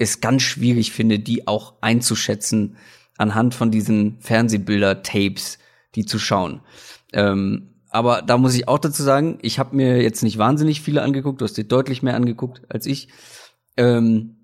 es 0.03 0.21
ganz 0.21 0.43
schwierig 0.43 0.93
finde, 0.93 1.19
die 1.19 1.47
auch 1.47 1.75
einzuschätzen 1.81 2.77
anhand 3.19 3.55
von 3.55 3.71
diesen 3.71 4.19
Fernsehbilder-Tapes, 4.21 5.59
die 5.95 6.05
zu 6.07 6.19
schauen. 6.19 6.61
Ähm, 7.13 7.69
aber 7.91 8.23
da 8.23 8.39
muss 8.39 8.55
ich 8.55 8.69
auch 8.69 8.79
dazu 8.79 9.03
sagen, 9.03 9.39
ich 9.43 9.59
habe 9.59 9.77
mir 9.77 10.03
jetzt 10.03 10.23
nicht 10.23 10.39
wahnsinnig 10.39 10.81
viele 10.81 11.03
angeguckt, 11.03 11.41
du 11.41 11.45
hast 11.45 11.57
dir 11.57 11.65
deutlich 11.65 12.03
mehr 12.03 12.15
angeguckt 12.15 12.63
als 12.69 12.87
ich. 12.87 13.09
Ähm, 13.77 14.37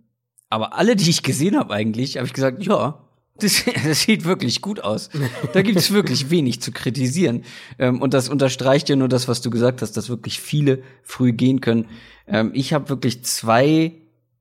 aber 0.50 0.74
alle, 0.74 0.96
die 0.96 1.10
ich 1.10 1.22
gesehen 1.22 1.58
habe 1.58 1.74
eigentlich, 1.74 2.16
habe 2.16 2.26
ich 2.26 2.34
gesagt, 2.34 2.62
ja, 2.62 3.08
das, 3.38 3.64
das 3.84 4.02
sieht 4.02 4.24
wirklich 4.24 4.60
gut 4.60 4.80
aus. 4.80 5.10
Da 5.52 5.62
gibt 5.62 5.78
es 5.78 5.90
wirklich 5.92 6.30
wenig 6.30 6.60
zu 6.60 6.72
kritisieren. 6.72 7.44
Ähm, 7.78 8.02
und 8.02 8.14
das 8.14 8.28
unterstreicht 8.28 8.88
ja 8.88 8.96
nur 8.96 9.08
das, 9.08 9.28
was 9.28 9.40
du 9.40 9.50
gesagt 9.50 9.82
hast, 9.82 9.96
dass 9.96 10.08
wirklich 10.08 10.40
viele 10.40 10.82
früh 11.02 11.32
gehen 11.32 11.60
können. 11.60 11.86
Ähm, 12.26 12.50
ich 12.54 12.72
habe 12.72 12.88
wirklich 12.88 13.24
zwei, 13.24 13.94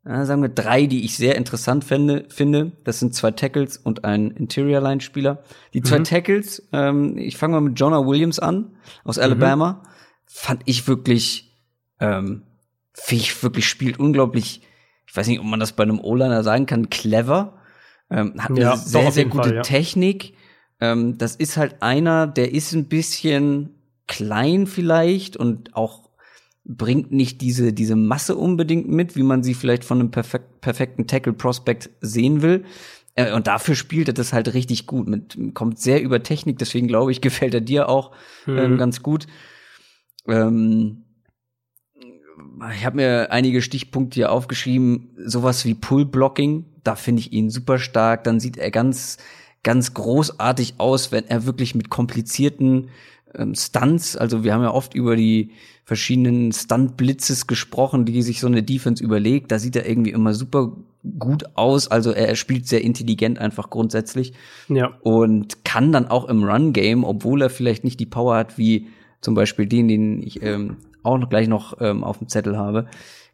äh, 0.08 0.26
sagen 0.26 0.42
wir 0.42 0.50
drei, 0.50 0.86
die 0.86 1.06
ich 1.06 1.18
sehr 1.18 1.36
interessant 1.36 1.84
finde. 1.84 2.26
finde. 2.30 2.72
Das 2.84 3.00
sind 3.00 3.14
zwei 3.14 3.32
Tackles 3.32 3.78
und 3.78 4.06
ein 4.06 4.32
Interior-Line-Spieler. 4.32 5.44
Die 5.74 5.82
zwei 5.82 6.00
mhm. 6.00 6.04
Tackles, 6.06 6.68
ähm, 6.74 7.18
ich 7.18 7.38
fange 7.38 7.54
mal 7.54 7.62
mit 7.62 7.80
Jonah 7.80 8.06
Williams 8.06 8.40
an, 8.40 8.78
aus 9.04 9.20
Alabama. 9.20 9.74
Mhm. 9.74 9.88
Fand 10.26 10.62
ich 10.66 10.88
wirklich, 10.88 11.58
ähm, 12.00 12.44
ich 13.10 13.44
wirklich 13.44 13.68
spielt 13.68 14.00
unglaublich 14.00 14.62
ich 15.08 15.16
weiß 15.16 15.28
nicht, 15.28 15.40
ob 15.40 15.46
man 15.46 15.60
das 15.60 15.72
bei 15.72 15.84
einem 15.84 16.00
O-Liner 16.00 16.44
sagen 16.44 16.66
kann, 16.66 16.90
clever. 16.90 17.54
Ähm, 18.10 18.36
hat 18.38 18.52
eine 18.52 18.62
ja, 18.62 18.78
sehr, 18.78 19.12
sehr 19.12 19.26
gute 19.26 19.50
Fall, 19.50 19.56
ja. 19.56 19.62
Technik. 19.62 20.34
Ähm, 20.80 21.18
das 21.18 21.36
ist 21.36 21.58
halt 21.58 21.82
einer, 21.82 22.28
der 22.28 22.54
ist 22.54 22.74
ein 22.74 22.86
bisschen 22.86 23.76
klein 24.08 24.68
vielleicht 24.68 25.36
und 25.36 25.76
auch 25.76 26.07
bringt 26.68 27.12
nicht 27.12 27.42
diese, 27.42 27.72
diese 27.72 27.96
Masse 27.96 28.36
unbedingt 28.36 28.90
mit, 28.90 29.16
wie 29.16 29.24
man 29.24 29.42
sie 29.42 29.54
vielleicht 29.54 29.86
von 29.86 30.00
einem 30.00 30.12
perfekt, 30.12 30.60
perfekten 30.62 31.08
Tackle-Prospect 31.08 31.90
sehen 32.02 32.42
will. 32.42 32.66
Äh, 33.16 33.34
und 33.34 33.48
dafür 33.48 33.76
spielt 33.76 34.10
er 34.10 34.14
das 34.14 34.34
halt 34.34 34.54
richtig 34.54 34.86
gut. 34.86 35.08
Mit, 35.08 35.38
kommt 35.54 35.80
sehr 35.80 36.02
über 36.02 36.22
Technik, 36.22 36.60
deswegen 36.60 36.88
glaube 36.88 37.12
ich, 37.12 37.22
gefällt 37.22 37.54
er 37.54 37.62
dir 37.62 37.88
auch 37.88 38.12
mhm. 38.46 38.58
ähm, 38.58 38.78
ganz 38.78 39.02
gut. 39.02 39.28
Ähm, 40.28 41.06
ich 42.76 42.86
habe 42.86 42.98
mir 42.98 43.32
einige 43.32 43.62
Stichpunkte 43.62 44.16
hier 44.16 44.32
aufgeschrieben, 44.32 45.16
sowas 45.18 45.64
wie 45.66 45.74
Pull-Blocking, 45.74 46.66
da 46.84 46.96
finde 46.96 47.22
ich 47.22 47.32
ihn 47.32 47.50
super 47.50 47.80
stark. 47.80 48.24
Dann 48.26 48.40
sieht 48.40 48.58
er 48.58 48.72
ganz, 48.72 49.18
ganz 49.64 49.94
großartig 49.94 50.76
aus, 50.78 51.12
wenn 51.12 51.26
er 51.26 51.46
wirklich 51.46 51.76
mit 51.76 51.90
komplizierten 51.90 52.90
ähm, 53.36 53.56
Stunts, 53.56 54.18
also 54.18 54.44
wir 54.44 54.54
haben 54.54 54.64
ja 54.64 54.74
oft 54.74 54.94
über 54.94 55.16
die 55.16 55.52
verschiedenen 55.86 56.52
Stunt-Blitzes 56.52 57.48
gesprochen, 57.48 58.06
die 58.06 58.22
sich 58.22 58.42
so 58.42 58.48
eine 58.48 58.62
Defense 58.62 59.02
überlegt. 59.02 59.52
Da 59.52 59.60
sieht 59.60 59.76
er 59.76 59.88
irgendwie 59.88 60.12
immer 60.12 60.34
super 60.34 60.74
gut 61.18 61.46
aus. 61.56 61.88
Also 61.90 62.12
er 62.12 62.36
spielt 62.36 62.68
sehr 62.68 62.84
intelligent 62.84 63.40
einfach 63.40 63.70
grundsätzlich. 63.70 64.34
Ja. 64.68 64.98
Und 65.02 65.64
kann 65.64 65.94
dann 65.94 66.08
auch 66.08 66.26
im 66.26 66.44
Run-Game, 66.44 67.04
obwohl 67.06 67.42
er 67.42 67.50
vielleicht 67.50 67.84
nicht 67.86 68.00
die 68.00 68.06
Power 68.06 68.36
hat 68.36 68.58
wie 68.58 68.88
zum 69.22 69.34
Beispiel 69.34 69.66
den, 69.66 69.88
den 69.88 70.22
ich 70.22 70.42
ähm, 70.44 70.78
auch 71.04 71.18
noch 71.18 71.30
gleich 71.30 71.48
noch 71.48 71.80
ähm, 71.80 72.04
auf 72.04 72.18
dem 72.18 72.28
Zettel 72.28 72.58
habe, 72.58 72.88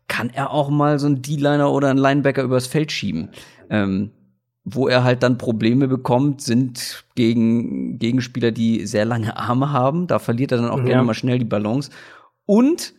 kann 0.08 0.30
er 0.30 0.52
auch 0.52 0.70
mal 0.70 1.00
so 1.00 1.08
einen 1.08 1.22
D-Liner 1.22 1.72
oder 1.72 1.90
einen 1.90 2.00
Linebacker 2.00 2.44
übers 2.44 2.68
Feld 2.68 2.92
schieben. 2.92 3.30
Ähm, 3.70 4.12
wo 4.66 4.88
er 4.88 5.04
halt 5.04 5.24
dann 5.24 5.38
Probleme 5.38 5.88
bekommt, 5.88 6.42
sind 6.42 7.04
gegen 7.16 8.00
Gegenspieler, 8.00 8.52
die 8.52 8.86
sehr 8.86 9.06
lange 9.06 9.36
Arme 9.38 9.72
haben. 9.72 10.08
Da 10.08 10.20
verliert 10.20 10.52
er 10.52 10.60
dann 10.60 10.70
auch 10.70 10.78
ja. 10.80 10.86
gerne 10.86 11.04
mal 11.04 11.14
schnell 11.14 11.38
die 11.40 11.46
Balance. 11.46 11.92
Und 12.46 12.94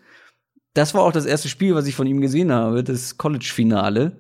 das 0.75 0.95
war 0.95 1.03
auch 1.03 1.13
das 1.13 1.27
erste 1.27 1.49
Spiel, 1.49 1.75
was 1.75 1.87
ich 1.87 1.95
von 1.95 2.07
ihm 2.07 2.21
gesehen 2.21 2.53
habe, 2.53 2.85
das 2.85 3.17
College-Finale. 3.17 4.13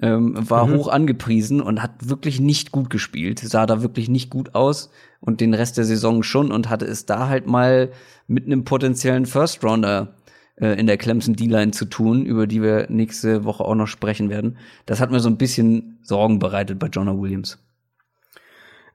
ähm, 0.00 0.34
war 0.50 0.66
Mhm. 0.66 0.72
hoch 0.74 0.88
angepriesen 0.88 1.60
und 1.60 1.80
hat 1.82 2.08
wirklich 2.08 2.40
nicht 2.40 2.72
gut 2.72 2.90
gespielt, 2.90 3.38
sah 3.38 3.66
da 3.66 3.82
wirklich 3.82 4.08
nicht 4.08 4.30
gut 4.30 4.54
aus 4.54 4.90
und 5.20 5.40
den 5.40 5.54
Rest 5.54 5.76
der 5.76 5.84
Saison 5.84 6.24
schon 6.24 6.50
und 6.50 6.68
hatte 6.68 6.86
es 6.86 7.06
da 7.06 7.28
halt 7.28 7.46
mal 7.46 7.90
mit 8.26 8.46
einem 8.46 8.64
potenziellen 8.64 9.26
First 9.26 9.62
Rounder 9.62 10.14
äh, 10.62 10.78
in 10.78 10.86
der 10.86 10.96
Clemson 10.96 11.34
D-Line 11.34 11.72
zu 11.72 11.84
tun, 11.84 12.24
über 12.24 12.46
die 12.46 12.62
wir 12.62 12.86
nächste 12.88 13.44
Woche 13.44 13.64
auch 13.64 13.74
noch 13.74 13.88
sprechen 13.88 14.30
werden. 14.30 14.56
Das 14.86 15.00
hat 15.00 15.10
mir 15.10 15.18
so 15.18 15.28
ein 15.28 15.36
bisschen 15.36 15.98
Sorgen 16.02 16.38
bereitet 16.38 16.78
bei 16.78 16.86
Jonah 16.86 17.18
Williams. 17.18 17.58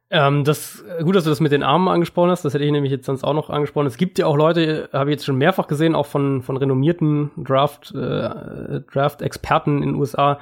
Ähm, 0.10 0.46
das, 0.46 0.86
gut, 1.04 1.18
dass 1.18 1.26
du 1.26 1.30
das 1.30 1.42
mit 1.42 1.52
den 1.52 1.64
Armen 1.64 1.90
angesprochen 1.90 2.32
hast. 2.32 2.46
Das 2.46 2.54
hätte 2.54 2.64
ich 2.64 2.72
nämlich 2.72 2.92
jetzt 2.92 3.06
sonst 3.06 3.26
auch 3.26 3.34
noch 3.34 3.50
angesprochen. 3.50 3.88
Es 3.88 3.98
gibt 3.98 4.18
ja 4.18 4.26
auch 4.26 4.38
Leute, 4.38 4.90
habe 4.94 5.10
ich 5.10 5.16
jetzt 5.16 5.26
schon 5.26 5.38
mehrfach 5.38 5.68
gesehen, 5.68 5.96
auch 5.96 6.06
von, 6.06 6.42
von 6.42 6.56
renommierten 6.56 7.32
Draft, 7.36 7.94
äh, 7.94 8.80
Draft-Experten 8.90 9.84
in 9.84 9.90
den 9.90 9.96
USA. 9.96 10.40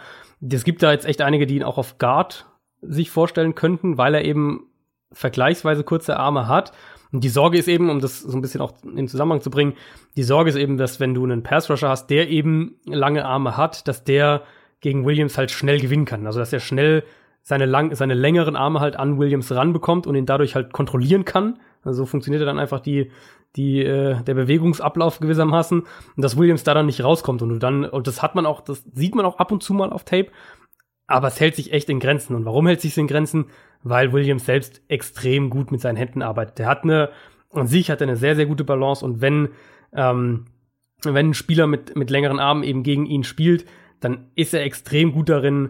Es 0.47 0.63
gibt 0.63 0.83
da 0.83 0.91
jetzt 0.91 1.07
echt 1.07 1.23
einige, 1.23 1.47
die 1.47 1.55
ihn 1.55 1.63
auch 1.63 1.79
auf 1.79 1.97
Guard 1.97 2.45
sich 2.83 3.09
vorstellen 3.09 3.55
könnten, 3.55 3.97
weil 3.97 4.13
er 4.13 4.23
eben 4.23 4.67
vergleichsweise 5.11 5.83
kurze 5.83 6.17
Arme 6.17 6.47
hat. 6.47 6.71
Und 7.11 7.23
die 7.23 7.29
Sorge 7.29 7.57
ist 7.57 7.67
eben, 7.67 7.89
um 7.89 7.99
das 7.99 8.19
so 8.19 8.37
ein 8.37 8.41
bisschen 8.41 8.61
auch 8.61 8.73
in 8.83 9.07
Zusammenhang 9.07 9.41
zu 9.41 9.49
bringen, 9.49 9.73
die 10.15 10.23
Sorge 10.23 10.49
ist 10.49 10.55
eben, 10.55 10.77
dass 10.77 10.99
wenn 10.99 11.13
du 11.13 11.23
einen 11.23 11.43
Pass-Rusher 11.43 11.89
hast, 11.89 12.07
der 12.07 12.29
eben 12.29 12.75
lange 12.85 13.25
Arme 13.25 13.57
hat, 13.57 13.87
dass 13.87 14.03
der 14.03 14.43
gegen 14.81 15.05
Williams 15.05 15.37
halt 15.37 15.51
schnell 15.51 15.79
gewinnen 15.79 16.05
kann. 16.05 16.25
Also 16.25 16.39
dass 16.39 16.53
er 16.53 16.59
schnell 16.59 17.03
seine, 17.41 17.65
lang, 17.65 17.93
seine 17.95 18.15
längeren 18.15 18.55
Arme 18.55 18.79
halt 18.79 18.95
an 18.97 19.19
Williams 19.19 19.51
ranbekommt 19.51 20.07
und 20.07 20.15
ihn 20.15 20.25
dadurch 20.25 20.55
halt 20.55 20.73
kontrollieren 20.73 21.25
kann. 21.25 21.59
Also 21.83 22.03
so 22.03 22.05
funktioniert 22.07 22.41
dann 22.45 22.59
einfach 22.59 22.79
die, 22.79 23.11
die, 23.55 23.83
äh, 23.83 24.21
der 24.23 24.33
Bewegungsablauf 24.33 25.19
gewissermaßen 25.19 25.81
und 25.81 26.21
dass 26.23 26.37
Williams 26.37 26.63
da 26.63 26.73
dann 26.73 26.87
nicht 26.87 27.03
rauskommt 27.03 27.41
und 27.41 27.49
du 27.49 27.59
dann, 27.59 27.85
und 27.85 28.07
das 28.07 28.21
hat 28.21 28.35
man 28.35 28.45
auch, 28.45 28.61
das 28.61 28.83
sieht 28.93 29.15
man 29.15 29.25
auch 29.25 29.37
ab 29.37 29.51
und 29.51 29.63
zu 29.63 29.73
mal 29.73 29.93
auf 29.93 30.03
Tape, 30.03 30.31
aber 31.07 31.27
es 31.27 31.39
hält 31.39 31.55
sich 31.55 31.71
echt 31.71 31.89
in 31.89 31.99
Grenzen. 31.99 32.35
Und 32.35 32.45
warum 32.45 32.67
hält 32.67 32.81
sich 32.81 32.97
in 32.97 33.07
Grenzen? 33.07 33.45
Weil 33.85 34.11
Williams 34.11 34.45
selbst 34.45 34.81
extrem 34.87 35.49
gut 35.49 35.71
mit 35.71 35.79
seinen 35.79 35.95
Händen 35.95 36.21
arbeitet. 36.21 36.59
Der 36.59 36.67
hat 36.67 36.83
eine, 36.83 37.11
an 37.53 37.67
sich 37.67 37.89
hat 37.89 38.01
er 38.01 38.07
eine 38.07 38.17
sehr, 38.17 38.35
sehr 38.35 38.47
gute 38.47 38.63
Balance 38.63 39.05
und 39.05 39.21
wenn, 39.21 39.49
ähm, 39.93 40.45
wenn 41.03 41.29
ein 41.29 41.33
Spieler 41.35 41.67
mit, 41.67 41.95
mit 41.95 42.09
längeren 42.09 42.39
Armen 42.39 42.63
eben 42.63 42.83
gegen 42.83 43.05
ihn 43.05 43.23
spielt, 43.23 43.65
dann 43.99 44.31
ist 44.35 44.53
er 44.53 44.63
extrem 44.63 45.11
gut 45.13 45.29
darin, 45.29 45.69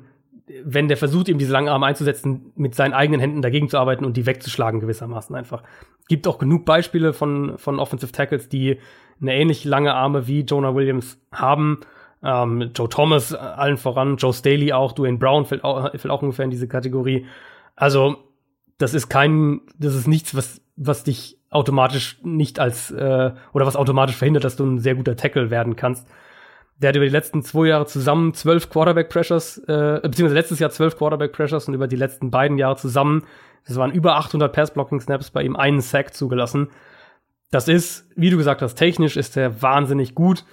wenn 0.64 0.88
der 0.88 0.98
versucht, 0.98 1.28
ihm 1.28 1.38
diese 1.38 1.52
langen 1.52 1.70
Arme 1.70 1.88
einzusetzen, 1.88 2.52
mit 2.56 2.74
seinen 2.76 2.94
eigenen 2.94 3.20
Händen 3.20 3.42
dagegen 3.42 3.70
zu 3.70 3.78
arbeiten 3.78 4.06
und 4.06 4.16
die 4.16 4.26
wegzuschlagen 4.26 4.80
gewissermaßen 4.80 5.36
einfach. 5.36 5.64
Gibt 6.08 6.28
auch 6.28 6.38
genug 6.38 6.66
Beispiele 6.66 7.14
von, 7.14 7.58
von 7.58 7.80
Offensive 7.80 8.12
Tackles, 8.12 8.48
die 8.48 8.80
eine 9.22 9.34
ähnlich 9.34 9.66
lange 9.66 9.94
Arme 9.94 10.28
wie 10.28 10.42
Jonah 10.42 10.76
Williams 10.76 11.20
haben. 11.32 11.80
Ähm, 12.24 12.72
Joe 12.76 12.90
Thomas 12.90 13.32
äh, 13.32 13.38
allen 13.38 13.78
voran, 13.78 14.18
Joe 14.18 14.34
Staley 14.34 14.72
auch, 14.74 14.94
Dwayne 14.94 15.18
Brown 15.18 15.46
fällt 15.46 15.64
auch, 15.64 15.92
fällt 15.92 16.10
auch 16.10 16.22
ungefähr 16.22 16.46
in 16.46 16.52
diese 16.52 16.68
Kategorie. 16.68 17.26
Also, 17.76 18.18
das 18.78 18.94
ist 18.94 19.10
kein, 19.10 19.62
das 19.78 19.96
ist 19.96 20.08
nichts, 20.08 20.36
was, 20.36 20.62
was 20.76 21.04
dich 21.04 21.38
automatisch 21.50 22.20
nicht 22.24 22.60
als, 22.60 22.92
äh, 22.92 23.32
oder 23.54 23.66
was 23.66 23.76
automatisch 23.76 24.16
verhindert, 24.16 24.44
dass 24.44 24.56
du 24.56 24.66
ein 24.66 24.80
sehr 24.80 24.96
guter 24.96 25.16
Tackle 25.16 25.50
werden 25.50 25.76
kannst. 25.76 26.08
Der 26.78 26.90
hat 26.90 26.96
über 26.96 27.06
die 27.06 27.12
letzten 27.12 27.42
zwei 27.42 27.68
Jahre 27.68 27.86
zusammen 27.86 28.34
zwölf 28.34 28.70
Quarterback-Pressures, 28.70 29.60
äh, 29.60 30.00
beziehungsweise 30.04 30.36
letztes 30.36 30.60
Jahr 30.60 30.72
zwölf 30.72 30.98
Quarterback-Pressures 30.98 31.68
und 31.70 31.74
über 31.74 31.88
die 31.88 31.96
letzten 31.96 32.32
beiden 32.32 32.58
Jahre 32.58 32.76
zusammen, 32.76 33.24
das 33.66 33.78
waren 33.78 33.92
über 33.92 34.18
800 34.18 34.54
Pass-Blocking-Snaps, 34.54 35.32
bei 35.32 35.44
ihm 35.44 35.56
einen 35.56 35.82
Sack 35.82 36.14
zugelassen. 36.14 36.70
Das 37.52 37.68
ist, 37.68 38.10
wie 38.16 38.30
du 38.30 38.38
gesagt 38.38 38.62
hast, 38.62 38.76
technisch 38.76 39.16
ist 39.18 39.36
der 39.36 39.62
wahnsinnig 39.62 40.14
gut. 40.16 40.46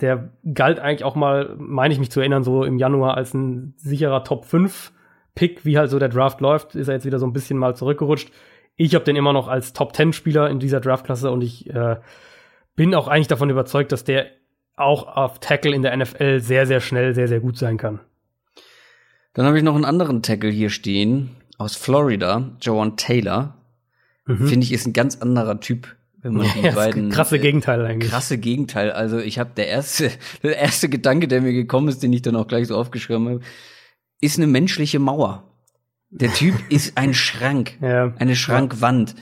Der 0.00 0.30
galt 0.52 0.78
eigentlich 0.78 1.04
auch 1.04 1.14
mal, 1.14 1.54
meine 1.56 1.94
ich 1.94 2.00
mich 2.00 2.10
zu 2.10 2.20
erinnern, 2.20 2.44
so 2.44 2.64
im 2.64 2.78
Januar 2.78 3.16
als 3.16 3.32
ein 3.32 3.74
sicherer 3.78 4.24
Top 4.24 4.44
5 4.44 4.92
Pick, 5.34 5.64
wie 5.64 5.78
halt 5.78 5.90
so 5.90 5.98
der 5.98 6.08
Draft 6.08 6.40
läuft, 6.40 6.74
ist 6.74 6.88
er 6.88 6.94
jetzt 6.94 7.06
wieder 7.06 7.18
so 7.18 7.26
ein 7.26 7.32
bisschen 7.32 7.58
mal 7.58 7.74
zurückgerutscht. 7.74 8.30
Ich 8.76 8.94
habe 8.94 9.04
den 9.04 9.16
immer 9.16 9.32
noch 9.32 9.48
als 9.48 9.72
Top 9.72 9.94
10 9.94 10.12
Spieler 10.12 10.48
in 10.50 10.58
dieser 10.58 10.80
Draftklasse 10.80 11.30
und 11.30 11.42
ich 11.42 11.68
äh, 11.70 11.96
bin 12.76 12.94
auch 12.94 13.08
eigentlich 13.08 13.28
davon 13.28 13.50
überzeugt, 13.50 13.92
dass 13.92 14.04
der 14.04 14.26
auch 14.76 15.06
auf 15.16 15.38
Tackle 15.38 15.74
in 15.74 15.82
der 15.82 15.96
NFL 15.96 16.40
sehr, 16.40 16.66
sehr 16.66 16.80
schnell, 16.80 17.14
sehr, 17.14 17.28
sehr 17.28 17.40
gut 17.40 17.56
sein 17.56 17.76
kann. 17.76 18.00
Dann 19.32 19.46
habe 19.46 19.58
ich 19.58 19.64
noch 19.64 19.74
einen 19.74 19.84
anderen 19.84 20.22
Tackle 20.22 20.50
hier 20.50 20.70
stehen 20.70 21.30
aus 21.58 21.76
Florida, 21.76 22.50
Joan 22.60 22.96
Taylor. 22.96 23.56
Mhm. 24.26 24.48
Finde 24.48 24.64
ich 24.64 24.72
ist 24.72 24.86
ein 24.86 24.92
ganz 24.92 25.20
anderer 25.20 25.60
Typ, 25.60 25.94
wenn 26.22 26.34
man 26.34 26.46
die 26.54 26.60
Ja, 26.60 26.66
das 26.66 26.74
beiden 26.74 27.10
krasse 27.10 27.36
äh, 27.36 27.40
Gegenteil 27.40 27.84
eigentlich. 27.84 28.10
krasse 28.10 28.38
Gegenteil. 28.38 28.90
Also 28.90 29.18
ich 29.18 29.38
habe 29.38 29.50
der 29.56 29.68
erste 29.68 30.10
der 30.42 30.58
erste 30.58 30.88
Gedanke, 30.88 31.28
der 31.28 31.40
mir 31.40 31.52
gekommen 31.52 31.88
ist, 31.88 32.02
den 32.02 32.12
ich 32.12 32.22
dann 32.22 32.36
auch 32.36 32.48
gleich 32.48 32.68
so 32.68 32.76
aufgeschrieben 32.76 33.28
habe, 33.28 33.40
ist 34.24 34.38
eine 34.38 34.46
menschliche 34.46 34.98
Mauer. 34.98 35.50
Der 36.10 36.32
Typ 36.32 36.54
ist 36.70 36.96
ein 36.96 37.14
Schrank, 37.14 37.78
Ja. 37.80 38.14
eine 38.18 38.36
Schrankwand. 38.36 39.14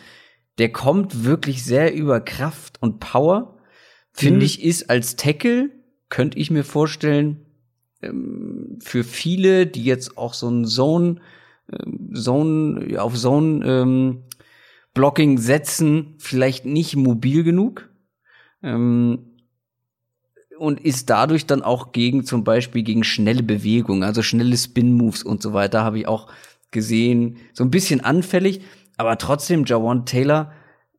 Der 0.59 0.71
kommt 0.71 1.25
wirklich 1.25 1.65
sehr 1.65 1.95
über 1.95 2.21
Kraft 2.21 2.81
und 2.83 3.01
Power. 3.01 3.59
Finde 4.13 4.41
Mhm. 4.41 4.45
ich 4.45 4.63
ist 4.63 4.91
als 4.91 5.17
Tackle 5.17 5.71
könnte 6.11 6.39
ich 6.39 6.51
mir 6.51 6.65
vorstellen 6.65 7.47
ähm, 8.03 8.79
für 8.83 9.05
viele, 9.05 9.67
die 9.67 9.85
jetzt 9.85 10.19
auch 10.19 10.35
so 10.35 10.51
ein 10.51 10.67
Zone 10.67 11.17
ähm, 11.73 12.11
Zone 12.15 13.01
auf 13.01 13.15
Zone 13.17 13.65
ähm, 13.67 14.25
Blocking 14.93 15.39
setzen, 15.39 16.17
vielleicht 16.19 16.67
nicht 16.67 16.97
mobil 16.97 17.45
genug. 17.45 17.89
Ähm, 18.63 19.32
und 20.63 20.81
ist 20.81 21.11
dadurch 21.11 21.47
dann 21.47 21.63
auch 21.63 21.91
gegen 21.91 22.25
zum 22.25 22.45
Beispiel 22.45 22.85
gegen 22.85 23.03
schnelle 23.03 23.43
Bewegungen, 23.43 24.05
also 24.05 24.23
schnelle 24.23 24.57
Spin-Moves 24.57 25.25
und 25.25 25.43
so 25.43 25.53
weiter, 25.53 25.83
habe 25.83 25.99
ich 25.99 26.07
auch 26.07 26.29
gesehen, 26.71 27.39
so 27.53 27.65
ein 27.65 27.71
bisschen 27.73 28.01
anfällig, 28.01 28.61
aber 28.97 29.19
trotzdem, 29.19 29.65
Jawan 29.65 30.07
Taylor 30.07 30.53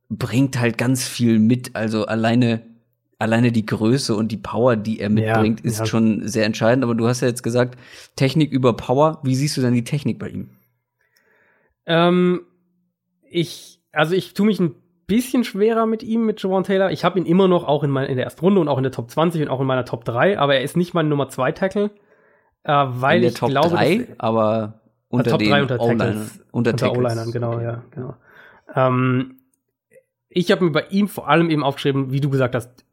bringt 0.09 0.59
halt 0.59 0.77
ganz 0.77 1.07
viel 1.07 1.39
mit. 1.39 1.77
Also 1.77 2.05
alleine, 2.05 2.63
alleine 3.19 3.53
die 3.53 3.65
Größe 3.65 4.13
und 4.13 4.33
die 4.33 4.37
Power, 4.37 4.75
die 4.75 4.99
er 4.99 5.09
mitbringt, 5.09 5.61
ist 5.61 5.79
ja. 5.79 5.85
schon 5.85 6.27
sehr 6.27 6.45
entscheidend. 6.45 6.83
Aber 6.83 6.95
du 6.95 7.07
hast 7.07 7.21
ja 7.21 7.29
jetzt 7.29 7.43
gesagt, 7.43 7.79
Technik 8.17 8.51
über 8.51 8.73
Power. 8.73 9.21
Wie 9.23 9.35
siehst 9.35 9.55
du 9.55 9.61
denn 9.61 9.73
die 9.73 9.85
Technik 9.85 10.19
bei 10.19 10.27
ihm? 10.27 10.49
Ähm, 11.85 12.41
ich, 13.29 13.79
also 13.93 14.13
ich 14.15 14.33
tue 14.33 14.47
mich 14.47 14.59
ein 14.59 14.75
bisschen 15.07 15.43
schwerer 15.43 15.85
mit 15.85 16.03
ihm, 16.03 16.25
mit 16.25 16.41
Javon 16.41 16.63
Taylor. 16.63 16.91
Ich 16.91 17.03
habe 17.03 17.19
ihn 17.19 17.25
immer 17.25 17.47
noch 17.47 17.67
auch 17.67 17.83
in, 17.83 17.89
mein, 17.89 18.07
in 18.07 18.15
der 18.15 18.25
ersten 18.25 18.41
Runde 18.41 18.61
und 18.61 18.67
auch 18.67 18.77
in 18.77 18.83
der 18.83 18.91
Top 18.91 19.09
20 19.09 19.41
und 19.41 19.47
auch 19.49 19.59
in 19.61 19.67
meiner 19.67 19.85
Top 19.85 20.05
3, 20.05 20.39
aber 20.39 20.55
er 20.55 20.61
ist 20.61 20.77
nicht 20.77 20.93
mein 20.93 21.09
Nummer 21.09 21.29
2 21.29 21.51
Tackle, 21.51 21.91
äh, 22.63 22.71
weil 22.71 23.17
In 23.17 23.21
der 23.23 23.31
ich 23.31 23.37
Top 23.37 23.49
glaube, 23.49 23.69
3, 23.69 23.97
dass, 23.97 24.19
aber 24.19 24.81
unter 25.09 25.31
Top 25.31 25.39
den 25.39 25.49
drei 25.49 25.61
unter 25.61 25.79
O-Linern. 25.79 25.97
Tackles. 25.99 26.43
Unter, 26.51 26.71
unter. 26.71 26.91
O-Linern, 26.91 27.31
genau, 27.31 27.53
Okay. 27.53 27.63
ja, 27.63 27.83
genau. 27.91 28.15
Ähm, 28.75 29.37
ich 30.29 30.51
habe 30.51 30.65
mir 30.65 30.71
bei 30.71 30.85
ihm 30.89 31.07
vor 31.07 31.29
allem 31.29 31.49
eben 31.49 31.63
aufgeschrieben, 31.63 32.11
wie 32.11 32.21
du 32.21 32.29
gesagt 32.29 32.55
hast, 32.55 32.83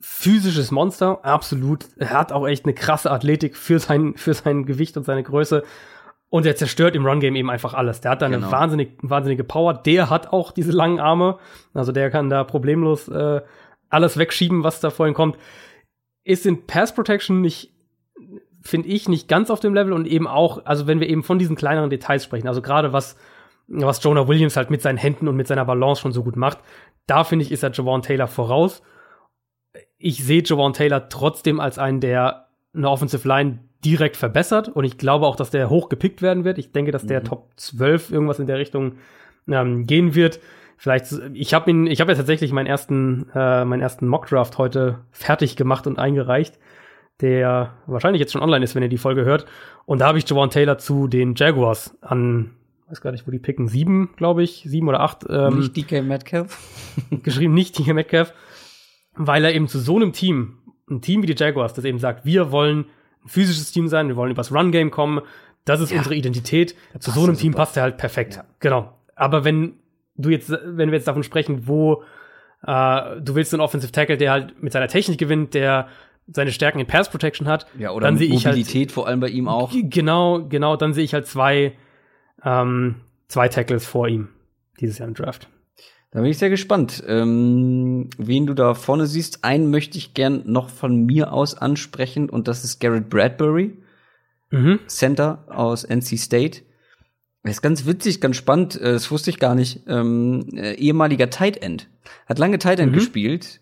physisches 0.00 0.70
Monster, 0.70 1.24
absolut. 1.24 1.86
Er 1.96 2.10
hat 2.10 2.32
auch 2.32 2.46
echt 2.46 2.64
eine 2.64 2.74
krasse 2.74 3.10
Athletik 3.10 3.56
für 3.56 3.78
sein, 3.78 4.14
für 4.16 4.34
sein 4.34 4.66
Gewicht 4.66 4.96
und 4.96 5.04
seine 5.04 5.22
Größe. 5.22 5.62
Und 6.32 6.46
er 6.46 6.56
zerstört 6.56 6.96
im 6.96 7.04
Run-Game 7.04 7.36
eben 7.36 7.50
einfach 7.50 7.74
alles. 7.74 8.00
Der 8.00 8.12
hat 8.12 8.22
da 8.22 8.26
eine 8.26 8.36
Genau. 8.36 8.50
wahnsinnig, 8.50 8.96
wahnsinnige 9.02 9.44
Power. 9.44 9.74
Der 9.74 10.08
hat 10.08 10.32
auch 10.32 10.50
diese 10.50 10.72
langen 10.72 10.98
Arme. 10.98 11.36
Also 11.74 11.92
der 11.92 12.10
kann 12.10 12.30
da 12.30 12.42
problemlos 12.42 13.06
äh, 13.08 13.42
alles 13.90 14.16
wegschieben, 14.16 14.64
was 14.64 14.80
da 14.80 14.88
vorhin 14.88 15.14
kommt. 15.14 15.36
Ist 16.24 16.46
in 16.46 16.66
Pass 16.66 16.94
Protection 16.94 17.42
nicht, 17.42 17.74
finde 18.62 18.88
ich, 18.88 19.10
nicht 19.10 19.28
ganz 19.28 19.50
auf 19.50 19.60
dem 19.60 19.74
Level 19.74 19.92
und 19.92 20.06
eben 20.06 20.26
auch, 20.26 20.64
also 20.64 20.86
wenn 20.86 21.00
wir 21.00 21.08
eben 21.10 21.22
von 21.22 21.38
diesen 21.38 21.54
kleineren 21.54 21.90
Details 21.90 22.24
sprechen, 22.24 22.48
also 22.48 22.62
gerade 22.62 22.94
was, 22.94 23.14
was 23.66 24.02
Jonah 24.02 24.26
Williams 24.26 24.56
halt 24.56 24.70
mit 24.70 24.80
seinen 24.80 24.96
Händen 24.96 25.28
und 25.28 25.36
mit 25.36 25.48
seiner 25.48 25.66
Balance 25.66 26.00
schon 26.00 26.12
so 26.12 26.22
gut 26.24 26.36
macht, 26.36 26.60
da 27.06 27.24
finde 27.24 27.44
ich, 27.44 27.52
ist 27.52 27.62
er 27.62 27.72
Javon 27.72 28.00
Taylor 28.00 28.26
voraus. 28.26 28.82
Ich 29.98 30.24
sehe 30.24 30.42
Javon 30.42 30.72
Taylor 30.72 31.10
trotzdem 31.10 31.60
als 31.60 31.78
einen, 31.78 32.00
der 32.00 32.46
eine 32.74 32.88
Offensive 32.88 33.28
Line 33.28 33.58
direkt 33.84 34.16
verbessert 34.16 34.68
und 34.68 34.84
ich 34.84 34.98
glaube 34.98 35.26
auch, 35.26 35.36
dass 35.36 35.50
der 35.50 35.68
hoch 35.70 35.88
gepickt 35.88 36.22
werden 36.22 36.44
wird. 36.44 36.58
Ich 36.58 36.72
denke, 36.72 36.92
dass 36.92 37.06
der 37.06 37.20
Mhm. 37.20 37.24
Top 37.24 37.50
12 37.56 38.10
irgendwas 38.12 38.38
in 38.38 38.46
der 38.46 38.58
Richtung 38.58 38.92
ähm, 39.48 39.86
gehen 39.86 40.14
wird. 40.14 40.38
Vielleicht, 40.76 41.06
ich 41.32 41.54
habe 41.54 41.70
ihn, 41.70 41.86
ich 41.86 42.00
habe 42.00 42.10
ja 42.12 42.16
tatsächlich 42.16 42.52
meinen 42.52 42.66
ersten, 42.66 43.26
äh, 43.34 43.64
meinen 43.64 43.82
ersten 43.82 44.06
Mockdraft 44.08 44.58
heute 44.58 44.98
fertig 45.10 45.56
gemacht 45.56 45.86
und 45.86 45.98
eingereicht, 45.98 46.58
der 47.20 47.74
wahrscheinlich 47.86 48.20
jetzt 48.20 48.32
schon 48.32 48.42
online 48.42 48.64
ist, 48.64 48.74
wenn 48.74 48.82
ihr 48.82 48.88
die 48.88 48.98
Folge 48.98 49.24
hört. 49.24 49.46
Und 49.84 50.00
da 50.00 50.06
habe 50.08 50.18
ich 50.18 50.28
Javon 50.28 50.50
Taylor 50.50 50.78
zu 50.78 51.06
den 51.06 51.34
Jaguars 51.36 51.96
an, 52.00 52.50
weiß 52.88 53.00
gar 53.00 53.12
nicht, 53.12 53.26
wo 53.26 53.30
die 53.30 53.38
picken, 53.38 53.68
sieben, 53.68 54.10
glaube 54.16 54.42
ich, 54.42 54.64
sieben 54.66 54.88
oder 54.88 55.00
acht. 55.00 55.24
Ähm, 55.28 55.58
Nicht 55.60 55.76
DK 55.76 56.02
Metcalf? 56.02 56.58
geschrieben, 57.22 57.54
nicht 57.54 57.78
DK 57.78 57.94
Metcalf, 57.94 58.32
weil 59.14 59.44
er 59.44 59.54
eben 59.54 59.68
zu 59.68 59.78
so 59.78 59.96
einem 59.96 60.12
Team, 60.12 60.58
ein 60.90 61.00
Team 61.00 61.22
wie 61.22 61.26
die 61.26 61.36
Jaguars, 61.36 61.74
das 61.74 61.84
eben 61.84 61.98
sagt, 61.98 62.24
wir 62.24 62.50
wollen 62.50 62.86
ein 63.24 63.28
physisches 63.28 63.72
Team 63.72 63.88
sein, 63.88 64.08
wir 64.08 64.16
wollen 64.16 64.30
übers 64.30 64.52
Run-Game 64.52 64.90
kommen, 64.90 65.20
das 65.64 65.80
ist 65.80 65.90
Ja. 65.92 65.98
unsere 65.98 66.14
Identität. 66.16 66.74
Zu 66.98 67.10
so 67.12 67.20
einem 67.20 67.34
er 67.34 67.36
Team 67.38 67.52
super. 67.52 67.62
passt 67.64 67.76
er 67.76 67.84
halt 67.84 67.96
perfekt. 67.96 68.36
Ja. 68.36 68.44
Genau. 68.60 68.92
Aber 69.14 69.44
wenn 69.44 69.74
du 70.16 70.30
jetzt, 70.30 70.50
wenn 70.50 70.90
wir 70.90 70.96
jetzt 70.96 71.06
davon 71.08 71.22
sprechen, 71.22 71.66
wo 71.68 72.02
äh, 72.66 73.20
du 73.20 73.34
willst 73.34 73.52
einen 73.54 73.60
Offensive 73.60 73.92
Tackle, 73.92 74.16
der 74.16 74.30
halt 74.32 74.62
mit 74.62 74.72
seiner 74.72 74.88
Technik 74.88 75.18
gewinnt, 75.18 75.54
der 75.54 75.88
seine 76.28 76.52
Stärken 76.52 76.78
in 76.80 76.86
Pass 76.86 77.10
Protection 77.10 77.48
hat, 77.48 77.66
Ja, 77.78 77.90
oder 77.90 78.06
dann 78.06 78.16
sehe 78.16 78.28
ich 78.32 78.46
halt 78.46 78.56
Mobilität 78.56 78.92
vor 78.92 79.06
allem 79.08 79.20
bei 79.20 79.28
ihm 79.28 79.48
auch. 79.48 79.72
Genau, 79.74 80.44
genau, 80.48 80.76
dann 80.76 80.92
sehe 80.94 81.04
ich 81.04 81.14
halt 81.14 81.26
zwei, 81.26 81.72
ähm, 82.44 82.96
zwei 83.28 83.48
Tackles 83.48 83.84
vor 83.86 84.06
ihm 84.08 84.28
dieses 84.80 84.98
Jahr 84.98 85.08
im 85.08 85.14
Draft. 85.14 85.48
Da 86.12 86.20
bin 86.20 86.30
ich 86.30 86.36
sehr 86.38 86.50
gespannt, 86.50 87.02
ähm, 87.08 88.10
wen 88.18 88.46
du 88.46 88.52
da 88.54 88.74
vorne 88.74 89.06
siehst. 89.06 89.44
Einen 89.44 89.70
möchte 89.70 89.96
ich 89.96 90.12
gern 90.12 90.42
noch 90.44 90.68
von 90.68 91.06
mir 91.06 91.32
aus 91.32 91.54
ansprechen 91.56 92.28
und 92.28 92.48
das 92.48 92.64
ist 92.64 92.80
Garrett 92.80 93.08
Bradbury, 93.08 93.78
Mhm. 94.50 94.80
Center 94.86 95.44
aus 95.48 95.84
NC 95.84 96.18
State. 96.18 96.60
Er 97.42 97.50
ist 97.50 97.62
ganz 97.62 97.86
witzig, 97.86 98.20
ganz 98.20 98.36
spannend, 98.36 98.78
äh, 98.78 98.92
das 98.92 99.10
wusste 99.10 99.30
ich 99.30 99.38
gar 99.38 99.54
nicht. 99.54 99.84
Ähm, 99.88 100.44
äh, 100.54 100.74
ehemaliger 100.74 101.30
Tight 101.30 101.62
End. 101.62 101.88
Hat 102.26 102.38
lange 102.38 102.58
Tight 102.58 102.78
End 102.78 102.92
Mhm. 102.92 102.96
gespielt 102.96 103.60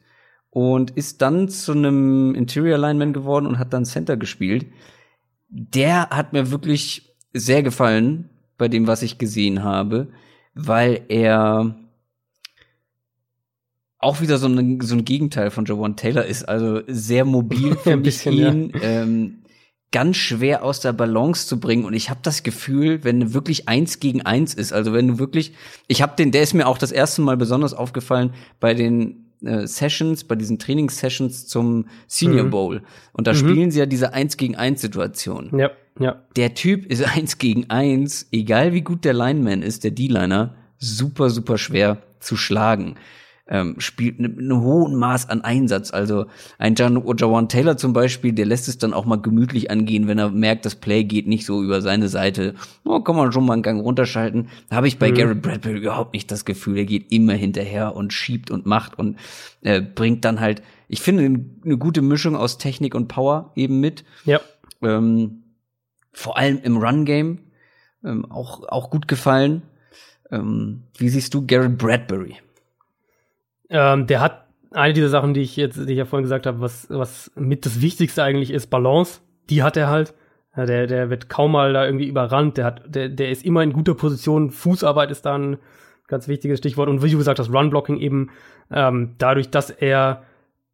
und 0.51 0.91
ist 0.91 1.23
dann 1.23 1.49
zu 1.49 1.71
einem 1.71 2.35
Interior 2.35 2.77
Lineman 2.79 3.13
geworden 3.13 3.47
und 3.47 3.61
hat 3.61 3.73
dann 3.73 3.85
Center 3.85 4.17
gespielt. 4.17 4.67
Der 5.49 6.11
hat 6.11 6.33
mir 6.33 6.51
wirklich 6.51 7.15
sehr 7.33 7.63
gefallen 7.63 8.29
bei 8.59 8.67
dem, 8.67 8.89
was 8.89 9.03
ich 9.03 9.19
gesehen 9.19 9.63
habe, 9.63 10.09
weil 10.55 11.03
er 11.09 11.77
auch 14.01 14.21
wieder 14.21 14.39
so 14.39 14.49
ein, 14.49 14.81
so 14.81 14.95
ein 14.95 15.05
Gegenteil 15.05 15.51
von 15.51 15.65
Jawan 15.67 15.95
Taylor 15.97 16.25
ist. 16.25 16.49
Also 16.49 16.81
sehr 16.87 17.25
mobil 17.25 17.77
ich 17.85 18.03
bisschen, 18.03 18.35
ja. 18.39 18.51
ihn. 18.53 18.73
Ähm, 18.83 19.35
ganz 19.93 20.17
schwer 20.17 20.65
aus 20.65 20.81
der 20.81 20.93
Balance 20.93 21.47
zu 21.47 21.61
bringen. 21.61 21.85
Und 21.85 21.95
ich 21.95 22.11
habe 22.11 22.21
das 22.23 22.43
Gefühl, 22.43 23.05
wenn 23.05 23.35
wirklich 23.35 23.69
eins 23.69 24.01
gegen 24.01 24.23
eins 24.23 24.55
ist, 24.55 24.73
also 24.73 24.93
wenn 24.93 25.09
du 25.09 25.19
wirklich, 25.19 25.53
ich 25.89 26.01
habe 26.01 26.15
den, 26.17 26.31
der 26.33 26.43
ist 26.43 26.55
mir 26.55 26.67
auch 26.67 26.79
das 26.79 26.93
erste 26.93 27.23
Mal 27.23 27.37
besonders 27.37 27.75
aufgefallen 27.75 28.33
bei 28.61 28.73
den 28.75 29.27
äh, 29.45 29.67
Sessions, 29.67 30.25
bei 30.25 30.37
diesen 30.37 30.59
Trainingssessions 30.59 31.47
zum 31.47 31.87
Senior 32.07 32.45
Mhm. 32.45 32.51
Bowl. 32.51 32.83
Und 33.13 33.27
da 33.27 33.33
Mhm. 33.33 33.37
spielen 33.37 33.71
sie 33.71 33.81
ja 33.81 33.87
diese 33.87 34.13
eins 34.15 34.37
gegen 34.37 34.55
eins 34.55 34.81
Situation 34.81 35.51
Ja, 35.59 35.71
ja. 35.99 36.23
der 36.37 36.55
Typ 36.55 36.87
ist 36.87 37.03
eins 37.17 37.39
gegen 37.39 37.69
eins, 37.69 38.29
egal 38.33 38.73
wie 38.73 38.83
gut 38.83 39.05
der 39.05 39.15
Lineman 39.15 39.63
ist, 39.63 39.83
der 39.85 39.91
D-Liner, 39.93 40.55
super, 40.79 41.31
super 41.31 41.59
schwer 41.59 41.99
zu 42.21 42.37
schlagen. 42.37 42.95
Ähm, 43.53 43.75
spielt 43.79 44.21
einen 44.21 44.47
ne 44.47 44.61
hohen 44.61 44.95
Maß 44.95 45.29
an 45.29 45.41
Einsatz. 45.43 45.93
Also 45.93 46.27
ein 46.59 46.77
Jawan 46.77 47.49
Taylor 47.49 47.77
zum 47.77 47.93
Beispiel, 47.93 48.33
der 48.33 48.47
lässt 48.47 48.69
es 48.69 48.79
dann 48.79 48.95
auch 48.95 49.05
mal 49.07 49.17
gemütlich 49.21 49.73
angehen, 49.73 50.07
wenn 50.07 50.19
er 50.19 50.31
merkt, 50.31 50.65
das 50.67 50.77
Play 50.77 51.03
geht 51.03 51.27
nicht 51.27 51.45
so 51.45 51.61
über 51.61 51.83
seine 51.83 52.09
Seite. 52.09 52.55
Oh, 52.85 53.01
kann 53.01 53.17
man 53.17 53.33
schon 53.33 53.45
mal 53.45 53.55
einen 53.55 53.63
Gang 53.63 53.83
runterschalten. 53.83 54.49
Da 54.69 54.77
habe 54.77 54.87
ich 54.87 54.99
bei 55.01 55.11
Mhm. 55.11 55.15
Garrett 55.17 55.43
Bradbury 55.43 55.79
überhaupt 55.79 56.13
nicht 56.15 56.31
das 56.31 56.45
Gefühl, 56.45 56.79
er 56.79 56.85
geht 56.85 57.11
immer 57.11 57.33
hinterher 57.35 57.97
und 57.97 58.13
schiebt 58.13 58.53
und 58.53 58.67
macht 58.67 58.97
und 58.99 59.17
äh, 59.63 59.81
bringt 59.83 60.25
dann 60.25 60.39
halt, 60.39 60.63
ich 60.87 61.01
finde, 61.03 61.25
eine 61.65 61.77
gute 61.77 62.03
Mischung 62.03 62.37
aus 62.37 62.57
Technik 62.57 62.95
und 62.95 63.09
Power 63.09 63.51
eben 63.57 63.81
mit 63.81 64.05
Ja. 64.25 64.41
ähm, 64.81 65.43
vor 66.13 66.37
allem 66.39 66.61
im 66.63 66.77
Run-Game 66.77 67.39
ähm, 68.05 68.31
auch, 68.31 68.63
auch 68.69 68.91
gut 68.91 69.09
gefallen. 69.09 69.63
Ähm, 70.31 70.83
wie 70.99 71.09
siehst 71.09 71.35
du 71.35 71.45
Garrett 71.47 71.77
Bradbury? 71.79 72.37
Ähm, 73.71 74.07
der 74.07 74.21
hat 74.21 74.47
eine 74.73 74.93
dieser 74.93 75.09
Sachen, 75.09 75.35
die 75.35 75.41
ich 75.41 75.57
jetzt, 75.57 75.77
die 75.77 75.93
ich 75.93 75.99
ja 75.99 76.05
vorhin 76.05 76.25
gesagt 76.25 76.47
habe, 76.47 76.61
was, 76.61 76.87
was 76.91 77.31
mit 77.35 77.67
das 77.67 77.81
Wichtigste 77.81 78.23
eigentlich 78.23 78.51
ist, 78.51 78.69
Balance. 78.69 79.21
Die 79.49 79.63
hat 79.63 79.77
er 79.77 79.89
halt. 79.89 80.15
Ja, 80.57 80.67
der, 80.67 80.87
der 80.87 81.11
wird 81.11 81.29
kaum 81.29 81.53
mal 81.53 81.73
da 81.73 81.85
irgendwie 81.85 82.09
überrannt. 82.09 82.57
Der 82.57 82.65
hat, 82.65 82.83
der, 82.87 83.09
der 83.09 83.31
ist 83.31 83.45
immer 83.45 83.63
in 83.63 83.73
guter 83.73 83.95
Position. 83.95 84.51
Fußarbeit 84.51 85.11
ist 85.11 85.23
da 85.23 85.37
ein 85.37 85.59
ganz 86.09 86.29
wichtiges 86.29 86.59
Stichwort. 86.59 86.89
Und 86.89 87.03
wie 87.03 87.11
du 87.11 87.19
gesagt 87.19 87.39
hast, 87.39 87.53
Run-Blocking 87.53 87.99
eben, 87.99 88.31
ähm, 88.71 89.15
dadurch, 89.19 89.51
dass 89.51 89.71
er 89.71 90.25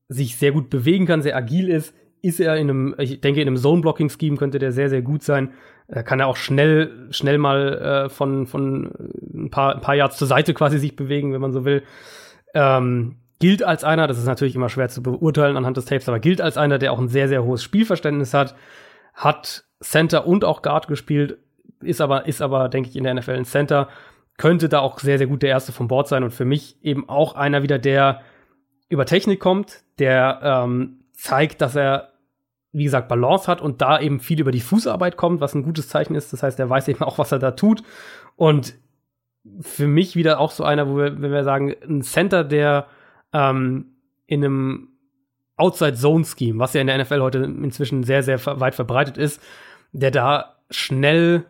sich 0.09 0.37
sehr 0.37 0.53
gut 0.53 0.71
bewegen 0.71 1.07
kann, 1.07 1.23
sehr 1.23 1.37
agil 1.37 1.69
ist, 1.69 1.95
ist 2.23 2.41
er 2.41 2.57
in 2.57 2.71
einem, 2.71 2.95
ich 2.99 3.21
denke, 3.21 3.43
in 3.43 3.49
einem 3.49 3.59
Zone-Blocking-Scheme 3.59 4.37
könnte 4.37 4.59
der 4.59 4.73
sehr, 4.73 4.89
sehr 4.89 5.03
gut 5.03 5.23
sein. 5.23 5.53
Äh, 5.89 6.03
kann 6.03 6.21
er 6.21 6.27
auch 6.27 6.37
schnell, 6.37 7.09
schnell 7.11 7.39
mal 7.39 8.07
äh, 8.07 8.09
von, 8.09 8.47
von 8.47 8.91
ein 9.35 9.51
paar, 9.51 9.75
ein 9.75 9.81
paar 9.81 9.95
Yards 9.95 10.17
zur 10.17 10.27
Seite 10.27 10.55
quasi 10.55 10.79
sich 10.79 10.97
bewegen, 10.97 11.33
wenn 11.33 11.41
man 11.41 11.53
so 11.53 11.65
will. 11.65 11.83
Ähm, 12.57 13.17
gilt 13.39 13.63
als 13.63 13.85
einer, 13.85 14.07
das 14.07 14.17
ist 14.17 14.25
natürlich 14.25 14.57
immer 14.57 14.71
schwer 14.71 14.89
zu 14.89 15.03
beurteilen 15.03 15.59
anhand 15.59 15.77
des 15.77 15.85
Tapes, 15.85 16.09
aber 16.09 16.21
gilt 16.21 16.41
als 16.41 16.57
einer, 16.57 16.79
der 16.79 16.93
auch 16.93 16.99
ein 16.99 17.09
sehr, 17.09 17.29
sehr 17.29 17.45
hohes 17.45 17.63
Spielverständnis 17.63 18.33
hat, 18.33 18.55
hat 19.13 19.65
Center 19.83 20.27
und 20.27 20.43
auch 20.43 20.63
Guard 20.63 20.89
gespielt, 20.89 21.39
ist 21.83 22.01
aber, 22.01 22.27
ist 22.27 22.41
aber, 22.41 22.71
denke 22.71 22.89
ich, 22.89 22.97
in 22.97 23.05
der 23.05 23.13
NFL 23.13 23.33
ein 23.33 23.45
Center, 23.45 23.89
könnte 24.39 24.71
da 24.71 24.81
auch 24.81 24.99
sehr, 24.99 25.19
sehr 25.19 25.27
gut 25.27 25.43
der 25.43 25.51
Erste 25.51 25.73
vom 25.73 25.89
Board 25.89 26.09
sein 26.09 26.25
und 26.25 26.31
für 26.31 26.47
mich 26.47 26.83
eben 26.83 27.09
auch 27.11 27.35
einer 27.35 27.63
wieder, 27.63 27.79
der 27.79 28.23
über 28.89 29.05
Technik 29.05 29.41
kommt, 29.41 29.83
der 29.99 30.41
ähm, 30.43 31.05
zeigt, 31.13 31.61
dass 31.61 31.77
er, 31.77 32.13
wie 32.73 32.85
gesagt, 32.85 33.09
Balance 33.09 33.49
hat 33.49 33.61
und 33.61 33.83
da 33.83 34.01
eben 34.01 34.19
viel 34.21 34.41
über 34.41 34.51
die 34.51 34.61
Fußarbeit 34.61 35.19
kommt, 35.19 35.43
was 35.43 35.55
ein 35.55 35.63
gutes 35.63 35.89
Zeichen 35.89 36.15
ist. 36.15 36.33
Das 36.33 36.43
heißt, 36.43 36.59
er 36.59 36.71
weiß 36.71 36.89
eben 36.89 37.03
auch, 37.03 37.19
was 37.19 37.33
er 37.33 37.39
da 37.39 37.51
tut. 37.51 37.83
Und 38.37 38.75
für 39.61 39.87
mich 39.87 40.17
wieder 40.17 40.41
auch 40.41 40.51
so 40.51 40.65
einer, 40.65 40.89
wo 40.89 40.97
wir, 40.97 41.21
wenn 41.21 41.33
wir 41.33 41.45
sagen, 41.45 41.75
ein 41.89 42.03
Center, 42.03 42.45
der 42.45 42.87
ähm, 43.33 43.87
in 44.27 44.45
einem 44.45 44.89
Outside-Zone-Scheme, 45.57 46.59
was 46.59 46.75
ja 46.75 46.81
in 46.81 46.87
der 46.87 46.99
NFL 46.99 47.21
heute 47.21 47.39
inzwischen 47.39 48.03
sehr, 48.03 48.23
sehr 48.23 48.45
weit 48.45 48.75
verbreitet 48.75 49.17
ist, 49.17 49.41
der 49.93 50.11
da 50.11 50.57
schnell 50.71 51.47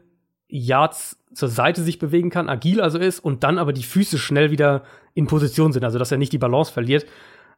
Yards 0.48 1.18
zur 1.34 1.48
Seite 1.48 1.82
sich 1.82 1.98
bewegen 1.98 2.30
kann, 2.30 2.48
agil 2.48 2.80
also 2.80 2.98
ist 2.98 3.20
und 3.20 3.42
dann 3.42 3.58
aber 3.58 3.72
die 3.72 3.82
Füße 3.82 4.18
schnell 4.18 4.50
wieder 4.50 4.84
in 5.14 5.26
Position 5.26 5.72
sind, 5.72 5.84
also 5.84 5.98
dass 5.98 6.12
er 6.12 6.18
nicht 6.18 6.32
die 6.32 6.38
Balance 6.38 6.72
verliert. 6.72 7.06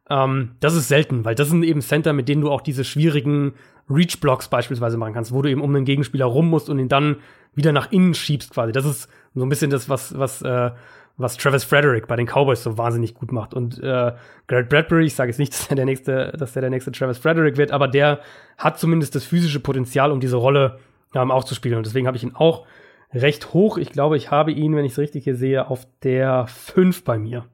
Ähm, 0.09 0.55
das 0.59 0.75
ist 0.75 0.87
selten, 0.87 1.23
weil 1.23 1.35
das 1.35 1.49
sind 1.49 1.63
eben 1.63 1.81
Center, 1.81 2.13
mit 2.13 2.27
denen 2.27 2.41
du 2.41 2.49
auch 2.49 2.61
diese 2.61 2.83
schwierigen 2.83 3.53
Reach-Blocks 3.89 4.47
beispielsweise 4.47 4.97
machen 4.97 5.13
kannst, 5.13 5.31
wo 5.31 5.41
du 5.41 5.49
eben 5.49 5.61
um 5.61 5.73
den 5.73 5.85
Gegenspieler 5.85 6.25
rum 6.25 6.49
musst 6.49 6.69
und 6.69 6.79
ihn 6.79 6.89
dann 6.89 7.17
wieder 7.55 7.71
nach 7.71 7.91
innen 7.91 8.13
schiebst 8.13 8.51
quasi. 8.51 8.71
Das 8.71 8.85
ist 8.85 9.09
so 9.33 9.45
ein 9.45 9.49
bisschen 9.49 9.69
das, 9.69 9.89
was, 9.89 10.17
was, 10.17 10.41
äh, 10.41 10.71
was 11.17 11.37
Travis 11.37 11.63
Frederick 11.63 12.07
bei 12.07 12.15
den 12.15 12.25
Cowboys 12.25 12.63
so 12.63 12.77
wahnsinnig 12.77 13.13
gut 13.13 13.31
macht. 13.31 13.53
Und 13.53 13.77
äh, 13.79 14.13
Garrett 14.47 14.69
Bradbury, 14.69 15.05
ich 15.05 15.15
sage 15.15 15.29
jetzt 15.29 15.39
nicht, 15.39 15.53
dass 15.53 15.69
er 15.69 15.75
der 15.75 15.85
nächste, 15.85 16.33
dass 16.37 16.53
der 16.53 16.61
der 16.61 16.69
nächste 16.69 16.91
Travis 16.91 17.17
Frederick 17.17 17.57
wird, 17.57 17.71
aber 17.71 17.87
der 17.87 18.19
hat 18.57 18.79
zumindest 18.79 19.15
das 19.15 19.25
physische 19.25 19.59
Potenzial, 19.59 20.11
um 20.11 20.19
diese 20.19 20.37
Rolle 20.37 20.79
ähm, 21.13 21.31
auch 21.31 21.43
zu 21.43 21.55
spielen. 21.55 21.77
Und 21.77 21.85
deswegen 21.85 22.07
habe 22.07 22.17
ich 22.17 22.23
ihn 22.23 22.35
auch 22.35 22.65
recht 23.13 23.53
hoch. 23.53 23.77
Ich 23.77 23.91
glaube, 23.91 24.17
ich 24.17 24.31
habe 24.31 24.51
ihn, 24.51 24.75
wenn 24.75 24.85
ich 24.85 24.93
es 24.93 24.97
richtig 24.97 25.23
hier 25.23 25.35
sehe, 25.35 25.67
auf 25.67 25.87
der 26.03 26.47
5 26.47 27.03
bei 27.03 27.17
mir. 27.17 27.45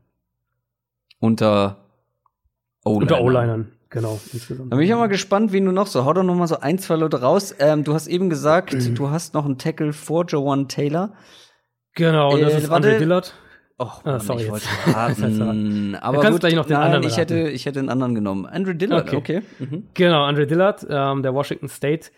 Unter 1.20 1.78
O-Liner. 2.84 3.02
Unter 3.02 3.22
O-Linern, 3.22 3.72
genau. 3.96 4.20
Insgesamt. 4.32 4.72
Da 4.72 4.76
bin 4.78 4.86
ich 4.86 4.94
auch 4.94 5.00
mal 5.00 5.08
gespannt, 5.08 5.52
wen 5.52 5.66
du 5.66 5.72
noch 5.72 5.88
so. 5.88 6.06
Hau 6.06 6.14
doch 6.14 6.24
noch 6.24 6.36
mal 6.36 6.48
so 6.48 6.60
ein, 6.60 6.78
zwei 6.78 6.96
Leute 6.96 7.22
raus. 7.22 7.56
Ähm, 7.58 7.84
du 7.84 7.94
hast 7.96 8.06
eben 8.08 8.30
gesagt, 8.30 8.74
Mhm. 8.74 8.94
du 8.96 9.10
hast 9.10 9.34
noch 9.34 9.46
einen 9.46 9.58
Tackle 9.58 9.94
vor 9.94 10.26
Jawan 10.28 10.68
Taylor. 10.68 11.14
Genau, 11.96 12.34
und 12.34 12.42
das 12.42 12.54
Äh, 12.54 12.58
ist 12.58 12.70
warte. 12.70 12.88
Andre 12.90 13.00
Dillard. 13.00 13.34
Oh, 13.78 13.86
Ah, 13.86 14.00
Mann, 14.06 14.20
sorry, 14.22 14.44
ich 14.44 14.52
wollte 14.52 14.66
raten. 14.88 15.96
Aber 16.02 16.18
kannst 16.22 16.32
gut, 16.34 16.40
gleich 16.42 16.56
noch 16.56 16.66
den 16.66 16.74
nein, 16.78 16.84
anderen 16.84 17.04
ich 17.08 17.18
hätte, 17.18 17.36
raten. 17.44 17.56
ich 17.56 17.66
hätte 17.66 17.80
den 17.80 17.90
anderen 17.90 18.16
genommen. 18.16 18.46
Andrew 18.46 18.74
Dillard, 18.74 19.14
okay. 19.14 19.18
Okay. 19.18 19.42
Mhm. 19.60 19.88
Genau, 19.94 20.24
Andre 20.24 20.48
Dillard, 20.48 20.86
ähm, 20.90 21.24
der 21.24 21.34
Washington 21.34 21.68
State 21.68 22.10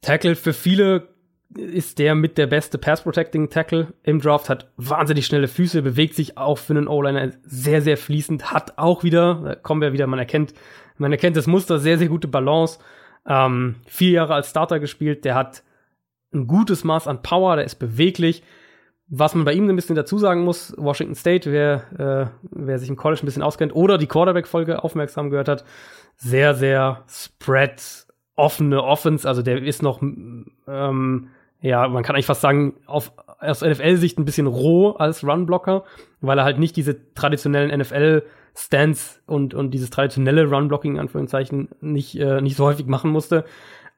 Tackle. 0.00 0.34
Für 0.34 0.52
viele 0.52 1.08
ist 1.54 1.98
der 2.00 2.14
mit 2.14 2.36
der 2.36 2.46
beste 2.48 2.78
Pass-Protecting-Tackle 2.78 3.94
im 4.02 4.20
Draft, 4.20 4.48
hat 4.50 4.70
wahnsinnig 4.76 5.24
schnelle 5.26 5.48
Füße, 5.48 5.82
bewegt 5.82 6.14
sich 6.14 6.36
auch 6.36 6.58
für 6.58 6.74
einen 6.74 6.88
O-Liner 6.88 7.30
sehr, 7.42 7.80
sehr 7.80 7.96
fließend, 7.96 8.52
hat 8.52 8.76
auch 8.76 9.02
wieder, 9.02 9.34
da 9.44 9.54
kommen 9.54 9.80
wir 9.80 9.92
wieder, 9.94 10.06
man 10.06 10.18
erkennt, 10.18 10.52
man 10.98 11.12
erkennt 11.12 11.36
das 11.36 11.46
Muster, 11.46 11.78
sehr, 11.78 11.98
sehr 11.98 12.08
gute 12.08 12.28
Balance. 12.28 12.78
Ähm, 13.26 13.76
vier 13.86 14.10
Jahre 14.12 14.34
als 14.34 14.50
Starter 14.50 14.80
gespielt, 14.80 15.24
der 15.24 15.34
hat 15.34 15.62
ein 16.32 16.46
gutes 16.46 16.84
Maß 16.84 17.06
an 17.06 17.22
Power, 17.22 17.56
der 17.56 17.64
ist 17.64 17.76
beweglich. 17.76 18.42
Was 19.10 19.34
man 19.34 19.46
bei 19.46 19.54
ihm 19.54 19.68
ein 19.68 19.76
bisschen 19.76 19.96
dazu 19.96 20.18
sagen 20.18 20.44
muss, 20.44 20.74
Washington 20.76 21.14
State, 21.14 21.50
wer, 21.50 21.84
äh, 21.98 22.30
wer 22.50 22.78
sich 22.78 22.90
im 22.90 22.96
College 22.96 23.22
ein 23.22 23.26
bisschen 23.26 23.42
auskennt 23.42 23.74
oder 23.74 23.96
die 23.96 24.06
Quarterback-Folge 24.06 24.84
aufmerksam 24.84 25.30
gehört 25.30 25.48
hat, 25.48 25.64
sehr, 26.16 26.54
sehr 26.54 27.04
spread 27.08 28.06
offene 28.36 28.84
Offense, 28.84 29.26
also 29.26 29.42
der 29.42 29.62
ist 29.62 29.82
noch, 29.82 30.00
ähm, 30.00 31.28
ja, 31.60 31.88
man 31.88 32.02
kann 32.04 32.14
eigentlich 32.14 32.26
fast 32.26 32.40
sagen, 32.40 32.74
auf, 32.86 33.12
aus 33.40 33.62
NFL-Sicht 33.62 34.18
ein 34.18 34.24
bisschen 34.24 34.46
roh 34.46 34.90
als 34.90 35.24
Runblocker, 35.24 35.84
weil 36.20 36.38
er 36.38 36.44
halt 36.44 36.58
nicht 36.58 36.76
diese 36.76 37.14
traditionellen 37.14 37.70
NFL-Stands 38.58 39.22
und, 39.26 39.54
und 39.54 39.72
dieses 39.72 39.90
traditionelle 39.90 40.46
Runblocking, 40.46 40.94
in 40.94 41.00
Anführungszeichen, 41.00 41.68
nicht, 41.80 42.18
äh, 42.18 42.40
nicht 42.40 42.56
so 42.56 42.64
häufig 42.64 42.86
machen 42.86 43.10
musste. 43.10 43.44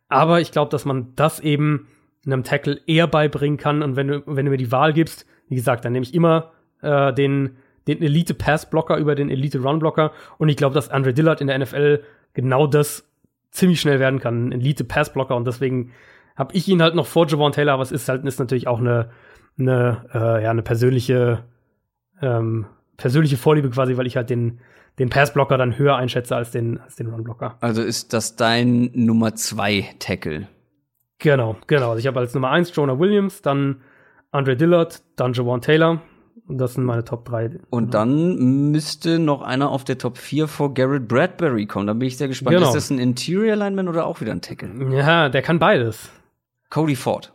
Aber 0.09 0.41
ich 0.41 0.53
glaube, 0.53 0.71
dass 0.71 0.85
man 0.85 1.15
das 1.17 1.41
eben 1.41 1.89
einem 2.27 2.45
Tackle 2.45 2.81
eher 2.87 3.07
beibringen 3.07 3.59
kann. 3.59 3.83
Und 3.83 3.97
wenn 3.97 4.09
du, 4.09 4.23
wenn 4.27 4.45
du 4.45 4.51
mir 4.51 4.59
die 4.59 4.73
Wahl 4.73 4.93
gibst, 4.93 5.27
wie 5.49 5.55
gesagt, 5.55 5.85
dann 5.85 5.93
nehme 5.93 6.05
ich 6.05 6.15
immer 6.15 6.53
äh, 6.83 7.13
den, 7.13 7.57
den 7.87 8.03
Elite-Pass-Blocker 8.03 8.97
über 8.99 9.15
den 9.15 9.31
Elite-Run-Blocker. 9.31 10.13
Und 10.39 10.49
ich 10.49 10.57
glaube, 10.57 10.75
dass 10.75 10.91
Andre 10.91 11.15
Dillard 11.15 11.41
in 11.41 11.47
der 11.47 11.59
NFL 11.59 12.03
genau 12.35 12.67
das 12.67 13.07
ziemlich 13.51 13.81
schnell 13.81 13.99
werden 13.99 14.21
kann, 14.21 14.49
ein 14.49 14.53
Elite-Pass-Blocker. 14.53 15.35
Und 15.35 15.47
deswegen 15.47 15.93
habe 16.37 16.55
ich 16.55 16.69
ihn 16.69 16.83
halt 16.83 16.95
noch 16.95 17.07
vor 17.07 17.27
Javon 17.27 17.53
Taylor, 17.53 17.75
aber 17.75 17.83
es 17.83 17.93
ist 17.93 18.09
halt 18.09 18.25
ist 18.25 18.39
natürlich 18.39 18.69
auch 18.69 18.79
eine, 18.79 19.11
eine, 19.59 20.05
äh, 20.15 20.45
ja, 20.45 20.51
eine 20.51 20.63
persönliche 20.63 21.45
ähm, 22.23 22.67
persönliche 23.01 23.39
Vorliebe 23.39 23.71
quasi, 23.71 23.97
weil 23.97 24.07
ich 24.07 24.17
halt 24.17 24.31
den, 24.31 24.61
den 24.99 25.09
Passblocker 25.09 25.57
dann 25.57 25.79
höher 25.79 25.97
einschätze 25.97 26.37
als 26.37 26.51
den, 26.51 26.79
als 26.79 26.97
den 26.97 27.09
Runblocker. 27.09 27.57
Also 27.61 27.83
ist 27.83 28.13
das 28.13 28.37
dein 28.37 28.91
Nummer 28.93 29.35
zwei 29.35 29.89
Tackle? 29.99 30.49
Genau, 31.19 31.57
genau. 31.67 31.89
Also 31.91 31.99
ich 31.99 32.07
habe 32.07 32.21
als 32.21 32.35
Nummer 32.35 32.51
eins 32.51 32.75
Jonah 32.75 32.99
Williams, 32.99 33.43
dann 33.43 33.81
Andre 34.31 34.57
Dillard, 34.57 35.03
dann 35.17 35.33
Jawan 35.33 35.63
Taylor. 35.63 36.03
Und 36.47 36.59
das 36.59 36.75
sind 36.75 36.85
meine 36.85 37.05
Top 37.05 37.25
3. 37.27 37.61
Und 37.71 37.95
dann 37.95 38.71
müsste 38.71 39.19
noch 39.19 39.43
einer 39.43 39.71
auf 39.71 39.85
der 39.85 39.99
Top 39.99 40.19
4 40.19 40.49
vor 40.49 40.75
Garrett 40.75 41.09
Bradbury 41.09 41.67
kommen. 41.67 41.87
Da 41.87 41.93
bin 41.93 42.09
ich 42.09 42.17
sehr 42.17 42.29
gespannt. 42.29 42.57
Genau. 42.57 42.69
Ist 42.69 42.75
das 42.75 42.91
ein 42.91 42.99
Interior 42.99 43.57
Lineman 43.57 43.89
oder 43.89 44.05
auch 44.05 44.21
wieder 44.21 44.33
ein 44.33 44.41
Tackle? 44.41 44.71
Ja, 44.93 45.29
der 45.29 45.43
kann 45.43 45.59
beides. 45.59 46.11
Cody 46.69 46.97
Ford. 46.97 47.33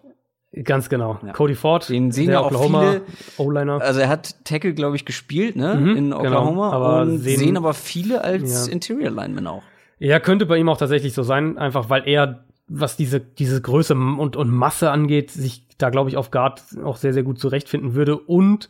Ganz 0.63 0.87
genau. 0.89 1.19
Ja. 1.25 1.33
Cody 1.33 1.55
Ford, 1.55 1.89
Den 1.89 2.11
sehen 2.11 2.27
der 2.27 2.35
ja 2.35 2.39
auch 2.39 2.45
Oklahoma 2.47 2.91
viele- 2.91 3.01
O-Liner. 3.37 3.81
Also 3.81 3.99
er 3.99 4.07
hat 4.07 4.43
Tackle, 4.45 4.73
glaube 4.73 4.95
ich, 4.95 5.03
gespielt, 5.05 5.55
ne? 5.55 5.75
Mhm, 5.75 5.89
in 5.89 5.95
genau. 6.05 6.19
Oklahoma. 6.19 6.71
Aber 6.71 7.01
und 7.01 7.17
sehen- 7.19 7.39
sehen, 7.39 7.57
aber 7.57 7.73
viele 7.73 8.23
als 8.23 8.67
Ja. 8.67 8.71
Interior 8.71 9.11
Lineman 9.11 9.47
auch. 9.47 9.63
Ja, 9.99 10.19
könnte 10.19 10.45
bei 10.45 10.57
ihm 10.57 10.69
auch 10.69 10.77
tatsächlich 10.77 11.13
so 11.13 11.23
sein, 11.23 11.57
einfach 11.57 11.89
weil 11.89 12.07
er, 12.07 12.45
was 12.67 12.95
diese, 12.95 13.19
diese 13.19 13.61
Größe 13.61 13.93
und, 13.95 14.35
und 14.35 14.49
Masse 14.49 14.91
angeht, 14.91 15.31
sich 15.31 15.67
da, 15.77 15.89
glaube 15.89 16.09
ich, 16.09 16.17
auf 16.17 16.31
Guard 16.31 16.61
auch 16.83 16.97
sehr, 16.97 17.13
sehr 17.13 17.23
gut 17.23 17.39
zurechtfinden 17.39 17.93
würde. 17.93 18.17
Und 18.17 18.69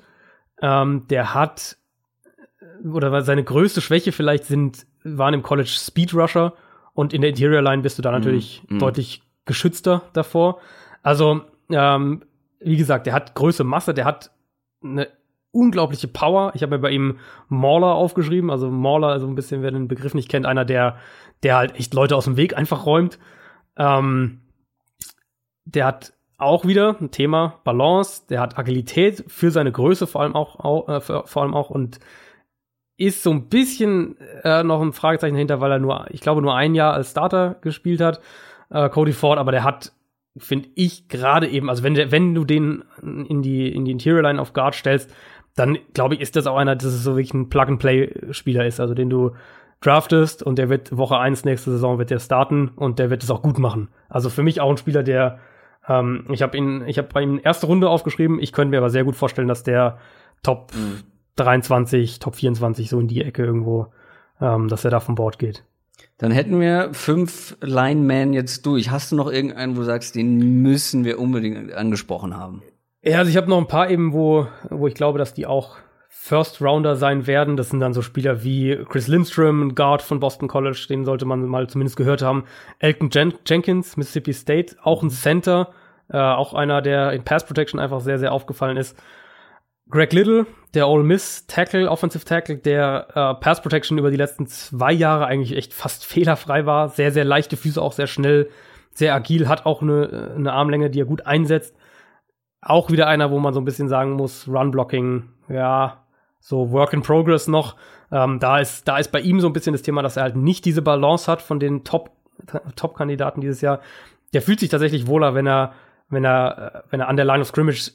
ähm, 0.62 1.06
der 1.10 1.34
hat, 1.36 1.78
oder 2.84 3.12
weil 3.12 3.24
seine 3.24 3.44
größte 3.44 3.82
Schwäche 3.82 4.12
vielleicht 4.12 4.46
sind, 4.46 4.86
waren 5.04 5.34
im 5.36 5.44
College 5.44 5.70
Speed 5.70 6.14
Rusher 6.16 6.54
und 6.94 7.14
in 7.14 7.22
der 7.22 7.30
Interior 7.30 7.62
Line 7.62 7.84
bist 7.84 7.98
du 7.98 8.02
da 8.02 8.12
natürlich 8.12 8.64
mm. 8.70 8.80
deutlich 8.80 9.22
geschützter 9.46 10.02
davor. 10.14 10.60
Also, 11.04 11.42
ähm, 11.70 12.24
wie 12.60 12.78
gesagt, 12.78 13.06
der 13.06 13.14
hat 13.14 13.36
Größe, 13.36 13.64
Masse, 13.64 13.94
der 13.94 14.06
hat 14.06 14.32
eine 14.84 15.08
unglaubliche 15.52 16.08
Power. 16.08 16.52
Ich 16.56 16.62
habe 16.62 16.76
mir 16.76 16.82
bei 16.82 16.92
ihm 16.92 17.20
Mauler 17.48 17.96
aufgeschrieben. 17.96 18.50
Also 18.50 18.70
Mauler, 18.70 19.08
also 19.08 19.28
ein 19.28 19.36
bisschen, 19.36 19.62
wer 19.62 19.72
den 19.72 19.88
Begriff 19.88 20.14
nicht 20.14 20.30
kennt, 20.30 20.46
einer, 20.46 20.66
der, 20.66 20.98
der 21.44 21.56
halt 21.56 21.76
echt 21.76 21.94
Leute 21.94 22.16
aus 22.16 22.26
dem 22.26 22.38
Weg 22.38 22.58
einfach 22.58 22.86
räumt. 22.86 23.20
Ähm, 23.78 24.42
der 25.66 25.86
hat 25.86 26.14
auch 26.38 26.66
wieder 26.66 26.98
ein 27.00 27.12
Thema 27.12 27.60
Balance, 27.64 28.24
der 28.30 28.42
hat 28.42 28.58
Agilität 28.58 29.24
für 29.28 29.52
seine 29.52 29.72
Größe 29.72 30.06
vor 30.06 30.22
allem 30.22 30.36
auch, 30.36 30.60
auch 30.60 30.90
äh, 30.90 31.02
für, 31.02 31.26
vor 31.26 31.44
allem 31.44 31.54
auch 31.54 31.70
und 31.70 32.00
ist 32.98 33.24
so 33.24 33.32
ein 33.32 33.48
bisschen 33.48 34.18
äh, 34.44 34.64
noch 34.64 34.82
ein 34.82 34.94
Fragezeichen 34.94 35.36
dahinter, 35.36 35.60
weil 35.60 35.72
er 35.72 35.80
nur, 35.80 36.08
ich 36.12 36.22
glaube, 36.22 36.42
nur 36.42 36.56
ein 36.56 36.76
Jahr 36.76 36.94
als 36.94 37.12
Starter 37.12 37.56
gespielt 37.62 38.00
hat, 38.00 38.22
äh, 38.70 38.90
Cody 38.90 39.12
Ford, 39.12 39.38
aber 39.38 39.52
der 39.52 39.64
hat, 39.64 39.92
finde 40.38 40.70
ich, 40.76 41.08
gerade 41.08 41.48
eben, 41.48 41.70
also 41.70 41.84
wenn, 41.84 41.94
der, 41.94 42.12
wenn 42.12 42.36
du 42.36 42.44
den 42.44 42.84
in 43.02 43.42
die, 43.42 43.72
in 43.72 43.86
die 43.86 43.92
Interior 43.92 44.24
Line 44.24 44.42
auf 44.42 44.54
Guard 44.54 44.76
stellst, 44.76 45.14
dann 45.56 45.78
glaube 45.94 46.16
ich, 46.16 46.22
ist 46.22 46.36
das 46.36 46.48
auch 46.48 46.58
einer, 46.58 46.76
dass 46.76 46.86
es 46.86 47.04
so 47.04 47.16
wirklich 47.16 47.34
ein 47.34 47.50
Plug-and-Play-Spieler 47.50 48.66
ist, 48.66 48.80
also 48.80 48.94
den 48.94 49.10
du 49.10 49.32
draftest 49.82 50.44
und 50.44 50.58
der 50.58 50.70
wird 50.70 50.98
Woche 50.98 51.18
1 51.18 51.46
nächste 51.46 51.72
Saison 51.72 51.98
wird 51.98 52.10
der 52.10 52.20
starten 52.20 52.70
und 52.70 53.00
der 53.00 53.10
wird 53.10 53.24
es 53.24 53.32
auch 53.32 53.42
gut 53.42 53.60
machen. 53.60 53.90
Also 54.10 54.30
für 54.30 54.44
mich 54.44 54.60
auch 54.60 54.70
ein 54.70 54.78
Spieler, 54.78 55.04
der 55.04 55.40
ähm, 55.88 56.26
ich 56.30 56.42
habe 56.42 56.58
ihn, 56.58 56.84
ich 56.88 56.98
habe 56.98 57.10
bei 57.14 57.22
ihm 57.22 57.40
erste 57.42 57.68
Runde 57.68 57.90
aufgeschrieben. 57.90 58.40
Ich 58.40 58.52
könnte 58.52 58.72
mir 58.72 58.78
aber 58.78 58.90
sehr 58.90 59.04
gut 59.04 59.16
vorstellen, 59.16 59.48
dass 59.48 59.64
der 59.64 59.98
Top 60.44 60.72
23, 61.36 62.20
Top 62.20 62.36
24 62.36 62.90
so 62.90 63.00
in 63.00 63.08
die 63.08 63.22
Ecke 63.22 63.44
irgendwo, 63.44 63.88
ähm, 64.42 64.68
dass 64.68 64.86
er 64.86 64.92
da 64.92 65.00
vom 65.00 65.16
Board 65.16 65.40
geht. 65.40 65.64
Dann 66.18 66.32
hätten 66.32 66.60
wir 66.60 66.90
fünf 66.94 67.58
Linemen 67.62 68.34
jetzt 68.34 68.66
durch. 68.66 68.90
Hast 68.90 69.12
du 69.12 69.16
noch 69.16 69.32
irgendeinen, 69.32 69.76
wo 69.76 69.82
du 69.82 69.86
sagst, 69.86 70.16
den 70.16 70.62
müssen 70.62 71.04
wir 71.04 71.20
unbedingt 71.20 71.74
angesprochen 71.74 72.38
haben? 72.38 72.64
Ja, 73.02 73.20
also 73.20 73.30
ich 73.30 73.38
habe 73.38 73.50
noch 73.50 73.58
ein 73.58 73.68
paar 73.68 73.90
eben, 73.90 74.14
wo, 74.14 74.48
wo 74.70 74.88
ich 74.88 74.96
glaube, 74.96 75.20
dass 75.20 75.34
die 75.34 75.46
auch 75.46 75.78
First 76.10 76.62
Rounder 76.62 76.96
sein 76.96 77.28
werden. 77.28 77.56
Das 77.56 77.70
sind 77.70 77.82
dann 77.82 77.94
so 77.94 78.02
Spieler 78.02 78.44
wie 78.44 78.84
Chris 78.90 79.08
Lindstrom, 79.08 79.76
Guard 79.76 80.02
von 80.02 80.20
Boston 80.20 80.48
College, 80.48 80.86
den 80.90 81.06
sollte 81.06 81.26
man 81.26 81.46
mal 81.46 81.68
zumindest 81.68 81.98
gehört 81.98 82.24
haben. 82.24 82.46
Elton 82.80 83.10
Jen 83.12 83.34
Jenkins, 83.46 83.96
Mississippi 83.96 84.34
State, 84.34 84.78
auch 84.82 85.04
ein 85.04 85.12
Center, 85.12 85.70
äh, 86.10 86.18
auch 86.18 86.54
einer, 86.54 86.82
der 86.82 87.12
in 87.12 87.24
Pass 87.24 87.46
Protection 87.46 87.80
einfach 87.80 88.00
sehr, 88.00 88.18
sehr 88.18 88.32
aufgefallen 88.32 88.78
ist. 88.78 88.98
Greg 89.90 90.14
Little, 90.14 90.48
der 90.74 90.88
Ole 90.88 91.04
Miss 91.04 91.46
Tackle, 91.48 91.90
Offensive 91.90 92.26
Tackle, 92.26 92.58
der 92.58 93.08
äh, 93.14 93.42
Pass 93.42 93.62
Protection 93.62 93.98
über 93.98 94.10
die 94.10 94.18
letzten 94.18 94.48
zwei 94.48 94.92
Jahre 94.92 95.28
eigentlich 95.28 95.56
echt 95.56 95.74
fast 95.74 96.06
fehlerfrei 96.06 96.66
war. 96.66 96.90
Sehr, 96.90 97.12
sehr 97.12 97.26
leichte 97.26 97.58
Füße, 97.58 97.82
auch 97.82 97.94
sehr 97.94 98.08
schnell, 98.08 98.50
sehr 98.92 99.14
agil, 99.14 99.48
hat 99.48 99.66
auch 99.66 99.82
eine, 99.82 100.34
eine 100.36 100.54
Armlänge, 100.54 100.90
die 100.90 101.02
er 101.02 101.06
gut 101.06 101.26
einsetzt. 101.26 101.76
Auch 102.62 102.90
wieder 102.90 103.08
einer, 103.08 103.30
wo 103.30 103.40
man 103.40 103.54
so 103.54 103.62
ein 103.62 103.66
bisschen 103.66 103.90
sagen 103.90 104.14
muss, 104.14 104.48
Run-Blocking, 104.48 105.30
ja, 105.50 106.04
so 106.40 106.72
Work 106.72 106.94
in 106.94 107.04
Progress 107.04 107.48
noch. 107.48 107.76
Ähm, 108.12 108.40
da 108.40 108.60
ist, 108.60 108.88
da 108.88 108.98
ist 108.98 109.12
bei 109.12 109.20
ihm 109.20 109.40
so 109.40 109.48
ein 109.48 109.54
bisschen 109.54 109.74
das 109.74 109.84
Thema, 109.84 110.02
dass 110.02 110.18
er 110.18 110.24
halt 110.24 110.36
nicht 110.36 110.66
diese 110.66 110.82
Balance 110.82 111.32
hat 111.32 111.44
von 111.44 111.60
den 111.60 111.84
Top, 111.84 112.12
Top-Kandidaten 112.76 113.42
dieses 113.42 113.62
Jahr. 113.62 113.82
Der 114.34 114.42
fühlt 114.42 114.60
sich 114.60 114.70
tatsächlich 114.70 115.06
wohler, 115.06 115.36
wenn 115.36 115.46
er, 115.46 115.74
wenn 116.10 116.24
er, 116.24 116.74
äh, 116.74 116.82
wenn 116.90 117.02
er 117.02 117.08
an 117.08 117.18
der 117.18 117.26
Line 117.26 117.42
of 117.42 117.48
Scrimmage 117.48 117.92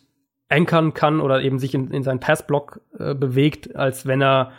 ankern 0.51 0.95
kann 0.95 1.21
oder 1.21 1.43
eben 1.43 1.59
sich 1.59 1.75
in, 1.75 1.91
in 1.91 2.03
seinen 2.03 2.21
Passblock 2.21 2.81
äh, 2.99 3.15
bewegt, 3.15 3.75
als 3.77 4.07
wenn 4.07 4.21
er 4.21 4.53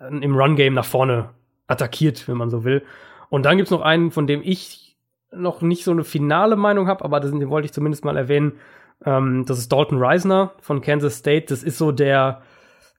äh, 0.00 0.08
im 0.08 0.36
Run-Game 0.36 0.74
nach 0.74 0.84
vorne 0.84 1.30
attackiert, 1.66 2.28
wenn 2.28 2.36
man 2.36 2.50
so 2.50 2.64
will. 2.64 2.82
Und 3.30 3.44
dann 3.44 3.56
gibt's 3.56 3.70
noch 3.70 3.82
einen, 3.82 4.10
von 4.10 4.26
dem 4.26 4.42
ich 4.42 4.96
noch 5.30 5.60
nicht 5.60 5.84
so 5.84 5.90
eine 5.90 6.04
finale 6.04 6.56
Meinung 6.56 6.88
habe, 6.88 7.04
aber 7.04 7.20
das, 7.20 7.30
den 7.30 7.50
wollte 7.50 7.66
ich 7.66 7.72
zumindest 7.72 8.04
mal 8.04 8.16
erwähnen. 8.16 8.52
Ähm, 9.04 9.44
das 9.46 9.58
ist 9.58 9.70
Dalton 9.70 9.98
Reisner 9.98 10.52
von 10.60 10.80
Kansas 10.80 11.18
State. 11.18 11.46
Das 11.48 11.62
ist 11.62 11.78
so 11.78 11.92
der, 11.92 12.42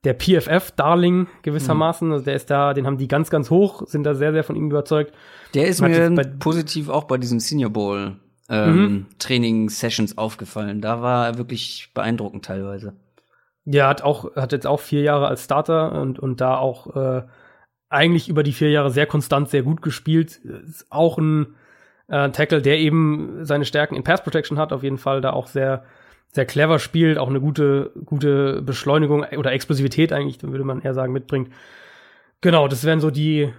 der 0.04 0.14
PFF-Darling 0.14 1.28
gewissermaßen. 1.42 2.12
Also 2.12 2.24
der 2.24 2.36
ist 2.36 2.50
da, 2.50 2.74
den 2.74 2.86
haben 2.86 2.98
die 2.98 3.08
ganz, 3.08 3.30
ganz 3.30 3.50
hoch, 3.50 3.84
sind 3.88 4.04
da 4.04 4.14
sehr, 4.14 4.32
sehr 4.32 4.44
von 4.44 4.56
ihm 4.56 4.68
überzeugt. 4.68 5.14
Der 5.56 5.68
ist 5.68 5.82
Hat 5.82 5.90
mir 5.90 6.24
positiv 6.40 6.90
auch 6.90 7.06
bei 7.06 7.18
diesen 7.18 7.40
Senior 7.40 7.72
Bowl 7.72 8.16
ähm, 8.50 9.06
Training 9.20 9.70
Sessions 9.70 10.18
aufgefallen. 10.18 10.82
Da 10.82 11.02
war 11.02 11.28
er 11.28 11.38
wirklich 11.38 11.92
beeindruckend 11.94 12.46
teilweise. 12.46 12.94
Ja, 13.66 13.88
hat 13.88 14.02
auch, 14.02 14.36
hat 14.36 14.52
jetzt 14.52 14.66
auch 14.66 14.80
vier 14.80 15.02
Jahre 15.02 15.28
als 15.28 15.44
Starter 15.44 16.02
und, 16.02 16.20
und 16.20 16.42
da 16.42 16.58
auch 16.58 16.96
äh, 16.96 17.24
eigentlich 17.90 18.30
über 18.30 18.44
die 18.44 18.54
vier 18.54 18.72
Jahre 18.72 18.92
sehr 18.92 19.06
konstant, 19.06 19.50
sehr 19.50 19.64
gut 19.64 19.82
gespielt. 19.82 20.38
Ist 20.38 20.88
auch 20.90 21.18
ein 21.18 21.56
äh, 22.08 22.30
Tackle, 22.32 22.62
der 22.62 22.80
eben 22.80 23.46
seine 23.46 23.66
Stärken 23.66 23.96
in 23.96 24.04
Pass 24.04 24.24
Protection 24.24 24.58
hat, 24.58 24.74
auf 24.74 24.84
jeden 24.84 24.98
Fall 24.98 25.22
da 25.22 25.32
auch 25.34 25.48
sehr, 25.48 25.84
sehr 26.32 26.46
clever 26.46 26.80
spielt, 26.80 27.18
auch 27.18 27.30
eine 27.30 27.42
gute, 27.42 27.92
gute 28.06 28.62
Beschleunigung 28.62 29.26
oder 29.38 29.52
Explosivität 29.52 30.14
eigentlich, 30.14 30.42
würde 30.42 30.64
man 30.64 30.82
eher 30.82 30.94
sagen, 30.94 31.14
mitbringt. 31.14 31.50
Genau, 32.42 32.68
das 32.68 32.86
wären 32.86 33.02
so 33.02 33.12
die, 33.12 33.52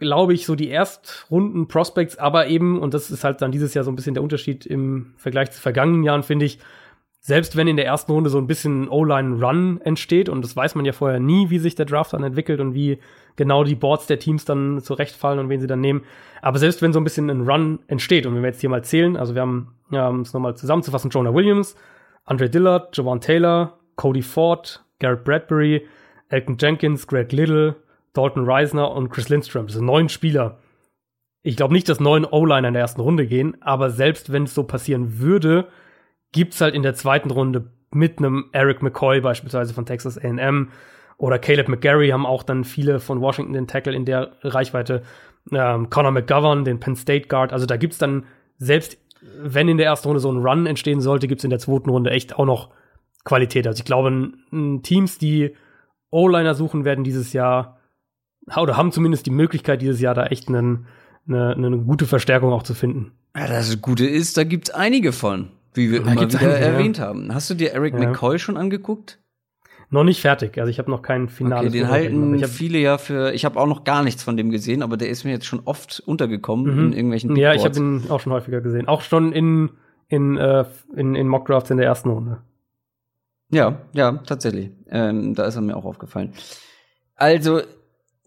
glaube 0.00 0.34
ich, 0.34 0.46
so 0.46 0.56
die 0.56 0.70
Erstrunden 0.70 1.68
Prospects, 1.68 2.18
aber 2.18 2.48
eben, 2.48 2.80
und 2.80 2.92
das 2.94 3.10
ist 3.10 3.22
halt 3.22 3.40
dann 3.40 3.52
dieses 3.52 3.74
Jahr 3.74 3.84
so 3.84 3.92
ein 3.92 3.96
bisschen 3.96 4.14
der 4.14 4.22
Unterschied 4.22 4.66
im 4.66 5.14
Vergleich 5.16 5.52
zu 5.52 5.60
vergangenen 5.60 6.02
Jahren, 6.02 6.24
finde 6.24 6.46
ich, 6.46 6.58
selbst 7.22 7.54
wenn 7.54 7.68
in 7.68 7.76
der 7.76 7.84
ersten 7.84 8.12
Runde 8.12 8.30
so 8.30 8.38
ein 8.38 8.46
bisschen 8.46 8.88
O-Line-Run 8.88 9.82
entsteht, 9.82 10.28
und 10.28 10.42
das 10.42 10.56
weiß 10.56 10.74
man 10.74 10.86
ja 10.86 10.92
vorher 10.92 11.20
nie, 11.20 11.50
wie 11.50 11.58
sich 11.58 11.74
der 11.74 11.84
Draft 11.84 12.14
dann 12.14 12.22
entwickelt 12.22 12.60
und 12.60 12.74
wie 12.74 12.98
genau 13.36 13.62
die 13.62 13.74
Boards 13.74 14.06
der 14.06 14.18
Teams 14.18 14.46
dann 14.46 14.80
zurechtfallen 14.80 15.38
und 15.38 15.50
wen 15.50 15.60
sie 15.60 15.66
dann 15.66 15.80
nehmen. 15.80 16.02
Aber 16.40 16.58
selbst 16.58 16.80
wenn 16.80 16.94
so 16.94 16.98
ein 16.98 17.04
bisschen 17.04 17.28
ein 17.28 17.42
Run 17.42 17.80
entsteht, 17.88 18.26
und 18.26 18.34
wenn 18.34 18.42
wir 18.42 18.48
jetzt 18.48 18.60
hier 18.60 18.70
mal 18.70 18.82
zählen, 18.82 19.18
also 19.18 19.34
wir 19.34 19.42
haben, 19.42 19.74
ja, 19.90 20.08
um 20.08 20.20
es 20.20 20.32
nochmal 20.32 20.56
zusammenzufassen, 20.56 21.10
Jonah 21.10 21.34
Williams, 21.34 21.76
Andre 22.24 22.48
Dillard, 22.48 22.96
Javon 22.96 23.20
Taylor, 23.20 23.78
Cody 23.96 24.22
Ford, 24.22 24.82
Garrett 24.98 25.24
Bradbury, 25.24 25.86
Elton 26.30 26.56
Jenkins, 26.58 27.06
Greg 27.06 27.32
Little, 27.32 27.76
Dalton 28.12 28.44
Reisner 28.44 28.90
und 28.90 29.10
Chris 29.10 29.28
Lindstrom. 29.28 29.66
Das 29.66 29.76
sind 29.76 29.86
neun 29.86 30.08
Spieler. 30.08 30.58
Ich 31.42 31.56
glaube 31.56 31.72
nicht, 31.72 31.88
dass 31.88 32.00
neun 32.00 32.24
O-Liner 32.24 32.68
in 32.68 32.74
der 32.74 32.82
ersten 32.82 33.00
Runde 33.00 33.26
gehen, 33.26 33.56
aber 33.62 33.90
selbst 33.90 34.32
wenn 34.32 34.44
es 34.44 34.54
so 34.54 34.64
passieren 34.64 35.18
würde, 35.18 35.68
gibt's 36.32 36.60
halt 36.60 36.74
in 36.74 36.82
der 36.82 36.94
zweiten 36.94 37.30
Runde 37.30 37.70
mit 37.92 38.18
einem 38.18 38.46
Eric 38.52 38.82
McCoy 38.82 39.20
beispielsweise 39.20 39.72
von 39.74 39.86
Texas 39.86 40.18
A&M 40.18 40.70
oder 41.16 41.38
Caleb 41.38 41.68
McGarry 41.68 42.10
haben 42.10 42.26
auch 42.26 42.42
dann 42.42 42.64
viele 42.64 43.00
von 43.00 43.20
Washington 43.20 43.52
den 43.52 43.66
Tackle 43.66 43.94
in 43.94 44.04
der 44.04 44.32
Reichweite. 44.42 45.02
Ähm, 45.50 45.90
Connor 45.90 46.12
McGovern, 46.12 46.64
den 46.64 46.80
Penn 46.80 46.96
State 46.96 47.28
Guard. 47.28 47.52
Also 47.52 47.66
da 47.66 47.76
gibt's 47.76 47.98
dann 47.98 48.24
selbst 48.58 48.98
wenn 49.20 49.68
in 49.68 49.76
der 49.76 49.86
ersten 49.86 50.08
Runde 50.08 50.20
so 50.20 50.30
ein 50.30 50.38
Run 50.38 50.66
entstehen 50.66 51.00
sollte, 51.00 51.28
gibt's 51.28 51.44
in 51.44 51.50
der 51.50 51.58
zweiten 51.58 51.90
Runde 51.90 52.10
echt 52.10 52.38
auch 52.38 52.46
noch 52.46 52.70
Qualität. 53.24 53.66
Also 53.66 53.80
ich 53.80 53.84
glaube, 53.84 54.32
Teams, 54.82 55.18
die 55.18 55.54
O-Liner 56.10 56.54
suchen, 56.54 56.84
werden 56.84 57.04
dieses 57.04 57.32
Jahr 57.32 57.79
oder 58.56 58.76
haben 58.76 58.92
zumindest 58.92 59.26
die 59.26 59.30
Möglichkeit 59.30 59.82
dieses 59.82 60.00
Jahr 60.00 60.14
da 60.14 60.26
echt 60.26 60.48
einen, 60.48 60.86
eine, 61.28 61.54
eine 61.54 61.78
gute 61.78 62.06
Verstärkung 62.06 62.52
auch 62.52 62.62
zu 62.62 62.74
finden. 62.74 63.12
Ja, 63.36 63.46
das 63.46 63.80
Gute 63.80 64.06
ist, 64.06 64.36
da 64.36 64.44
gibt's 64.44 64.70
einige 64.70 65.12
von, 65.12 65.50
wie 65.74 65.90
wir 65.92 66.02
Da 66.02 66.12
immer 66.12 66.20
wieder 66.22 66.38
einige, 66.40 66.52
ja. 66.52 66.56
erwähnt 66.72 66.98
haben. 67.00 67.32
Hast 67.32 67.48
du 67.50 67.54
dir 67.54 67.72
Eric 67.72 67.94
Ja. 67.94 68.00
McCoy 68.00 68.38
schon 68.38 68.56
angeguckt? 68.56 69.18
Noch 69.92 70.04
nicht 70.04 70.20
fertig. 70.20 70.56
Also 70.58 70.70
ich 70.70 70.78
habe 70.78 70.88
noch 70.90 71.02
kein 71.02 71.28
finales. 71.28 71.70
Okay, 71.70 71.78
den 71.80 71.88
halten 71.88 72.34
ich 72.34 72.44
hab, 72.44 72.50
viele 72.50 72.78
ja 72.78 72.96
für. 72.96 73.32
Ich 73.32 73.44
habe 73.44 73.58
auch 73.58 73.66
noch 73.66 73.82
gar 73.82 74.04
nichts 74.04 74.22
von 74.22 74.36
dem 74.36 74.50
gesehen, 74.50 74.82
aber 74.84 74.96
der 74.96 75.08
ist 75.08 75.24
mir 75.24 75.32
jetzt 75.32 75.46
schon 75.46 75.62
oft 75.64 76.00
untergekommen 76.06 76.72
Mhm. 76.72 76.78
in 76.86 76.92
irgendwelchen 76.92 77.34
Ja, 77.36 77.54
ich 77.54 77.64
habe 77.64 77.76
ihn 77.76 78.04
auch 78.08 78.20
schon 78.20 78.32
häufiger 78.32 78.60
gesehen. 78.60 78.86
Auch 78.86 79.02
schon 79.02 79.32
in, 79.32 79.70
in, 80.08 80.36
äh, 80.36 80.64
in, 80.94 81.16
in 81.16 81.26
Mockdrafts 81.26 81.70
in 81.70 81.76
der 81.76 81.86
ersten 81.86 82.08
Runde. 82.10 82.38
Ja, 83.52 83.80
ja, 83.92 84.12
tatsächlich. 84.26 84.70
Ähm, 84.90 85.34
da 85.34 85.44
ist 85.46 85.56
er 85.56 85.62
mir 85.62 85.76
auch 85.76 85.84
aufgefallen. 85.84 86.34
Also, 87.16 87.60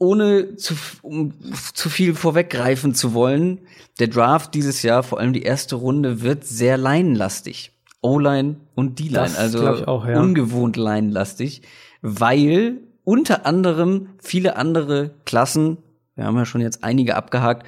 ohne 0.04 0.58
zu, 0.58 0.76
um 1.02 1.34
zu 1.74 1.90
viel 1.90 2.14
vorweggreifen 2.14 2.94
zu 2.94 3.14
wollen, 3.14 3.62
der 4.00 4.08
Draft 4.08 4.54
dieses 4.54 4.84
Jahr, 4.84 5.02
vor 5.02 5.20
allem 5.20 5.34
die 5.34 5.44
erste 5.44 5.76
Runde, 5.76 6.22
wird 6.22 6.44
sehr 6.44 6.78
leinenlastig. 6.78 7.72
O-Line 8.02 8.58
und 8.76 9.00
D-Line, 9.00 9.38
also 9.38 9.66
auch, 9.86 10.06
ja. 10.06 10.20
ungewohnt 10.20 10.76
leinenlastig, 10.76 11.62
weil 12.02 12.82
unter 13.06 13.46
anderem 13.46 14.10
viele 14.22 14.58
andere 14.58 15.12
Klassen, 15.26 15.78
wir 16.16 16.26
haben 16.26 16.36
ja 16.36 16.46
schon 16.46 16.60
jetzt 16.60 16.84
einige 16.84 17.16
abgehakt, 17.16 17.66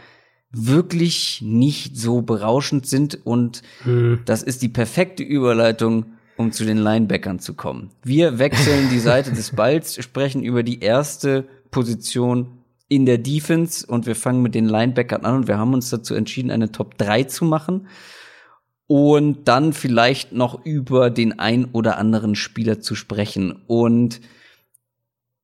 wirklich 0.51 1.41
nicht 1.41 1.95
so 1.97 2.21
berauschend 2.21 2.85
sind 2.85 3.25
und 3.25 3.61
hm. 3.83 4.19
das 4.25 4.43
ist 4.43 4.61
die 4.61 4.69
perfekte 4.69 5.23
Überleitung, 5.23 6.07
um 6.35 6.51
zu 6.51 6.65
den 6.65 6.77
Linebackern 6.77 7.39
zu 7.39 7.53
kommen. 7.53 7.91
Wir 8.03 8.39
wechseln 8.39 8.89
die 8.89 8.99
Seite 8.99 9.31
des 9.31 9.51
Balls, 9.51 9.95
sprechen 10.03 10.43
über 10.43 10.63
die 10.63 10.81
erste 10.81 11.45
Position 11.75 12.63
in 12.87 13.05
der 13.05 13.17
Defense 13.17 13.85
und 13.85 14.05
wir 14.05 14.15
fangen 14.15 14.41
mit 14.41 14.55
den 14.55 14.65
Linebackern 14.65 15.25
an 15.25 15.35
und 15.35 15.47
wir 15.49 15.57
haben 15.57 15.73
uns 15.73 15.89
dazu 15.89 16.15
entschieden, 16.15 16.51
eine 16.51 16.71
Top 16.71 16.97
3 16.97 17.25
zu 17.25 17.43
machen 17.43 17.87
und 18.87 19.49
dann 19.49 19.73
vielleicht 19.73 20.31
noch 20.31 20.63
über 20.63 21.09
den 21.09 21.37
ein 21.37 21.65
oder 21.65 21.97
anderen 21.97 22.35
Spieler 22.35 22.79
zu 22.79 22.95
sprechen 22.95 23.61
und 23.67 24.21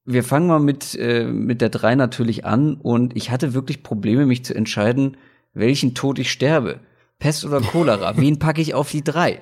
wir 0.06 0.24
fangen 0.24 0.48
mal 0.48 0.62
mit, 0.62 0.96
äh, 0.96 1.26
mit 1.26 1.60
der 1.60 1.70
3 1.70 1.96
natürlich 1.96 2.46
an 2.46 2.76
und 2.76 3.18
ich 3.18 3.30
hatte 3.30 3.54
wirklich 3.54 3.84
Probleme, 3.84 4.26
mich 4.26 4.46
zu 4.46 4.56
entscheiden, 4.56 5.18
welchen 5.54 5.96
Tod 5.96 6.18
ich 6.18 6.32
sterbe. 6.32 6.80
Pest 7.20 7.44
oder 7.44 7.60
Cholera, 7.72 8.16
wen 8.16 8.40
packe 8.40 8.62
ich 8.62 8.74
auf 8.74 8.90
die 8.90 9.04
3? 9.04 9.42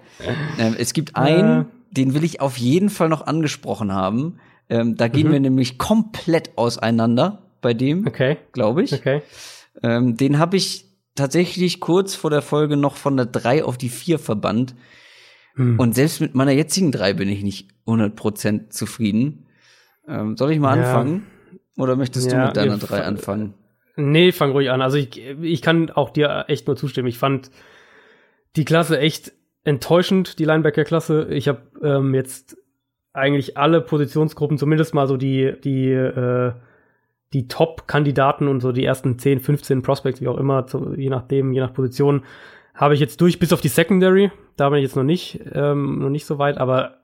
Ähm, 0.57 0.75
es 0.79 0.93
gibt 0.93 1.15
einen, 1.15 1.67
den 1.91 2.15
will 2.15 2.23
ich 2.23 2.41
auf 2.41 2.57
jeden 2.57 2.89
Fall 2.89 3.09
noch 3.09 3.27
angesprochen 3.27 3.93
haben. 3.93 4.39
Ähm, 4.69 4.95
da 4.95 5.07
gehen 5.07 5.27
mhm. 5.27 5.31
wir 5.31 5.39
nämlich 5.39 5.77
komplett 5.77 6.57
auseinander 6.57 7.43
bei 7.61 7.73
dem, 7.73 8.07
okay. 8.07 8.37
glaube 8.51 8.83
ich. 8.83 8.93
Okay. 8.93 9.21
Ähm, 9.81 10.15
den 10.15 10.39
habe 10.39 10.57
ich 10.57 10.85
tatsächlich 11.15 11.79
kurz 11.79 12.15
vor 12.15 12.29
der 12.29 12.41
Folge 12.41 12.77
noch 12.77 12.95
von 12.95 13.17
der 13.17 13.25
3 13.25 13.63
auf 13.63 13.77
die 13.77 13.89
4 13.89 14.19
verbannt. 14.19 14.75
Mhm. 15.55 15.79
Und 15.79 15.95
selbst 15.95 16.21
mit 16.21 16.35
meiner 16.35 16.51
jetzigen 16.51 16.91
3 16.91 17.13
bin 17.13 17.29
ich 17.29 17.43
nicht 17.43 17.69
100% 17.85 18.69
zufrieden. 18.69 19.47
Ähm, 20.07 20.37
soll 20.37 20.51
ich 20.51 20.59
mal 20.59 20.77
ja. 20.77 20.83
anfangen? 20.83 21.27
Oder 21.77 21.95
möchtest 21.95 22.31
ja, 22.31 22.39
du 22.39 22.45
mit 22.47 22.57
deiner 22.57 22.77
drei 22.77 23.03
anfangen? 23.03 23.53
Nee, 23.95 24.31
fang 24.31 24.51
ruhig 24.51 24.69
an. 24.69 24.81
Also 24.81 24.97
ich, 24.97 25.17
ich 25.17 25.61
kann 25.61 25.89
auch 25.89 26.09
dir 26.09 26.45
echt 26.47 26.67
nur 26.67 26.75
zustimmen. 26.75 27.07
Ich 27.07 27.17
fand 27.17 27.51
die 28.55 28.65
Klasse 28.65 28.99
echt 28.99 29.31
enttäuschend, 29.63 30.39
die 30.39 30.45
Linebacker-Klasse. 30.45 31.27
Ich 31.31 31.47
habe 31.47 31.61
ähm, 31.81 32.13
jetzt 32.13 32.57
eigentlich 33.19 33.57
alle 33.57 33.81
Positionsgruppen, 33.81 34.57
zumindest 34.57 34.93
mal 34.93 35.07
so 35.07 35.17
die, 35.17 35.53
die, 35.63 35.91
äh, 35.91 36.53
die 37.33 37.47
Top-Kandidaten 37.47 38.47
und 38.47 38.61
so 38.61 38.71
die 38.71 38.85
ersten 38.85 39.19
10, 39.19 39.39
15 39.39 39.81
Prospects, 39.81 40.21
wie 40.21 40.27
auch 40.27 40.37
immer, 40.37 40.65
zu, 40.65 40.95
je 40.95 41.09
nachdem, 41.09 41.51
je 41.51 41.59
nach 41.59 41.73
Position, 41.73 42.23
habe 42.73 42.93
ich 42.93 42.99
jetzt 42.99 43.21
durch, 43.21 43.39
bis 43.39 43.53
auf 43.53 43.61
die 43.61 43.67
Secondary. 43.67 44.31
Da 44.55 44.69
bin 44.69 44.79
ich 44.79 44.83
jetzt 44.83 44.95
noch 44.95 45.03
nicht, 45.03 45.41
ähm, 45.53 45.99
noch 45.99 46.09
nicht 46.09 46.25
so 46.25 46.39
weit, 46.39 46.57
aber 46.57 46.99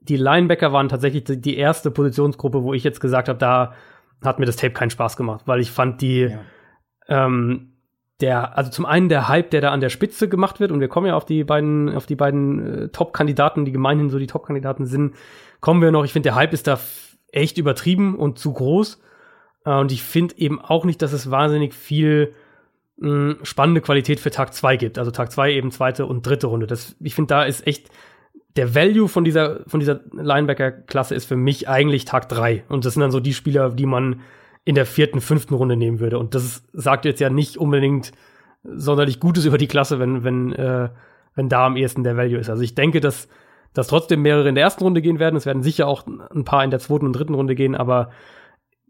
die 0.00 0.16
Linebacker 0.16 0.72
waren 0.72 0.88
tatsächlich 0.88 1.24
die 1.26 1.56
erste 1.56 1.90
Positionsgruppe, 1.90 2.62
wo 2.62 2.72
ich 2.72 2.84
jetzt 2.84 3.00
gesagt 3.00 3.28
habe, 3.28 3.38
da 3.38 3.74
hat 4.24 4.38
mir 4.38 4.46
das 4.46 4.56
Tape 4.56 4.72
keinen 4.72 4.90
Spaß 4.90 5.16
gemacht, 5.16 5.42
weil 5.46 5.60
ich 5.60 5.70
fand 5.70 6.00
die, 6.00 6.30
ja. 6.30 6.40
ähm, 7.08 7.72
der, 8.20 8.56
also 8.56 8.70
zum 8.70 8.84
einen 8.84 9.08
der 9.08 9.28
Hype, 9.28 9.50
der 9.50 9.60
da 9.60 9.70
an 9.70 9.80
der 9.80 9.90
Spitze 9.90 10.28
gemacht 10.28 10.60
wird, 10.60 10.72
und 10.72 10.80
wir 10.80 10.88
kommen 10.88 11.06
ja 11.06 11.14
auf 11.14 11.24
die 11.24 11.44
beiden, 11.44 11.94
auf 11.94 12.06
die 12.06 12.16
beiden 12.16 12.84
äh, 12.84 12.88
Top-Kandidaten, 12.88 13.64
die 13.64 13.72
gemeinhin 13.72 14.10
so 14.10 14.18
die 14.18 14.26
Top-Kandidaten 14.26 14.86
sind, 14.86 15.14
kommen 15.60 15.82
wir 15.82 15.92
noch. 15.92 16.04
Ich 16.04 16.12
finde, 16.12 16.28
der 16.28 16.34
Hype 16.34 16.52
ist 16.52 16.66
da 16.66 16.78
echt 17.30 17.58
übertrieben 17.58 18.16
und 18.16 18.38
zu 18.38 18.52
groß. 18.52 19.00
Äh, 19.64 19.74
und 19.78 19.92
ich 19.92 20.02
finde 20.02 20.36
eben 20.38 20.60
auch 20.60 20.84
nicht, 20.84 21.02
dass 21.02 21.12
es 21.12 21.30
wahnsinnig 21.30 21.74
viel 21.74 22.34
spannende 23.42 23.80
Qualität 23.80 24.18
für 24.18 24.32
Tag 24.32 24.52
2 24.52 24.76
gibt. 24.76 24.98
Also 24.98 25.12
Tag 25.12 25.30
2 25.30 25.52
eben 25.52 25.70
zweite 25.70 26.04
und 26.04 26.26
dritte 26.26 26.48
Runde. 26.48 26.66
Das, 26.66 26.96
ich 26.98 27.14
finde, 27.14 27.28
da 27.28 27.44
ist 27.44 27.64
echt 27.64 27.90
der 28.56 28.74
Value 28.74 29.06
von 29.06 29.22
dieser, 29.22 29.60
von 29.68 29.78
dieser 29.78 30.00
Linebacker-Klasse 30.12 31.14
ist 31.14 31.26
für 31.26 31.36
mich 31.36 31.68
eigentlich 31.68 32.06
Tag 32.06 32.28
drei. 32.28 32.64
Und 32.68 32.84
das 32.84 32.94
sind 32.94 33.02
dann 33.02 33.12
so 33.12 33.20
die 33.20 33.34
Spieler, 33.34 33.70
die 33.70 33.86
man 33.86 34.22
in 34.68 34.74
der 34.74 34.84
vierten, 34.84 35.22
fünften 35.22 35.54
Runde 35.54 35.76
nehmen 35.76 35.98
würde. 35.98 36.18
Und 36.18 36.34
das 36.34 36.62
sagt 36.74 37.06
jetzt 37.06 37.20
ja 37.20 37.30
nicht 37.30 37.56
unbedingt 37.56 38.12
sonderlich 38.62 39.18
Gutes 39.18 39.46
über 39.46 39.56
die 39.56 39.66
Klasse, 39.66 39.98
wenn, 39.98 40.24
wenn, 40.24 40.52
äh, 40.52 40.90
wenn 41.34 41.48
da 41.48 41.64
am 41.64 41.78
ehesten 41.78 42.04
der 42.04 42.18
Value 42.18 42.36
ist. 42.36 42.50
Also 42.50 42.62
ich 42.62 42.74
denke, 42.74 43.00
dass, 43.00 43.28
dass 43.72 43.86
trotzdem 43.86 44.20
mehrere 44.20 44.46
in 44.46 44.54
der 44.54 44.64
ersten 44.64 44.84
Runde 44.84 45.00
gehen 45.00 45.18
werden. 45.18 45.36
Es 45.36 45.46
werden 45.46 45.62
sicher 45.62 45.86
auch 45.86 46.06
ein 46.06 46.44
paar 46.44 46.64
in 46.64 46.70
der 46.70 46.80
zweiten 46.80 47.06
und 47.06 47.14
dritten 47.14 47.32
Runde 47.32 47.54
gehen, 47.54 47.74
aber 47.74 48.10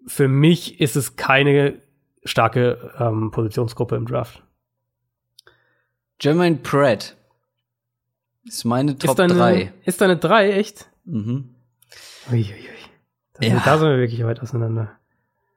für 0.05 0.27
mich 0.27 0.81
ist 0.81 0.97
es 0.97 1.15
keine 1.15 1.79
starke 2.25 2.91
ähm, 2.99 3.31
Positionsgruppe 3.31 3.95
im 3.95 4.07
Draft. 4.07 4.43
Jermaine 6.21 6.57
Pratt 6.57 7.17
ist 8.43 8.65
meine 8.65 8.99
Top 8.99 9.11
ist 9.11 9.19
deine, 9.21 9.35
3. 9.35 9.73
Ist 9.85 10.01
deine 10.01 10.17
3, 10.17 10.55
echt? 10.55 10.91
Mhm. 11.05 11.55
Uiuiui. 12.33 12.57
Ja. 13.41 13.63
Da 13.65 13.79
sind 13.79 13.91
wir 13.91 13.99
wirklich 13.99 14.25
weit 14.25 14.43
auseinander. 14.43 14.99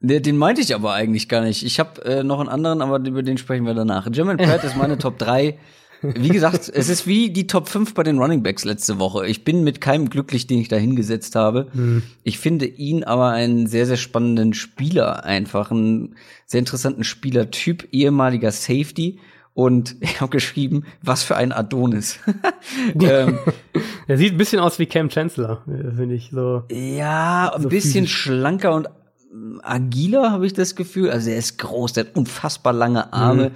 Den, 0.02 0.24
den 0.24 0.38
meinte 0.38 0.62
ich 0.62 0.76
aber 0.76 0.94
eigentlich 0.94 1.30
gar 1.30 1.42
nicht. 1.42 1.64
Ich 1.64 1.80
habe 1.80 2.04
äh, 2.04 2.24
noch 2.24 2.40
einen 2.40 2.50
anderen, 2.50 2.82
aber 2.82 3.00
über 3.00 3.24
den 3.24 3.38
sprechen 3.38 3.66
wir 3.66 3.74
danach. 3.74 4.12
German 4.12 4.38
Pratt 4.38 4.64
ist 4.64 4.76
meine 4.76 4.98
Top 4.98 5.18
3. 5.20 5.58
Wie 6.02 6.30
gesagt, 6.30 6.72
es 6.74 6.90
ist 6.90 7.06
wie 7.06 7.30
die 7.30 7.46
Top 7.46 7.70
5 7.70 7.94
bei 7.94 8.02
den 8.02 8.18
Running 8.18 8.42
Backs 8.42 8.66
letzte 8.66 8.98
Woche. 8.98 9.28
Ich 9.28 9.44
bin 9.44 9.64
mit 9.64 9.82
keinem 9.82 10.10
glücklich, 10.10 10.48
den 10.48 10.60
ich 10.60 10.68
da 10.68 10.76
hingesetzt 10.76 11.36
habe. 11.36 11.68
Hm. 11.74 12.02
Ich 12.24 12.40
finde 12.40 12.66
ihn 12.66 13.04
aber 13.04 13.30
einen 13.30 13.68
sehr, 13.68 13.86
sehr 13.86 13.98
spannenden 13.98 14.56
Spieler 14.56 15.24
einfach. 15.26 15.70
Einen 15.70 16.16
sehr 16.48 16.60
interessanten 16.60 17.04
Spielertyp, 17.04 17.88
ehemaliger 17.92 18.52
Safety 18.52 19.20
und 19.54 19.96
ich 20.02 20.22
habe 20.22 20.32
geschrieben, 20.32 20.86
was 21.04 21.22
für 21.22 21.36
ein 21.36 21.52
Adonis. 21.52 22.20
ähm, 23.00 23.38
er 24.08 24.18
sieht 24.18 24.34
ein 24.34 24.38
bisschen 24.38 24.60
aus 24.60 24.80
wie 24.80 24.88
Cam 24.88 25.10
Chancellor, 25.10 25.64
finde 25.66 26.16
ich 26.16 26.32
so. 26.32 26.64
Ja, 26.72 27.52
ein 27.54 27.62
so 27.62 27.70
bisschen 27.70 28.06
physisch. 28.06 28.22
schlanker 28.22 28.74
und 28.74 28.90
agiler 29.64 30.32
habe 30.32 30.46
ich 30.46 30.54
das 30.54 30.76
Gefühl. 30.76 31.10
Also 31.12 31.30
er 31.30 31.38
ist 31.38 31.58
groß, 31.58 31.94
der 31.94 32.06
hat 32.06 32.16
unfassbar 32.16 32.74
lange 32.74 33.14
Arme, 33.14 33.50
mhm. 33.50 33.56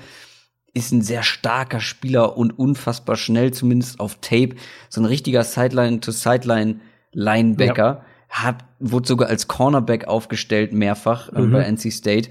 ist 0.73 0.91
ein 0.91 1.01
sehr 1.01 1.23
starker 1.23 1.79
Spieler 1.79 2.37
und 2.37 2.57
unfassbar 2.57 3.15
schnell, 3.15 3.53
zumindest 3.53 3.99
auf 3.99 4.15
Tape. 4.21 4.55
So 4.89 5.01
ein 5.01 5.05
richtiger 5.05 5.43
Sideline-to-Sideline-Linebacker. 5.43 7.85
Ja. 7.85 8.01
Hat, 8.27 8.65
wurde 8.79 9.07
sogar 9.07 9.29
als 9.29 9.47
Cornerback 9.47 10.07
aufgestellt, 10.07 10.73
mehrfach 10.73 11.31
äh, 11.31 11.41
mhm. 11.41 11.51
bei 11.51 11.63
NC 11.63 11.93
State 11.93 12.29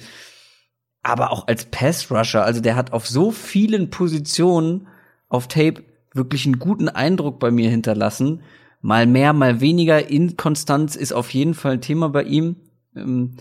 aber 1.04 1.30
auch 1.30 1.46
als 1.46 1.66
Pass-Rusher. 1.66 2.44
Also 2.44 2.60
der 2.60 2.74
hat 2.74 2.92
auf 2.92 3.06
so 3.06 3.30
vielen 3.30 3.90
Positionen 3.90 4.88
auf 5.28 5.46
Tape 5.46 5.84
wirklich 6.14 6.46
einen 6.46 6.58
guten 6.58 6.88
Eindruck 6.88 7.38
bei 7.38 7.50
mir 7.50 7.70
hinterlassen. 7.70 8.42
Mal 8.80 9.06
mehr, 9.06 9.32
mal 9.32 9.60
weniger. 9.60 10.08
Inkonstanz 10.08 10.96
ist 10.96 11.12
auf 11.12 11.30
jeden 11.30 11.54
Fall 11.54 11.74
ein 11.74 11.80
Thema 11.80 12.08
bei 12.08 12.24
ihm. 12.24 12.56
Ähm, 12.96 13.36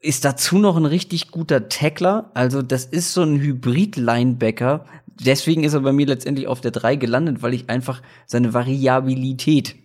ist 0.00 0.24
dazu 0.24 0.58
noch 0.58 0.76
ein 0.76 0.84
richtig 0.84 1.30
guter 1.30 1.68
Tackler. 1.68 2.30
Also 2.34 2.60
das 2.60 2.84
ist 2.84 3.14
so 3.14 3.22
ein 3.22 3.40
Hybrid-Linebacker. 3.40 4.84
Deswegen 5.06 5.64
ist 5.64 5.72
er 5.72 5.80
bei 5.80 5.92
mir 5.92 6.06
letztendlich 6.06 6.46
auf 6.46 6.60
der 6.60 6.72
3 6.72 6.96
gelandet, 6.96 7.42
weil 7.42 7.54
ich 7.54 7.70
einfach 7.70 8.02
seine 8.26 8.52
Variabilität 8.52 9.76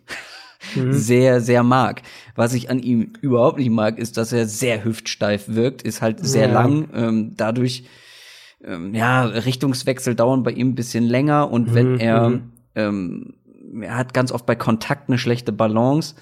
mhm. 0.75 0.91
sehr, 0.93 1.39
sehr 1.39 1.63
mag. 1.63 2.01
Was 2.35 2.53
ich 2.53 2.69
an 2.69 2.79
ihm 2.79 3.13
überhaupt 3.21 3.59
nicht 3.59 3.69
mag, 3.69 3.97
ist, 3.97 4.17
dass 4.17 4.33
er 4.33 4.45
sehr 4.45 4.83
hüftsteif 4.83 5.45
wirkt, 5.47 5.83
ist 5.83 6.01
halt 6.01 6.25
sehr 6.25 6.47
ja. 6.47 6.53
lang, 6.53 6.89
ähm, 6.93 7.33
dadurch 7.37 7.85
ähm, 8.63 8.93
ja, 8.93 9.23
Richtungswechsel 9.23 10.15
dauern 10.15 10.43
bei 10.43 10.51
ihm 10.51 10.69
ein 10.69 10.75
bisschen 10.75 11.05
länger 11.05 11.49
und 11.49 11.69
mhm. 11.69 11.75
wenn 11.75 11.99
er, 11.99 12.29
mhm. 12.29 12.51
ähm, 12.75 13.33
er 13.81 13.95
hat 13.95 14.13
ganz 14.13 14.31
oft 14.33 14.45
bei 14.45 14.55
Kontakt 14.55 15.09
eine 15.09 15.17
schlechte 15.17 15.53
Balance, 15.53 16.15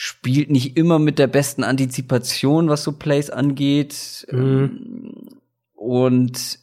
spielt 0.00 0.48
nicht 0.48 0.76
immer 0.76 1.00
mit 1.00 1.18
der 1.18 1.26
besten 1.26 1.64
Antizipation, 1.64 2.68
was 2.68 2.84
so 2.84 2.92
Plays 2.92 3.30
angeht. 3.30 4.28
Mhm. 4.30 4.38
Ähm, 4.38 5.40
und 5.74 6.60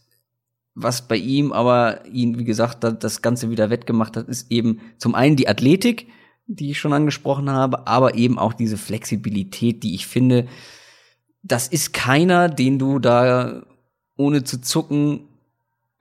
was 0.74 1.06
bei 1.10 1.18
ihm 1.18 1.52
aber 1.52 2.06
ihn, 2.06 2.40
wie 2.40 2.46
gesagt, 2.46 2.86
das 2.86 3.22
Ganze 3.22 3.52
wieder 3.52 3.70
wettgemacht 3.70 4.16
hat, 4.16 4.30
ist 4.30 4.50
eben 4.54 4.80
zum 4.98 5.16
einen 5.16 5.36
die 5.36 5.50
Athletik, 5.50 6.08
die 6.48 6.72
ich 6.72 6.80
schon 6.80 6.94
angesprochen 6.94 7.50
habe, 7.50 7.88
aber 7.88 8.16
eben 8.16 8.40
auch 8.40 8.54
diese 8.54 8.78
Flexibilität, 8.78 9.84
die 9.84 9.96
ich 9.96 10.08
finde, 10.08 10.48
das 11.44 11.68
ist 11.68 11.92
keiner, 11.92 12.48
den 12.48 12.80
du 12.80 13.00
da 13.00 13.66
ohne 14.16 14.46
zu 14.46 14.62
zucken 14.62 15.28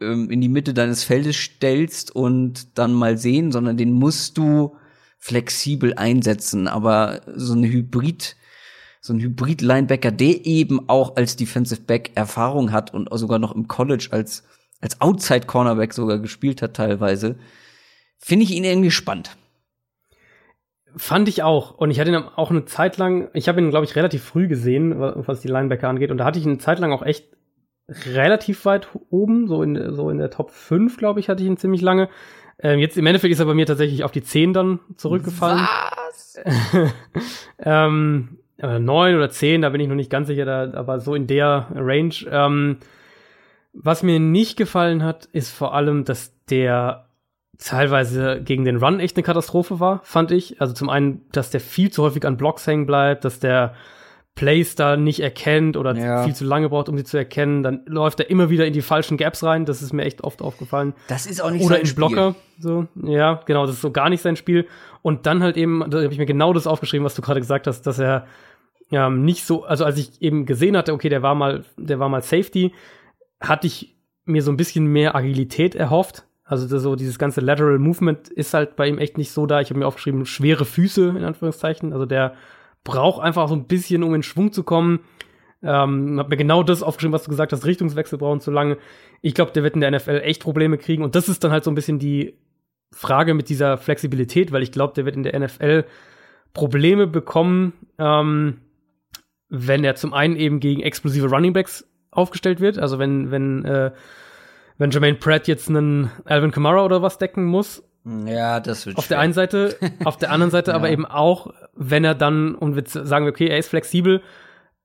ähm, 0.01 0.31
in 0.31 0.41
die 0.41 0.49
Mitte 0.49 0.73
deines 0.73 1.03
Feldes 1.03 1.35
stellst 1.35 2.15
und 2.15 2.79
dann 2.79 2.93
mal 2.93 3.19
sehen, 3.19 3.51
sondern 3.51 3.77
den 3.77 3.91
musst 3.91 4.39
du 4.39 4.77
flexibel 5.25 5.95
einsetzen. 5.95 6.69
Aber 6.69 7.23
so 7.35 7.55
ein 7.55 7.65
Hybrid, 7.65 8.37
so 9.01 9.15
ein 9.15 9.21
Hybrid-Linebacker, 9.21 10.11
der 10.11 10.45
eben 10.45 10.87
auch 10.91 11.17
als 11.17 11.37
Defensive 11.37 11.81
Back 11.81 12.11
Erfahrung 12.15 12.73
hat 12.73 12.93
und 12.93 13.09
sogar 13.19 13.39
noch 13.39 13.55
im 13.55 13.67
College 13.67 14.09
als, 14.11 14.45
als 14.83 15.01
Outside-Cornerback 15.01 15.95
sogar 15.95 16.19
gespielt 16.19 16.61
hat 16.61 16.75
teilweise, 16.75 17.37
finde 18.19 18.45
ich 18.45 18.51
ihn 18.51 18.65
irgendwie 18.65 18.91
spannend. 18.91 19.35
Fand 20.95 21.27
ich 21.27 21.43
auch. 21.43 21.79
Und 21.79 21.91
ich 21.91 22.01
hatte 22.01 22.11
ihn 22.11 22.17
auch 22.17 22.51
eine 22.51 22.67
Zeit 22.67 22.99
lang, 22.99 23.31
ich 23.33 23.49
habe 23.49 23.63
ihn, 23.63 23.71
glaube 23.71 23.87
ich, 23.87 23.97
relativ 23.97 24.23
früh 24.23 24.47
gesehen, 24.47 24.95
was 24.99 25.41
die 25.41 25.49
Linebacker 25.49 25.89
angeht. 25.89 26.11
Und 26.11 26.19
da 26.19 26.27
hatte 26.27 26.39
ich 26.39 26.45
ihn 26.45 26.51
eine 26.51 26.59
Zeit 26.59 26.79
lang 26.81 26.93
auch 26.93 27.03
echt 27.03 27.29
relativ 27.89 28.67
weit 28.67 28.89
oben, 29.09 29.49
so 29.49 29.63
in, 29.63 29.95
so 29.95 30.11
in 30.11 30.19
der 30.19 30.31
Top 30.31 30.51
5, 30.51 30.99
glaube 30.99 31.21
ich, 31.21 31.31
hatte 31.31 31.43
ich 31.43 31.49
ihn 31.49 31.57
ziemlich 31.57 31.81
lange. 31.81 32.11
Ähm, 32.59 32.79
jetzt 32.79 32.97
im 32.97 33.07
Endeffekt 33.07 33.33
ist 33.33 33.41
er 33.41 33.47
bei 33.47 33.55
mir 33.55 33.67
tatsächlich 33.67 34.05
auf 34.05 34.13
die 34.13 34.23
10 34.23 34.53
dann 34.53 34.81
zurückgefallen. 34.97 35.61
Was? 35.61 36.39
ähm, 37.59 38.39
äh, 38.59 38.79
9 38.79 39.17
oder 39.17 39.31
10, 39.31 39.63
da 39.63 39.71
bin 39.71 39.81
ich 39.81 39.89
noch 39.89 39.95
nicht 39.95 40.11
ganz 40.11 40.29
sicher, 40.29 40.45
da, 40.45 40.73
aber 40.75 41.01
so 41.01 41.15
in 41.15 41.27
der 41.27 41.69
Range. 41.75 42.15
Ähm, 42.31 42.79
was 43.73 44.03
mir 44.03 44.21
nicht 44.21 44.57
gefallen 44.57 45.03
hat, 45.03 45.27
ist 45.33 45.51
vor 45.51 45.75
allem, 45.75 46.05
dass 46.05 46.33
der 46.49 47.09
teilweise 47.59 48.41
gegen 48.43 48.65
den 48.65 48.77
Run 48.77 49.01
echt 49.01 49.17
eine 49.17 49.25
Katastrophe 49.25 49.81
war, 49.81 50.01
fand 50.05 50.31
ich. 50.31 50.61
Also 50.61 50.75
zum 50.75 50.89
einen, 50.89 51.23
dass 51.33 51.51
der 51.51 51.61
viel 51.61 51.91
zu 51.91 52.03
häufig 52.03 52.25
an 52.25 52.37
Blocks 52.37 52.67
hängen 52.67 52.87
bleibt, 52.87 53.25
dass 53.25 53.41
der 53.41 53.75
Plays 54.35 54.75
da 54.75 54.97
nicht 54.97 55.21
erkennt 55.21 55.77
oder 55.77 55.95
Ja. 55.97 56.25
viel 56.25 56.35
zu 56.35 56.45
lange 56.45 56.69
braucht, 56.69 56.89
um 56.89 56.97
sie 56.99 57.05
zu 57.05 57.17
erkennen. 57.17 57.63
Dann 57.63 57.83
läuft 57.87 58.19
er 58.19 58.31
immer 58.31 58.51
wieder 58.51 58.67
in 58.67 58.73
die 58.73 58.83
falschen 58.83 59.17
Gaps 59.17 59.45
rein. 59.45 59.65
Das 59.65 59.81
ist 59.81 59.93
mir 59.93 60.05
echt 60.05 60.25
oft 60.25 60.43
aufgefallen. 60.43 60.93
Das 61.07 61.27
ist 61.27 61.41
auch 61.41 61.51
nicht 61.51 61.61
Oder 61.65 61.75
sein 61.77 61.81
in 61.83 61.87
Spiel. 61.87 61.97
Blocker. 61.97 62.35
So, 62.59 62.87
ja, 63.03 63.41
genau, 63.47 63.65
das 63.67 63.77
ist 63.77 63.83
so 63.83 63.93
gar 63.93 64.11
nicht 64.11 64.23
sein 64.23 64.35
Spiel. 64.37 64.67
Und 65.03 65.27
dann 65.27 65.43
halt 65.43 65.57
eben, 65.57 65.85
da 65.89 66.03
habe 66.03 66.13
ich 66.13 66.19
mir 66.19 66.27
genau 66.27 66.53
das 66.53 66.67
aufgeschrieben, 66.67 67.05
was 67.05 67.15
du 67.15 67.23
gerade 67.23 67.41
gesagt 67.41 67.67
hast, 67.69 67.83
dass 67.83 67.99
er 67.99 68.27
ähm, 68.91 69.25
nicht 69.25 69.45
so, 69.45 69.65
also 69.65 69.85
als 69.85 69.99
ich 69.99 70.21
eben 70.21 70.47
gesehen 70.47 70.77
hatte, 70.77 70.93
okay, 70.93 71.09
der 71.09 71.23
war 71.23 71.35
mal, 71.35 71.65
der 71.77 71.99
war 72.01 72.09
mal 72.09 72.23
Safety, 72.23 72.73
hatte 73.41 73.67
ich 73.67 73.97
mir 74.25 74.43
so 74.43 74.51
ein 74.51 74.57
bisschen 74.57 74.87
mehr 74.87 75.15
Agilität 75.15 75.75
erhofft. 75.75 76.25
Also 76.45 76.69
das, 76.69 76.83
so 76.83 76.97
dieses 76.97 77.19
ganze 77.19 77.41
Lateral 77.41 77.79
Movement 77.79 78.29
ist 78.29 78.53
halt 78.53 78.77
bei 78.77 78.87
ihm 78.89 78.99
echt 78.99 79.17
nicht 79.17 79.31
so 79.33 79.47
da. 79.47 79.61
Ich 79.61 79.71
habe 79.71 79.79
mir 79.79 79.87
aufgeschrieben, 79.87 80.27
schwere 80.27 80.65
Füße, 80.65 81.09
in 81.17 81.25
Anführungszeichen. 81.25 81.93
Also 81.93 82.05
der 82.05 82.35
braucht 82.85 83.23
einfach 83.23 83.49
so 83.49 83.55
ein 83.55 83.67
bisschen, 83.67 84.03
um 84.03 84.15
in 84.15 84.23
Schwung 84.23 84.53
zu 84.53 84.63
kommen. 84.63 85.01
Ähm, 85.63 86.19
hab 86.19 86.29
mir 86.29 86.37
genau 86.37 86.63
das 86.63 86.83
aufgeschrieben, 86.83 87.15
was 87.15 87.25
du 87.25 87.31
gesagt 87.31 87.53
hast, 87.53 87.65
Richtungswechsel 87.65 88.19
brauchen 88.19 88.41
zu 88.41 88.51
lange. 88.51 88.77
Ich 89.23 89.35
glaube, 89.35 89.53
der 89.53 89.63
wird 89.63 89.75
in 89.75 89.81
der 89.81 89.91
NFL 89.91 90.21
echt 90.23 90.43
Probleme 90.43 90.77
kriegen. 90.77 91.03
Und 91.03 91.15
das 91.15 91.29
ist 91.29 91.43
dann 91.43 91.51
halt 91.51 91.65
so 91.65 91.71
ein 91.71 91.75
bisschen 91.75 91.99
die 91.99 92.39
Frage 92.93 93.35
mit 93.35 93.49
dieser 93.49 93.79
Flexibilität, 93.79 94.53
weil 94.53 94.63
ich 94.63 94.73
glaube, 94.73 94.93
der 94.95 95.07
wird 95.07 95.17
in 95.17 95.23
der 95.23 95.39
NFL 95.39 95.85
Probleme 96.53 97.07
bekommen, 97.07 97.73
ähm, 97.99 98.59
wenn 99.49 99.85
er 99.85 99.97
zum 99.97 100.13
einen 100.13 100.37
eben 100.37 100.61
gegen 100.61 100.83
explosive 100.83 101.29
Runningbacks 101.29 101.89
aufgestellt 102.11 102.61
wird. 102.61 102.79
Also 102.79 102.99
wenn, 102.99 103.31
wenn, 103.31 103.65
äh, 103.65 103.93
wenn 104.79 104.91
Jermaine 104.91 105.17
Pratt 105.17 105.49
jetzt 105.49 105.69
einen 105.69 106.11
Alvin 106.25 106.51
Kamara 106.51 106.85
oder 106.85 107.03
was 107.03 107.19
decken 107.19 107.45
muss, 107.45 107.83
Ja, 108.05 108.61
das 108.61 108.85
wird 108.87 108.99
auf 108.99 109.07
der 109.09 109.15
schwer. 109.17 109.21
einen 109.21 109.33
Seite, 109.33 109.77
auf 110.05 110.17
der 110.19 110.31
anderen 110.31 110.51
Seite 110.51 110.73
Ja. 110.73 110.77
aber 110.77 110.91
eben 110.91 111.07
auch, 111.07 111.53
wenn 111.75 112.05
er 112.05 112.15
dann, 112.15 112.55
und 112.55 112.77
wir 112.77 112.85
sagen, 112.87 113.27
okay, 113.29 113.47
er 113.49 113.59
ist 113.59 113.69
flexibel, 113.69 114.21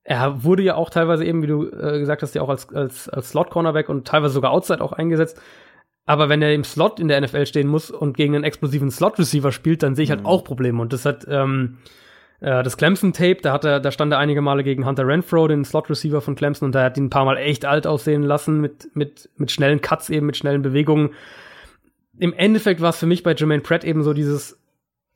er 0.04 0.44
wurde 0.44 0.64
ja 0.64 0.76
auch 0.76 0.90
teilweise 0.90 1.26
eben, 1.26 1.42
wie 1.44 1.48
du 1.48 1.68
äh, 1.68 2.00
gesagt 2.00 2.22
hast, 2.24 2.34
ja 2.34 2.42
auch 2.42 2.50
als, 2.50 2.74
als, 2.74 3.10
als 3.10 3.30
Slot-Cornerback 3.30 3.90
und 3.90 4.08
teilweise 4.08 4.34
sogar 4.34 4.52
Outside 4.52 4.82
auch 4.82 4.94
eingesetzt. 4.94 5.40
Aber 6.06 6.30
wenn 6.30 6.42
er 6.42 6.54
im 6.56 6.64
Slot 6.64 7.00
in 7.00 7.08
der 7.08 7.22
NFL 7.22 7.46
stehen 7.46 7.68
muss 7.68 7.92
und 7.92 8.18
gegen 8.18 8.34
einen 8.34 8.44
explosiven 8.44 8.90
Slot-Receiver 8.90 9.52
spielt, 9.52 9.84
dann 9.84 9.94
sehe 9.94 10.04
ich 10.06 10.10
halt 10.10 10.22
Mhm. 10.22 10.26
auch 10.26 10.44
Probleme. 10.44 10.82
Und 10.82 10.94
das 10.94 11.06
hat 11.06 11.28
ähm, 11.30 11.78
äh, 12.40 12.64
das 12.64 12.78
Clemson-Tape, 12.78 13.40
da 13.44 13.52
hat 13.54 13.66
er, 13.66 13.80
da 13.80 13.92
stand 13.92 14.12
er 14.14 14.18
einige 14.18 14.42
Male 14.42 14.64
gegen 14.64 14.88
Hunter 14.88 15.06
Renfro, 15.06 15.48
den 15.48 15.64
Slot-Receiver 15.66 16.22
von 16.22 16.34
Clemson, 16.36 16.68
und 16.68 16.72
da 16.74 16.84
hat 16.86 16.98
ihn 16.98 17.06
ein 17.06 17.10
paar 17.12 17.26
Mal 17.26 17.38
echt 17.38 17.66
alt 17.66 17.86
aussehen 17.86 18.24
lassen 18.24 18.60
mit, 18.62 18.96
mit, 18.96 19.30
mit 19.38 19.52
schnellen 19.52 19.82
Cuts 19.82 20.10
eben, 20.10 20.26
mit 20.26 20.38
schnellen 20.38 20.64
Bewegungen 20.64 21.12
im 22.20 22.34
Endeffekt 22.34 22.82
war 22.82 22.90
es 22.90 22.98
für 22.98 23.06
mich 23.06 23.24
bei 23.24 23.34
Jermaine 23.34 23.62
Pratt 23.62 23.84
eben 23.84 24.04
so 24.04 24.14
dieses, 24.14 24.60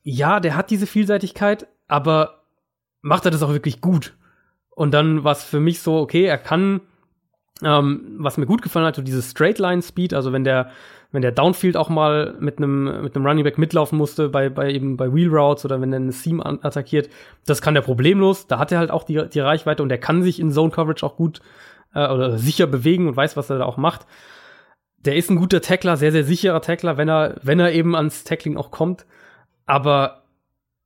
ja, 0.03 0.39
der 0.39 0.55
hat 0.55 0.71
diese 0.71 0.87
Vielseitigkeit, 0.87 1.67
aber 1.87 2.43
macht 3.01 3.25
er 3.25 3.31
das 3.31 3.43
auch 3.43 3.51
wirklich 3.51 3.81
gut? 3.81 4.15
Und 4.69 4.93
dann 4.93 5.23
war 5.23 5.33
es 5.33 5.43
für 5.43 5.59
mich 5.59 5.81
so, 5.81 5.97
okay, 5.99 6.23
er 6.23 6.37
kann, 6.37 6.81
ähm, 7.61 8.15
was 8.17 8.37
mir 8.37 8.45
gut 8.45 8.61
gefallen 8.61 8.85
hat, 8.85 8.95
so 8.95 9.01
dieses 9.01 9.29
Straight 9.29 9.59
Line 9.59 9.81
Speed, 9.81 10.13
also 10.13 10.31
wenn 10.31 10.45
der, 10.45 10.71
wenn 11.11 11.21
der 11.21 11.33
Downfield 11.33 11.77
auch 11.77 11.89
mal 11.89 12.35
mit 12.39 12.57
einem 12.57 13.03
mit 13.03 13.15
einem 13.15 13.25
Running 13.25 13.43
Back 13.43 13.59
mitlaufen 13.59 13.99
musste 13.99 14.29
bei 14.29 14.49
bei 14.49 14.71
eben 14.71 14.97
bei 14.97 15.13
Wheel 15.13 15.29
Routes 15.29 15.63
oder 15.63 15.79
wenn 15.79 15.93
er 15.93 15.97
eine 15.97 16.11
Seam 16.11 16.41
attackiert, 16.41 17.09
das 17.45 17.61
kann 17.61 17.75
der 17.75 17.81
problemlos. 17.81 18.47
Da 18.47 18.57
hat 18.57 18.71
er 18.71 18.79
halt 18.79 18.89
auch 18.89 19.03
die 19.03 19.29
die 19.29 19.39
Reichweite 19.39 19.83
und 19.83 19.91
er 19.91 19.99
kann 19.99 20.23
sich 20.23 20.39
in 20.39 20.49
Zone 20.49 20.71
Coverage 20.71 21.05
auch 21.05 21.15
gut 21.15 21.41
äh, 21.93 22.07
oder 22.07 22.39
sicher 22.39 22.65
bewegen 22.65 23.07
und 23.07 23.15
weiß, 23.15 23.37
was 23.37 23.51
er 23.51 23.59
da 23.59 23.65
auch 23.65 23.77
macht 23.77 24.07
der 25.05 25.15
ist 25.15 25.29
ein 25.29 25.37
guter 25.37 25.61
Tackler, 25.61 25.97
sehr, 25.97 26.11
sehr 26.11 26.23
sicherer 26.23 26.61
Tackler, 26.61 26.97
wenn 26.97 27.09
er, 27.09 27.35
wenn 27.41 27.59
er 27.59 27.73
eben 27.73 27.95
ans 27.95 28.23
Tackling 28.23 28.57
auch 28.57 28.71
kommt. 28.71 29.05
Aber 29.65 30.23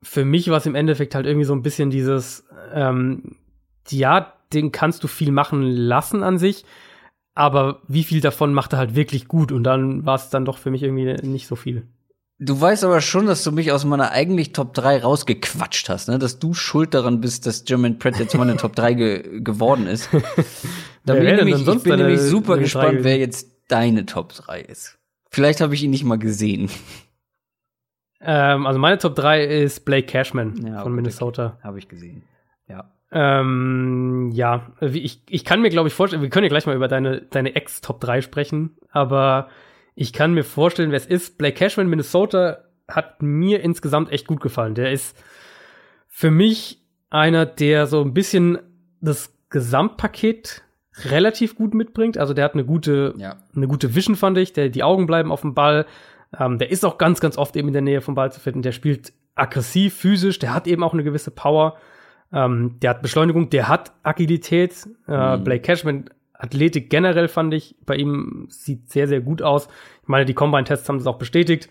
für 0.04 0.26
mich 0.26 0.50
war 0.50 0.58
es 0.58 0.66
im 0.66 0.76
Endeffekt 0.76 1.16
halt 1.16 1.26
irgendwie 1.26 1.46
so 1.46 1.54
ein 1.54 1.64
bisschen 1.64 1.90
dieses, 1.90 2.46
ähm, 2.74 3.36
ja, 3.90 4.34
den 4.54 4.72
kannst 4.72 5.04
du 5.04 5.08
viel 5.08 5.32
machen 5.32 5.64
lassen 5.64 6.24
an 6.24 6.38
sich, 6.38 6.66
aber 7.36 7.82
wie 7.88 8.04
viel 8.04 8.22
davon 8.22 8.54
macht 8.54 8.74
er 8.74 8.80
halt 8.80 8.96
wirklich 8.96 9.28
gut? 9.28 9.52
Und 9.52 9.64
dann 9.64 10.06
war 10.06 10.16
es 10.16 10.30
dann 10.30 10.46
doch 10.46 10.58
für 10.58 10.72
mich 10.72 10.84
irgendwie 10.84 11.14
nicht 11.28 11.48
so 11.48 11.56
viel. 11.56 11.88
Du 12.40 12.60
weißt 12.60 12.84
aber 12.84 13.02
schon, 13.02 13.26
dass 13.26 13.44
du 13.44 13.52
mich 13.52 13.72
aus 13.72 13.84
meiner 13.84 14.12
eigentlich 14.12 14.54
Top 14.54 14.76
3 14.76 15.00
rausgequatscht 15.00 15.90
hast, 15.90 16.08
ne? 16.08 16.20
Dass 16.20 16.38
du 16.38 16.54
schuld 16.54 16.94
daran 16.94 17.20
bist, 17.20 17.48
dass 17.48 17.64
Jermaine 17.66 17.96
Pratt 17.96 18.20
jetzt 18.20 18.38
meine 18.38 18.58
Top 18.58 18.76
3 18.76 18.94
ge 18.94 19.40
geworden 19.42 19.88
ist. 19.88 20.10
Da 21.06 21.14
bin 21.14 21.48
ich 21.48 21.66
ich 21.68 21.84
bin 21.84 21.96
nämlich 21.96 22.20
super 22.20 22.58
gespannt, 22.58 23.00
wer 23.04 23.18
jetzt 23.18 23.57
deine 23.68 24.06
Top 24.06 24.34
3 24.34 24.62
ist. 24.62 24.98
Vielleicht 25.30 25.62
habe 25.62 25.74
ich 25.76 25.84
ihn 25.84 25.92
nicht 25.92 26.04
mal 26.04 26.18
gesehen. 26.18 26.70
Ähm, 28.20 28.66
also 28.66 28.80
meine 28.80 28.98
Top 28.98 29.16
3 29.16 29.44
ist 29.44 29.86
Blake 29.86 30.08
Cashman 30.08 30.66
Ja, 30.66 30.82
von 30.82 30.94
Minnesota. 30.94 31.58
Habe 31.62 31.78
ich 31.78 31.88
gesehen. 31.88 32.24
Ja. 32.68 32.92
Ähm, 33.12 34.32
ja, 34.34 34.72
ich, 34.82 35.22
ich 35.30 35.46
kann 35.46 35.62
mir, 35.62 35.70
glaube 35.70 35.88
ich, 35.88 35.94
vorstellen, 35.94 36.22
wir 36.22 36.30
können 36.30 36.46
ja 36.46 36.50
gleich 36.50 36.66
mal 36.66 36.76
über 36.76 36.88
deine, 36.88 37.22
deine 37.22 37.56
Ex-Top 37.56 38.02
3 38.02 38.22
sprechen, 38.22 38.78
aber 38.90 39.50
ich 39.96 40.14
kann 40.14 40.34
mir 40.34 40.44
vorstellen, 40.44 40.92
wer 40.92 40.98
es 40.98 41.06
ist. 41.06 41.38
Blake 41.38 41.56
Cashman, 41.56 41.88
Minnesota, 41.88 42.66
hat 42.88 43.22
mir 43.22 43.62
insgesamt 43.62 44.12
echt 44.12 44.28
gut 44.28 44.42
gefallen. 44.42 44.76
Der 44.76 44.92
ist 44.92 45.18
für 46.08 46.32
mich 46.32 46.84
einer, 47.10 47.46
der 47.46 47.88
so 47.88 48.02
ein 48.02 48.14
bisschen 48.14 48.60
das 49.00 49.34
Gesamtpaket 49.50 50.64
relativ 51.06 51.56
gut 51.56 51.74
mitbringt. 51.74 52.18
Also 52.18 52.34
der 52.34 52.46
hat 52.46 52.54
eine 52.54 52.66
gute, 52.66 53.14
Ja. 53.18 53.36
eine 53.56 53.68
gute 53.68 53.96
Vision, 53.96 54.16
fand 54.16 54.38
ich. 54.38 54.54
Der, 54.54 54.70
die 54.70 54.84
Augen 54.84 55.06
bleiben 55.08 55.32
auf 55.32 55.42
dem 55.42 55.54
Ball. 55.54 55.86
Ähm, 56.38 56.58
der 56.58 56.72
ist 56.72 56.84
auch 56.86 56.98
ganz, 56.98 57.20
ganz 57.20 57.38
oft 57.38 57.56
eben 57.56 57.68
in 57.70 57.74
der 57.74 57.82
Nähe 57.82 58.02
vom 58.02 58.16
Ball 58.16 58.32
zu 58.32 58.40
finden. 58.40 58.62
Der 58.62 58.72
spielt 58.72 59.14
aggressiv, 59.36 59.94
physisch. 59.96 60.40
Der 60.40 60.54
hat 60.54 60.68
eben 60.68 60.84
auch 60.84 60.94
eine 60.94 61.04
gewisse 61.04 61.32
Power. 61.32 61.78
Ähm, 62.34 62.78
der 62.82 62.90
hat 62.92 63.02
Beschleunigung, 63.02 63.50
der 63.50 63.68
hat 63.70 63.94
Agilität. 64.04 64.88
Äh, 65.08 65.38
Mhm. 65.38 65.44
Blake 65.44 65.62
Cashman, 65.62 66.10
Athletik 66.34 66.90
generell 66.90 67.28
fand 67.30 67.54
ich 67.54 67.76
bei 67.86 67.96
ihm 67.96 68.48
sieht 68.50 68.92
sehr, 68.92 69.08
sehr 69.08 69.22
gut 69.22 69.42
aus. 69.42 69.68
Ich 70.04 70.08
meine, 70.08 70.26
die 70.26 70.34
Combine-Tests 70.34 70.88
haben 70.90 70.98
das 70.98 71.08
auch 71.08 71.18
bestätigt. 71.18 71.70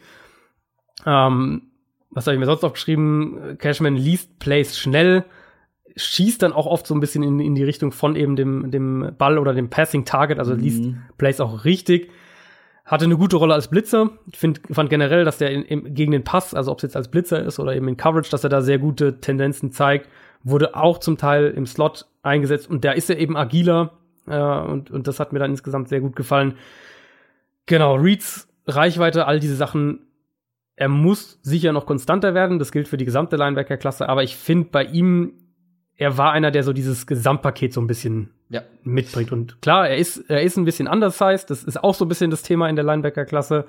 Ähm, 1.04 1.62
was 2.10 2.26
habe 2.26 2.34
ich 2.34 2.40
mir 2.40 2.46
sonst 2.46 2.64
aufgeschrieben? 2.64 3.58
Cashman 3.58 3.96
liest 3.96 4.38
Plays 4.38 4.78
schnell, 4.78 5.24
schießt 5.96 6.42
dann 6.42 6.52
auch 6.52 6.66
oft 6.66 6.86
so 6.86 6.94
ein 6.94 7.00
bisschen 7.00 7.22
in, 7.22 7.40
in 7.40 7.54
die 7.54 7.64
Richtung 7.64 7.92
von 7.92 8.16
eben 8.16 8.36
dem, 8.36 8.70
dem 8.70 9.12
Ball 9.16 9.38
oder 9.38 9.54
dem 9.54 9.70
Passing 9.70 10.04
Target, 10.04 10.38
also 10.38 10.54
liest 10.54 10.84
Mhm. 10.84 11.02
Plays 11.18 11.40
auch 11.40 11.64
richtig. 11.64 12.10
Hatte 12.84 13.06
eine 13.06 13.16
gute 13.16 13.36
Rolle 13.36 13.54
als 13.54 13.68
Blitzer. 13.68 14.10
Ich 14.30 14.38
find, 14.38 14.60
fand 14.70 14.90
generell, 14.90 15.24
dass 15.24 15.38
der 15.38 15.50
in, 15.50 15.62
im, 15.62 15.94
gegen 15.94 16.12
den 16.12 16.22
Pass, 16.22 16.54
also 16.54 16.70
ob 16.70 16.78
es 16.78 16.82
jetzt 16.82 16.96
als 16.96 17.08
Blitzer 17.08 17.42
ist 17.44 17.58
oder 17.58 17.74
eben 17.74 17.88
in 17.88 17.96
Coverage, 17.96 18.30
dass 18.30 18.44
er 18.44 18.50
da 18.50 18.60
sehr 18.60 18.78
gute 18.78 19.20
Tendenzen 19.20 19.72
zeigt. 19.72 20.08
Wurde 20.44 20.76
auch 20.76 20.98
zum 20.98 21.16
Teil 21.16 21.50
im 21.50 21.66
Slot 21.66 22.06
eingesetzt 22.22 22.70
und 22.70 22.84
da 22.84 22.92
ist 22.92 23.10
er 23.10 23.18
eben 23.18 23.36
agiler 23.36 23.94
äh, 24.28 24.38
und, 24.38 24.90
und 24.90 25.08
das 25.08 25.18
hat 25.18 25.32
mir 25.32 25.38
dann 25.40 25.50
insgesamt 25.50 25.88
sehr 25.88 26.00
gut 26.00 26.14
gefallen. 26.14 26.54
Genau, 27.66 27.94
Reeds 27.96 28.48
Reichweite, 28.66 29.26
all 29.26 29.40
diese 29.40 29.56
Sachen. 29.56 30.00
Er 30.76 30.88
muss 30.88 31.38
sicher 31.42 31.72
noch 31.72 31.86
konstanter 31.86 32.34
werden. 32.34 32.58
Das 32.58 32.70
gilt 32.70 32.88
für 32.88 32.96
die 32.96 33.04
gesamte 33.04 33.36
Linebacker-Klasse. 33.36 34.08
Aber 34.08 34.22
ich 34.22 34.36
finde 34.36 34.68
bei 34.70 34.84
ihm, 34.84 35.32
er 35.96 36.18
war 36.18 36.32
einer, 36.32 36.50
der 36.50 36.62
so 36.62 36.72
dieses 36.72 37.06
Gesamtpaket 37.06 37.72
so 37.72 37.80
ein 37.80 37.86
bisschen 37.86 38.30
Ja. 38.48 38.62
mitbringt. 38.84 39.32
Und 39.32 39.60
klar, 39.62 39.88
er 39.88 39.96
ist, 39.96 40.18
er 40.30 40.42
ist 40.42 40.56
ein 40.56 40.64
bisschen 40.64 40.88
undersized. 40.88 41.48
Das 41.50 41.64
ist 41.64 41.82
auch 41.82 41.94
so 41.94 42.04
ein 42.04 42.08
bisschen 42.08 42.30
das 42.30 42.42
Thema 42.42 42.68
in 42.68 42.76
der 42.76 42.84
Linebacker-Klasse. 42.84 43.64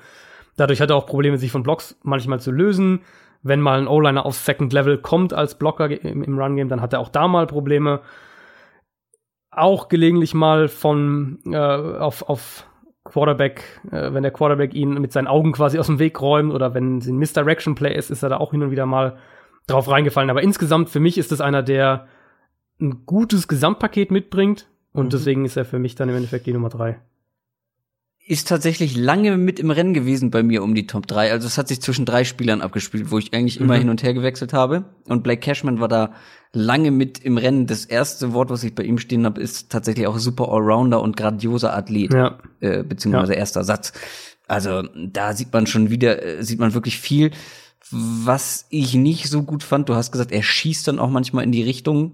Dadurch 0.57 0.81
hat 0.81 0.89
er 0.89 0.95
auch 0.95 1.05
Probleme, 1.05 1.37
sich 1.37 1.51
von 1.51 1.63
Blocks 1.63 1.97
manchmal 2.03 2.39
zu 2.39 2.51
lösen. 2.51 3.01
Wenn 3.43 3.61
mal 3.61 3.79
ein 3.79 3.87
O-Liner 3.87 4.25
aufs 4.25 4.43
Second 4.45 4.73
Level 4.73 4.97
kommt 4.97 5.31
als 5.31 5.55
Blocker 5.55 5.89
im, 5.89 6.23
im 6.23 6.37
Run-Game, 6.39 6.69
dann 6.69 6.81
hat 6.81 6.93
er 6.93 6.99
auch 6.99 7.09
da 7.09 7.27
mal 7.27 7.47
Probleme. 7.47 8.01
Auch 9.51 9.87
gelegentlich 9.87 10.33
mal 10.33 10.67
von 10.67 11.39
äh, 11.45 11.55
auf, 11.57 12.27
auf 12.29 12.65
Quarterback, 13.05 13.63
äh, 13.91 14.13
wenn 14.13 14.23
der 14.23 14.31
Quarterback 14.31 14.73
ihn 14.73 14.95
mit 14.95 15.11
seinen 15.13 15.27
Augen 15.27 15.53
quasi 15.53 15.79
aus 15.79 15.87
dem 15.87 15.99
Weg 15.99 16.19
räumt 16.21 16.53
oder 16.53 16.73
wenn 16.73 16.97
es 16.97 17.07
ein 17.07 17.17
Misdirection 17.17 17.73
Play 17.75 17.95
ist, 17.95 18.11
ist 18.11 18.21
er 18.23 18.29
da 18.29 18.37
auch 18.37 18.51
hin 18.51 18.61
und 18.63 18.71
wieder 18.71 18.85
mal 18.85 19.17
drauf 19.67 19.89
reingefallen. 19.89 20.29
Aber 20.29 20.43
insgesamt 20.43 20.89
für 20.89 20.99
mich 20.99 21.17
ist 21.17 21.31
es 21.31 21.41
einer, 21.41 21.63
der 21.63 22.07
ein 22.79 23.05
gutes 23.05 23.47
Gesamtpaket 23.47 24.11
mitbringt 24.11 24.67
und 24.93 25.05
Mhm. 25.05 25.09
deswegen 25.09 25.45
ist 25.45 25.57
er 25.57 25.65
für 25.65 25.79
mich 25.79 25.95
dann 25.95 26.09
im 26.09 26.15
Endeffekt 26.15 26.45
die 26.45 26.53
Nummer 26.53 26.69
drei. 26.69 26.99
ist 28.29 28.49
tatsächlich 28.49 28.97
lange 28.97 29.37
mit 29.37 29.57
im 29.57 29.71
Rennen 29.71 29.93
gewesen 29.93 30.31
bei 30.31 30.43
mir 30.43 30.61
um 30.61 30.75
die 30.75 30.85
Top 30.85 31.07
3. 31.07 31.31
Also 31.31 31.47
es 31.47 31.57
hat 31.57 31.69
sich 31.69 31.79
zwischen 31.81 32.03
drei 32.03 32.25
Spielern 32.25 32.59
abgespielt, 32.61 33.09
wo 33.09 33.17
ich 33.17 33.33
eigentlich 33.33 33.57
immer 33.57 33.75
mhm. 33.75 33.79
hin 33.79 33.89
und 33.89 34.03
her 34.03 34.13
gewechselt 34.13 34.51
habe. 34.51 34.83
Und 35.05 35.23
Blake 35.23 35.39
Cashman 35.39 35.79
war 35.79 35.87
da 35.87 36.11
lange 36.51 36.91
mit 36.91 37.19
im 37.19 37.37
Rennen. 37.37 37.67
Das 37.67 37.85
erste 37.85 38.33
Wort, 38.33 38.49
was 38.49 38.65
ich 38.65 38.75
bei 38.75 38.83
ihm 38.83 38.97
stehen 38.97 39.23
habe, 39.23 39.39
ist 39.39 39.71
tatsächlich 39.71 40.07
auch 40.07 40.17
super 40.19 40.49
Allrounder 40.49 41.01
und 41.01 41.15
grandioser 41.15 41.73
Athlet, 41.73 42.13
ja. 42.13 42.37
äh, 42.59 42.83
beziehungsweise 42.83 43.31
ja. 43.31 43.39
erster 43.39 43.63
Satz. 43.63 43.93
Also 44.45 44.83
da 44.93 45.33
sieht 45.33 45.53
man 45.53 45.65
schon 45.65 45.89
wieder, 45.89 46.21
äh, 46.21 46.43
sieht 46.43 46.59
man 46.59 46.73
wirklich 46.73 46.99
viel. 46.99 47.31
Was 47.89 48.65
ich 48.69 48.93
nicht 48.93 49.29
so 49.29 49.43
gut 49.43 49.63
fand, 49.63 49.87
du 49.87 49.95
hast 49.95 50.11
gesagt, 50.11 50.33
er 50.33 50.43
schießt 50.43 50.85
dann 50.89 50.99
auch 50.99 51.09
manchmal 51.09 51.45
in 51.45 51.53
die 51.53 51.63
Richtung, 51.63 52.11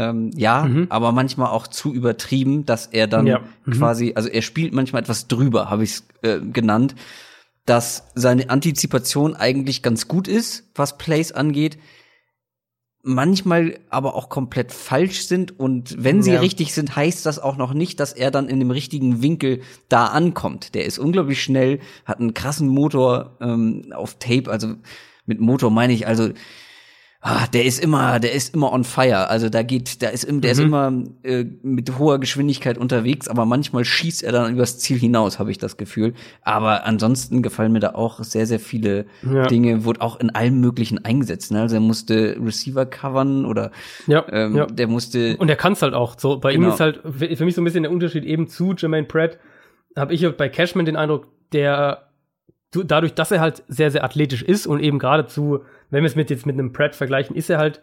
ähm, 0.00 0.30
ja, 0.34 0.64
mhm. 0.64 0.86
aber 0.88 1.12
manchmal 1.12 1.48
auch 1.48 1.66
zu 1.66 1.92
übertrieben, 1.92 2.64
dass 2.64 2.86
er 2.86 3.06
dann 3.06 3.26
ja. 3.26 3.40
mhm. 3.66 3.72
quasi, 3.72 4.14
also 4.16 4.30
er 4.30 4.40
spielt 4.40 4.72
manchmal 4.72 5.02
etwas 5.02 5.28
drüber, 5.28 5.68
habe 5.68 5.84
ich 5.84 5.90
es 5.90 6.04
äh, 6.22 6.40
genannt, 6.40 6.94
dass 7.66 8.08
seine 8.14 8.48
Antizipation 8.48 9.36
eigentlich 9.36 9.82
ganz 9.82 10.08
gut 10.08 10.26
ist, 10.26 10.70
was 10.74 10.96
Plays 10.96 11.32
angeht, 11.32 11.76
manchmal 13.02 13.78
aber 13.90 14.14
auch 14.14 14.30
komplett 14.30 14.72
falsch 14.72 15.26
sind 15.26 15.60
und 15.60 16.02
wenn 16.02 16.22
sie 16.22 16.32
ja. 16.32 16.40
richtig 16.40 16.72
sind, 16.72 16.96
heißt 16.96 17.26
das 17.26 17.38
auch 17.38 17.58
noch 17.58 17.74
nicht, 17.74 18.00
dass 18.00 18.14
er 18.14 18.30
dann 18.30 18.48
in 18.48 18.58
dem 18.58 18.70
richtigen 18.70 19.20
Winkel 19.20 19.60
da 19.90 20.06
ankommt. 20.06 20.74
Der 20.74 20.86
ist 20.86 20.98
unglaublich 20.98 21.42
schnell, 21.42 21.80
hat 22.06 22.20
einen 22.20 22.32
krassen 22.32 22.68
Motor 22.68 23.36
ähm, 23.42 23.92
auf 23.94 24.18
Tape, 24.18 24.50
also 24.50 24.76
mit 25.26 25.40
Motor 25.40 25.70
meine 25.70 25.92
ich 25.92 26.06
also 26.06 26.30
ah, 27.20 27.46
der 27.48 27.64
ist 27.64 27.82
immer, 27.82 28.18
der 28.18 28.32
ist 28.32 28.54
immer 28.54 28.72
on 28.72 28.84
fire. 28.84 29.28
Also 29.28 29.48
da 29.48 29.62
geht, 29.62 30.00
der 30.02 30.12
ist, 30.12 30.26
der 30.26 30.32
mhm. 30.32 30.42
ist 30.42 30.58
immer 30.58 30.92
äh, 31.22 31.44
mit 31.62 31.98
hoher 31.98 32.18
Geschwindigkeit 32.18 32.78
unterwegs, 32.78 33.28
aber 33.28 33.44
manchmal 33.44 33.84
schießt 33.84 34.22
er 34.22 34.32
dann 34.32 34.52
übers 34.52 34.78
Ziel 34.78 34.98
hinaus, 34.98 35.38
habe 35.38 35.50
ich 35.50 35.58
das 35.58 35.76
Gefühl. 35.76 36.14
Aber 36.42 36.86
ansonsten 36.86 37.42
gefallen 37.42 37.72
mir 37.72 37.80
da 37.80 37.94
auch 37.94 38.24
sehr, 38.24 38.46
sehr 38.46 38.60
viele 38.60 39.06
ja. 39.22 39.46
Dinge, 39.46 39.84
wurde 39.84 40.00
auch 40.00 40.18
in 40.18 40.30
allem 40.30 40.60
Möglichen 40.60 41.04
eingesetzt. 41.04 41.52
Ne? 41.52 41.60
Also 41.60 41.76
er 41.76 41.80
musste 41.80 42.36
Receiver 42.40 42.86
covern 42.86 43.44
oder 43.44 43.70
ja, 44.06 44.24
ähm, 44.30 44.56
ja. 44.56 44.66
der 44.66 44.86
musste. 44.86 45.36
Und 45.36 45.50
er 45.50 45.56
kann 45.56 45.74
es 45.74 45.82
halt 45.82 45.94
auch. 45.94 46.18
So, 46.18 46.38
bei 46.38 46.52
genau. 46.52 46.68
ihm 46.68 46.72
ist 46.72 46.80
halt 46.80 47.00
für 47.02 47.44
mich 47.44 47.54
so 47.54 47.60
ein 47.60 47.64
bisschen 47.64 47.82
der 47.82 47.92
Unterschied 47.92 48.24
eben 48.24 48.48
zu 48.48 48.74
Jermaine 48.74 49.06
Pratt. 49.06 49.38
Habe 49.96 50.14
ich 50.14 50.26
bei 50.36 50.48
Cashman 50.48 50.86
den 50.86 50.96
Eindruck, 50.96 51.26
der 51.52 52.06
dadurch, 52.72 53.14
dass 53.14 53.30
er 53.32 53.40
halt 53.40 53.64
sehr, 53.68 53.90
sehr 53.90 54.04
athletisch 54.04 54.42
ist 54.42 54.66
und 54.66 54.80
eben 54.80 54.98
geradezu 54.98 55.60
wenn 55.90 56.02
wir 56.02 56.08
es 56.08 56.16
mit 56.16 56.30
jetzt 56.30 56.46
mit 56.46 56.54
einem 56.54 56.72
Pratt 56.72 56.94
vergleichen, 56.94 57.36
ist 57.36 57.50
er 57.50 57.58
halt 57.58 57.82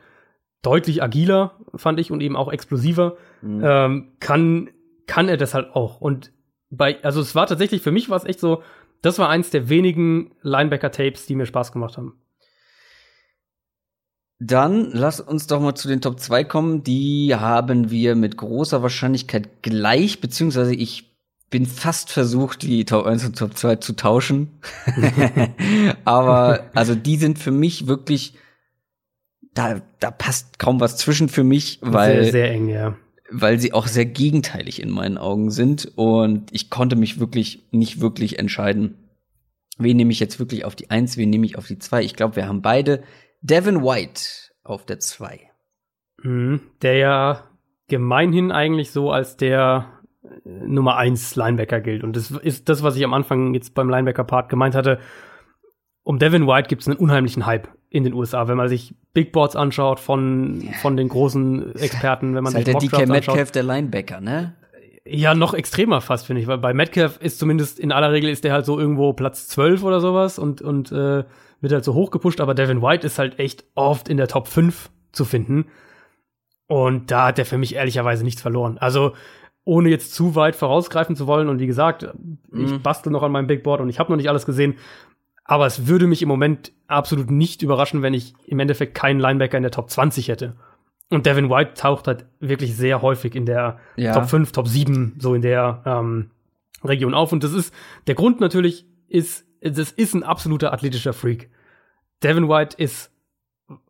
deutlich 0.62 1.04
agiler, 1.04 1.60
fand 1.76 2.00
ich, 2.00 2.12
und 2.12 2.22
eben 2.22 2.36
auch 2.36 2.52
explosiver. 2.52 3.18
Mhm. 3.42 3.62
Ähm, 3.64 4.12
kann, 4.20 4.70
kann 5.06 5.30
er 5.30 5.38
das 5.38 5.54
halt 5.54 5.76
auch. 5.76 6.02
Und 6.02 6.32
bei, 6.70 7.02
also 7.04 7.22
es 7.22 7.36
war 7.36 7.48
tatsächlich, 7.48 7.82
für 7.82 7.92
mich 7.92 8.10
war 8.10 8.18
es 8.18 8.26
echt 8.26 8.40
so, 8.40 8.64
das 9.02 9.20
war 9.20 9.30
eins 9.30 9.52
der 9.52 9.70
wenigen 9.70 10.32
Linebacker-Tapes, 10.42 11.26
die 11.28 11.36
mir 11.36 11.46
Spaß 11.46 11.72
gemacht 11.72 11.98
haben. 11.98 12.20
Dann 14.40 14.92
lass 14.92 15.20
uns 15.20 15.48
doch 15.48 15.60
mal 15.60 15.76
zu 15.76 15.88
den 15.88 16.02
Top 16.02 16.20
2 16.20 16.44
kommen. 16.44 16.84
Die 16.84 17.34
haben 17.36 17.90
wir 17.90 18.16
mit 18.16 18.38
großer 18.38 18.84
Wahrscheinlichkeit 18.84 19.64
gleich, 19.64 20.22
beziehungsweise 20.22 20.76
ich 20.76 21.07
bin 21.50 21.66
fast 21.66 22.12
versucht, 22.12 22.64
die 22.64 22.86
Top 22.86 23.06
1 23.06 23.26
und 23.26 23.38
Top 23.38 23.58
2 23.58 23.78
zu 23.78 23.94
tauschen. 23.94 24.60
Aber 26.06 26.70
also 26.74 26.96
die 26.96 27.18
sind 27.18 27.40
für 27.40 27.52
mich 27.52 27.88
wirklich, 27.88 28.34
da, 29.54 29.82
da 30.00 30.12
passt 30.12 30.60
kaum 30.60 30.80
was 30.80 30.98
zwischen 30.98 31.30
für 31.30 31.44
mich, 31.44 31.80
weil. 31.82 32.24
Sehr, 32.24 32.32
sehr 32.32 32.52
eng, 32.52 32.70
ja. 32.70 32.98
Weil 33.30 33.60
sie 33.60 33.74
auch 33.74 33.88
sehr 33.88 34.06
gegenteilig 34.06 34.82
in 34.82 34.90
meinen 34.90 35.18
Augen 35.18 35.52
sind. 35.52 35.92
Und 35.96 36.50
ich 36.54 36.70
konnte 36.70 36.96
mich 36.96 37.20
wirklich 37.20 37.68
nicht 37.72 38.00
wirklich 38.00 38.40
entscheiden. 38.40 38.96
Wen 39.78 39.98
nehme 39.98 40.12
ich 40.12 40.20
jetzt 40.20 40.40
wirklich 40.40 40.66
auf 40.66 40.76
die 40.76 40.90
1, 40.90 41.18
wen 41.18 41.30
nehme 41.30 41.46
ich 41.46 41.58
auf 41.58 41.68
die 41.68 41.78
2? 41.78 42.04
Ich 42.04 42.16
glaube, 42.16 42.36
wir 42.36 42.48
haben 42.48 42.62
beide 42.62 43.04
Devin 43.42 43.84
White 43.84 44.22
auf 44.64 44.86
der 44.86 45.00
2. 45.00 45.40
Mhm, 46.24 46.62
der 46.82 46.96
ja 46.96 47.44
gemeinhin 47.88 48.52
eigentlich 48.52 48.92
so 48.92 49.12
als 49.12 49.38
der 49.38 49.97
Nummer 50.44 50.98
eins 50.98 51.36
Linebacker 51.36 51.82
gilt. 51.82 52.04
Und 52.04 52.16
das 52.16 52.32
ist 52.32 52.70
das, 52.70 52.84
was 52.84 52.96
ich 52.96 53.04
am 53.04 53.14
Anfang 53.14 53.54
jetzt 53.54 53.74
beim 53.74 53.90
Linebacker-Part 53.90 54.50
gemeint 54.50 54.76
hatte. 54.76 55.00
Um 56.04 56.20
Devin 56.20 56.48
White 56.48 56.70
gibt 56.70 56.84
es 56.84 56.88
einen 56.88 56.98
unheimlichen 56.98 57.46
Hype 57.46 57.68
in 57.90 58.04
den 58.04 58.14
USA, 58.14 58.48
wenn 58.48 58.58
man 58.58 58.70
sich 58.70 58.96
Big 59.14 59.32
Boards 59.32 59.56
anschaut 59.56 60.00
von, 60.00 60.70
von 60.82 60.98
den 60.98 61.10
großen 61.10 61.76
Experten, 61.76 62.36
wenn 62.36 62.44
man 62.44 62.54
ist 62.54 62.66
sich 62.66 62.74
halt 62.74 62.92
der 62.92 63.00
DK 63.00 63.10
Metcalf 63.10 63.52
der 63.52 63.64
Linebacker, 63.64 64.22
ne? 64.22 64.56
Ja, 65.06 65.36
noch 65.36 65.54
extremer 65.54 66.02
fast, 66.02 66.26
finde 66.26 66.42
ich, 66.42 66.48
weil 66.48 66.58
bei 66.58 66.74
Metcalf 66.74 67.18
ist 67.22 67.40
zumindest 67.40 67.80
in 67.80 67.94
aller 67.94 68.12
Regel 68.12 68.30
ist 68.30 68.44
der 68.44 68.52
halt 68.52 68.66
so 68.66 68.78
irgendwo 68.78 69.14
Platz 69.14 69.48
12 69.48 69.84
oder 69.84 70.02
sowas 70.02 70.38
und, 70.38 70.62
und 70.62 70.92
äh, 70.92 71.24
wird 71.62 71.74
halt 71.74 71.84
so 71.84 71.94
hoch 71.94 72.12
gepusht, 72.12 72.42
aber 72.42 72.54
Devin 72.54 72.82
White 72.82 73.08
ist 73.08 73.18
halt 73.18 73.40
echt 73.40 73.64
oft 73.76 74.10
in 74.10 74.18
der 74.18 74.28
Top 74.28 74.48
5 74.48 74.90
zu 75.12 75.26
finden. 75.26 75.66
Und 76.68 77.10
da 77.12 77.28
hat 77.28 77.40
er 77.40 77.46
für 77.46 77.58
mich 77.58 77.76
ehrlicherweise 77.76 78.24
nichts 78.26 78.42
verloren. 78.42 78.78
Also 78.78 79.14
ohne 79.68 79.90
jetzt 79.90 80.16
zu 80.16 80.36
weit 80.36 80.56
vorausgreifen 80.56 81.18
zu 81.18 81.28
wollen. 81.28 81.50
Und 81.50 81.60
wie 81.60 81.68
gesagt, 81.68 82.08
mhm. 82.52 82.66
ich 82.66 82.82
bastel 82.82 83.12
noch 83.12 83.22
an 83.22 83.34
meinem 83.34 83.48
Big 83.48 83.64
Board 83.64 83.82
und 83.82 83.90
ich 83.90 84.00
habe 84.00 84.10
noch 84.10 84.18
nicht 84.18 84.30
alles 84.30 84.46
gesehen. 84.46 84.76
Aber 85.44 85.66
es 85.66 85.88
würde 85.88 86.08
mich 86.08 86.22
im 86.22 86.30
Moment 86.30 86.72
absolut 86.88 87.30
nicht 87.30 87.62
überraschen, 87.62 88.02
wenn 88.02 88.14
ich 88.14 88.34
im 88.46 88.60
Endeffekt 88.60 88.96
keinen 88.96 89.20
Linebacker 89.20 89.58
in 89.58 89.64
der 89.64 89.72
Top 89.72 89.90
20 89.90 90.30
hätte. 90.30 90.56
Und 91.10 91.26
Devin 91.26 91.50
White 91.50 91.74
taucht 91.74 92.08
halt 92.08 92.26
wirklich 92.40 92.76
sehr 92.76 93.02
häufig 93.02 93.36
in 93.36 93.46
der 93.46 93.80
ja. 93.98 94.14
Top 94.14 94.30
5, 94.30 94.52
Top 94.54 94.68
7, 94.68 95.16
so 95.20 95.34
in 95.34 95.42
der 95.42 95.82
ähm, 95.86 96.32
Region 96.84 97.14
auf. 97.14 97.34
Und 97.34 97.44
das 97.44 97.54
ist, 97.54 97.74
der 98.08 98.16
Grund 98.16 98.40
natürlich 98.40 98.86
ist, 99.10 99.46
das 99.62 99.92
ist 99.92 100.14
ein 100.14 100.24
absoluter 100.24 100.72
athletischer 100.72 101.14
Freak. 101.14 101.50
Devin 102.24 102.48
White 102.48 102.82
ist 102.82 103.12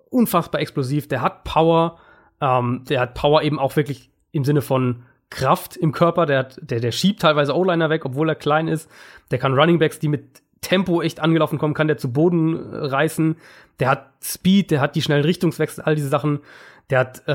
unfassbar 0.09 0.59
explosiv, 0.59 1.07
der 1.07 1.21
hat 1.21 1.43
Power, 1.43 1.99
ähm, 2.41 2.83
der 2.89 3.01
hat 3.01 3.13
Power 3.13 3.43
eben 3.43 3.59
auch 3.59 3.75
wirklich 3.75 4.11
im 4.31 4.43
Sinne 4.43 4.61
von 4.61 5.03
Kraft 5.29 5.75
im 5.75 5.91
Körper, 5.91 6.25
der, 6.25 6.39
hat, 6.39 6.57
der, 6.61 6.79
der 6.79 6.91
schiebt 6.91 7.21
teilweise 7.21 7.55
O-Liner 7.55 7.89
weg, 7.89 8.05
obwohl 8.05 8.29
er 8.29 8.35
klein 8.35 8.67
ist. 8.67 8.89
Der 9.31 9.39
kann 9.39 9.57
Runningbacks, 9.57 9.99
die 9.99 10.07
mit 10.07 10.41
Tempo 10.61 11.01
echt 11.01 11.19
angelaufen 11.19 11.59
kommen, 11.59 11.73
kann 11.73 11.87
der 11.87 11.97
zu 11.97 12.11
Boden 12.11 12.55
äh, 12.55 12.77
reißen. 12.77 13.35
Der 13.79 13.89
hat 13.89 14.11
Speed, 14.23 14.71
der 14.71 14.81
hat 14.81 14.95
die 14.95 15.01
schnellen 15.01 15.23
Richtungswechsel, 15.23 15.83
all 15.83 15.95
diese 15.95 16.09
Sachen. 16.09 16.39
Der 16.89 16.99
hat 16.99 17.23
äh, 17.27 17.33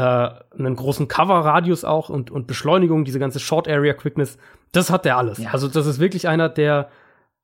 einen 0.59 0.77
großen 0.77 1.09
Cover-Radius 1.09 1.85
auch 1.85 2.09
und, 2.09 2.31
und 2.31 2.47
Beschleunigung, 2.47 3.05
diese 3.05 3.19
ganze 3.19 3.39
Short-Area-Quickness. 3.39 4.39
Das 4.73 4.91
hat 4.91 5.05
der 5.05 5.19
alles. 5.19 5.39
Ja. 5.39 5.51
Also 5.51 5.69
das 5.69 5.87
ist 5.87 6.01
wirklich 6.01 6.29
einer, 6.29 6.49
der 6.49 6.89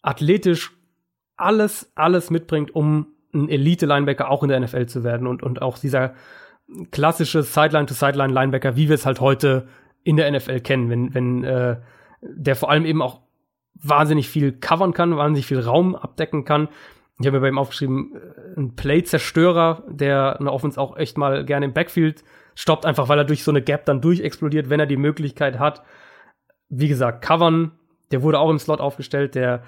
athletisch 0.03 0.73
alles, 1.37 1.93
alles 1.95 2.31
mitbringt, 2.31 2.75
um 2.75 3.09
ein 3.35 3.49
Elite-Linebacker 3.49 4.31
auch 4.31 4.43
in 4.43 4.49
der 4.49 4.59
NFL 4.61 4.87
zu 4.87 5.05
werden 5.05 5.27
und, 5.27 5.43
und 5.43 5.61
auch 5.61 5.79
dieser 5.79 6.15
klassische 6.91 7.43
Sideline-to-Sideline-Linebacker, 7.43 8.77
wie 8.77 8.89
wir 8.89 8.95
es 8.95 9.07
halt 9.07 9.20
heute 9.20 9.69
in 10.05 10.16
der 10.16 10.31
NFL 10.31 10.61
kennen, 10.61 10.91
wenn, 10.91 11.15
wenn 11.15 11.45
äh, 11.45 11.77
der 12.20 12.57
vor 12.57 12.70
allem 12.70 12.85
eben 12.85 13.03
auch 13.03 13.20
wahnsinnig 13.75 14.29
viel 14.29 14.53
covern 14.53 14.93
kann, 14.93 15.16
wahnsinnig 15.16 15.47
viel 15.47 15.61
Raum 15.61 15.95
abdecken 15.95 16.45
kann. 16.45 16.69
Ich 17.20 17.27
habe 17.27 17.37
mir 17.37 17.43
bei 17.43 17.49
ihm 17.49 17.59
aufgeschrieben, 17.59 18.15
äh, 18.15 18.61
ein 18.61 18.77
Play-Zerstörer, 18.77 19.85
der 19.89 20.41
eine 20.41 20.53
Offense 20.53 20.81
auch 20.81 20.97
echt 20.97 21.19
mal 21.19 21.45
gerne 21.45 21.66
im 21.66 21.73
Backfield 21.73 22.25
stoppt, 22.55 22.87
einfach 22.87 23.09
weil 23.09 23.19
er 23.19 23.25
durch 23.25 23.45
so 23.45 23.51
eine 23.51 23.62
Gap 23.62 23.85
dann 23.85 24.01
durchexplodiert, 24.01 24.70
wenn 24.70 24.81
er 24.81 24.87
die 24.87 24.97
Möglichkeit 24.97 25.59
hat. 25.59 25.83
Wie 26.69 26.89
gesagt, 26.89 27.23
covern, 27.25 27.73
der 28.11 28.23
wurde 28.23 28.39
auch 28.39 28.51
im 28.51 28.59
Slot 28.59 28.81
aufgestellt, 28.81 29.35
der 29.35 29.62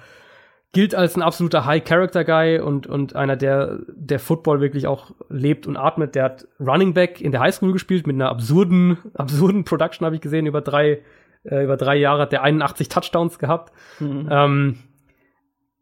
gilt 0.73 0.95
als 0.95 1.15
ein 1.15 1.21
absoluter 1.21 1.65
High-Character-Guy 1.65 2.59
und, 2.59 2.87
und 2.87 3.15
einer, 3.15 3.35
der, 3.35 3.79
der 3.89 4.19
Football 4.19 4.61
wirklich 4.61 4.87
auch 4.87 5.11
lebt 5.29 5.67
und 5.67 5.75
atmet. 5.75 6.15
Der 6.15 6.23
hat 6.23 6.47
Running 6.59 6.93
Back 6.93 7.19
in 7.19 7.31
der 7.31 7.41
Highschool 7.41 7.73
gespielt 7.73 8.07
mit 8.07 8.15
einer 8.15 8.29
absurden, 8.29 8.97
absurden 9.13 9.65
Production, 9.65 10.05
habe 10.05 10.15
ich 10.15 10.21
gesehen. 10.21 10.45
Über 10.45 10.61
drei, 10.61 11.01
äh, 11.43 11.63
über 11.63 11.75
drei 11.75 11.97
Jahre 11.97 12.21
hat 12.23 12.31
der 12.31 12.43
81 12.43 12.87
Touchdowns 12.87 13.37
gehabt. 13.37 13.73
Mhm. 13.99 14.29
Ähm, 14.31 14.79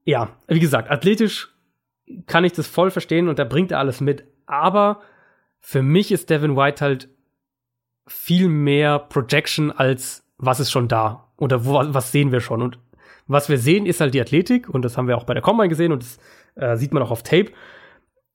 ja, 0.05 0.29
wie 0.47 0.59
gesagt, 0.59 0.89
athletisch 0.89 1.49
kann 2.25 2.43
ich 2.43 2.53
das 2.53 2.67
voll 2.67 2.89
verstehen 2.89 3.27
und 3.27 3.37
da 3.37 3.43
bringt 3.43 3.71
er 3.71 3.77
alles 3.79 4.01
mit. 4.01 4.23
Aber 4.47 5.01
für 5.59 5.83
mich 5.83 6.11
ist 6.11 6.31
Devin 6.31 6.55
White 6.55 6.83
halt 6.83 7.09
viel 8.07 8.47
mehr 8.47 8.97
Projection 8.97 9.71
als 9.71 10.25
was 10.39 10.59
ist 10.59 10.71
schon 10.71 10.87
da 10.87 11.27
oder 11.37 11.65
wo, 11.65 11.73
was 11.93 12.11
sehen 12.11 12.31
wir 12.31 12.39
schon. 12.39 12.63
Und 12.63 12.79
was 13.29 13.47
wir 13.47 13.59
sehen, 13.59 13.85
ist 13.85 14.01
halt 14.01 14.13
die 14.13 14.21
Athletik 14.21 14.67
und 14.67 14.83
das 14.83 14.97
haben 14.97 15.07
wir 15.07 15.15
auch 15.15 15.23
bei 15.23 15.35
der 15.35 15.43
Combine 15.43 15.69
gesehen 15.69 15.91
und 15.91 16.01
das 16.01 16.17
äh, 16.55 16.75
sieht 16.75 16.91
man 16.91 17.03
auch 17.03 17.11
auf 17.11 17.23
Tape. 17.23 17.51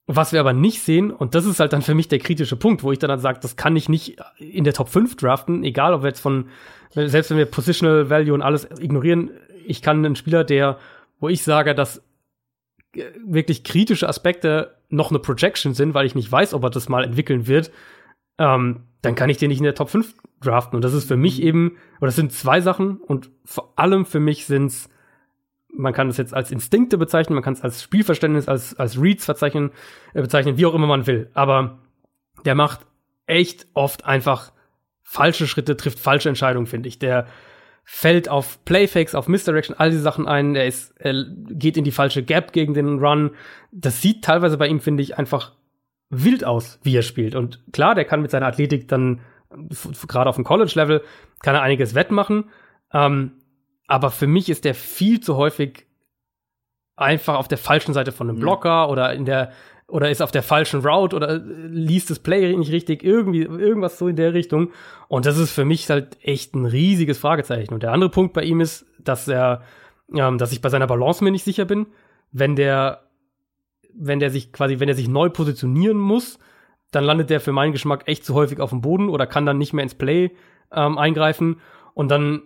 Was 0.07 0.31
wir 0.31 0.39
aber 0.39 0.53
nicht 0.53 0.81
sehen, 0.81 1.11
und 1.11 1.35
das 1.35 1.45
ist 1.45 1.59
halt 1.59 1.73
dann 1.73 1.81
für 1.81 1.95
mich 1.95 2.07
der 2.07 2.19
kritische 2.19 2.55
Punkt, 2.55 2.81
wo 2.81 2.91
ich 2.91 2.99
dann, 2.99 3.09
dann 3.09 3.19
sage, 3.19 3.39
das 3.41 3.57
kann 3.57 3.75
ich 3.75 3.89
nicht 3.89 4.17
in 4.37 4.63
der 4.63 4.73
Top 4.73 4.87
5 4.87 5.17
draften, 5.17 5.63
egal 5.63 5.93
ob 5.93 6.03
wir 6.03 6.07
jetzt 6.07 6.21
von, 6.21 6.47
selbst 6.91 7.29
wenn 7.29 7.37
wir 7.37 7.45
Positional 7.45 8.09
Value 8.09 8.33
und 8.33 8.41
alles 8.41 8.69
ignorieren, 8.79 9.31
ich 9.65 9.81
kann 9.81 10.05
einen 10.05 10.15
Spieler, 10.15 10.43
der, 10.43 10.77
wo 11.19 11.27
ich 11.27 11.43
sage, 11.43 11.75
dass 11.75 12.01
äh, 12.95 13.03
wirklich 13.25 13.65
kritische 13.65 14.07
Aspekte 14.07 14.75
noch 14.89 15.09
eine 15.09 15.19
Projection 15.19 15.73
sind, 15.73 15.93
weil 15.93 16.05
ich 16.05 16.15
nicht 16.15 16.31
weiß, 16.31 16.53
ob 16.53 16.63
er 16.63 16.69
das 16.69 16.87
mal 16.87 17.03
entwickeln 17.03 17.47
wird, 17.47 17.71
ähm, 18.37 18.83
dann 19.05 19.15
kann 19.15 19.29
ich 19.29 19.37
den 19.37 19.49
nicht 19.49 19.59
in 19.59 19.63
der 19.63 19.75
Top 19.75 19.89
5 19.89 20.13
draften. 20.41 20.75
Und 20.75 20.83
das 20.83 20.93
ist 20.93 21.07
für 21.07 21.17
mich 21.17 21.41
eben, 21.41 21.77
oder 21.97 22.07
das 22.07 22.15
sind 22.15 22.33
zwei 22.33 22.61
Sachen 22.61 22.97
und 22.97 23.29
vor 23.45 23.73
allem 23.75 24.05
für 24.05 24.19
mich 24.19 24.45
sind's 24.45 24.89
man 25.77 25.93
kann 25.93 26.07
es 26.07 26.17
jetzt 26.17 26.33
als 26.33 26.51
Instinkte 26.51 26.97
bezeichnen, 26.97 27.35
man 27.35 27.43
kann 27.43 27.53
es 27.53 27.61
als 27.61 27.83
Spielverständnis, 27.83 28.47
als, 28.47 28.75
als 28.75 28.99
Reads 28.99 29.25
verzeichnen, 29.25 29.71
äh, 30.13 30.21
bezeichnen, 30.21 30.57
wie 30.57 30.65
auch 30.65 30.73
immer 30.73 30.87
man 30.87 31.07
will. 31.07 31.29
Aber 31.33 31.79
der 32.45 32.55
macht 32.55 32.85
echt 33.27 33.67
oft 33.73 34.05
einfach 34.05 34.51
falsche 35.03 35.47
Schritte, 35.47 35.77
trifft 35.77 35.99
falsche 35.99 36.29
Entscheidungen, 36.29 36.67
finde 36.67 36.89
ich. 36.89 36.99
Der 36.99 37.27
fällt 37.83 38.29
auf 38.29 38.63
Playfakes, 38.65 39.15
auf 39.15 39.27
Misdirection, 39.27 39.75
all 39.77 39.91
diese 39.91 40.01
Sachen 40.01 40.27
ein. 40.27 40.55
Er 40.55 40.65
ist, 40.65 40.93
er 40.97 41.25
geht 41.49 41.77
in 41.77 41.83
die 41.83 41.91
falsche 41.91 42.23
Gap 42.23 42.51
gegen 42.51 42.73
den 42.73 42.99
Run. 42.99 43.31
Das 43.71 44.01
sieht 44.01 44.23
teilweise 44.23 44.57
bei 44.57 44.67
ihm, 44.67 44.79
finde 44.79 45.03
ich, 45.03 45.17
einfach 45.17 45.53
wild 46.09 46.43
aus, 46.43 46.79
wie 46.83 46.95
er 46.95 47.01
spielt. 47.01 47.35
Und 47.35 47.61
klar, 47.73 47.95
der 47.95 48.05
kann 48.05 48.21
mit 48.21 48.31
seiner 48.31 48.47
Athletik 48.47 48.87
dann, 48.87 49.21
gerade 50.07 50.29
auf 50.29 50.35
dem 50.35 50.43
College-Level, 50.43 51.01
kann 51.41 51.55
er 51.55 51.61
einiges 51.61 51.95
wettmachen. 51.95 52.49
Ähm, 52.93 53.33
aber 53.87 54.11
für 54.11 54.27
mich 54.27 54.49
ist 54.49 54.65
der 54.65 54.75
viel 54.75 55.19
zu 55.19 55.35
häufig 55.37 55.85
einfach 56.95 57.35
auf 57.35 57.47
der 57.47 57.57
falschen 57.57 57.93
Seite 57.93 58.11
von 58.11 58.29
einem 58.29 58.39
Blocker 58.39 58.89
oder 58.89 59.13
in 59.13 59.25
der 59.25 59.51
oder 59.87 60.09
ist 60.09 60.21
auf 60.21 60.31
der 60.31 60.43
falschen 60.43 60.81
Route 60.81 61.15
oder 61.15 61.37
liest 61.37 62.09
das 62.09 62.19
Play 62.19 62.55
nicht 62.55 62.71
richtig, 62.71 63.03
irgendwie 63.03 63.43
irgendwas 63.43 63.99
so 63.99 64.07
in 64.07 64.15
der 64.15 64.33
Richtung. 64.33 64.71
Und 65.07 65.27
das 65.27 65.37
ist 65.37 65.51
für 65.51 65.65
mich 65.65 65.87
halt 65.89 66.17
echt 66.23 66.55
ein 66.55 66.65
riesiges 66.65 67.19
Fragezeichen. 67.19 67.73
Und 67.73 67.83
der 67.83 67.91
andere 67.91 68.09
Punkt 68.09 68.33
bei 68.33 68.43
ihm 68.43 68.61
ist, 68.61 68.87
dass 68.97 69.27
er, 69.27 69.61
ähm, 70.11 70.39
dass 70.39 70.51
ich 70.51 70.61
bei 70.61 70.69
seiner 70.69 70.87
Balance 70.87 71.23
mir 71.23 71.29
nicht 71.29 71.45
sicher 71.45 71.65
bin. 71.65 71.85
Wenn 72.31 72.55
der, 72.55 73.04
wenn 73.97 74.19
der 74.19 74.29
sich 74.29 74.51
quasi, 74.51 74.79
wenn 74.79 74.89
er 74.89 74.95
sich 74.95 75.07
neu 75.07 75.29
positionieren 75.29 75.97
muss, 75.97 76.39
dann 76.91 77.03
landet 77.03 77.29
der 77.29 77.39
für 77.39 77.51
meinen 77.51 77.71
Geschmack 77.71 78.03
echt 78.07 78.25
zu 78.25 78.33
häufig 78.33 78.59
auf 78.59 78.69
dem 78.69 78.81
Boden 78.81 79.09
oder 79.09 79.27
kann 79.27 79.45
dann 79.45 79.57
nicht 79.57 79.73
mehr 79.73 79.83
ins 79.83 79.95
Play 79.95 80.31
ähm, 80.71 80.97
eingreifen. 80.97 81.59
Und 81.93 82.09
dann 82.09 82.43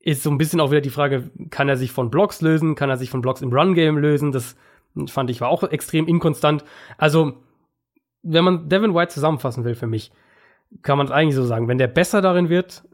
ist 0.00 0.22
so 0.22 0.30
ein 0.30 0.38
bisschen 0.38 0.60
auch 0.60 0.70
wieder 0.70 0.80
die 0.80 0.90
Frage, 0.90 1.30
kann 1.50 1.68
er 1.68 1.76
sich 1.76 1.92
von 1.92 2.10
Blocks 2.10 2.40
lösen, 2.40 2.74
kann 2.74 2.90
er 2.90 2.96
sich 2.96 3.10
von 3.10 3.20
Blocks 3.20 3.42
im 3.42 3.52
Run-Game 3.52 3.98
lösen? 3.98 4.32
Das 4.32 4.56
fand 5.08 5.30
ich 5.30 5.40
war 5.40 5.48
auch 5.48 5.62
extrem 5.64 6.06
inkonstant. 6.06 6.64
Also, 6.96 7.34
wenn 8.22 8.44
man 8.44 8.68
Devin 8.68 8.94
White 8.94 9.12
zusammenfassen 9.12 9.64
will 9.64 9.74
für 9.74 9.86
mich, 9.86 10.12
kann 10.82 10.98
man 10.98 11.06
es 11.06 11.12
eigentlich 11.12 11.34
so 11.34 11.44
sagen, 11.44 11.68
wenn 11.68 11.78
der 11.78 11.88
besser 11.88 12.22
darin 12.22 12.48
wird, 12.48 12.84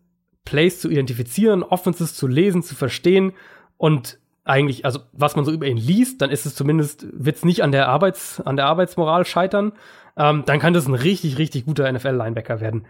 Plays 0.45 0.81
zu 0.81 0.91
identifizieren, 0.91 1.63
Offenses 1.63 2.15
zu 2.15 2.27
lesen, 2.27 2.63
zu 2.63 2.75
verstehen 2.75 3.33
und 3.77 4.19
eigentlich, 4.45 4.85
also 4.85 5.01
was 5.13 5.37
man 5.37 5.45
so 5.45 5.53
über 5.53 5.67
ihn 5.67 5.77
liest, 5.77 6.21
dann 6.21 6.31
ist 6.31 6.47
es 6.47 6.55
zumindest, 6.55 7.07
wird 7.13 7.37
es 7.37 7.45
nicht 7.45 7.63
an 7.63 7.73
der 7.73 7.89
Arbeits, 7.89 8.41
an 8.41 8.57
der 8.57 8.67
Arbeitsmoral 8.67 9.25
scheitern, 9.25 9.73
ähm, 10.17 10.43
dann 10.47 10.59
kann 10.59 10.75
das 10.75 10.87
ein 10.87 10.95
richtig, 10.95 11.39
richtig 11.39 11.65
guter 11.65 11.91
NFL-Linebacker 11.91 12.61
werden. 12.61 12.87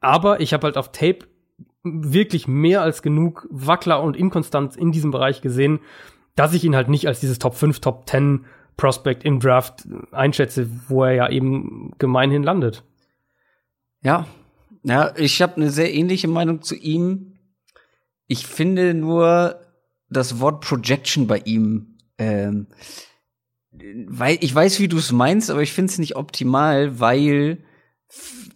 Aber 0.00 0.40
ich 0.40 0.52
habe 0.52 0.64
halt 0.64 0.76
auf 0.76 0.92
Tape 0.92 1.26
wirklich 1.82 2.48
mehr 2.48 2.82
als 2.82 3.02
genug 3.02 3.46
Wackler 3.50 4.02
und 4.02 4.16
Inkonstanz 4.16 4.76
in 4.76 4.92
diesem 4.92 5.10
Bereich 5.10 5.40
gesehen, 5.40 5.80
dass 6.34 6.54
ich 6.54 6.64
ihn 6.64 6.76
halt 6.76 6.88
nicht 6.88 7.06
als 7.06 7.20
dieses 7.20 7.38
Top 7.38 7.54
5, 7.54 7.80
Top 7.80 8.08
10 8.08 8.44
Prospect 8.76 9.24
im 9.24 9.40
Draft 9.40 9.88
einschätze, 10.12 10.68
wo 10.88 11.04
er 11.04 11.12
ja 11.12 11.28
eben 11.28 11.92
gemeinhin 11.98 12.44
landet. 12.44 12.84
Ja, 14.02 14.26
ja, 14.84 15.12
ich 15.16 15.42
habe 15.42 15.56
eine 15.56 15.70
sehr 15.70 15.92
ähnliche 15.92 16.28
Meinung 16.28 16.62
zu 16.62 16.76
ihm. 16.76 17.34
Ich 18.28 18.46
finde 18.46 18.94
nur 18.94 19.60
das 20.10 20.40
Wort 20.40 20.64
Projection 20.64 21.26
bei 21.26 21.38
ihm, 21.44 21.98
ähm, 22.18 22.66
weil 24.06 24.38
ich 24.40 24.54
weiß, 24.54 24.80
wie 24.80 24.88
du 24.88 24.98
es 24.98 25.12
meinst, 25.12 25.50
aber 25.50 25.62
ich 25.62 25.72
finde 25.72 25.92
es 25.92 25.98
nicht 25.98 26.16
optimal, 26.16 26.98
weil 27.00 27.58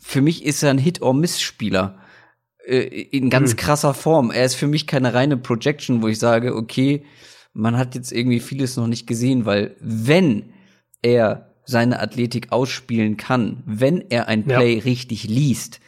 für 0.01 0.23
mich 0.23 0.45
ist 0.45 0.63
er 0.63 0.71
ein 0.71 0.79
Hit-or-Miss-Spieler 0.79 1.99
äh, 2.67 2.81
in 2.81 3.31
ganz 3.31 3.51
hm. 3.51 3.57
krasser 3.57 3.95
Form. 3.95 4.31
Er 4.31 4.45
ist 4.45 4.55
für 4.55 4.67
mich 4.67 4.87
keine 4.87 5.15
reine 5.15 5.37
Projection, 5.37 6.03
wo 6.03 6.09
ich 6.09 6.19
sage, 6.19 6.57
okay, 6.57 7.05
man 7.53 7.77
hat 7.77 7.95
jetzt 7.95 8.13
irgendwie 8.13 8.41
vieles 8.41 8.77
noch 8.77 8.87
nicht 8.87 9.07
gesehen, 9.07 9.45
weil 9.45 9.77
wenn 9.81 10.53
er 11.03 11.53
seine 11.65 12.01
Athletik 12.01 12.51
ausspielen 12.51 13.17
kann, 13.17 13.63
wenn 13.67 14.11
er 14.11 14.29
ein 14.29 14.45
Play 14.45 14.77
ja. 14.77 14.83
richtig 14.83 15.25
liest, 15.25 15.81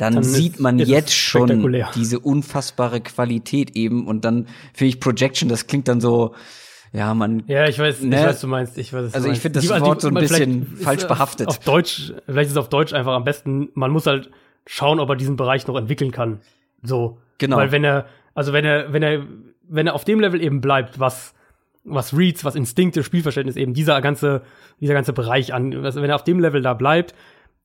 dann, 0.00 0.14
dann 0.14 0.24
sieht 0.24 0.60
man 0.60 0.78
jetzt 0.78 1.14
schon 1.14 1.76
diese 1.94 2.20
unfassbare 2.20 3.02
Qualität 3.02 3.76
eben 3.76 4.06
und 4.06 4.24
dann 4.24 4.46
finde 4.72 4.88
ich 4.88 5.00
Projection, 5.00 5.50
das 5.50 5.66
klingt 5.66 5.88
dann 5.88 6.00
so, 6.00 6.34
ja, 6.92 7.12
man. 7.12 7.42
Ja, 7.46 7.68
ich 7.68 7.78
weiß, 7.78 8.00
ne? 8.00 8.18
ich 8.18 8.26
weiß, 8.26 8.40
du 8.40 8.46
meinst, 8.46 8.78
ich 8.78 8.94
weiß. 8.94 9.14
Also 9.14 9.28
ich 9.28 9.40
finde 9.40 9.60
das 9.60 9.68
die, 9.68 9.80
Wort 9.80 9.98
die, 9.98 10.02
so 10.02 10.08
ein 10.08 10.14
bisschen 10.14 10.66
falsch 10.78 11.06
behaftet. 11.06 11.48
Auf 11.48 11.58
Deutsch, 11.58 12.14
vielleicht 12.24 12.46
ist 12.46 12.52
es 12.52 12.56
auf 12.56 12.70
Deutsch 12.70 12.94
einfach 12.94 13.12
am 13.12 13.24
besten. 13.24 13.68
Man 13.74 13.90
muss 13.90 14.06
halt 14.06 14.30
schauen, 14.66 15.00
ob 15.00 15.10
er 15.10 15.16
diesen 15.16 15.36
Bereich 15.36 15.66
noch 15.66 15.76
entwickeln 15.76 16.12
kann. 16.12 16.40
So. 16.82 17.18
Genau. 17.36 17.58
Weil 17.58 17.70
wenn 17.70 17.84
er, 17.84 18.06
also 18.34 18.54
wenn 18.54 18.64
er, 18.64 18.92
wenn 18.94 19.02
er, 19.02 19.26
wenn 19.68 19.86
er 19.86 19.94
auf 19.94 20.04
dem 20.04 20.18
Level 20.18 20.42
eben 20.42 20.62
bleibt, 20.62 20.98
was, 20.98 21.34
was 21.84 22.16
Reads, 22.16 22.44
was 22.44 22.54
Instinkte, 22.54 23.04
Spielverständnis 23.04 23.56
eben, 23.56 23.74
dieser 23.74 24.00
ganze, 24.00 24.42
dieser 24.80 24.94
ganze 24.94 25.12
Bereich 25.12 25.52
an, 25.52 25.72
wenn 25.72 26.10
er 26.10 26.16
auf 26.16 26.24
dem 26.24 26.40
Level 26.40 26.62
da 26.62 26.72
bleibt, 26.72 27.14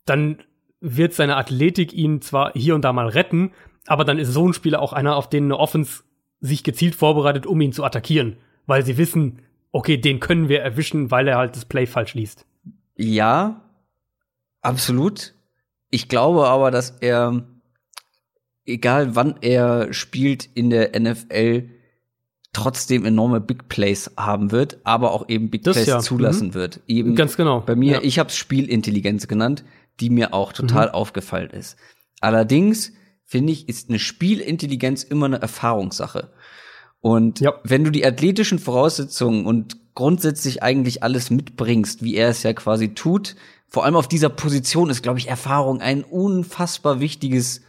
dann 0.06 0.40
wird 0.82 1.14
seine 1.14 1.38
Athletik 1.38 1.94
ihn 1.94 2.22
zwar 2.22 2.54
hier 2.54 2.76
und 2.76 2.84
da 2.84 2.94
mal 2.94 3.08
retten, 3.08 3.52
aber 3.88 4.04
dann 4.04 4.20
ist 4.20 4.30
so 4.30 4.48
ein 4.48 4.54
Spieler 4.54 4.82
auch 4.82 4.94
einer, 4.94 5.16
auf 5.16 5.30
den 5.30 5.46
eine 5.46 5.58
Offense 5.58 6.04
sich 6.42 6.64
gezielt 6.64 6.96
vorbereitet, 6.96 7.46
um 7.46 7.60
ihn 7.62 7.74
zu 7.74 7.84
attackieren, 7.84 8.38
weil 8.66 8.86
sie 8.86 8.98
wissen, 8.98 9.42
okay, 9.72 9.98
den 9.98 10.20
können 10.20 10.50
wir 10.50 10.62
erwischen, 10.62 11.12
weil 11.12 11.28
er 11.28 11.38
halt 11.38 11.56
das 11.56 11.66
Play 11.66 11.86
falsch 11.86 12.14
liest. 12.14 12.46
Ja, 12.96 13.62
absolut. 14.62 15.34
Ich 15.90 16.08
glaube 16.08 16.48
aber, 16.48 16.72
dass 16.72 16.92
er, 17.02 17.44
egal 18.66 19.16
wann 19.16 19.36
er 19.42 19.94
spielt 19.94 20.50
in 20.54 20.70
der 20.70 21.00
NFL, 21.00 21.70
trotzdem 22.54 23.06
enorme 23.06 23.42
Big 23.42 23.68
Plays 23.68 24.12
haben 24.16 24.52
wird, 24.52 24.78
aber 24.86 25.12
auch 25.12 25.28
eben 25.28 25.50
Big 25.50 25.64
das 25.64 25.76
Plays 25.76 25.88
ja. 25.88 26.00
zulassen 26.00 26.50
mhm. 26.50 26.54
wird. 26.54 26.80
Eben 26.88 27.16
Ganz 27.16 27.36
genau. 27.36 27.60
Bei 27.62 27.76
mir, 27.76 27.94
ja. 27.94 28.02
ich 28.02 28.18
habe 28.18 28.30
Spielintelligenz 28.30 29.28
genannt, 29.28 29.66
die 30.00 30.10
mir 30.10 30.34
auch 30.34 30.54
total 30.54 30.88
mhm. 30.88 30.94
aufgefallen 30.94 31.52
ist. 31.52 31.78
Allerdings 32.22 32.94
finde 33.26 33.54
ich, 33.54 33.68
ist 33.70 33.90
eine 33.90 34.00
Spielintelligenz 34.00 35.04
immer 35.04 35.26
eine 35.26 35.42
Erfahrungssache. 35.42 36.32
Und 37.02 37.40
ja. 37.40 37.54
wenn 37.64 37.84
du 37.84 37.92
die 37.92 38.06
athletischen 38.06 38.60
Voraussetzungen 38.60 39.46
und 39.46 39.78
grundsätzlich 39.94 40.64
eigentlich 40.64 41.04
alles 41.04 41.30
mitbringst, 41.30 42.04
wie 42.04 42.16
er 42.16 42.30
es 42.30 42.44
ja 42.44 42.54
quasi 42.54 42.94
tut, 42.94 43.36
vor 43.68 43.86
allem 43.86 43.96
auf 43.96 44.08
dieser 44.08 44.30
Position 44.30 44.90
ist, 44.90 45.04
glaube 45.04 45.20
ich, 45.20 45.28
Erfahrung 45.28 45.82
ein 45.82 46.04
unfassbar 46.04 47.00
wichtiges 47.00 47.62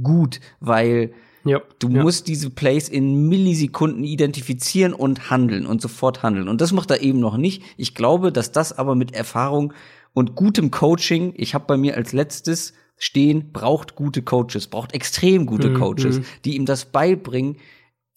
Gut, 0.00 0.40
weil 0.60 1.12
ja, 1.44 1.60
du 1.78 1.88
ja. 1.88 2.02
musst 2.02 2.28
diese 2.28 2.50
Plays 2.50 2.88
in 2.88 3.28
Millisekunden 3.28 4.04
identifizieren 4.04 4.92
und 4.92 5.30
handeln 5.30 5.66
und 5.66 5.82
sofort 5.82 6.22
handeln. 6.22 6.48
Und 6.48 6.60
das 6.60 6.72
macht 6.72 6.90
er 6.90 7.00
eben 7.00 7.20
noch 7.20 7.36
nicht. 7.36 7.62
Ich 7.76 7.94
glaube, 7.94 8.30
dass 8.30 8.52
das 8.52 8.76
aber 8.78 8.94
mit 8.94 9.14
Erfahrung 9.14 9.72
und 10.12 10.34
gutem 10.34 10.70
Coaching, 10.70 11.32
ich 11.36 11.54
habe 11.54 11.64
bei 11.66 11.76
mir 11.76 11.96
als 11.96 12.12
letztes 12.12 12.74
stehen, 12.96 13.52
braucht 13.52 13.94
gute 13.94 14.22
Coaches, 14.22 14.66
braucht 14.66 14.92
extrem 14.92 15.46
gute 15.46 15.70
mhm, 15.70 15.74
Coaches, 15.74 16.18
mhm. 16.18 16.24
die 16.44 16.56
ihm 16.56 16.66
das 16.66 16.86
beibringen, 16.86 17.56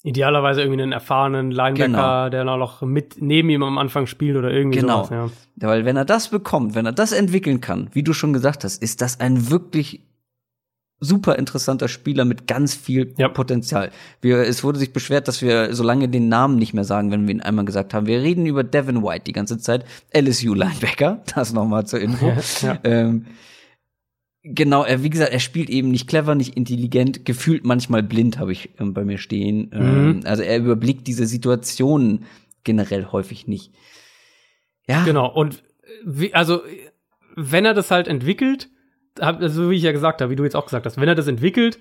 Idealerweise 0.04 0.62
irgendwie 0.62 0.82
einen 0.82 0.94
erfahrenen 0.94 1.52
Linebacker, 1.52 1.86
genau. 1.86 2.30
der 2.30 2.44
noch 2.44 2.82
mit 2.82 3.18
neben 3.22 3.52
ihm 3.52 3.62
am 3.62 3.78
Anfang 3.78 4.08
spielt 4.08 4.36
oder 4.36 4.50
irgendwie 4.50 4.80
genau. 4.80 5.04
sowas. 5.04 5.32
Ja. 5.62 5.68
Weil 5.68 5.86
wenn 5.86 5.96
er 5.96 6.06
das 6.06 6.30
bekommt, 6.30 6.74
wenn 6.74 6.88
er 6.88 6.92
das 6.92 7.12
entwickeln 7.12 7.62
kann, 7.62 7.88
wie 7.92 8.02
du 8.02 8.14
schon 8.14 8.34
gesagt 8.34 8.64
hast, 8.64 8.82
ist 8.82 9.02
das 9.02 9.20
ein 9.20 9.52
wirklich 9.52 10.02
super 11.02 11.38
interessanter 11.38 11.88
Spieler 11.88 12.24
mit 12.24 12.48
ganz 12.48 12.76
viel 12.76 13.14
ja. 13.18 13.28
Potenzial. 13.28 13.92
Wir, 14.22 14.38
es 14.38 14.64
wurde 14.64 14.80
sich 14.80 14.94
beschwert, 14.94 15.28
dass 15.28 15.42
wir 15.42 15.74
so 15.74 15.84
lange 15.84 16.08
den 16.08 16.30
Namen 16.30 16.58
nicht 16.58 16.74
mehr 16.74 16.84
sagen, 16.84 17.12
wenn 17.12 17.28
wir 17.28 17.34
ihn 17.34 17.42
einmal 17.42 17.66
gesagt 17.66 17.94
haben. 17.94 18.06
Wir 18.06 18.22
reden 18.22 18.46
über 18.46 18.64
Devin 18.64 19.04
White 19.04 19.24
die 19.26 19.34
ganze 19.34 19.58
Zeit, 19.58 19.84
LSU 20.16 20.54
Linebacker, 20.54 21.24
das 21.36 21.52
nochmal 21.52 21.86
zur 21.86 22.00
Info. 22.00 22.28
Ja, 22.28 22.40
ja. 22.62 22.80
Ähm, 22.84 23.26
Genau, 24.44 24.84
er, 24.84 25.04
wie 25.04 25.12
gesagt, 25.12 25.32
er 25.32 25.40
spielt 25.40 25.70
eben 25.70 25.92
nicht 25.92 26.08
clever, 26.08 26.34
nicht 26.34 26.58
intelligent, 26.58 27.26
gefühlt 27.26 27.64
manchmal 27.64 28.02
blind, 28.02 28.40
habe 28.40 28.52
ich 28.52 28.72
ähm, 28.80 28.92
bei 28.92 29.06
mir 29.06 29.20
stehen. 29.20 29.70
Mhm. 29.72 29.72
Ähm, 29.72 30.22
also 30.24 30.42
er 30.42 30.58
überblickt 30.58 31.06
diese 31.06 31.28
Situationen 31.28 32.26
generell 32.64 33.12
häufig 33.12 33.48
nicht. 33.48 33.72
Ja. 34.88 35.04
Genau, 35.04 35.32
und 35.32 35.64
wie, 36.04 36.34
also, 36.34 36.62
wenn 37.36 37.66
er 37.66 37.76
das 37.76 37.92
halt 37.92 38.08
entwickelt, 38.08 38.70
also 39.20 39.70
wie 39.70 39.76
ich 39.76 39.84
ja 39.84 39.92
gesagt 39.92 40.22
habe, 40.22 40.32
wie 40.32 40.36
du 40.36 40.44
jetzt 40.44 40.56
auch 40.56 40.66
gesagt 40.66 40.86
hast, 40.86 41.00
wenn 41.00 41.08
er 41.08 41.16
das 41.16 41.28
entwickelt 41.28 41.80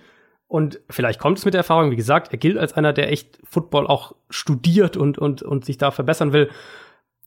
und 0.48 0.80
vielleicht 0.90 1.20
kommt 1.20 1.38
es 1.38 1.44
mit 1.44 1.54
der 1.54 1.60
Erfahrung, 1.60 1.90
wie 1.90 1.96
gesagt, 1.96 2.32
er 2.32 2.38
gilt 2.38 2.58
als 2.58 2.72
einer, 2.72 2.92
der 2.92 3.12
echt 3.12 3.38
Football 3.44 3.86
auch 3.86 4.14
studiert 4.30 4.96
und, 4.96 5.18
und, 5.18 5.42
und 5.42 5.64
sich 5.64 5.78
da 5.78 5.90
verbessern 5.90 6.32
will, 6.32 6.50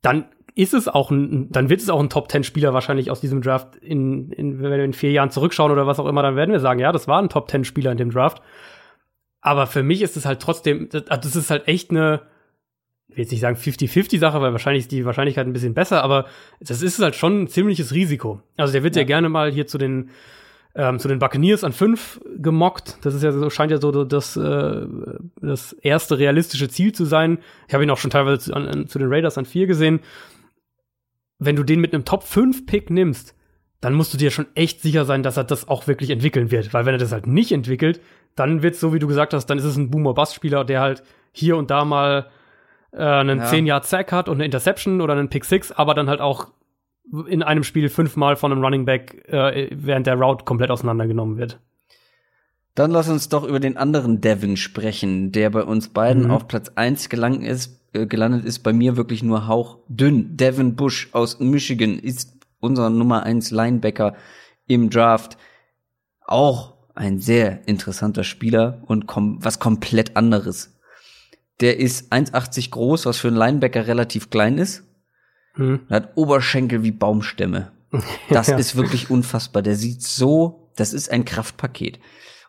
dann 0.02 0.26
ist 0.56 0.74
es 0.74 0.88
auch 0.88 1.10
ein, 1.10 1.52
dann 1.52 1.70
wird 1.70 1.82
es 1.82 1.90
auch 1.90 2.00
ein 2.00 2.10
Top 2.10 2.28
Ten 2.28 2.44
Spieler 2.44 2.74
wahrscheinlich 2.74 3.10
aus 3.10 3.22
diesem 3.22 3.42
Draft 3.42 3.76
in, 3.78 4.32
in, 4.32 4.62
wenn 4.62 4.72
wir 4.72 4.84
in 4.84 4.94
vier 4.94 5.12
Jahren 5.12 5.32
zurückschauen 5.32 5.72
oder 5.72 5.88
was 5.88 6.00
auch 6.00 6.06
immer, 6.06 6.22
dann 6.22 6.36
werden 6.36 6.52
wir 6.52 6.60
sagen, 6.60 6.80
ja, 6.80 6.92
das 6.92 7.08
war 7.08 7.22
ein 7.22 7.30
Top 7.30 7.48
Ten 7.48 7.64
Spieler 7.64 7.92
in 7.92 7.98
dem 7.98 8.12
Draft. 8.12 8.42
Aber 9.42 9.68
für 9.68 9.84
mich 9.84 10.02
ist 10.02 10.16
es 10.16 10.26
halt 10.26 10.42
trotzdem, 10.42 10.90
das 10.90 11.36
ist 11.36 11.50
halt 11.50 11.68
echt 11.68 11.90
eine, 11.90 12.22
ich 13.14 13.18
will 13.18 13.24
jetzt 13.26 13.32
nicht 13.32 13.42
sagen 13.42 13.58
50-50 13.58 14.18
Sache, 14.18 14.42
weil 14.42 14.52
wahrscheinlich 14.52 14.86
ist 14.86 14.92
die 14.92 15.06
Wahrscheinlichkeit 15.06 15.46
ein 15.46 15.54
bisschen 15.54 15.76
besser, 15.76 16.04
aber 16.04 16.26
das 16.60 16.82
ist 16.82 17.00
halt 17.00 17.16
schon 17.16 17.44
ein 17.44 17.48
ziemliches 17.48 17.94
Risiko. 17.94 18.42
Also 18.58 18.74
der 18.74 18.84
wird 18.84 18.96
ja, 18.96 19.04
ja 19.04 19.08
gerne 19.08 19.30
mal 19.30 19.52
hier 19.52 19.68
zu 19.68 19.78
den 19.78 20.10
ähm, 20.76 20.98
zu 20.98 21.08
den 21.08 21.20
Buccaneers 21.20 21.64
an 21.64 21.72
fünf 21.72 22.20
gemockt. 22.36 22.98
Das 23.04 23.14
ist 23.14 23.22
ja 23.22 23.32
so, 23.32 23.48
scheint 23.52 23.72
ja 23.72 23.80
so 23.80 24.04
das, 24.04 24.36
äh, 24.36 24.88
das 25.40 25.74
erste 25.74 26.18
realistische 26.18 26.68
Ziel 26.68 26.94
zu 26.94 27.06
sein. 27.06 27.38
Ich 27.68 27.76
habe 27.76 27.84
ihn 27.84 27.92
auch 27.92 28.00
schon 28.00 28.10
teilweise 28.10 28.40
zu, 28.40 28.54
an, 28.56 28.88
zu 28.88 28.98
den 28.98 29.08
Raiders 29.08 29.38
an 29.38 29.46
vier 29.46 29.68
gesehen. 29.68 30.00
Wenn 31.38 31.56
du 31.56 31.64
den 31.64 31.80
mit 31.80 31.94
einem 31.94 32.06
Top 32.06 32.24
5 32.24 32.66
Pick 32.66 32.90
nimmst, 32.90 33.36
dann 33.82 33.94
musst 33.94 34.16
du 34.16 34.18
dir 34.18 34.32
schon 34.32 34.48
echt 34.56 34.82
sicher 34.82 35.06
sein, 35.06 35.22
dass 35.22 35.38
er 35.38 35.44
das 35.44 35.68
auch 35.68 35.86
wirklich 35.86 36.10
entwickeln 36.10 36.50
wird. 36.50 36.74
Weil 36.74 36.88
wenn 36.88 36.96
er 36.96 37.00
das 37.00 37.12
halt 37.12 37.28
nicht 37.28 37.52
entwickelt, 37.52 38.02
dann 38.36 38.64
wird 38.64 38.74
es 38.74 38.80
so, 38.80 38.94
wie 38.94 39.00
du 39.00 39.08
gesagt 39.08 39.36
hast, 39.36 39.46
dann 39.48 39.60
ist 39.60 39.66
es 39.66 39.78
ein 39.78 39.92
Boomer-Bass-Spieler, 39.92 40.64
der 40.64 40.82
halt 40.82 41.04
hier 41.34 41.58
und 41.58 41.70
da 41.70 41.86
mal 41.86 42.30
äh, 42.94 43.04
einen 43.04 43.40
ja. 43.40 43.46
10-Yard-Sack 43.46 44.12
hat 44.12 44.30
und 44.30 44.36
eine 44.36 44.46
Interception 44.46 45.02
oder 45.02 45.14
einen 45.14 45.30
Pick-Six, 45.30 45.72
aber 45.72 45.94
dann 45.94 46.10
halt 46.10 46.22
auch 46.22 46.48
in 47.28 47.44
einem 47.44 47.64
Spiel 47.64 47.90
fünfmal 47.90 48.36
von 48.36 48.52
einem 48.52 48.64
Running 48.64 48.86
Back 48.86 49.28
äh, 49.28 49.70
während 49.72 50.08
der 50.08 50.16
Route 50.16 50.46
komplett 50.46 50.72
auseinandergenommen 50.72 51.38
wird. 51.38 51.60
Dann 52.76 52.92
lass 52.92 53.10
uns 53.10 53.30
doch 53.30 53.44
über 53.44 53.60
den 53.60 53.78
anderen 53.78 54.22
Devin 54.22 54.58
sprechen, 54.58 55.32
der 55.32 55.50
bei 55.52 55.64
uns 55.64 55.90
beiden 55.90 56.26
mhm. 56.26 56.32
auf 56.32 56.48
Platz 56.48 56.72
1 56.74 57.10
gelangt 57.10 57.44
ist, 57.44 57.80
äh, 57.94 58.08
gelandet 58.08 58.46
ist. 58.46 58.60
Bei 58.60 58.74
mir 58.74 58.98
wirklich 58.98 59.22
nur 59.22 59.48
hauchdünn. 59.48 60.38
Devin 60.38 60.76
Bush 60.76 61.10
aus 61.12 61.40
Michigan 61.40 62.00
ist 62.00 62.34
unser 62.60 62.90
Nummer 62.90 63.24
1 63.24 63.52
Linebacker 63.52 64.16
im 64.66 64.90
Draft. 64.90 65.38
Auch 66.26 66.74
ein 66.96 67.20
sehr 67.20 67.68
interessanter 67.68 68.24
Spieler 68.24 68.82
und 68.88 69.08
kom 69.08 69.44
was 69.44 69.60
komplett 69.60 70.16
anderes. 70.16 70.73
Der 71.64 71.80
ist 71.80 72.12
1,80 72.12 72.72
groß, 72.72 73.06
was 73.06 73.20
für 73.20 73.30
einen 73.30 73.38
Linebacker 73.38 73.88
relativ 73.88 74.30
klein 74.30 74.58
ist. 74.58 74.84
Hm. 75.54 75.88
Hat 75.90 76.12
Oberschenkel 76.18 76.84
wie 76.84 76.92
Baumstämme. 76.92 77.72
Das 78.30 78.48
ja. 78.48 78.58
ist 78.58 78.76
wirklich 78.76 79.10
unfassbar. 79.10 79.62
Der 79.62 79.78
sieht 79.78 80.02
so, 80.02 80.72
das 80.76 80.92
ist 80.92 81.10
ein 81.10 81.24
Kraftpaket. 81.24 82.00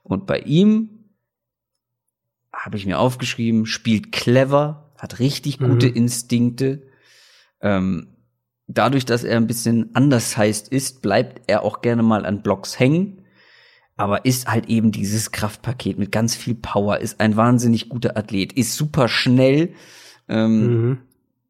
Und 0.02 0.26
bei 0.26 0.40
ihm 0.40 1.12
habe 2.52 2.76
ich 2.76 2.86
mir 2.86 2.98
aufgeschrieben, 2.98 3.66
spielt 3.66 4.10
clever, 4.10 4.90
hat 4.98 5.20
richtig 5.20 5.60
gute 5.60 5.90
mhm. 5.90 5.94
Instinkte. 5.94 6.82
Ähm, 7.60 8.16
dadurch, 8.66 9.04
dass 9.04 9.22
er 9.22 9.36
ein 9.36 9.46
bisschen 9.46 9.94
anders 9.94 10.36
heißt 10.36 10.70
ist, 10.70 11.02
bleibt 11.02 11.42
er 11.46 11.62
auch 11.62 11.82
gerne 11.82 12.02
mal 12.02 12.26
an 12.26 12.42
Blocks 12.42 12.80
hängen. 12.80 13.23
Aber 13.96 14.24
ist 14.24 14.48
halt 14.48 14.66
eben 14.66 14.90
dieses 14.90 15.30
Kraftpaket 15.30 15.98
mit 15.98 16.10
ganz 16.10 16.34
viel 16.34 16.54
Power, 16.54 16.98
ist 16.98 17.20
ein 17.20 17.36
wahnsinnig 17.36 17.88
guter 17.88 18.16
Athlet, 18.16 18.52
ist 18.52 18.74
super 18.74 19.08
schnell 19.08 19.74
ähm, 20.28 20.66
mhm. 20.66 20.98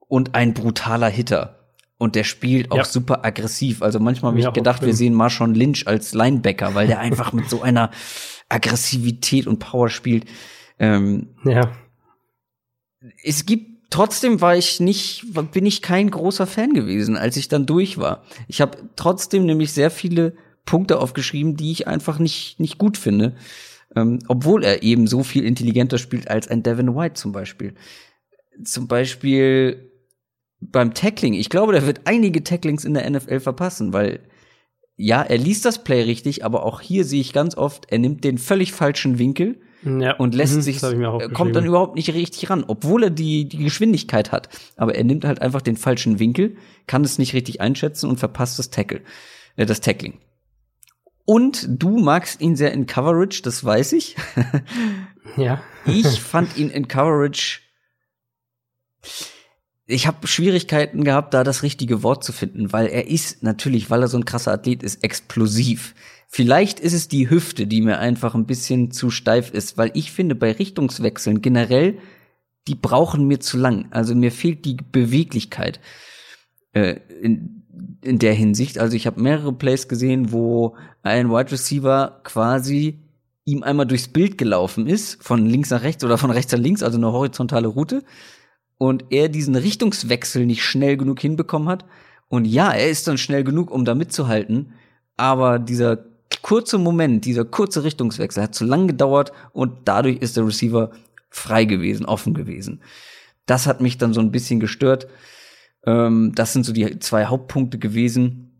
und 0.01 0.35
ein 0.35 0.53
brutaler 0.53 1.09
Hitter. 1.09 1.59
Und 1.97 2.17
der 2.17 2.25
spielt 2.25 2.71
auch 2.71 2.79
ja. 2.79 2.85
super 2.85 3.25
aggressiv. 3.25 3.81
Also 3.81 3.99
manchmal 3.99 4.33
habe 4.33 4.39
ich 4.39 4.45
ja, 4.45 4.51
gedacht, 4.51 4.83
wir 4.83 4.95
sehen 4.95 5.15
Marshawn 5.15 5.55
Lynch 5.55 5.87
als 5.87 6.13
Linebacker, 6.13 6.75
weil 6.75 6.87
der 6.87 7.01
einfach 7.01 7.33
mit 7.33 7.49
so 7.49 7.63
einer 7.63 7.91
Aggressivität 8.49 9.47
und 9.47 9.59
Power 9.59 9.89
spielt. 9.89 10.27
Ähm, 10.79 11.35
ja. 11.45 11.73
Es 13.23 13.47
gibt 13.47 13.75
trotzdem 13.95 14.41
war 14.41 14.57
ich 14.57 14.81
nicht, 14.81 15.25
bin 15.53 15.67
ich 15.67 15.81
kein 15.81 16.11
großer 16.11 16.49
Fan 16.49 16.75
gewesen, 16.75 17.17
als 17.17 17.37
ich 17.37 17.47
dann 17.47 17.65
durch 17.65 17.97
war. 17.97 18.25
Ich 18.49 18.61
habe 18.61 18.77
trotzdem 18.97 19.47
nämlich 19.47 19.73
sehr 19.73 19.91
viele 19.91 20.37
Punkte 20.65 20.99
aufgeschrieben, 20.99 21.57
die 21.57 21.73
ich 21.73 21.87
einfach 21.87 22.19
nicht, 22.19 22.59
nicht 22.61 22.79
gut 22.79 22.97
finde. 22.97 23.37
Ähm, 23.97 24.19
obwohl 24.29 24.65
er 24.65 24.83
eben 24.83 25.07
so 25.07 25.23
viel 25.23 25.45
intelligenter 25.45 25.99
spielt 25.99 26.29
als 26.29 26.49
ein 26.49 26.63
Devin 26.63 26.97
White 26.97 27.15
zum 27.15 27.33
Beispiel. 27.33 27.75
Zum 28.65 28.89
Beispiel 28.89 29.91
beim 30.61 30.95
Tackling. 30.95 31.35
Ich 31.35 31.51
glaube, 31.51 31.73
der 31.73 31.87
wird 31.87 32.03
einige 32.05 32.43
Tacklings 32.43 32.85
in 32.85 32.95
der 32.95 33.09
NFL 33.09 33.41
verpassen, 33.41 33.93
weil 33.93 34.21
ja, 34.97 35.23
er 35.23 35.39
liest 35.39 35.65
das 35.65 35.83
Play 35.83 36.03
richtig, 36.03 36.45
aber 36.45 36.65
auch 36.65 36.81
hier 36.81 37.05
sehe 37.05 37.21
ich 37.21 37.33
ganz 37.33 37.57
oft, 37.57 37.87
er 37.91 37.99
nimmt 37.99 38.23
den 38.23 38.39
völlig 38.39 38.73
falschen 38.73 39.19
Winkel 39.19 39.61
ja. 39.85 40.17
und 40.17 40.35
lässt 40.35 40.55
mhm, 40.55 40.63
sich, 40.63 40.81
kommt 41.33 41.57
dann 41.57 41.65
überhaupt 41.65 41.97
nicht 41.97 42.15
richtig 42.15 42.49
ran, 42.49 42.65
obwohl 42.67 43.05
er 43.05 43.11
die, 43.11 43.49
die 43.49 43.59
Geschwindigkeit 43.59 44.31
hat. 44.31 44.49
Aber 44.77 44.95
er 44.95 45.05
nimmt 45.05 45.25
halt 45.25 45.43
einfach 45.43 45.63
den 45.63 45.77
falschen 45.77 46.21
Winkel, 46.21 46.57
kann 46.87 47.05
es 47.05 47.19
nicht 47.19 47.35
richtig 47.35 47.61
einschätzen 47.61 48.09
und 48.09 48.19
verpasst 48.19 48.59
das 48.59 48.71
Tackle, 48.71 49.01
äh, 49.57 49.67
das 49.67 49.81
Tackling. 49.81 50.15
Und 51.25 51.67
du 51.69 51.99
magst 51.99 52.41
ihn 52.41 52.57
sehr 52.57 52.73
in 52.73 52.87
Coverage, 52.87 53.43
das 53.43 53.65
weiß 53.65 53.93
ich. 53.93 54.17
ja. 55.37 55.63
ich 55.87 56.07
fand 56.21 56.57
ihn 56.57 56.71
in 56.71 56.89
Coverage. 56.89 57.61
Ich 59.87 60.07
habe 60.07 60.27
Schwierigkeiten 60.27 61.05
gehabt, 61.05 61.35
da 61.35 61.45
das 61.45 61.63
richtige 61.63 62.03
Wort 62.03 62.25
zu 62.25 62.33
finden, 62.33 62.73
weil 62.73 62.87
er 62.87 63.07
ist 63.09 63.43
natürlich, 63.43 63.91
weil 63.91 64.03
er 64.03 64.09
so 64.09 64.17
ein 64.17 64.25
krasser 64.25 64.53
Athlet 64.53 64.83
ist, 64.83 65.05
explosiv. 65.05 65.95
Vielleicht 66.29 66.81
ist 66.81 66.95
es 66.95 67.09
die 67.09 67.29
Hüfte, 67.29 67.67
die 67.67 67.83
mir 67.83 67.99
einfach 67.99 68.35
ein 68.35 68.47
bisschen 68.47 68.91
zu 68.91 69.11
steif 69.11 69.51
ist, 69.51 69.77
weil 69.77 69.91
ich 69.95 70.11
finde, 70.11 70.35
bei 70.35 70.53
Richtungswechseln 70.53 71.43
generell, 71.43 71.99
die 72.67 72.75
brauchen 72.75 73.27
mir 73.27 73.41
zu 73.41 73.59
lang. 73.59 73.89
Also 73.91 74.15
mir 74.15 74.33
fehlt 74.33 74.65
die 74.65 74.77
Beweglichkeit 74.91 75.81
äh, 76.73 76.97
in, 77.23 77.64
in 78.03 78.19
der 78.19 78.35
Hinsicht. 78.35 78.79
Also 78.79 78.97
ich 78.97 79.07
habe 79.07 79.21
mehrere 79.21 79.53
Plays 79.53 79.89
gesehen, 79.89 80.33
wo 80.33 80.77
ein 81.03 81.31
Wide 81.31 81.53
Receiver 81.53 82.21
quasi 82.25 82.99
ihm 83.45 83.63
einmal 83.63 83.87
durchs 83.87 84.09
Bild 84.09 84.39
gelaufen 84.39 84.87
ist, 84.87 85.23
von 85.23 85.47
links 85.47 85.71
nach 85.71 85.83
rechts 85.83 86.05
oder 86.05 86.19
von 86.19 86.31
rechts 86.31 86.53
nach 86.53 86.59
links, 86.59 86.83
also 86.83 86.99
eine 86.99 87.13
horizontale 87.13 87.69
Route, 87.69 88.03
und 88.79 89.05
er 89.11 89.29
diesen 89.29 89.57
Richtungswechsel 89.57 90.47
nicht 90.47 90.63
schnell 90.63 90.97
genug 90.97 91.21
hinbekommen 91.21 91.69
hat. 91.69 91.85
Und 92.29 92.47
ja, 92.47 92.73
er 92.73 92.89
ist 92.89 93.07
dann 93.07 93.19
schnell 93.19 93.45
genug, 93.45 93.71
um 93.71 93.85
da 93.85 93.95
mitzuhalten, 93.95 94.73
aber 95.17 95.59
dieser 95.59 96.05
kurze 96.43 96.79
Moment, 96.79 97.25
dieser 97.25 97.45
kurze 97.45 97.85
Richtungswechsel 97.85 98.43
hat 98.43 98.55
zu 98.55 98.65
lang 98.65 98.87
gedauert 98.87 99.33
und 99.53 99.73
dadurch 99.85 100.19
ist 100.19 100.37
der 100.37 100.47
Receiver 100.47 100.91
frei 101.31 101.65
gewesen, 101.65 102.07
offen 102.07 102.35
gewesen. 102.35 102.81
Das 103.47 103.67
hat 103.67 103.81
mich 103.81 103.99
dann 103.99 104.15
so 104.15 104.21
ein 104.21 104.33
bisschen 104.33 104.61
gestört. 104.61 105.07
Ähm, 105.87 106.33
das 106.35 106.53
sind 106.53 106.65
so 106.65 106.73
die 106.73 106.99
zwei 106.99 107.27
Hauptpunkte 107.27 107.79
gewesen. 107.79 108.51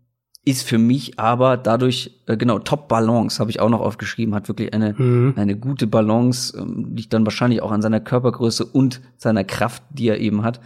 Ist 0.47 0.67
für 0.67 0.77
mich 0.77 1.19
aber 1.19 1.57
dadurch, 1.57 2.21
äh, 2.27 2.37
genau, 2.37 2.59
Top 2.59 2.87
Balance 2.87 3.39
habe 3.39 3.49
ich 3.49 3.59
auch 3.59 3.69
noch 3.69 3.81
aufgeschrieben, 3.81 4.35
hat 4.35 4.47
wirklich 4.47 4.73
eine, 4.73 4.93
mhm. 4.93 5.33
eine 5.37 5.57
gute 5.57 5.87
Balance, 5.87 6.55
ähm, 6.57 6.93
liegt 6.95 7.13
dann 7.13 7.25
wahrscheinlich 7.25 7.61
auch 7.61 7.71
an 7.71 7.81
seiner 7.81 7.99
Körpergröße 7.99 8.65
und 8.65 9.01
seiner 9.17 9.43
Kraft, 9.43 9.81
die 9.89 10.07
er 10.07 10.19
eben 10.19 10.43
hat, 10.43 10.61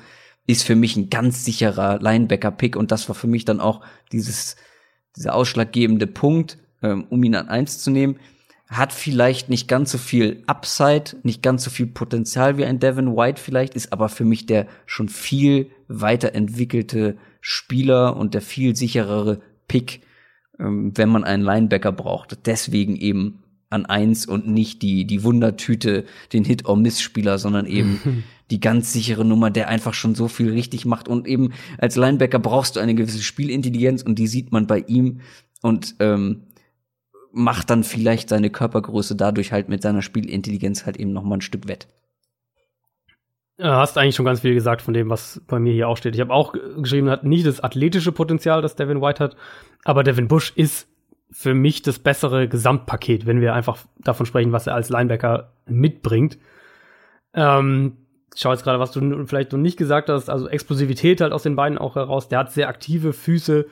ist 0.48 0.64
für 0.64 0.76
mich 0.76 0.98
ein 0.98 1.10
ganz 1.10 1.46
sicherer 1.46 2.00
Linebacker-Pick 2.00 2.76
und 2.76 2.92
das 2.92 3.08
war 3.08 3.16
für 3.16 3.28
mich 3.28 3.46
dann 3.46 3.62
auch 3.62 3.82
dieses, 4.12 4.58
dieser 5.16 5.34
ausschlaggebende 5.34 6.08
Punkt, 6.08 6.58
ähm, 6.82 7.06
um 7.10 7.24
ihn 7.24 7.36
an 7.36 7.48
eins 7.48 7.80
zu 7.80 7.90
nehmen 7.90 8.18
hat 8.70 8.94
vielleicht 8.94 9.50
nicht 9.50 9.68
ganz 9.68 9.92
so 9.92 9.98
viel 9.98 10.44
Upside, 10.46 11.18
nicht 11.24 11.42
ganz 11.42 11.64
so 11.64 11.72
viel 11.72 11.88
Potenzial 11.88 12.58
wie 12.58 12.66
ein 12.66 12.80
Devin 12.80 13.16
White 13.16 13.42
vielleicht, 13.42 13.74
ist 13.74 13.92
aber 13.92 14.10
für 14.10 14.26
mich 14.26 14.46
der 14.46 14.68
schon 14.86 15.10
viel 15.10 15.72
weiterentwickelte 15.88 17.18
Spieler 17.42 18.16
und 18.16 18.36
der 18.36 18.42
viel 18.42 18.76
sicherere 18.76 19.42
Pick, 19.68 20.02
ähm, 20.60 20.92
wenn 20.96 21.10
man 21.10 21.24
einen 21.24 21.44
Linebacker 21.44 21.92
braucht. 21.92 22.46
Deswegen 22.46 22.96
eben 22.96 23.44
an 23.72 23.88
eins 23.88 24.28
und 24.28 24.48
nicht 24.48 24.84
die, 24.84 25.06
die 25.06 25.24
Wundertüte, 25.24 26.06
den 26.32 26.44
Hit-or-Miss-Spieler, 26.44 27.40
sondern 27.40 27.66
eben 27.66 28.24
die 28.52 28.60
ganz 28.60 28.94
sichere 28.94 29.26
Nummer, 29.26 29.50
der 29.50 29.68
einfach 29.68 29.96
schon 29.96 30.14
so 30.14 30.28
viel 30.28 30.52
richtig 30.52 30.86
macht. 30.86 31.08
Und 31.08 31.28
eben 31.28 31.54
als 31.80 31.96
Linebacker 31.96 32.40
brauchst 32.40 32.76
du 32.76 32.80
eine 32.80 32.94
gewisse 32.94 33.24
Spielintelligenz 33.24 34.04
und 34.04 34.20
die 34.20 34.28
sieht 34.28 34.52
man 34.52 34.68
bei 34.68 34.80
ihm. 34.80 35.22
Und 35.62 35.96
ähm, 36.00 36.44
macht 37.32 37.70
dann 37.70 37.84
vielleicht 37.84 38.30
seine 38.30 38.50
Körpergröße 38.50 39.16
dadurch 39.16 39.52
halt 39.52 39.70
mit 39.70 39.82
seiner 39.82 40.02
Spielintelligenz 40.02 40.86
halt 40.86 40.98
eben 40.98 41.14
noch 41.14 41.24
mal 41.24 41.38
ein 41.38 41.42
Stück 41.42 41.68
wett. 41.68 41.88
Du 43.58 43.66
hast 43.66 43.98
eigentlich 43.98 44.16
schon 44.16 44.26
ganz 44.26 44.40
viel 44.40 44.54
gesagt 44.54 44.82
von 44.82 44.94
dem, 44.94 45.10
was 45.10 45.42
bei 45.46 45.60
mir 45.60 45.74
hier 45.74 45.90
auch 45.90 45.98
steht. 45.98 46.16
Ich 46.16 46.22
habe 46.22 46.34
auch 46.34 46.54
geschrieben, 46.78 47.10
hat 47.10 47.26
nicht 47.26 47.46
das 47.46 47.60
athletische 47.60 48.14
Potenzial, 48.14 48.62
das 48.62 48.78
Devin 48.78 49.02
White 49.02 49.22
hat, 49.22 49.36
aber 49.84 50.04
Devin 50.04 50.30
Bush 50.30 50.54
ist 50.56 50.88
für 51.32 51.54
mich 51.54 51.82
das 51.82 52.00
bessere 52.00 52.48
Gesamtpaket, 52.48 53.26
wenn 53.26 53.42
wir 53.42 53.54
einfach 53.54 53.78
davon 54.00 54.26
sprechen, 54.26 54.52
was 54.54 54.66
er 54.66 54.76
als 54.76 54.90
Linebacker 54.90 55.52
mitbringt. 55.68 56.38
Ähm, 57.34 57.98
ich 58.34 58.42
schau 58.42 58.52
jetzt 58.52 58.64
gerade, 58.64 58.80
was 58.80 58.92
du 58.92 59.26
vielleicht 59.26 59.52
noch 59.52 59.60
nicht 59.60 59.78
gesagt 59.78 60.10
hast, 60.10 60.30
also 60.30 60.48
Explosivität 60.48 61.22
halt 61.22 61.34
aus 61.34 61.44
den 61.44 61.56
Beinen 61.56 61.78
auch 61.78 61.96
heraus. 61.96 62.30
Der 62.30 62.40
hat 62.40 62.52
sehr 62.52 62.70
aktive 62.70 63.14
Füße, 63.14 63.66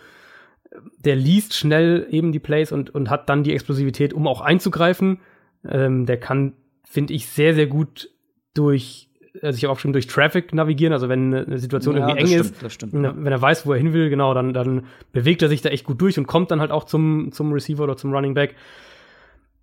der 1.00 1.16
liest 1.16 1.54
schnell 1.54 2.08
eben 2.10 2.32
die 2.32 2.40
Plays 2.40 2.72
und, 2.72 2.94
und 2.94 3.10
hat 3.10 3.30
dann 3.30 3.44
die 3.44 3.54
Explosivität, 3.54 4.14
um 4.14 4.28
auch 4.28 4.42
einzugreifen. 4.42 5.20
Ähm, 5.68 6.06
der 6.06 6.20
kann, 6.20 6.54
finde 6.84 7.14
ich, 7.14 7.28
sehr, 7.28 7.54
sehr 7.54 7.68
gut 7.68 8.10
durch, 8.54 9.10
also 9.42 9.58
ich 9.58 9.64
habe 9.64 9.74
auch 9.74 9.80
schon 9.80 9.94
durch 9.94 10.08
Traffic 10.08 10.54
navigieren, 10.54 10.94
also 10.94 11.10
wenn 11.10 11.34
eine 11.34 11.60
Situation 11.60 11.96
ja, 11.96 12.10
irgendwie 12.10 12.20
eng 12.22 12.44
stimmt, 12.44 12.64
ist, 12.64 12.74
stimmt, 12.74 12.94
ja. 12.94 13.14
wenn 13.16 13.32
er 13.32 13.42
weiß, 13.42 13.66
wo 13.66 13.74
er 13.74 13.78
hin 13.78 13.94
will, 13.94 14.10
genau, 14.10 14.34
dann, 14.34 14.54
dann 14.54 14.86
bewegt 15.12 15.42
er 15.42 15.50
sich 15.50 15.62
da 15.62 15.70
echt 15.70 15.86
gut 15.86 16.02
durch 16.02 16.18
und 16.18 16.28
kommt 16.28 16.52
dann 16.52 16.60
halt 16.60 16.72
auch 16.72 16.86
zum, 16.86 17.32
zum 17.32 17.54
Receiver 17.54 17.84
oder 17.84 17.98
zum 17.98 18.14
Running 18.14 18.34
Back. 18.34 18.56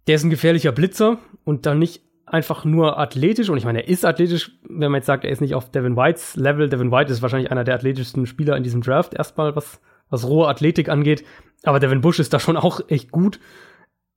Der 0.07 0.17
ist 0.17 0.25
ein 0.25 0.31
gefährlicher 0.31 0.73
Blitzer 0.73 1.19
und 1.45 1.67
dann 1.67 1.79
nicht 1.79 2.03
einfach 2.27 2.65
nur 2.65 2.99
athletisch, 2.99 3.49
und 3.49 3.59
ich 3.59 3.65
meine, 3.65 3.83
er 3.83 3.89
ist 3.89 4.05
athletisch, 4.05 4.53
wenn 4.69 4.91
man 4.91 4.99
jetzt 4.99 5.07
sagt, 5.07 5.25
er 5.25 5.31
ist 5.31 5.41
nicht 5.41 5.55
auf 5.55 5.71
Devin 5.71 5.97
Whites 5.97 6.37
Level. 6.37 6.69
Devin 6.69 6.91
White 6.91 7.13
ist 7.13 7.23
wahrscheinlich 7.23 7.51
einer 7.51 7.65
der 7.65 7.75
athletischsten 7.75 8.27
Spieler 8.27 8.57
in 8.57 8.63
diesem 8.63 8.81
Draft 8.81 9.15
erstmal, 9.15 9.55
was 9.57 9.81
was 10.11 10.27
rohe 10.27 10.49
Athletik 10.49 10.89
angeht. 10.89 11.25
Aber 11.65 11.81
Devin 11.81 12.01
Bush 12.01 12.19
ist 12.19 12.33
da 12.33 12.39
schon 12.39 12.57
auch 12.57 12.81
echt 12.89 13.11
gut. 13.11 13.41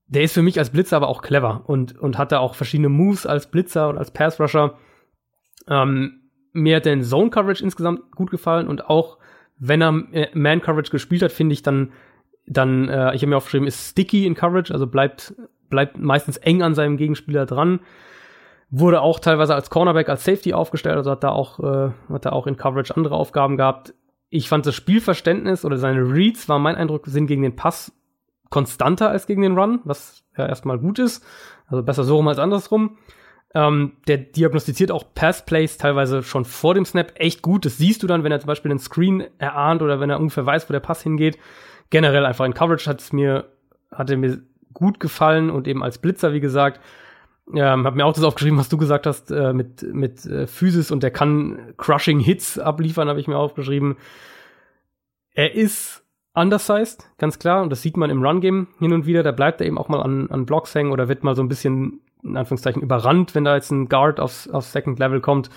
der 0.08 0.24
ist 0.24 0.34
für 0.34 0.42
mich 0.42 0.58
als 0.58 0.70
Blitzer 0.70 0.98
aber 0.98 1.10
auch 1.10 1.22
clever 1.22 1.64
und, 1.68 1.98
und 2.00 2.18
hat 2.18 2.32
da 2.32 2.40
auch 2.40 2.56
verschiedene 2.56 2.90
Moves 2.90 3.26
als 3.26 3.52
Blitzer 3.52 3.90
und 3.90 3.98
als 3.98 4.12
Pass-Rusher. 4.12 4.78
Ähm, 5.68 6.22
mir 6.54 6.78
hat 6.78 6.86
der 6.86 7.02
Zone-Coverage 7.02 7.64
insgesamt 7.64 8.16
gut 8.16 8.32
gefallen 8.32 8.68
und 8.68 8.90
auch 8.90 9.18
wenn 9.60 9.82
er 9.82 10.04
äh, 10.14 10.30
Man-Coverage 10.34 10.92
gespielt 10.92 11.22
hat, 11.22 11.32
finde 11.32 11.54
ich 11.54 11.62
dann, 11.62 11.92
dann 12.46 12.88
äh, 12.88 13.14
ich 13.16 13.22
habe 13.22 13.28
mir 13.28 13.38
aufgeschrieben, 13.38 13.68
ist 13.68 13.92
sticky 13.92 14.26
in 14.26 14.36
Coverage, 14.36 14.74
also 14.74 14.88
bleibt, 14.88 15.36
bleibt 15.70 15.98
meistens 15.98 16.38
eng 16.38 16.62
an 16.62 16.74
seinem 16.74 16.98
Gegenspieler 16.98 17.46
dran. 17.46 17.82
Wurde 18.70 19.02
auch 19.02 19.20
teilweise 19.20 19.56
als 19.56 19.70
Cornerback, 19.70 20.10
als 20.10 20.26
Safety 20.26 20.54
aufgestellt, 20.54 20.98
also 20.98 21.12
hat 21.12 21.24
da 21.24 21.30
auch, 21.30 21.60
äh, 21.60 21.92
hat 22.10 22.26
da 22.26 22.32
auch 22.32 22.48
in 22.48 22.58
Coverage 22.58 22.96
andere 22.96 23.16
Aufgaben 23.16 23.58
gehabt. 23.58 23.94
Ich 24.30 24.50
fand 24.50 24.66
das 24.66 24.76
Spielverständnis 24.76 25.64
oder 25.64 25.78
seine 25.78 26.02
Reads, 26.02 26.50
war 26.50 26.60
mein 26.60 26.76
Eindruck, 26.76 27.06
sind 27.08 27.28
gegen 27.28 27.44
den 27.44 27.56
Pass 27.56 27.94
konstanter 28.50 29.10
als 29.10 29.28
gegen 29.28 29.42
den 29.42 29.58
Run, 29.58 29.82
was 29.84 30.24
ja 30.38 30.46
erstmal 30.46 30.80
gut 30.80 31.00
ist. 31.00 31.26
Also 31.68 31.84
besser 31.84 32.04
so 32.04 32.16
rum 32.18 32.28
als 32.28 32.40
andersrum. 32.40 32.98
Ähm, 33.54 33.94
der 34.08 34.18
diagnostiziert 34.18 34.92
auch 34.92 35.14
Pass-Plays 35.14 35.78
teilweise 35.78 36.22
schon 36.22 36.46
vor 36.46 36.74
dem 36.74 36.86
Snap 36.86 37.14
echt 37.16 37.42
gut. 37.42 37.66
Das 37.66 37.78
siehst 37.78 38.04
du 38.04 38.08
dann, 38.08 38.24
wenn 38.24 38.32
er 38.32 38.40
zum 38.40 38.48
Beispiel 38.48 38.72
einen 38.72 38.80
Screen 38.80 39.26
erahnt 39.38 39.82
oder 39.82 40.00
wenn 40.00 40.10
er 40.10 40.20
ungefähr 40.20 40.46
weiß, 40.46 40.70
wo 40.70 40.74
der 40.74 40.80
Pass 40.80 41.02
hingeht. 41.02 41.38
Generell 41.90 42.26
einfach 42.26 42.46
in 42.46 42.54
Coverage 42.54 42.90
hat 42.90 43.02
es 43.02 43.14
mir, 43.14 43.50
hatte 43.92 44.18
mir 44.18 44.42
gut 44.74 45.00
gefallen 45.00 45.50
und 45.50 45.68
eben 45.68 45.84
als 45.84 45.98
Blitzer, 45.98 46.34
wie 46.34 46.42
gesagt. 46.42 46.82
Ähm, 47.54 47.86
hab 47.86 47.96
mir 47.96 48.06
auch 48.06 48.14
das 48.14 48.24
aufgeschrieben, 48.24 48.60
was 48.60 48.70
du 48.70 48.78
gesagt 48.78 49.06
hast, 49.06 49.32
äh, 49.32 49.54
mit, 49.54 49.82
mit 49.82 50.26
äh, 50.26 50.48
Physis 50.48 50.92
und 50.92 51.02
der 51.02 51.12
kann 51.12 51.74
Crushing 51.78 52.20
Hits 52.20 52.60
abliefern, 52.60 53.08
habe 53.08 53.22
ich 53.22 53.28
mir 53.28 53.38
aufgeschrieben. 53.38 53.96
Er 55.34 55.56
ist 55.56 56.04
undersized, 56.34 57.10
ganz 57.18 57.40
klar, 57.40 57.64
und 57.64 57.70
das 57.70 57.82
sieht 57.82 57.96
man 57.96 58.10
im 58.10 58.24
Run-Game 58.24 58.68
hin 58.80 58.92
und 58.92 59.06
wieder. 59.06 59.24
Da 59.24 59.32
bleibt 59.32 59.62
er 59.62 59.68
eben 59.68 59.78
auch 59.78 59.88
mal 59.88 60.02
an, 60.02 60.30
an 60.30 60.46
Blocks 60.46 60.76
hängen 60.76 60.92
oder 60.92 61.08
wird 61.08 61.24
mal 61.24 61.36
so 61.36 61.42
ein 61.42 61.48
bisschen, 61.48 62.02
in 62.22 62.36
Anführungszeichen, 62.36 62.82
überrannt, 62.82 63.34
wenn 63.34 63.46
da 63.46 63.56
jetzt 63.56 63.72
ein 63.72 63.88
Guard 63.88 64.20
aufs, 64.20 64.50
aufs 64.50 64.72
Second 64.74 65.00
Level 65.00 65.22
kommt. 65.22 65.50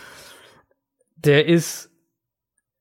Der 1.17 1.47
ist, 1.47 1.91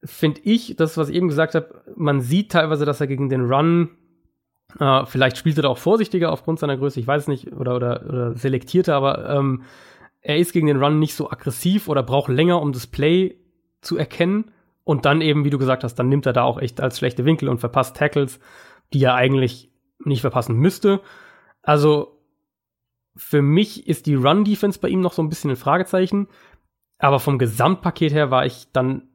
finde 0.03 0.41
ich, 0.43 0.75
das, 0.77 0.97
was 0.97 1.09
ich 1.09 1.15
eben 1.15 1.27
gesagt 1.27 1.55
habe, 1.55 1.83
man 1.95 2.21
sieht 2.21 2.51
teilweise, 2.51 2.85
dass 2.85 3.01
er 3.01 3.07
gegen 3.07 3.27
den 3.27 3.51
Run 3.51 3.89
äh, 4.79 5.05
vielleicht 5.05 5.37
spielt 5.37 5.57
er 5.57 5.63
da 5.63 5.69
auch 5.69 5.77
vorsichtiger 5.77 6.31
aufgrund 6.31 6.59
seiner 6.59 6.77
Größe, 6.77 6.99
ich 6.99 7.07
weiß 7.07 7.27
nicht, 7.27 7.53
oder, 7.53 7.75
oder, 7.75 8.05
oder 8.07 8.35
selektierter, 8.35 8.95
aber 8.95 9.29
ähm, 9.29 9.63
er 10.21 10.37
ist 10.37 10.53
gegen 10.53 10.67
den 10.67 10.81
Run 10.83 10.99
nicht 10.99 11.15
so 11.15 11.31
aggressiv 11.31 11.87
oder 11.87 12.03
braucht 12.03 12.29
länger, 12.29 12.61
um 12.61 12.71
das 12.73 12.87
Play 12.87 13.37
zu 13.81 13.97
erkennen. 13.97 14.51
Und 14.83 15.05
dann 15.05 15.21
eben, 15.21 15.45
wie 15.45 15.49
du 15.49 15.57
gesagt 15.57 15.83
hast, 15.83 15.95
dann 15.95 16.09
nimmt 16.09 16.25
er 16.25 16.33
da 16.33 16.43
auch 16.43 16.59
echt 16.59 16.81
als 16.81 16.97
schlechte 16.97 17.23
Winkel 17.23 17.47
und 17.47 17.59
verpasst 17.59 17.95
Tackles, 17.95 18.39
die 18.91 19.03
er 19.03 19.15
eigentlich 19.15 19.71
nicht 20.03 20.21
verpassen 20.21 20.55
müsste. 20.55 21.01
Also 21.61 22.19
für 23.15 23.41
mich 23.41 23.87
ist 23.87 24.07
die 24.07 24.15
Run-Defense 24.15 24.79
bei 24.79 24.89
ihm 24.89 25.01
noch 25.01 25.13
so 25.13 25.21
ein 25.21 25.29
bisschen 25.29 25.51
ein 25.51 25.57
Fragezeichen. 25.57 26.27
Aber 26.97 27.19
vom 27.19 27.37
Gesamtpaket 27.37 28.13
her 28.13 28.31
war 28.31 28.45
ich 28.45 28.67
dann 28.73 29.09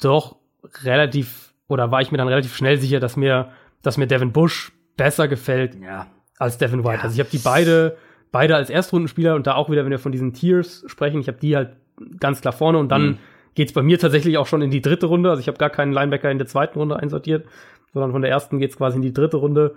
doch 0.00 0.36
relativ, 0.82 1.54
oder 1.68 1.90
war 1.90 2.00
ich 2.00 2.10
mir 2.10 2.18
dann 2.18 2.28
relativ 2.28 2.56
schnell 2.56 2.78
sicher, 2.78 2.98
dass 2.98 3.16
mir, 3.16 3.52
dass 3.82 3.96
mir 3.98 4.06
Devin 4.06 4.32
Bush 4.32 4.72
besser 4.96 5.28
gefällt 5.28 5.76
Ja. 5.80 6.06
als 6.38 6.58
Devin 6.58 6.84
White. 6.84 6.96
Ja. 6.98 7.02
Also 7.02 7.14
ich 7.14 7.20
habe 7.20 7.30
die 7.30 7.38
beide, 7.38 7.96
beide 8.32 8.56
als 8.56 8.70
Erstrundenspieler 8.70 9.34
und 9.34 9.46
da 9.46 9.54
auch 9.54 9.70
wieder, 9.70 9.84
wenn 9.84 9.90
wir 9.90 9.98
von 9.98 10.12
diesen 10.12 10.32
Tiers 10.32 10.84
sprechen, 10.86 11.20
ich 11.20 11.28
habe 11.28 11.38
die 11.38 11.56
halt 11.56 11.76
ganz 12.20 12.40
klar 12.40 12.52
vorne 12.52 12.78
und 12.78 12.88
dann 12.90 13.02
Mhm. 13.06 13.18
geht's 13.54 13.72
bei 13.72 13.82
mir 13.82 13.98
tatsächlich 13.98 14.36
auch 14.38 14.46
schon 14.46 14.62
in 14.62 14.70
die 14.70 14.82
dritte 14.82 15.06
Runde. 15.06 15.30
Also 15.30 15.40
ich 15.40 15.48
habe 15.48 15.58
gar 15.58 15.70
keinen 15.70 15.92
Linebacker 15.92 16.30
in 16.30 16.38
der 16.38 16.46
zweiten 16.46 16.78
Runde 16.78 16.96
einsortiert, 16.96 17.46
sondern 17.92 18.12
von 18.12 18.22
der 18.22 18.30
ersten 18.30 18.58
geht's 18.58 18.76
quasi 18.76 18.96
in 18.96 19.02
die 19.02 19.12
dritte 19.14 19.38
Runde. 19.38 19.76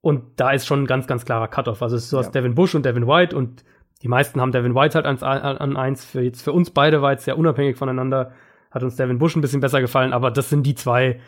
Und 0.00 0.22
da 0.40 0.50
ist 0.52 0.66
schon 0.66 0.84
ein 0.84 0.86
ganz, 0.86 1.06
ganz 1.06 1.24
klarer 1.24 1.48
Cut-off. 1.48 1.82
Also 1.82 1.96
es 1.96 2.04
ist 2.04 2.10
so 2.10 2.18
aus 2.18 2.26
Ja. 2.26 2.32
Devin 2.32 2.54
Bush 2.54 2.74
und 2.74 2.86
Devin 2.86 3.06
White 3.06 3.36
und 3.36 3.64
die 4.02 4.08
meisten 4.08 4.40
haben 4.40 4.52
Devin 4.52 4.74
White 4.74 4.94
halt 4.94 5.06
an 5.06 5.76
eins. 5.76 6.04
Für 6.04 6.20
jetzt 6.20 6.42
für 6.42 6.52
uns 6.52 6.70
beide 6.70 7.02
war 7.02 7.12
jetzt 7.12 7.24
sehr 7.24 7.36
unabhängig 7.38 7.76
voneinander. 7.76 8.32
Hat 8.70 8.82
uns 8.82 8.96
Devin 8.96 9.18
Bush 9.18 9.34
ein 9.36 9.40
bisschen 9.40 9.60
besser 9.60 9.80
gefallen, 9.80 10.12
aber 10.12 10.30
das 10.30 10.50
sind 10.50 10.64
die 10.66 10.74
zwei, 10.74 11.18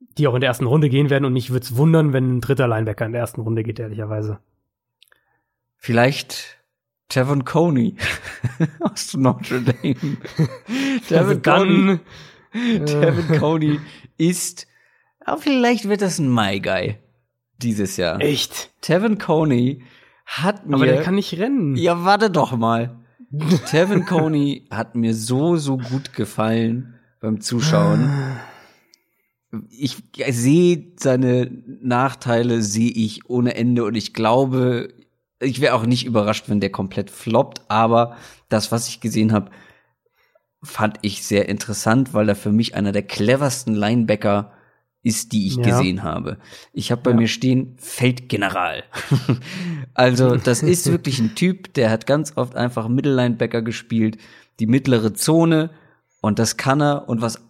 die 0.00 0.26
auch 0.26 0.34
in 0.34 0.40
der 0.40 0.48
ersten 0.48 0.66
Runde 0.66 0.88
gehen 0.88 1.10
werden. 1.10 1.24
Und 1.24 1.32
mich 1.32 1.50
würde 1.50 1.64
es 1.64 1.76
wundern, 1.76 2.12
wenn 2.12 2.36
ein 2.36 2.40
dritter 2.40 2.68
Linebacker 2.68 3.06
in 3.06 3.12
der 3.12 3.20
ersten 3.20 3.40
Runde 3.40 3.62
geht, 3.62 3.78
ehrlicherweise. 3.78 4.38
Vielleicht 5.76 6.58
Tevin 7.08 7.44
Coney 7.44 7.96
aus 8.80 9.14
Notre 9.14 9.62
Dame. 9.62 9.96
Also 11.10 11.34
Tevin 11.34 11.42
Coney, 11.42 12.00
dann, 12.52 12.86
Tevin 12.86 13.38
Coney 13.38 13.80
ist, 14.18 14.66
aber 15.24 15.40
vielleicht 15.40 15.88
wird 15.88 16.02
das 16.02 16.18
ein 16.18 16.32
My 16.32 16.60
Guy 16.60 16.96
dieses 17.62 17.96
Jahr. 17.96 18.20
echt. 18.20 18.70
Tevin 18.80 19.18
Coney 19.18 19.82
hat 20.24 20.66
mir 20.66 20.76
Aber 20.76 20.86
der 20.86 21.02
kann 21.02 21.14
nicht 21.14 21.38
rennen. 21.38 21.76
Ja, 21.76 22.04
warte 22.04 22.30
doch 22.30 22.56
mal. 22.56 22.96
Tevin 23.66 24.04
Coney 24.04 24.66
hat 24.70 24.94
mir 24.94 25.14
so, 25.14 25.56
so 25.56 25.76
gut 25.78 26.12
gefallen 26.12 26.94
beim 27.20 27.40
Zuschauen. 27.40 28.10
Ich 29.70 29.96
sehe 30.30 30.92
seine 30.98 31.50
Nachteile, 31.80 32.62
sehe 32.62 32.90
ich 32.90 33.28
ohne 33.28 33.54
Ende 33.54 33.84
und 33.84 33.94
ich 33.94 34.14
glaube, 34.14 34.88
ich 35.40 35.60
wäre 35.60 35.74
auch 35.74 35.86
nicht 35.86 36.06
überrascht, 36.06 36.48
wenn 36.48 36.60
der 36.60 36.70
komplett 36.70 37.10
floppt, 37.10 37.62
aber 37.68 38.16
das, 38.48 38.72
was 38.72 38.88
ich 38.88 39.00
gesehen 39.00 39.32
habe, 39.32 39.50
fand 40.62 40.98
ich 41.02 41.24
sehr 41.24 41.48
interessant, 41.48 42.14
weil 42.14 42.28
er 42.28 42.36
für 42.36 42.52
mich 42.52 42.74
einer 42.74 42.92
der 42.92 43.02
cleversten 43.02 43.74
Linebacker 43.74 44.52
ist, 45.02 45.32
die 45.32 45.46
ich 45.46 45.56
Ja. 45.56 45.62
gesehen 45.62 46.02
habe. 46.02 46.38
Ich 46.72 46.90
habe 46.90 47.02
bei 47.02 47.10
Ja. 47.10 47.16
mir 47.16 47.28
stehen 47.28 47.76
Feldgeneral. 47.78 48.82
also 49.94 50.36
das 50.36 50.62
ist 50.62 50.86
wirklich 50.90 51.20
ein 51.20 51.34
Typ, 51.36 51.74
der 51.74 51.90
hat 51.90 52.06
ganz 52.06 52.32
oft 52.36 52.56
einfach 52.56 52.88
Mittellinebacker 52.88 53.62
gespielt, 53.62 54.18
die 54.58 54.66
mittlere 54.66 55.14
Zone 55.14 55.70
und 56.22 56.38
das 56.40 56.56
kann 56.56 56.80
er 56.80 57.08
und 57.08 57.20
was 57.20 57.40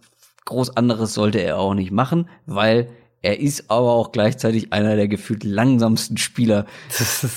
groß 0.47 0.75
anderes 0.75 1.13
sollte 1.13 1.39
er 1.39 1.59
auch 1.59 1.73
nicht 1.75 1.91
machen, 1.91 2.27
weil 2.45 2.89
er 3.21 3.39
ist 3.39 3.69
aber 3.69 3.91
auch 3.93 4.11
gleichzeitig 4.11 4.73
einer 4.73 4.95
der 4.95 5.07
gefühlt 5.07 5.43
langsamsten 5.43 6.17
Spieler, 6.17 6.65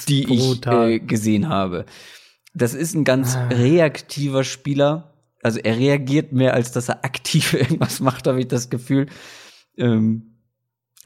die 0.08 0.24
brutal. 0.26 0.90
ich 0.90 1.02
äh, 1.02 1.06
gesehen 1.06 1.48
habe. 1.48 1.84
Das 2.54 2.74
ist 2.74 2.94
ein 2.94 3.04
ganz 3.04 3.36
reaktiver 3.52 4.44
Spieler. 4.44 5.14
Also 5.42 5.58
er 5.60 5.78
reagiert 5.78 6.32
mehr, 6.32 6.54
als 6.54 6.72
dass 6.72 6.88
er 6.88 7.04
aktiv 7.04 7.52
irgendwas 7.54 8.00
macht, 8.00 8.26
habe 8.26 8.40
ich 8.40 8.48
das 8.48 8.70
Gefühl. 8.70 9.06
Ähm, 9.76 10.26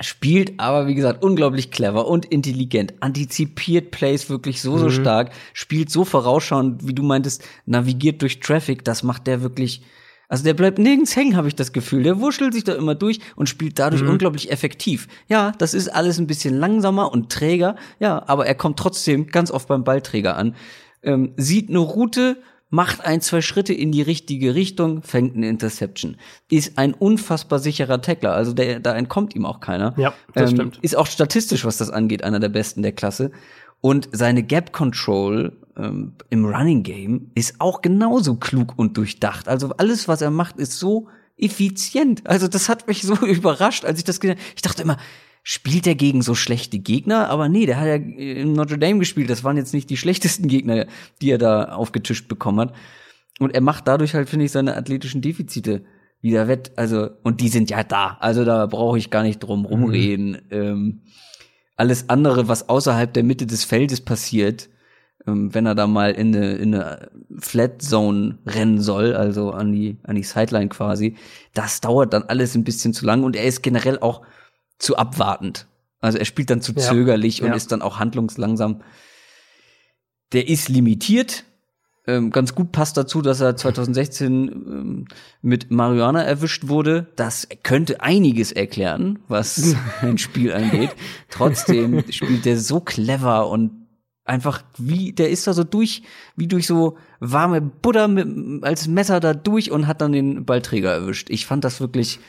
spielt 0.01 0.59
aber, 0.59 0.89
wie 0.89 0.94
gesagt, 0.97 1.22
unglaublich 1.22 1.70
clever 1.70 2.09
und 2.09 2.26
intelligent, 2.26 2.94
antizipiert 3.01 3.93
Plays 3.93 4.28
wirklich 4.28 4.60
so, 4.60 4.76
so 4.76 4.86
Mhm. 4.86 4.90
stark, 4.90 5.31
spielt 5.52 5.89
so 5.90 6.05
vorausschauend, 6.05 6.86
wie 6.86 6.94
du 6.94 7.05
meintest, 7.05 7.44
navigiert 7.64 8.20
durch 8.20 8.40
Traffic, 8.40 8.85
das 8.85 9.05
macht 9.05 9.28
der 9.28 9.40
wirklich, 9.43 9.82
also 10.28 10.44
der 10.44 10.55
bleibt 10.55 10.78
nirgends 10.78 11.14
hängen, 11.16 11.36
habe 11.36 11.48
ich 11.48 11.55
das 11.55 11.72
Gefühl. 11.72 12.02
Der 12.02 12.20
wurschtelt 12.20 12.55
sich 12.55 12.64
da 12.64 12.74
immer 12.74 12.94
durch 12.94 13.20
und 13.36 13.48
spielt 13.48 13.78
dadurch 13.78 14.02
Mhm. 14.02 14.10
unglaublich 14.10 14.51
effektiv. 14.51 15.09
Ja, 15.28 15.52
das 15.59 15.74
ist 15.74 15.88
alles 15.88 16.18
ein 16.18 16.26
bisschen 16.26 16.59
langsamer 16.59 17.12
und 17.12 17.30
träger, 17.30 17.76
ja, 18.01 18.22
aber 18.26 18.46
er 18.46 18.55
kommt 18.55 18.78
trotzdem 18.78 19.26
ganz 19.28 19.51
oft 19.51 19.68
beim 19.68 19.84
Ballträger 19.84 20.36
an. 20.36 20.55
Ähm, 21.02 21.32
sieht 21.36 21.68
eine 21.68 21.78
Route, 21.78 22.38
macht 22.70 23.05
ein, 23.05 23.20
zwei 23.20 23.40
Schritte 23.40 23.72
in 23.74 23.92
die 23.92 24.02
richtige 24.02 24.55
Richtung, 24.55 25.02
fängt 25.02 25.36
eine 25.36 25.48
Interception. 25.48 26.16
Ist 26.51 26.76
ein 26.78 26.92
unfassbar 26.94 27.59
sicherer 27.60 28.01
Tackler, 28.01 28.32
also 28.32 28.52
der, 28.52 28.80
da 28.80 28.96
entkommt 28.96 29.36
ihm 29.36 29.46
auch 29.46 29.60
keiner. 29.60 29.94
Ja, 29.96 30.14
das 30.34 30.51
Ähm, 30.51 30.56
stimmt. 30.56 30.78
Ist 30.82 30.96
auch 30.96 31.06
statistisch, 31.06 31.64
was 31.64 31.76
das 31.76 31.90
angeht, 31.90 32.24
einer 32.24 32.40
der 32.40 32.48
besten 32.48 32.82
der 32.82 32.92
Klasse. 32.92 33.30
Und 33.80 34.09
seine 34.12 34.42
Gap 34.42 34.72
Control 34.72 35.52
ähm, 35.76 36.12
im 36.30 36.44
Running 36.44 36.82
Game 36.82 37.30
ist 37.34 37.60
auch 37.60 37.82
genauso 37.82 38.36
klug 38.36 38.74
und 38.76 38.96
durchdacht. 38.96 39.48
Also 39.48 39.70
alles, 39.76 40.09
was 40.09 40.22
er 40.22 40.30
macht, 40.30 40.56
ist 40.59 40.78
so 40.78 41.09
effizient. 41.36 42.26
Also 42.26 42.48
das 42.48 42.68
hat 42.68 42.86
mich 42.86 43.02
so 43.02 43.14
überrascht, 43.14 43.84
als 43.84 43.98
ich 43.98 44.05
das 44.05 44.20
gesehen 44.20 44.36
habe. 44.36 44.46
Ich 44.55 44.62
dachte 44.62 44.82
immer, 44.82 44.98
spielt 45.42 45.86
er 45.86 45.94
gegen 45.94 46.22
so 46.22 46.34
schlechte 46.34 46.78
Gegner? 46.78 47.28
Aber 47.28 47.48
nee, 47.48 47.66
der 47.66 47.78
hat 47.78 47.86
ja 47.86 47.94
in 47.94 48.55
Notre 48.55 48.78
Dame 48.78 48.98
gespielt. 48.98 49.30
Das 49.30 49.44
waren 49.44 49.56
jetzt 49.56 49.74
nicht 49.74 49.90
die 49.90 49.96
schlechtesten 49.96 50.48
Gegner, 50.48 50.86
die 51.20 51.30
er 51.30 51.38
da 51.38 51.66
aufgetischt 51.66 52.28
bekommen 52.28 52.60
hat. 52.60 52.74
Und 53.38 53.55
er 53.55 53.60
macht 53.60 53.86
dadurch 53.86 54.14
halt, 54.14 54.28
finde 54.28 54.46
ich, 54.46 54.52
seine 54.52 54.76
athletischen 54.76 55.20
Defizite 55.20 55.84
wieder 56.20 56.48
wett. 56.48 56.72
Also, 56.76 57.10
und 57.22 57.40
die 57.40 57.48
sind 57.48 57.70
ja 57.70 57.84
da. 57.84 58.16
Also 58.20 58.44
da 58.44 58.66
brauche 58.66 58.96
ich 58.96 59.10
gar 59.10 59.22
nicht 59.22 59.40
drum 59.40 59.66
rumreden. 59.66 60.40
Ähm, 60.51 61.02
alles 61.76 62.09
andere, 62.09 62.48
was 62.48 62.68
außerhalb 62.68 63.12
der 63.12 63.24
Mitte 63.24 63.46
des 63.46 63.64
Feldes 63.64 64.01
passiert, 64.01 64.70
wenn 65.26 65.64
er 65.66 65.74
da 65.74 65.86
mal 65.86 66.12
in 66.12 66.34
eine, 66.36 66.52
in 66.56 66.74
eine 66.74 67.09
Flat 67.38 67.80
Zone 67.82 68.38
rennen 68.46 68.80
soll, 68.80 69.14
also 69.14 69.51
an 69.52 69.72
die, 69.72 69.96
an 70.02 70.16
die 70.16 70.22
Sideline 70.22 70.68
quasi, 70.68 71.16
das 71.55 71.80
dauert 71.80 72.12
dann 72.12 72.24
alles 72.24 72.55
ein 72.55 72.64
bisschen 72.64 72.92
zu 72.92 73.06
lang 73.06 73.24
und 73.24 73.34
er 73.36 73.44
ist 73.44 73.62
generell 73.62 73.98
auch 74.01 74.22
zu 74.78 74.96
abwartend. 74.96 75.66
Also 76.01 76.18
er 76.18 76.26
spielt 76.26 76.51
dann 76.51 76.60
zu 76.60 76.72
Ja. 76.72 76.80
zögerlich 76.82 77.40
und 77.42 77.48
Ja. 77.48 77.55
ist 77.55 77.72
dann 77.72 77.80
auch 77.80 77.98
handlungslangsam. 77.98 78.82
Der 80.32 80.48
ist 80.48 80.68
limitiert, 80.68 81.44
ähm, 82.06 82.30
ganz 82.30 82.55
gut 82.55 82.70
passt 82.72 82.98
dazu, 82.98 83.22
dass 83.22 83.40
er 83.40 83.56
2016 83.56 84.48
ähm, 84.48 85.05
mit 85.40 85.70
Marihuana 85.70 86.22
erwischt 86.22 86.68
wurde. 86.68 87.06
Das 87.16 87.48
könnte 87.62 88.02
einiges 88.02 88.52
erklären, 88.52 89.20
was 89.28 89.74
ein 90.02 90.18
Spiel 90.18 90.52
angeht. 90.52 90.90
Trotzdem 91.30 92.05
spielt 92.10 92.44
er 92.46 92.59
so 92.59 92.80
clever 92.80 93.48
und 93.48 93.84
einfach 94.24 94.62
wie 94.78 95.12
der 95.12 95.30
ist 95.30 95.46
da 95.46 95.52
so 95.52 95.64
durch 95.64 96.02
wie 96.34 96.46
durch 96.46 96.66
so 96.66 96.96
warme 97.20 97.60
Butter 97.60 98.09
mit, 98.09 98.64
als 98.64 98.88
Messer 98.88 99.20
da 99.20 99.34
durch 99.34 99.70
und 99.70 99.86
hat 99.86 100.01
dann 100.01 100.12
den 100.12 100.44
Ballträger 100.46 100.92
erwischt. 100.92 101.28
Ich 101.30 101.46
fand 101.46 101.64
das 101.64 101.80
wirklich 101.80 102.20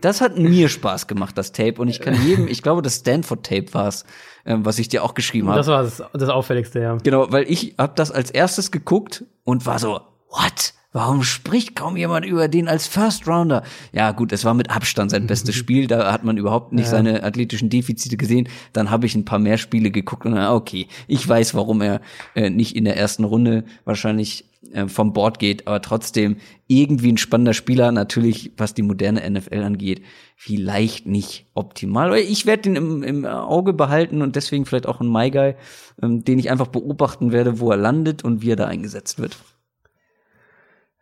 das 0.00 0.20
hat 0.20 0.38
mir 0.38 0.68
Spaß 0.68 1.06
gemacht 1.06 1.38
das 1.38 1.52
Tape 1.52 1.80
und 1.80 1.88
ich 1.88 2.00
kann 2.00 2.14
jedem 2.26 2.48
ich 2.48 2.62
glaube 2.62 2.82
das 2.82 2.96
Stanford 2.96 3.44
Tape 3.44 3.72
war's 3.72 4.04
ähm, 4.44 4.64
was 4.64 4.78
ich 4.78 4.88
dir 4.88 5.02
auch 5.04 5.14
geschrieben 5.14 5.48
habe. 5.48 5.58
Das 5.58 5.66
war 5.66 5.82
das, 5.82 6.02
das 6.12 6.28
auffälligste 6.28 6.80
ja. 6.80 6.96
Genau, 6.96 7.30
weil 7.30 7.44
ich 7.50 7.74
hab 7.78 7.96
das 7.96 8.10
als 8.10 8.30
erstes 8.30 8.70
geguckt 8.70 9.24
und 9.44 9.66
war 9.66 9.78
so 9.78 10.00
what 10.30 10.74
Warum 10.98 11.22
spricht 11.22 11.76
kaum 11.76 11.96
jemand 11.96 12.26
über 12.26 12.48
den 12.48 12.66
als 12.66 12.88
First 12.88 13.28
Rounder? 13.28 13.62
Ja, 13.92 14.10
gut, 14.10 14.32
es 14.32 14.44
war 14.44 14.52
mit 14.54 14.68
Abstand 14.70 15.12
sein 15.12 15.28
bestes 15.28 15.54
Spiel. 15.54 15.86
Da 15.86 16.12
hat 16.12 16.24
man 16.24 16.36
überhaupt 16.36 16.72
nicht 16.72 16.86
ja. 16.86 16.90
seine 16.90 17.22
athletischen 17.22 17.70
Defizite 17.70 18.16
gesehen. 18.16 18.48
Dann 18.72 18.90
habe 18.90 19.06
ich 19.06 19.14
ein 19.14 19.24
paar 19.24 19.38
mehr 19.38 19.58
Spiele 19.58 19.92
geguckt 19.92 20.26
und 20.26 20.32
dann, 20.32 20.52
okay, 20.52 20.88
ich 21.06 21.28
weiß, 21.28 21.54
warum 21.54 21.82
er 21.82 22.00
äh, 22.34 22.50
nicht 22.50 22.74
in 22.74 22.84
der 22.84 22.96
ersten 22.96 23.22
Runde 23.22 23.62
wahrscheinlich 23.84 24.46
äh, 24.72 24.88
vom 24.88 25.12
Board 25.12 25.38
geht, 25.38 25.68
aber 25.68 25.80
trotzdem 25.80 26.38
irgendwie 26.66 27.12
ein 27.12 27.16
spannender 27.16 27.54
Spieler. 27.54 27.92
Natürlich, 27.92 28.50
was 28.56 28.74
die 28.74 28.82
moderne 28.82 29.30
NFL 29.30 29.62
angeht, 29.62 30.02
vielleicht 30.34 31.06
nicht 31.06 31.46
optimal. 31.54 32.08
Aber 32.08 32.18
ich 32.18 32.44
werde 32.44 32.62
den 32.62 32.74
im, 32.74 33.02
im 33.04 33.24
Auge 33.24 33.72
behalten 33.72 34.20
und 34.20 34.34
deswegen 34.34 34.66
vielleicht 34.66 34.88
auch 34.88 35.00
ein 35.00 35.12
My 35.12 35.30
Guy, 35.30 35.54
ähm, 36.02 36.24
den 36.24 36.40
ich 36.40 36.50
einfach 36.50 36.66
beobachten 36.66 37.30
werde, 37.30 37.60
wo 37.60 37.70
er 37.70 37.76
landet 37.76 38.24
und 38.24 38.42
wie 38.42 38.50
er 38.50 38.56
da 38.56 38.66
eingesetzt 38.66 39.20
wird. 39.20 39.38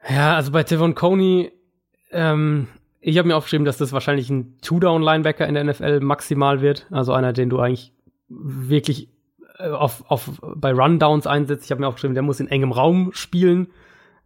Ja, 0.09 0.37
also 0.37 0.53
bei 0.53 0.62
Tevon 0.62 0.95
Coney, 0.95 1.53
ähm, 2.12 2.69
ich 3.01 3.19
habe 3.19 3.28
mir 3.28 3.37
aufgeschrieben, 3.37 3.65
dass 3.65 3.78
das 3.78 3.93
wahrscheinlich 3.93 4.31
ein 4.31 4.59
Two-Down-Linebacker 4.62 5.47
in 5.47 5.55
der 5.55 5.65
NFL 5.65 6.01
maximal 6.01 6.61
wird. 6.61 6.87
Also 6.91 7.12
einer, 7.12 7.33
den 7.33 7.51
du 7.51 7.59
eigentlich 7.59 7.93
wirklich 8.28 9.09
äh, 9.59 9.69
auf, 9.69 10.05
auf, 10.11 10.41
bei 10.43 10.73
Rundowns 10.73 11.27
einsetzt. 11.27 11.65
Ich 11.65 11.70
habe 11.70 11.81
mir 11.81 11.89
aufgeschrieben, 11.89 12.15
der 12.15 12.23
muss 12.23 12.41
in 12.41 12.49
engem 12.49 12.73
Raum 12.73 13.11
spielen. 13.12 13.69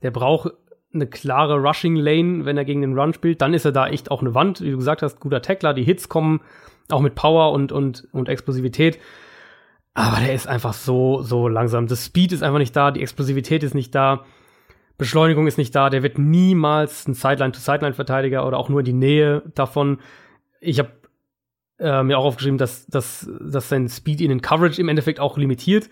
Der 0.02 0.10
braucht 0.10 0.52
eine 0.92 1.06
klare 1.06 1.56
Rushing 1.58 1.96
Lane, 1.96 2.44
wenn 2.44 2.56
er 2.56 2.64
gegen 2.64 2.80
den 2.80 2.98
Run 2.98 3.12
spielt. 3.14 3.40
Dann 3.40 3.54
ist 3.54 3.64
er 3.64 3.72
da 3.72 3.86
echt 3.86 4.10
auch 4.10 4.22
eine 4.22 4.34
Wand. 4.34 4.60
Wie 4.60 4.70
du 4.70 4.76
gesagt 4.76 5.02
hast, 5.02 5.20
guter 5.20 5.42
Tackler. 5.42 5.74
Die 5.74 5.84
Hits 5.84 6.08
kommen 6.08 6.40
auch 6.90 7.00
mit 7.00 7.14
Power 7.14 7.52
und, 7.52 7.70
und, 7.70 8.08
und 8.12 8.28
Explosivität. 8.28 8.98
Aber 9.94 10.20
der 10.20 10.34
ist 10.34 10.48
einfach 10.48 10.72
so, 10.72 11.22
so 11.22 11.48
langsam. 11.48 11.86
Das 11.86 12.06
Speed 12.06 12.32
ist 12.32 12.42
einfach 12.42 12.58
nicht 12.58 12.74
da. 12.74 12.90
Die 12.90 13.02
Explosivität 13.02 13.62
ist 13.62 13.74
nicht 13.74 13.94
da. 13.94 14.24
Beschleunigung 15.00 15.46
ist 15.46 15.56
nicht 15.56 15.74
da, 15.74 15.88
der 15.88 16.02
wird 16.02 16.18
niemals 16.18 17.08
ein 17.08 17.14
Sideline-to-Sideline-Verteidiger 17.14 18.46
oder 18.46 18.58
auch 18.58 18.68
nur 18.68 18.80
in 18.80 18.84
die 18.84 18.92
Nähe 18.92 19.42
davon. 19.54 19.98
Ich 20.60 20.78
habe 20.78 20.90
äh, 21.78 22.02
mir 22.02 22.18
auch 22.18 22.26
aufgeschrieben, 22.26 22.58
dass, 22.58 22.86
dass, 22.86 23.26
dass 23.40 23.70
sein 23.70 23.88
Speed 23.88 24.20
ihn 24.20 24.30
in 24.30 24.42
Coverage 24.42 24.78
im 24.78 24.90
Endeffekt 24.90 25.18
auch 25.18 25.38
limitiert. 25.38 25.88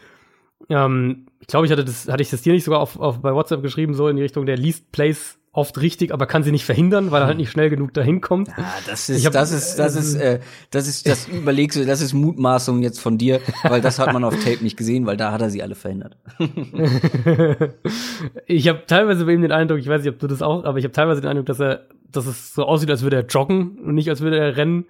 Ähm, 0.68 1.26
ich 1.40 1.46
glaube, 1.46 1.64
ich 1.64 1.72
hatte 1.72 1.86
das, 1.86 2.06
hatte 2.06 2.22
ich 2.22 2.28
das 2.28 2.42
dir 2.42 2.52
nicht 2.52 2.64
sogar 2.64 2.80
auf, 2.80 3.00
auf 3.00 3.22
bei 3.22 3.32
WhatsApp 3.32 3.62
geschrieben, 3.62 3.94
so 3.94 4.08
in 4.08 4.16
die 4.16 4.22
Richtung, 4.22 4.44
der 4.44 4.58
liest 4.58 4.92
Plays 4.92 5.37
oft 5.58 5.80
richtig, 5.80 6.12
aber 6.12 6.26
kann 6.26 6.42
sie 6.44 6.52
nicht 6.52 6.64
verhindern, 6.64 7.10
weil 7.10 7.22
er 7.22 7.26
halt 7.26 7.36
nicht 7.36 7.50
schnell 7.50 7.68
genug 7.68 7.92
dahin 7.92 8.20
kommt. 8.20 8.48
Ja, 8.48 8.74
das 8.86 9.08
ist, 9.08 9.26
hab, 9.26 9.32
das 9.32 9.52
ist, 9.52 9.76
das 9.76 9.96
ist, 9.96 10.14
äh, 10.14 10.40
das 10.70 10.88
ist, 10.88 11.06
das 11.06 11.28
überlegst 11.32 11.76
du, 11.76 11.84
das 11.84 12.00
ist 12.00 12.14
Mutmaßung 12.14 12.82
jetzt 12.82 13.00
von 13.00 13.18
dir, 13.18 13.40
weil 13.64 13.80
das 13.80 13.98
hat 13.98 14.12
man 14.12 14.24
auf 14.24 14.34
Tape 14.36 14.62
nicht 14.62 14.76
gesehen, 14.76 15.04
weil 15.04 15.16
da 15.16 15.32
hat 15.32 15.42
er 15.42 15.50
sie 15.50 15.62
alle 15.62 15.74
verhindert. 15.74 16.16
ich 18.46 18.68
habe 18.68 18.84
teilweise 18.86 19.26
bei 19.26 19.32
ihm 19.32 19.42
den 19.42 19.52
Eindruck, 19.52 19.80
ich 19.80 19.88
weiß 19.88 20.02
nicht, 20.02 20.12
ob 20.12 20.18
du 20.20 20.28
das 20.28 20.40
auch, 20.40 20.64
aber 20.64 20.78
ich 20.78 20.84
habe 20.84 20.92
teilweise 20.92 21.20
den 21.20 21.28
Eindruck, 21.28 21.46
dass 21.46 21.60
er, 21.60 21.88
dass 22.10 22.26
es 22.26 22.54
so 22.54 22.64
aussieht, 22.64 22.90
als 22.90 23.02
würde 23.02 23.16
er 23.16 23.26
joggen 23.26 23.78
und 23.78 23.94
nicht 23.94 24.08
als 24.08 24.20
würde 24.20 24.38
er 24.38 24.56
rennen. 24.56 24.86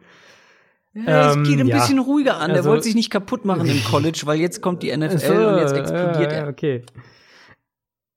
Ja, 0.94 1.30
es 1.30 1.48
geht 1.48 1.60
ein 1.60 1.66
ja. 1.66 1.78
bisschen 1.78 1.98
ruhiger 1.98 2.36
an. 2.36 2.50
Also, 2.50 2.54
der 2.54 2.64
wollte 2.64 2.84
sich 2.84 2.94
nicht 2.94 3.10
kaputt 3.10 3.44
machen 3.44 3.66
im 3.68 3.82
College, 3.90 4.20
weil 4.24 4.38
jetzt 4.38 4.60
kommt 4.60 4.82
die 4.82 4.94
NFL 4.96 5.18
so, 5.18 5.34
und 5.34 5.58
jetzt 5.58 5.76
explodiert 5.76 6.32
er. 6.32 6.48
Okay. 6.48 6.82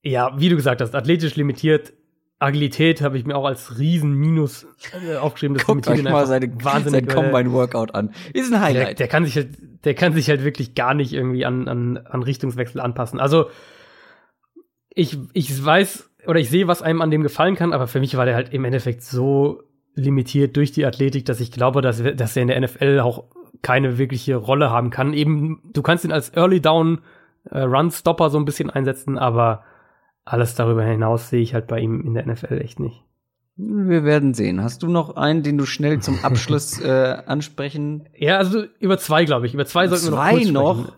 Ja, 0.04 0.34
wie 0.38 0.50
du 0.50 0.56
gesagt 0.56 0.82
hast, 0.82 0.96
athletisch 0.96 1.36
limitiert, 1.36 1.94
Agilität 2.42 3.02
habe 3.02 3.18
ich 3.18 3.26
mir 3.26 3.36
auch 3.36 3.46
als 3.46 3.78
Riesenminus 3.78 4.68
äh, 5.08 5.16
aufgeschrieben. 5.16 5.56
Das 5.58 5.66
Guckt 5.66 5.88
euch 5.88 6.04
mal 6.04 6.26
seine, 6.26 6.52
sein 6.62 7.06
Combine 7.06 7.52
Workout 7.52 7.94
an. 7.94 8.14
Ist 8.34 8.52
ein 8.52 8.62
Highlight. 8.62 8.88
Der, 8.88 8.94
der, 8.96 9.08
kann 9.08 9.26
sich 9.26 9.36
halt, 9.36 9.50
der 9.86 9.94
kann 9.94 10.14
sich 10.14 10.30
halt 10.30 10.44
wirklich 10.44 10.74
gar 10.74 10.94
nicht 10.94 11.14
irgendwie 11.14 11.46
an, 11.46 11.68
an, 11.68 11.98
an 11.98 12.24
Richtungswechsel 12.24 12.82
anpassen. 12.82 13.20
Also 13.20 13.50
ich, 14.90 15.18
ich 15.34 15.64
weiß 15.64 16.10
oder 16.28 16.40
ich 16.40 16.50
sehe, 16.50 16.68
was 16.68 16.82
einem 16.82 17.02
an 17.02 17.12
dem 17.12 17.24
gefallen 17.24 17.56
kann, 17.56 17.74
aber 17.74 17.88
für 17.88 18.00
mich 18.00 18.16
war 18.18 18.26
der 18.26 18.36
halt 18.36 18.54
im 18.54 18.66
Endeffekt 18.66 19.04
so 19.04 19.64
limitiert 19.96 20.56
durch 20.56 20.72
die 20.72 20.86
Athletik, 20.86 21.26
dass 21.26 21.40
ich 21.40 21.52
glaube, 21.52 21.82
dass, 21.82 22.02
dass 22.16 22.36
er 22.36 22.42
in 22.42 22.48
der 22.48 22.62
NFL 22.62 23.00
auch 23.00 23.26
keine 23.62 23.98
wirkliche 23.98 24.36
Rolle 24.36 24.70
haben 24.70 24.90
kann. 24.90 25.14
Eben, 25.14 25.62
du 25.74 25.82
kannst 25.82 26.06
ihn 26.06 26.12
als 26.12 26.36
Early 26.36 26.62
Down 26.62 27.02
äh, 27.50 27.60
Run 27.60 27.92
Stopper 27.92 28.30
so 28.30 28.38
ein 28.38 28.46
bisschen 28.46 28.70
einsetzen, 28.70 29.18
aber 29.18 29.64
alles 30.26 30.56
darüber 30.56 30.84
hinaus 30.84 31.30
sehe 31.30 31.42
ich 31.42 31.54
halt 31.54 31.68
bei 31.68 31.80
ihm 31.80 32.02
in 32.02 32.14
der 32.14 32.26
NFL 32.26 32.60
echt 32.60 32.80
nicht. 32.80 33.04
Wir 33.58 34.04
werden 34.04 34.34
sehen. 34.34 34.64
Hast 34.64 34.82
du 34.82 34.88
noch 34.88 35.18
einen, 35.18 35.44
den 35.44 35.58
du 35.58 35.66
schnell 35.66 36.00
zum 36.00 36.24
Abschluss 36.24 36.80
äh, 36.84 37.18
ansprechen? 37.26 38.08
Ja, 38.18 38.38
also 38.38 38.64
über 38.80 38.98
zwei, 38.98 39.26
glaube 39.26 39.46
ich. 39.46 39.54
Über 39.54 39.66
zwei 39.66 39.88
sollten 39.88 40.08
zwei 40.08 40.40
wir 40.40 40.52
noch. 40.52 40.78
noch? 40.78 40.94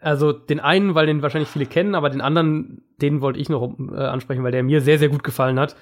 Also 0.00 0.32
den 0.32 0.60
einen, 0.60 0.94
weil 0.94 1.06
den 1.06 1.22
wahrscheinlich 1.22 1.48
viele 1.48 1.66
kennen, 1.66 1.94
aber 1.94 2.10
den 2.10 2.20
anderen, 2.20 2.82
den 3.00 3.22
wollte 3.22 3.40
ich 3.40 3.48
noch 3.48 3.76
äh, 3.78 3.96
ansprechen, 3.96 4.44
weil 4.44 4.52
der 4.52 4.62
mir 4.62 4.82
sehr, 4.82 4.98
sehr 4.98 5.08
gut 5.08 5.24
gefallen 5.24 5.58
hat. 5.58 5.74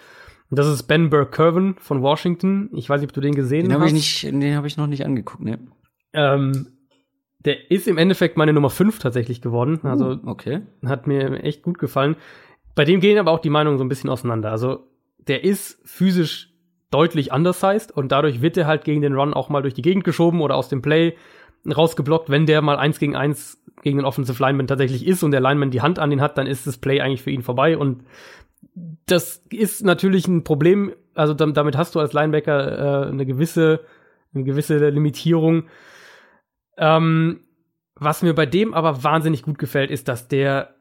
Und 0.49 0.59
das 0.59 0.69
ist 0.69 0.85
Ben 0.85 1.11
Burke-Curvin 1.11 1.75
von 1.79 2.03
Washington. 2.03 2.71
Ich 2.73 2.89
weiß 2.89 3.01
nicht, 3.01 3.11
ob 3.11 3.15
du 3.15 3.21
den 3.21 3.35
gesehen 3.35 3.65
den 3.65 3.73
hab 3.73 3.81
hast. 3.81 3.89
Ich 3.89 3.95
nicht, 3.95 4.25
den 4.25 4.55
habe 4.55 4.67
ich 4.67 4.77
noch 4.77 4.87
nicht 4.87 5.05
angeguckt, 5.05 5.43
ne? 5.43 5.59
Ähm, 6.13 6.69
der 7.45 7.71
ist 7.71 7.89
im 7.89 7.99
Endeffekt 7.99 8.37
meine 8.37 8.53
Nummer 8.53 8.71
5 8.71 8.99
tatsächlich 8.99 9.41
geworden. 9.41 9.81
Uh, 9.83 9.89
also 9.89 10.19
okay. 10.25 10.63
hat 10.85 11.07
mir 11.07 11.43
echt 11.43 11.63
gut 11.63 11.79
gefallen. 11.79 12.17
Bei 12.75 12.85
dem 12.85 13.01
gehen 13.01 13.19
aber 13.19 13.31
auch 13.31 13.41
die 13.41 13.51
Meinungen 13.51 13.79
so 13.79 13.85
ein 13.85 13.89
bisschen 13.89 14.11
auseinander. 14.11 14.51
Also 14.51 14.87
der 15.27 15.45
ist 15.45 15.81
physisch 15.85 16.53
deutlich 16.91 17.33
undersized 17.33 17.91
und 17.93 18.13
dadurch 18.13 18.43
wird 18.43 18.57
er 18.57 18.67
halt 18.67 18.85
gegen 18.85 19.03
den 19.03 19.15
Run 19.15 19.35
auch 19.35 19.49
mal 19.49 19.63
durch 19.63 19.75
die 19.75 19.83
Gegend 19.83 20.05
geschoben 20.05 20.41
oder 20.41 20.57
aus 20.57 20.69
dem 20.69 20.83
Play 20.83 21.17
rausgeblockt. 21.67 22.31
Wenn 22.31 22.47
der 22.47 22.63
mal 22.63 22.77
eins 22.77 22.99
gegen 22.99 23.17
eins 23.17 23.59
gegen 23.83 23.99
den 23.99 24.07
Offensive 24.07 24.41
Lineman 24.41 24.67
tatsächlich 24.67 25.07
ist 25.07 25.23
und 25.23 25.33
der 25.33 25.41
Lineman 25.41 25.71
die 25.71 25.81
Hand 25.81 25.99
an 25.99 26.13
ihn 26.13 26.21
hat, 26.21 26.39
dann 26.39 26.47
ist 26.47 26.67
das 26.67 26.79
Play 26.79 27.01
eigentlich 27.01 27.23
für 27.23 27.31
ihn 27.31 27.43
vorbei 27.43 27.77
und 27.77 28.05
das 29.07 29.43
ist 29.51 29.85
natürlich 29.85 30.29
ein 30.29 30.45
Problem. 30.45 30.93
Also 31.15 31.35
damit 31.35 31.77
hast 31.77 31.95
du 31.95 32.01
als 32.01 32.13
Linebacker 32.13 33.07
äh, 33.07 33.09
eine 33.09 33.27
gewisse 33.27 33.81
eine 34.35 34.45
gewisse 34.45 34.89
Limitierung. 34.89 35.65
Ähm, 36.77 37.41
was 37.95 38.23
mir 38.23 38.35
bei 38.35 38.47
dem 38.47 38.75
aber 38.75 39.05
wahnsinnig 39.05 39.43
gut 39.43 39.59
gefällt, 39.59 39.91
ist, 39.91 40.09
dass 40.09 40.29
der 40.29 40.75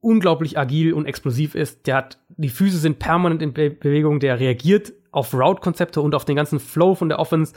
unglaublich 0.00 0.58
agil 0.58 0.92
und 0.92 1.06
explosiv 1.06 1.54
ist. 1.54 1.86
Der 1.86 1.96
hat, 1.96 2.18
die 2.28 2.48
Füße 2.48 2.78
sind 2.78 2.98
permanent 2.98 3.42
in 3.42 3.52
Be 3.52 3.70
Bewegung, 3.70 4.20
der 4.20 4.38
reagiert 4.38 4.92
auf 5.10 5.34
Route-Konzepte 5.34 6.00
und 6.00 6.14
auf 6.14 6.24
den 6.24 6.36
ganzen 6.36 6.60
Flow 6.60 6.94
von 6.94 7.08
der 7.08 7.18
Offense. 7.18 7.54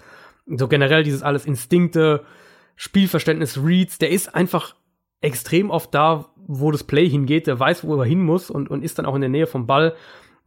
So 0.48 0.68
generell 0.68 1.04
dieses 1.04 1.22
alles 1.22 1.46
Instinkte, 1.46 2.24
Spielverständnis, 2.76 3.62
Reads, 3.64 3.98
der 3.98 4.10
ist 4.10 4.34
einfach 4.34 4.76
extrem 5.22 5.70
oft 5.70 5.94
da, 5.94 6.30
wo 6.38 6.72
das 6.72 6.86
Play 6.86 7.08
hingeht, 7.08 7.46
der 7.46 7.60
weiß, 7.60 7.84
wo 7.84 7.96
er 7.98 8.06
hin 8.06 8.22
muss 8.22 8.50
und, 8.50 8.70
und 8.70 8.84
ist 8.84 8.98
dann 8.98 9.06
auch 9.06 9.16
in 9.16 9.22
der 9.22 9.30
Nähe 9.30 9.48
vom 9.48 9.68
Ball. 9.68 9.94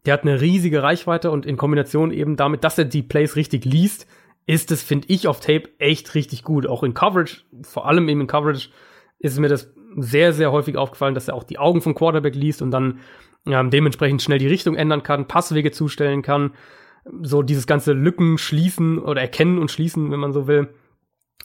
Der 0.06 0.14
hat 0.14 0.22
eine 0.22 0.40
riesige 0.40 0.82
Reichweite 0.82 1.30
und 1.30 1.46
in 1.46 1.56
Kombination 1.56 2.10
eben 2.10 2.36
damit, 2.36 2.64
dass 2.64 2.78
er 2.78 2.86
die 2.86 3.02
Plays 3.02 3.36
richtig 3.36 3.64
liest, 3.64 4.06
ist 4.47 4.70
es, 4.70 4.82
finde 4.82 5.09
ich, 5.09 5.28
auf 5.28 5.40
Tape 5.40 5.70
echt 5.78 6.14
richtig 6.14 6.43
gut. 6.43 6.66
Auch 6.66 6.82
in 6.82 6.94
Coverage, 6.94 7.43
vor 7.62 7.86
allem 7.86 8.09
eben 8.09 8.23
in 8.23 8.27
Coverage, 8.27 8.70
ist 9.19 9.39
mir 9.39 9.48
das 9.48 9.73
sehr, 9.97 10.32
sehr 10.32 10.52
häufig 10.52 10.77
aufgefallen, 10.77 11.14
dass 11.14 11.28
er 11.28 11.35
auch 11.35 11.44
die 11.44 11.59
Augen 11.59 11.81
vom 11.81 11.94
Quarterback 11.94 12.35
liest 12.35 12.62
und 12.62 12.70
dann 12.70 13.01
ähm, 13.47 13.70
dementsprechend 13.70 14.23
schnell 14.23 14.39
die 14.39 14.48
Richtung 14.48 14.74
ändern 14.74 15.02
kann, 15.02 15.28
Passwege 15.28 15.70
zustellen 15.70 16.23
kann, 16.23 16.52
so 17.23 17.43
dieses 17.43 17.66
ganze 17.66 17.93
Lücken 17.93 18.39
schließen 18.39 18.98
oder 18.98 19.20
erkennen 19.20 19.59
und 19.59 19.70
schließen, 19.70 20.10
wenn 20.10 20.20
man 20.20 20.32
so 20.32 20.47
will. 20.47 20.74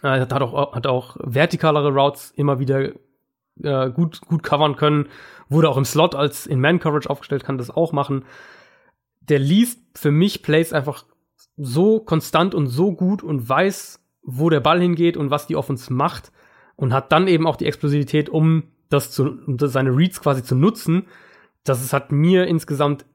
Äh, 0.01 0.19
hat 0.19 0.33
auch, 0.33 0.73
hat 0.73 0.87
auch 0.87 1.17
vertikalere 1.19 1.91
Routes 1.91 2.31
immer 2.31 2.59
wieder 2.59 2.91
äh, 3.63 3.89
gut, 3.91 4.21
gut 4.21 4.43
covern 4.43 4.75
können. 4.75 5.09
Wurde 5.49 5.69
auch 5.69 5.77
im 5.77 5.85
Slot 5.85 6.15
als 6.15 6.45
in 6.45 6.59
Man-Coverage 6.59 7.09
aufgestellt, 7.09 7.43
kann 7.43 7.57
das 7.57 7.71
auch 7.71 7.91
machen. 7.91 8.25
Der 9.21 9.39
liest 9.39 9.81
für 9.97 10.11
mich 10.11 10.43
Plays 10.43 10.73
einfach 10.73 11.05
so 11.57 11.99
konstant 11.99 12.55
und 12.55 12.67
so 12.67 12.93
gut 12.93 13.23
und 13.23 13.47
weiß, 13.49 13.99
wo 14.21 14.49
der 14.49 14.59
Ball 14.59 14.79
hingeht 14.79 15.17
und 15.17 15.31
was 15.31 15.47
die 15.47 15.55
Offense 15.55 15.91
macht 15.91 16.31
und 16.75 16.93
hat 16.93 17.11
dann 17.11 17.27
eben 17.27 17.47
auch 17.47 17.55
die 17.55 17.65
Explosivität, 17.65 18.29
um 18.29 18.63
das 18.89 19.11
zu, 19.11 19.37
um 19.45 19.57
seine 19.59 19.95
Reads 19.95 20.21
quasi 20.21 20.43
zu 20.43 20.55
nutzen. 20.55 21.07
Das 21.63 21.83
ist, 21.83 21.93
hat 21.93 22.11
mir 22.11 22.47
insgesamt 22.47 23.05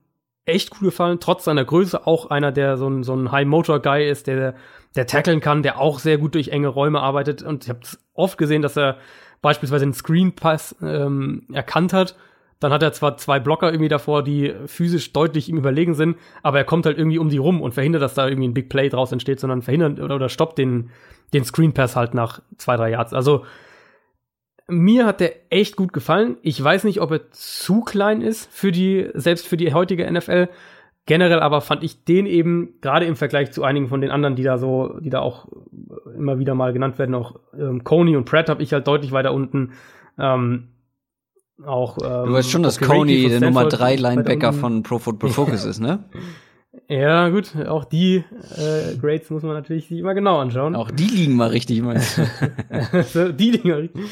echt 0.44 0.70
gut 0.70 0.80
gefallen, 0.80 1.20
trotz 1.20 1.44
seiner 1.44 1.64
Größe 1.64 2.06
auch 2.06 2.30
einer, 2.30 2.50
der 2.50 2.76
so 2.76 2.88
ein, 2.88 3.04
so 3.04 3.14
ein 3.14 3.30
High-Motor-Guy 3.30 4.08
ist, 4.08 4.26
der, 4.26 4.54
der 4.96 5.06
tackeln 5.06 5.40
kann, 5.40 5.62
der 5.62 5.78
auch 5.78 6.00
sehr 6.00 6.18
gut 6.18 6.34
durch 6.34 6.48
enge 6.48 6.68
Räume 6.68 7.00
arbeitet. 7.00 7.42
Und 7.42 7.64
ich 7.64 7.70
habe 7.70 7.80
oft 8.14 8.38
gesehen, 8.38 8.62
dass 8.62 8.76
er 8.76 8.98
beispielsweise 9.40 9.84
einen 9.84 9.94
Screen 9.94 10.34
Pass 10.34 10.74
ähm, 10.82 11.46
erkannt 11.52 11.92
hat, 11.92 12.16
Dann 12.62 12.72
hat 12.72 12.82
er 12.82 12.92
zwar 12.92 13.16
zwei 13.16 13.40
Blocker 13.40 13.70
irgendwie 13.70 13.88
davor, 13.88 14.22
die 14.22 14.54
physisch 14.66 15.12
deutlich 15.12 15.48
ihm 15.48 15.56
überlegen 15.56 15.94
sind, 15.94 16.16
aber 16.42 16.58
er 16.58 16.64
kommt 16.64 16.86
halt 16.86 16.96
irgendwie 16.96 17.18
um 17.18 17.28
die 17.28 17.38
rum 17.38 17.60
und 17.60 17.74
verhindert, 17.74 18.02
dass 18.02 18.14
da 18.14 18.28
irgendwie 18.28 18.48
ein 18.48 18.54
Big 18.54 18.68
Play 18.68 18.88
draus 18.88 19.10
entsteht, 19.10 19.40
sondern 19.40 19.62
verhindert 19.62 19.98
oder, 19.98 20.14
oder 20.14 20.28
stoppt 20.28 20.58
den, 20.58 20.90
den 21.32 21.44
Screen 21.44 21.72
Pass 21.72 21.96
halt 21.96 22.14
nach 22.14 22.40
zwei, 22.58 22.76
drei 22.76 22.90
Yards. 22.90 23.14
Also 23.14 23.44
mir 24.68 25.06
hat 25.06 25.20
der 25.20 25.32
echt 25.50 25.76
gut 25.76 25.92
gefallen. 25.92 26.36
Ich 26.42 26.62
weiß 26.62 26.84
nicht, 26.84 27.00
ob 27.00 27.10
er 27.10 27.30
zu 27.32 27.80
klein 27.80 28.22
ist 28.22 28.48
für 28.52 28.70
die, 28.70 29.08
selbst 29.14 29.48
für 29.48 29.56
die 29.56 29.74
heutige 29.74 30.10
NFL. 30.10 30.48
Generell 31.06 31.40
aber 31.40 31.60
fand 31.62 31.82
ich 31.82 32.04
den 32.04 32.26
eben, 32.26 32.74
gerade 32.80 33.06
im 33.06 33.16
Vergleich 33.16 33.50
zu 33.50 33.64
einigen 33.64 33.88
von 33.88 34.00
den 34.00 34.12
anderen, 34.12 34.36
die 34.36 34.44
da 34.44 34.56
so, 34.56 35.00
die 35.00 35.10
da 35.10 35.18
auch 35.18 35.48
immer 36.16 36.38
wieder 36.38 36.54
mal 36.54 36.72
genannt 36.72 36.98
werden, 37.00 37.16
auch 37.16 37.40
ähm, 37.58 37.82
Coney 37.82 38.16
und 38.16 38.24
Pratt 38.24 38.48
habe 38.48 38.62
ich 38.62 38.72
halt 38.72 38.86
deutlich 38.86 39.10
weiter 39.10 39.34
unten. 39.34 39.72
Ähm, 40.16 40.68
auch, 41.66 41.98
ähm, 41.98 42.26
du 42.28 42.32
weißt 42.32 42.50
schon, 42.50 42.62
dass 42.62 42.78
Coney 42.78 43.28
der 43.28 43.40
Nummer 43.40 43.66
3 43.66 43.96
Linebacker 43.96 44.52
von 44.52 44.82
Pro 44.82 44.98
Football 44.98 45.30
Focus 45.30 45.64
ist, 45.64 45.80
ne? 45.80 46.04
Ja, 46.88 47.28
gut, 47.28 47.54
auch 47.66 47.84
die 47.84 48.24
äh, 48.56 48.96
Grades 48.98 49.28
muss 49.30 49.42
man 49.42 49.52
natürlich 49.52 49.88
sich 49.88 49.98
immer 49.98 50.14
genau 50.14 50.38
anschauen. 50.38 50.74
Auch 50.74 50.90
die 50.90 51.06
liegen 51.06 51.36
mal 51.36 51.48
richtig, 51.48 51.82
meinst 51.82 52.18
du? 53.14 53.32
die 53.32 53.50
liegen 53.50 53.68
mal 53.68 53.80
richtig. 53.80 54.04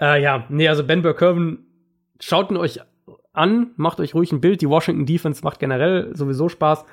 Äh, 0.00 0.22
ja, 0.22 0.44
nee, 0.48 0.68
also 0.68 0.84
Ben 0.84 1.02
Burkerven, 1.02 1.66
schaut 2.20 2.50
ihn 2.50 2.56
euch 2.56 2.80
an, 3.32 3.70
macht 3.76 4.00
euch 4.00 4.14
ruhig 4.14 4.32
ein 4.32 4.40
Bild. 4.40 4.60
Die 4.60 4.68
Washington 4.68 5.06
Defense 5.06 5.42
macht 5.44 5.60
generell 5.60 6.14
sowieso 6.14 6.48
Spaß. 6.48 6.84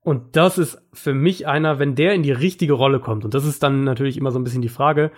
Und 0.00 0.36
das 0.36 0.58
ist 0.58 0.82
für 0.92 1.14
mich 1.14 1.46
einer, 1.46 1.78
wenn 1.78 1.94
der 1.94 2.14
in 2.14 2.22
die 2.22 2.32
richtige 2.32 2.74
Rolle 2.74 3.00
kommt, 3.00 3.24
und 3.24 3.34
das 3.34 3.44
ist 3.46 3.62
dann 3.62 3.84
natürlich 3.84 4.16
immer 4.16 4.32
so 4.32 4.38
ein 4.38 4.44
bisschen 4.44 4.62
die 4.62 4.68
Frage, 4.68 5.10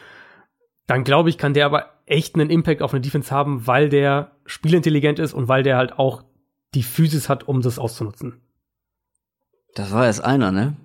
dann 0.87 1.05
glaube 1.05 1.29
ich, 1.29 1.39
kann 1.39 1.55
der 1.55 1.67
aber 1.67 1.91
echt 2.07 2.35
einen 2.35 2.51
Impact 2.51 2.83
auf 2.83 2.93
eine 2.93 3.01
Defense 3.01 3.31
haben, 3.31 3.67
weil 3.67 3.89
der 3.89 4.33
spielintelligent 4.47 5.19
ist 5.19 5.35
und 5.35 5.49
weil 5.49 5.63
der 5.63 5.77
halt 5.77 5.99
auch 5.99 6.25
die 6.75 6.83
Physis 6.83 7.29
hat, 7.29 7.49
um 7.49 7.63
das 7.63 7.79
auszunutzen. 7.79 8.41
Das 9.75 9.93
war 9.93 10.07
erst 10.07 10.25
einer, 10.25 10.53
ne? 10.53 10.77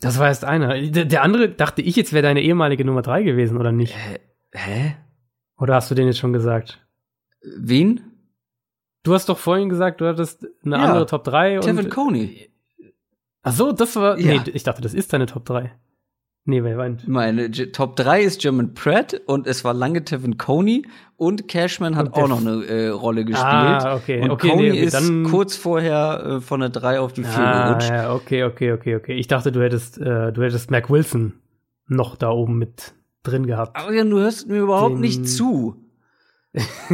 Das 0.00 0.18
war 0.18 0.28
erst 0.28 0.44
einer. 0.44 0.78
Der, 0.80 1.06
der 1.06 1.22
andere 1.22 1.48
dachte 1.48 1.82
ich 1.82 1.96
jetzt 1.96 2.12
wäre 2.12 2.22
deine 2.22 2.42
ehemalige 2.42 2.84
Nummer 2.84 3.02
drei 3.02 3.22
gewesen, 3.22 3.56
oder 3.56 3.72
nicht? 3.72 3.96
Hä? 3.96 4.18
Hä? 4.52 4.96
Oder 5.58 5.74
hast 5.74 5.90
du 5.90 5.94
den 5.94 6.06
jetzt 6.06 6.18
schon 6.18 6.34
gesagt? 6.34 6.86
Wen? 7.40 8.00
Du 9.02 9.14
hast 9.14 9.28
doch 9.28 9.38
vorhin 9.38 9.68
gesagt, 9.68 10.00
du 10.00 10.06
hattest 10.06 10.46
eine 10.64 10.76
ja, 10.76 10.82
andere 10.82 11.06
Top 11.06 11.24
3. 11.24 11.60
Kevin 11.60 11.88
Coney. 11.88 12.50
Ach 13.42 13.52
so, 13.52 13.72
das 13.72 13.96
war. 13.96 14.18
Ja. 14.18 14.42
Nee, 14.42 14.50
ich 14.52 14.64
dachte, 14.64 14.82
das 14.82 14.92
ist 14.92 15.12
deine 15.12 15.26
Top 15.26 15.44
3. 15.44 15.72
Nee, 16.48 16.62
wer 16.62 16.76
meint? 16.76 17.08
Meine 17.08 17.50
G 17.50 17.66
Top 17.66 17.96
3 17.96 18.22
ist 18.22 18.40
German 18.40 18.72
Pratt 18.72 19.20
und 19.26 19.48
es 19.48 19.64
war 19.64 19.74
lange 19.74 20.04
Tevin 20.04 20.38
Coney 20.38 20.86
und 21.16 21.48
Cashman 21.48 21.96
hat 21.96 22.12
auch 22.14 22.28
noch 22.28 22.40
eine 22.40 22.64
äh, 22.66 22.88
Rolle 22.88 23.24
gespielt. 23.24 23.44
Ah, 23.44 23.96
okay. 23.96 24.22
Und 24.22 24.30
okay, 24.30 24.50
Coney 24.50 24.70
nee, 24.70 24.78
ist 24.78 25.02
kurz 25.28 25.56
vorher 25.56 26.36
äh, 26.36 26.40
von 26.40 26.60
der 26.60 26.68
3 26.68 27.00
auf 27.00 27.12
die 27.12 27.24
4 27.24 27.38
ah, 27.38 27.68
gerutscht. 27.68 27.90
Ja, 27.90 28.14
okay, 28.14 28.44
okay, 28.44 28.72
okay, 28.72 28.94
okay. 28.94 29.14
Ich 29.14 29.26
dachte, 29.26 29.50
du 29.50 29.60
hättest, 29.60 29.98
äh, 29.98 30.32
du 30.32 30.42
hättest 30.42 30.70
Mac 30.70 30.88
Wilson 30.88 31.32
noch 31.88 32.14
da 32.14 32.30
oben 32.30 32.58
mit 32.58 32.94
drin 33.24 33.46
gehabt. 33.46 33.76
Aber 33.76 33.92
ja, 33.92 34.04
du 34.04 34.18
hörst 34.18 34.48
mir 34.48 34.60
überhaupt 34.60 34.94
Den 34.94 35.00
nicht 35.00 35.28
zu. 35.28 35.74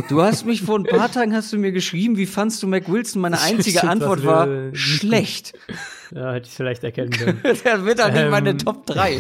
Du 0.09 0.23
hast 0.23 0.45
mich 0.45 0.63
vor 0.63 0.79
ein 0.79 0.85
paar 0.85 1.11
Tagen 1.13 1.35
hast 1.35 1.53
du 1.53 1.59
mir 1.59 1.73
geschrieben, 1.73 2.17
wie 2.17 2.27
fandst 2.27 2.63
du 2.63 2.67
Mac 2.67 2.91
Wilson? 2.91 3.23
Meine 3.23 3.41
einzige 3.43 3.85
Antwort 3.85 4.25
war 4.25 4.49
schlecht. 4.73 5.53
Ja, 6.15 6.33
hätte 6.33 6.47
ich 6.49 6.55
vielleicht 6.55 6.85
erkennen 6.85 7.11
können. 7.11 7.41
Der 7.65 7.85
wird 7.85 7.99
doch 7.99 8.11
nicht 8.11 8.23
ähm, 8.23 8.31
meine 8.31 8.57
Top 8.57 8.85
3. 8.87 9.19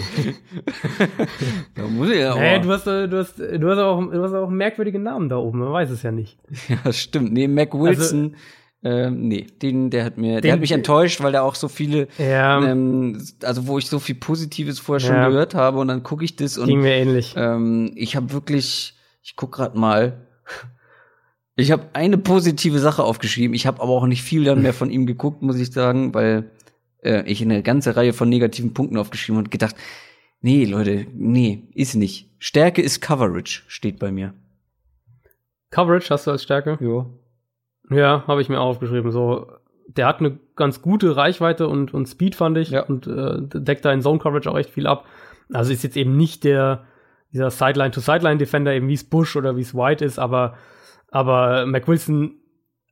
da 1.74 1.82
muss 1.84 2.10
ich 2.10 2.18
ja 2.18 2.34
hey, 2.34 2.60
du, 2.60 2.70
hast, 2.70 2.86
du, 2.86 3.18
hast, 3.18 3.38
du, 3.38 3.70
hast 3.70 3.78
auch, 3.78 4.10
du 4.10 4.22
hast 4.22 4.34
auch 4.34 4.50
merkwürdige 4.50 4.98
Namen 4.98 5.28
da 5.28 5.36
oben, 5.36 5.60
man 5.60 5.72
weiß 5.72 5.90
es 5.90 6.02
ja 6.02 6.12
nicht. 6.12 6.38
Ja, 6.68 6.92
stimmt. 6.92 7.32
Nee, 7.32 7.48
Mac 7.48 7.72
Wilson. 7.72 8.34
Also, 8.34 8.36
ähm, 8.84 9.28
nee, 9.28 9.46
den, 9.62 9.90
der 9.90 10.04
hat 10.04 10.18
mir, 10.18 10.34
den, 10.34 10.42
der 10.42 10.52
hat 10.54 10.60
mich 10.60 10.72
enttäuscht, 10.72 11.22
weil 11.22 11.32
der 11.32 11.44
auch 11.44 11.54
so 11.54 11.68
viele, 11.68 12.08
ja, 12.18 12.62
ähm, 12.62 13.22
also 13.44 13.68
wo 13.68 13.78
ich 13.78 13.86
so 13.86 14.00
viel 14.00 14.16
Positives 14.16 14.80
vorher 14.80 15.00
schon 15.00 15.16
ja, 15.16 15.28
gehört 15.28 15.54
habe 15.54 15.78
und 15.78 15.86
dann 15.86 16.02
gucke 16.02 16.24
ich 16.24 16.34
das 16.34 16.58
und 16.58 16.66
ging 16.66 16.80
mir 16.80 16.94
ähnlich. 16.94 17.34
Ähm, 17.36 17.92
ich 17.94 18.16
habe 18.16 18.32
wirklich, 18.32 18.94
ich 19.22 19.36
guck 19.36 19.52
gerade 19.52 19.78
mal, 19.78 20.26
ich 21.56 21.70
habe 21.70 21.90
eine 21.92 22.18
positive 22.18 22.78
Sache 22.78 23.02
aufgeschrieben. 23.02 23.54
Ich 23.54 23.66
habe 23.66 23.82
aber 23.82 23.92
auch 23.92 24.06
nicht 24.06 24.22
viel 24.22 24.44
dann 24.44 24.62
mehr 24.62 24.74
von 24.74 24.90
ihm 24.90 25.06
geguckt, 25.06 25.42
muss 25.42 25.58
ich 25.58 25.72
sagen, 25.72 26.14
weil 26.14 26.50
äh, 27.02 27.22
ich 27.30 27.42
eine 27.42 27.62
ganze 27.62 27.96
Reihe 27.96 28.12
von 28.12 28.28
negativen 28.28 28.74
Punkten 28.74 28.96
aufgeschrieben 28.96 29.38
und 29.38 29.50
gedacht, 29.50 29.76
nee, 30.40 30.64
Leute, 30.64 31.06
nee, 31.14 31.68
ist 31.74 31.94
nicht. 31.94 32.30
Stärke 32.38 32.82
ist 32.82 33.00
Coverage, 33.00 33.62
steht 33.66 33.98
bei 33.98 34.10
mir. 34.10 34.34
Coverage 35.70 36.10
hast 36.10 36.26
du 36.26 36.30
als 36.30 36.42
Stärke? 36.42 36.78
Ja. 36.80 37.06
Ja, 37.94 38.24
habe 38.26 38.40
ich 38.40 38.48
mir 38.48 38.60
auch 38.60 38.70
aufgeschrieben. 38.70 39.10
So, 39.10 39.50
der 39.86 40.06
hat 40.06 40.20
eine 40.20 40.38
ganz 40.56 40.82
gute 40.82 41.16
Reichweite 41.16 41.68
und, 41.68 41.92
und 41.92 42.06
Speed, 42.06 42.34
fand 42.34 42.58
ich. 42.58 42.70
Ja. 42.70 42.84
Und 42.84 43.06
äh, 43.06 43.38
deckt 43.40 43.84
da 43.84 43.92
in 43.92 44.02
Zone 44.02 44.18
Coverage 44.18 44.50
auch 44.50 44.58
echt 44.58 44.70
viel 44.70 44.86
ab. 44.86 45.06
Also 45.52 45.72
ist 45.72 45.82
jetzt 45.82 45.96
eben 45.96 46.16
nicht 46.16 46.44
der, 46.44 46.84
dieser 47.32 47.50
Sideline-to-Sideline-Defender, 47.50 48.74
eben 48.74 48.88
wie 48.88 48.94
es 48.94 49.04
Bush 49.04 49.36
oder 49.36 49.56
wie 49.56 49.62
es 49.62 49.74
White 49.74 50.04
ist, 50.04 50.18
aber, 50.18 50.54
aber 51.10 51.66
McWilson 51.66 52.34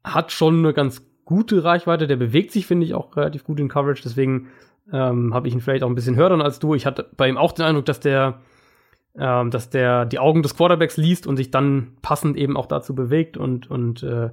hat 0.04 0.32
schon 0.32 0.58
eine 0.58 0.72
ganz 0.72 1.06
gute 1.24 1.62
Reichweite. 1.62 2.06
Der 2.06 2.16
bewegt 2.16 2.52
sich, 2.52 2.66
finde 2.66 2.86
ich, 2.86 2.94
auch 2.94 3.16
relativ 3.16 3.44
gut 3.44 3.60
in 3.60 3.68
Coverage. 3.68 4.02
Deswegen 4.02 4.48
ähm, 4.92 5.32
habe 5.34 5.48
ich 5.48 5.54
ihn 5.54 5.60
vielleicht 5.60 5.84
auch 5.84 5.88
ein 5.88 5.94
bisschen 5.94 6.16
höher 6.16 6.28
dann 6.28 6.42
als 6.42 6.58
du. 6.58 6.74
Ich 6.74 6.86
hatte 6.86 7.08
bei 7.16 7.28
ihm 7.28 7.36
auch 7.36 7.52
den 7.52 7.66
Eindruck, 7.66 7.84
dass 7.84 8.00
der, 8.00 8.40
ähm, 9.16 9.50
dass 9.50 9.70
der 9.70 10.06
die 10.06 10.18
Augen 10.18 10.42
des 10.42 10.56
Quarterbacks 10.56 10.96
liest 10.96 11.26
und 11.26 11.36
sich 11.36 11.50
dann 11.50 11.96
passend 12.02 12.36
eben 12.36 12.56
auch 12.56 12.66
dazu 12.66 12.94
bewegt 12.94 13.36
und, 13.36 13.70
und 13.70 14.02
äh, 14.02 14.30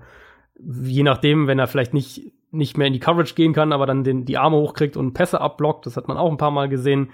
je 0.59 1.03
nachdem, 1.03 1.47
wenn 1.47 1.59
er 1.59 1.67
vielleicht 1.67 1.93
nicht, 1.93 2.31
nicht 2.49 2.77
mehr 2.77 2.87
in 2.87 2.93
die 2.93 2.99
Coverage 2.99 3.35
gehen 3.35 3.53
kann, 3.53 3.73
aber 3.73 3.85
dann 3.85 4.03
den, 4.03 4.25
die 4.25 4.37
Arme 4.37 4.57
hochkriegt 4.57 4.97
und 4.97 5.13
Pässe 5.13 5.39
abblockt, 5.39 5.85
das 5.85 5.97
hat 5.97 6.07
man 6.07 6.17
auch 6.17 6.31
ein 6.31 6.37
paar 6.37 6.51
Mal 6.51 6.69
gesehen. 6.69 7.09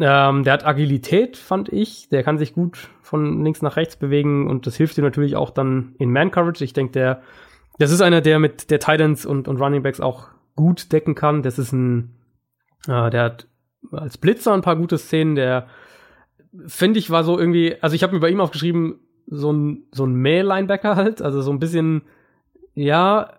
Ähm, 0.00 0.44
der 0.44 0.52
hat 0.52 0.66
Agilität, 0.66 1.36
fand 1.36 1.70
ich. 1.70 2.08
Der 2.08 2.22
kann 2.22 2.38
sich 2.38 2.54
gut 2.54 2.88
von 3.02 3.44
links 3.44 3.62
nach 3.62 3.76
rechts 3.76 3.96
bewegen 3.96 4.48
und 4.48 4.66
das 4.66 4.76
hilft 4.76 4.96
ihm 4.98 5.04
natürlich 5.04 5.36
auch 5.36 5.50
dann 5.50 5.94
in 5.98 6.12
Man-Coverage. 6.12 6.64
Ich 6.64 6.72
denke, 6.72 6.92
der 6.92 7.22
das 7.78 7.92
ist 7.92 8.00
einer, 8.00 8.20
der 8.20 8.38
mit 8.38 8.70
der 8.70 8.80
Titans 8.80 9.24
und, 9.24 9.48
und 9.48 9.60
Running 9.60 9.82
Backs 9.82 10.00
auch 10.00 10.28
gut 10.56 10.92
decken 10.92 11.14
kann. 11.14 11.42
Das 11.42 11.58
ist 11.58 11.72
ein, 11.72 12.16
äh, 12.88 13.08
der 13.10 13.22
hat 13.22 13.46
als 13.92 14.18
Blitzer 14.18 14.52
ein 14.52 14.62
paar 14.62 14.76
gute 14.76 14.98
Szenen. 14.98 15.36
Der, 15.36 15.68
finde 16.66 16.98
ich, 16.98 17.10
war 17.10 17.22
so 17.22 17.38
irgendwie, 17.38 17.76
also 17.80 17.94
ich 17.94 18.02
habe 18.02 18.14
mir 18.14 18.20
bei 18.20 18.30
ihm 18.30 18.40
aufgeschrieben, 18.40 18.98
so 19.26 19.52
ein, 19.52 19.84
so 19.92 20.04
ein 20.04 20.14
Mäh-Linebacker 20.14 20.96
halt, 20.96 21.22
also 21.22 21.40
so 21.40 21.52
ein 21.52 21.60
bisschen, 21.60 22.02
ja, 22.74 23.34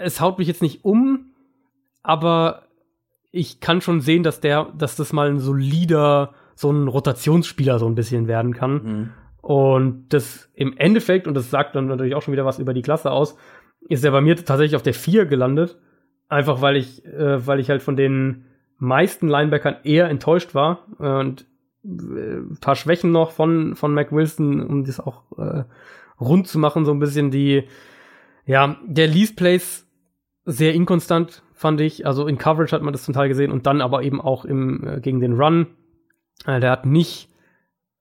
es 0.00 0.20
haut 0.20 0.38
mich 0.38 0.46
jetzt 0.46 0.62
nicht 0.62 0.84
um, 0.84 1.34
aber 2.02 2.62
ich 3.36 3.58
kann 3.58 3.80
schon 3.80 4.00
sehen, 4.00 4.22
dass 4.22 4.38
der, 4.38 4.68
dass 4.78 4.94
das 4.94 5.12
mal 5.12 5.28
ein 5.28 5.40
solider, 5.40 6.34
so 6.54 6.70
ein 6.70 6.86
Rotationsspieler 6.86 7.80
so 7.80 7.86
ein 7.86 7.96
bisschen 7.96 8.28
werden 8.28 8.54
kann. 8.54 8.72
Mhm. 8.72 9.10
Und 9.42 10.06
das 10.10 10.48
im 10.54 10.76
Endeffekt, 10.76 11.26
und 11.26 11.34
das 11.34 11.50
sagt 11.50 11.74
dann 11.74 11.86
natürlich 11.86 12.14
auch 12.14 12.22
schon 12.22 12.32
wieder 12.32 12.44
was 12.44 12.60
über 12.60 12.72
die 12.72 12.82
Klasse 12.82 13.10
aus, 13.10 13.36
ist 13.88 14.04
er 14.04 14.12
bei 14.12 14.20
mir 14.20 14.36
tatsächlich 14.36 14.76
auf 14.76 14.82
der 14.82 14.94
4 14.94 15.26
gelandet. 15.26 15.76
Einfach 16.28 16.62
weil 16.62 16.76
ich, 16.76 17.04
äh, 17.04 17.44
weil 17.44 17.58
ich 17.58 17.70
halt 17.70 17.82
von 17.82 17.96
den 17.96 18.44
meisten 18.78 19.26
Linebackern 19.26 19.78
eher 19.82 20.08
enttäuscht 20.08 20.54
war. 20.54 20.86
Und 20.98 21.44
äh, 21.84 21.88
ein 21.88 22.58
paar 22.60 22.76
Schwächen 22.76 23.10
noch 23.10 23.32
von, 23.32 23.74
von 23.74 23.92
Mac 23.92 24.12
Wilson, 24.12 24.64
um 24.64 24.84
das 24.84 25.00
auch 25.00 25.24
äh, 25.38 25.64
rund 26.20 26.46
zu 26.46 26.60
machen, 26.60 26.84
so 26.84 26.92
ein 26.92 27.00
bisschen 27.00 27.32
die, 27.32 27.64
ja, 28.46 28.76
der 28.86 29.08
Lease 29.08 29.34
Plays 29.34 29.88
sehr 30.44 30.72
inkonstant, 30.72 31.42
fand 31.64 31.80
ich. 31.80 32.06
Also 32.06 32.26
in 32.26 32.36
Coverage 32.36 32.76
hat 32.76 32.82
man 32.82 32.92
das 32.92 33.04
zum 33.04 33.14
Teil 33.14 33.28
gesehen 33.28 33.50
und 33.50 33.64
dann 33.64 33.80
aber 33.80 34.02
eben 34.02 34.20
auch 34.20 34.44
im, 34.44 34.86
äh, 34.86 35.00
gegen 35.00 35.18
den 35.18 35.32
Run. 35.32 35.68
Äh, 36.44 36.60
der 36.60 36.70
hat 36.70 36.84
nicht 36.84 37.30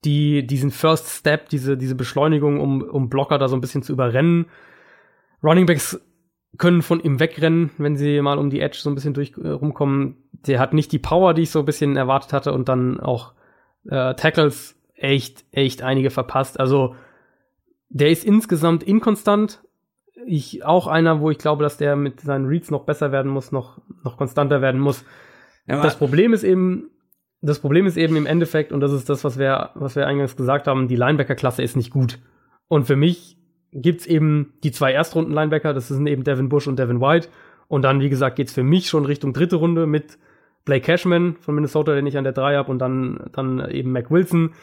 die, 0.04 0.46
diesen 0.46 0.70
First 0.70 1.08
Step, 1.08 1.48
diese, 1.48 1.78
diese 1.78 1.96
Beschleunigung, 1.96 2.60
um, 2.60 2.82
um 2.82 3.08
Blocker 3.08 3.38
da 3.38 3.48
so 3.48 3.56
ein 3.56 3.62
bisschen 3.62 3.82
zu 3.82 3.94
überrennen. 3.94 4.48
Running 5.42 5.66
Backs 5.66 5.98
können 6.58 6.82
von 6.82 7.00
ihm 7.00 7.22
wegrennen, 7.22 7.70
wenn 7.78 7.96
sie 7.96 8.22
mal 8.22 8.38
um 8.38 8.50
die 8.50 8.60
Edge 8.60 8.80
so 8.82 8.90
ein 8.90 8.96
bisschen 8.96 9.14
durch 9.14 9.32
äh, 9.42 9.48
rumkommen. 9.48 10.18
Der 10.46 10.60
hat 10.60 10.74
nicht 10.74 10.92
die 10.92 11.00
Power, 11.00 11.34
die 11.34 11.44
ich 11.44 11.52
so 11.52 11.60
ein 11.60 11.66
bisschen 11.66 11.96
erwartet 11.96 12.34
hatte 12.34 12.52
und 12.52 12.68
dann 12.68 13.00
auch 13.00 13.32
äh, 13.90 14.14
Tackles 14.16 14.78
echt, 14.94 15.46
echt 15.52 15.84
einige 15.84 16.10
verpasst. 16.10 16.60
Also 16.60 16.96
der 17.88 18.10
ist 18.10 18.26
insgesamt 18.26 18.84
inkonstant. 18.84 19.64
Ich 20.26 20.64
auch 20.66 20.88
einer, 20.88 21.20
wo 21.20 21.30
ich 21.30 21.38
glaube, 21.38 21.64
dass 21.64 21.78
der 21.78 21.96
mit 21.96 22.22
seinen 22.22 22.46
Reads 22.46 22.72
noch 22.72 22.86
besser 22.86 23.12
werden 23.12 23.32
muss, 23.32 23.52
noch, 23.52 23.82
noch 24.04 24.18
konstanter 24.18 24.62
werden 24.62 24.80
muss. 24.80 25.06
Ja, 25.68 25.82
das 25.82 25.98
Problem 25.98 26.34
ist 26.34 26.44
eben, 26.44 26.90
das 27.42 27.60
Problem 27.60 27.86
ist 27.86 27.98
eben 27.98 28.16
im 28.16 28.26
Endeffekt, 28.26 28.72
und 28.72 28.80
das 28.80 28.92
ist 28.92 29.10
das, 29.10 29.24
was 29.24 29.38
wir, 29.38 29.72
was 29.76 29.96
wir 29.96 30.08
eingangs 30.08 30.36
gesagt 30.36 30.68
haben, 30.68 30.88
die 30.88 30.96
Linebacker-Klasse 30.96 31.64
ist 31.64 31.76
nicht 31.76 31.92
gut. 31.92 32.20
Und 32.68 32.86
für 32.86 32.96
mich 32.96 33.38
gibt's 33.72 34.06
eben 34.06 34.54
die 34.64 34.72
zwei 34.72 34.94
Erstrunden-Linebacker, 34.94 35.74
das 35.74 35.88
sind 35.88 36.08
eben 36.08 36.24
Devin 36.24 36.50
Bush 36.50 36.68
und 36.68 36.78
Devin 36.78 37.02
White. 37.02 37.30
Und 37.68 37.84
dann, 37.84 38.02
wie 38.02 38.10
gesagt, 38.10 38.36
geht's 38.36 38.54
für 38.54 38.64
mich 38.64 38.88
schon 38.88 39.06
Richtung 39.06 39.34
dritte 39.34 39.56
Runde 39.56 39.88
mit 39.88 40.18
Blake 40.66 40.86
Cashman 40.86 41.36
von 41.40 41.56
Minnesota, 41.56 41.94
den 41.96 42.08
ich 42.08 42.18
an 42.18 42.24
der 42.24 42.34
3 42.34 42.56
habe, 42.56 42.72
und 42.72 42.80
dann, 42.80 43.30
dann 43.34 43.70
eben 43.70 43.92
Mac 43.92 44.12
Wilson. 44.12 44.54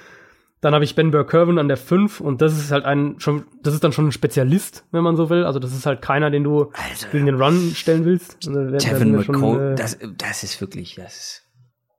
Dann 0.61 0.74
habe 0.74 0.85
ich 0.85 0.95
Ben 0.95 1.11
Burkervin 1.11 1.59
an 1.59 1.69
der 1.69 1.78
5 1.78 2.20
und 2.20 2.43
das 2.43 2.53
ist 2.59 2.70
halt 2.70 2.85
ein 2.85 3.19
schon, 3.19 3.45
das 3.62 3.73
ist 3.73 3.82
dann 3.82 3.93
schon 3.93 4.09
ein 4.09 4.12
Spezialist, 4.12 4.85
wenn 4.91 5.03
man 5.03 5.16
so 5.16 5.31
will. 5.31 5.45
Also 5.45 5.59
das 5.59 5.73
ist 5.73 5.87
halt 5.87 6.03
keiner, 6.03 6.31
den 6.31 6.45
du 6.45 6.70
Also, 6.73 7.07
gegen 7.12 7.27
den 7.27 7.41
Run 7.41 7.73
stellen 7.74 8.05
willst. 8.05 8.47
Also, 8.47 8.77
Tevin 8.77 8.99
sind 8.99 9.12
wir 9.16 9.24
schon, 9.24 9.41
McCall, 9.41 9.73
äh, 9.73 9.74
das, 9.74 9.99
das 10.19 10.43
ist 10.43 10.61
wirklich, 10.61 10.97
das 10.97 11.16
ist. 11.16 11.47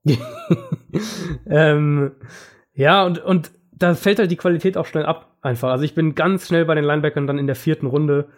ähm, 1.47 2.11
ja, 2.73 3.03
und, 3.03 3.19
und 3.19 3.51
da 3.71 3.95
fällt 3.95 4.19
halt 4.19 4.31
die 4.31 4.37
Qualität 4.37 4.77
auch 4.77 4.85
schnell 4.85 5.05
ab, 5.05 5.37
einfach. 5.41 5.69
Also 5.69 5.83
ich 5.83 5.95
bin 5.95 6.15
ganz 6.15 6.47
schnell 6.47 6.65
bei 6.65 6.75
den 6.75 6.83
Linebackern 6.83 7.27
dann 7.27 7.39
in 7.39 7.47
der 7.47 7.55
vierten 7.55 7.87
Runde. 7.87 8.29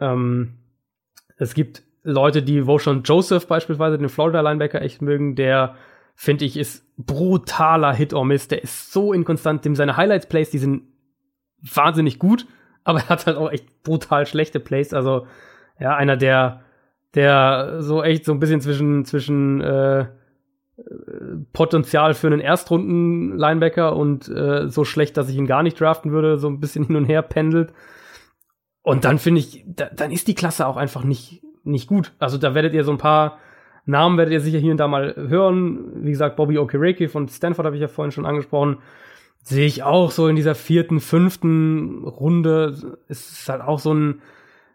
Ähm, 0.00 0.54
es 1.36 1.54
gibt 1.54 1.82
Leute, 2.02 2.42
die 2.42 2.66
Voshan 2.66 3.02
Joseph 3.02 3.46
beispielsweise, 3.46 3.98
den 3.98 4.08
Florida-Linebacker, 4.08 4.82
echt 4.82 5.02
mögen, 5.02 5.36
der, 5.36 5.76
finde 6.20 6.44
ich, 6.44 6.56
ist 6.56 6.84
brutaler 6.96 7.94
Hit 7.94 8.12
or 8.12 8.24
Miss. 8.24 8.48
Der 8.48 8.60
ist 8.60 8.92
so 8.92 9.12
inkonstant. 9.12 9.64
Dem 9.64 9.76
seine 9.76 9.96
Highlights-Plays, 9.96 10.50
die 10.50 10.58
sind 10.58 10.82
wahnsinnig 11.62 12.18
gut, 12.18 12.44
aber 12.82 12.98
er 12.98 13.08
hat 13.08 13.26
halt 13.26 13.36
auch 13.36 13.52
echt 13.52 13.84
brutal 13.84 14.26
schlechte 14.26 14.58
Plays. 14.58 14.92
Also, 14.92 15.28
ja, 15.78 15.94
einer, 15.94 16.16
der, 16.16 16.62
der 17.14 17.76
so 17.82 18.02
echt 18.02 18.24
so 18.24 18.32
ein 18.32 18.40
bisschen 18.40 18.60
zwischen, 18.60 19.04
zwischen, 19.04 19.60
äh, 19.60 20.06
Potenzial 21.52 22.14
für 22.14 22.26
einen 22.26 22.40
Erstrunden-Linebacker 22.40 23.94
und 23.94 24.28
äh, 24.28 24.68
so 24.68 24.84
schlecht, 24.84 25.16
dass 25.16 25.28
ich 25.28 25.36
ihn 25.36 25.46
gar 25.46 25.62
nicht 25.62 25.80
draften 25.80 26.10
würde, 26.10 26.36
so 26.36 26.48
ein 26.48 26.58
bisschen 26.58 26.84
hin 26.84 26.96
und 26.96 27.04
her 27.04 27.22
pendelt. 27.22 27.72
Und 28.82 29.04
dann 29.04 29.18
finde 29.18 29.38
ich, 29.40 29.64
da, 29.68 29.88
dann 29.94 30.10
ist 30.10 30.26
die 30.26 30.34
Klasse 30.34 30.66
auch 30.66 30.76
einfach 30.76 31.04
nicht, 31.04 31.42
nicht 31.62 31.86
gut. 31.86 32.12
Also 32.18 32.38
da 32.38 32.54
werdet 32.54 32.74
ihr 32.74 32.82
so 32.82 32.90
ein 32.90 32.98
paar 32.98 33.38
Namen 33.88 34.18
werdet 34.18 34.34
ihr 34.34 34.40
sicher 34.40 34.58
hier 34.58 34.72
und 34.72 34.78
da 34.78 34.86
mal 34.86 35.14
hören. 35.16 36.04
Wie 36.04 36.10
gesagt, 36.10 36.36
Bobby 36.36 36.58
Okereke 36.58 37.08
von 37.08 37.26
Stanford 37.26 37.64
habe 37.64 37.76
ich 37.76 37.82
ja 37.82 37.88
vorhin 37.88 38.12
schon 38.12 38.26
angesprochen. 38.26 38.78
Sehe 39.42 39.66
ich 39.66 39.82
auch 39.82 40.10
so 40.10 40.28
in 40.28 40.36
dieser 40.36 40.54
vierten, 40.54 41.00
fünften 41.00 42.04
Runde. 42.04 42.98
Ist 43.08 43.48
halt 43.48 43.62
auch 43.62 43.78
so 43.78 43.94
ein, 43.94 44.20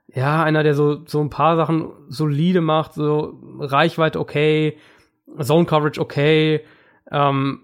ja, 0.07 0.43
einer, 0.43 0.63
der 0.63 0.73
so, 0.73 1.05
so 1.05 1.21
ein 1.21 1.29
paar 1.29 1.55
Sachen 1.57 1.91
solide 2.07 2.61
macht, 2.61 2.95
so 2.95 3.39
Reichweite 3.59 4.19
okay, 4.19 4.77
Zone 5.39 5.65
Coverage 5.65 6.01
okay, 6.01 6.61
ähm, 7.11 7.61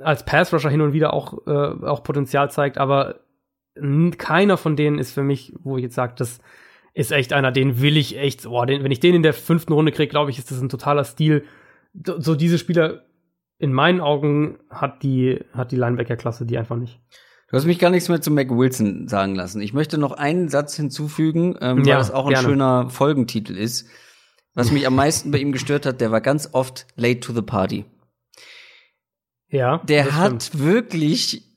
als 0.00 0.26
Pass 0.26 0.52
Rusher 0.52 0.70
hin 0.70 0.82
und 0.82 0.92
wieder 0.92 1.14
auch, 1.14 1.46
äh, 1.46 1.86
auch 1.86 2.02
Potenzial 2.02 2.50
zeigt, 2.50 2.76
aber 2.76 3.20
keiner 4.18 4.58
von 4.58 4.76
denen 4.76 4.98
ist 4.98 5.12
für 5.12 5.22
mich, 5.22 5.54
wo 5.62 5.78
ich 5.78 5.82
jetzt 5.82 5.94
sage, 5.94 6.12
das 6.16 6.40
ist 6.94 7.12
echt 7.12 7.32
einer, 7.32 7.52
den 7.52 7.80
will 7.80 7.96
ich 7.96 8.16
echt, 8.18 8.44
boah, 8.44 8.66
den, 8.66 8.82
wenn 8.84 8.90
ich 8.92 9.00
den 9.00 9.14
in 9.14 9.22
der 9.22 9.34
fünften 9.34 9.72
Runde 9.72 9.92
kriege, 9.92 10.10
glaube 10.10 10.30
ich, 10.30 10.38
ist 10.38 10.50
das 10.50 10.60
ein 10.60 10.68
totaler 10.68 11.04
Stil. 11.04 11.44
So, 12.04 12.34
diese 12.34 12.58
Spieler 12.58 13.04
in 13.58 13.72
meinen 13.72 14.00
Augen 14.00 14.58
hat 14.70 15.02
die, 15.02 15.40
hat 15.52 15.70
die 15.72 15.76
Linebacker-Klasse 15.76 16.46
die 16.46 16.58
einfach 16.58 16.76
nicht. 16.76 17.00
Du 17.48 17.56
hast 17.56 17.64
mich 17.66 17.78
gar 17.80 17.90
nichts 17.90 18.08
mehr 18.08 18.20
zu 18.20 18.30
Mac 18.30 18.48
Wilson 18.50 19.08
sagen 19.08 19.34
lassen. 19.34 19.60
Ich 19.60 19.72
möchte 19.72 19.98
noch 19.98 20.12
einen 20.12 20.48
Satz 20.48 20.76
hinzufügen, 20.76 21.56
ähm, 21.60 21.78
weil 21.80 21.88
Ja, 21.88 21.98
das 21.98 22.12
auch 22.12 22.26
ein 22.26 22.32
gerne. 22.32 22.48
schöner 22.48 22.90
Folgentitel 22.90 23.56
ist. 23.56 23.88
Was 24.54 24.70
mich 24.72 24.86
am 24.86 24.94
meisten 24.94 25.30
bei 25.30 25.38
ihm 25.38 25.52
gestört 25.52 25.84
hat, 25.86 26.00
der 26.00 26.10
war 26.12 26.20
ganz 26.20 26.50
oft 26.52 26.86
late 26.96 27.20
to 27.20 27.32
the 27.32 27.42
party. 27.42 27.84
Ja. 29.48 29.78
Der 29.78 30.16
hat 30.16 30.44
stimmt. 30.44 30.64
wirklich 30.64 31.49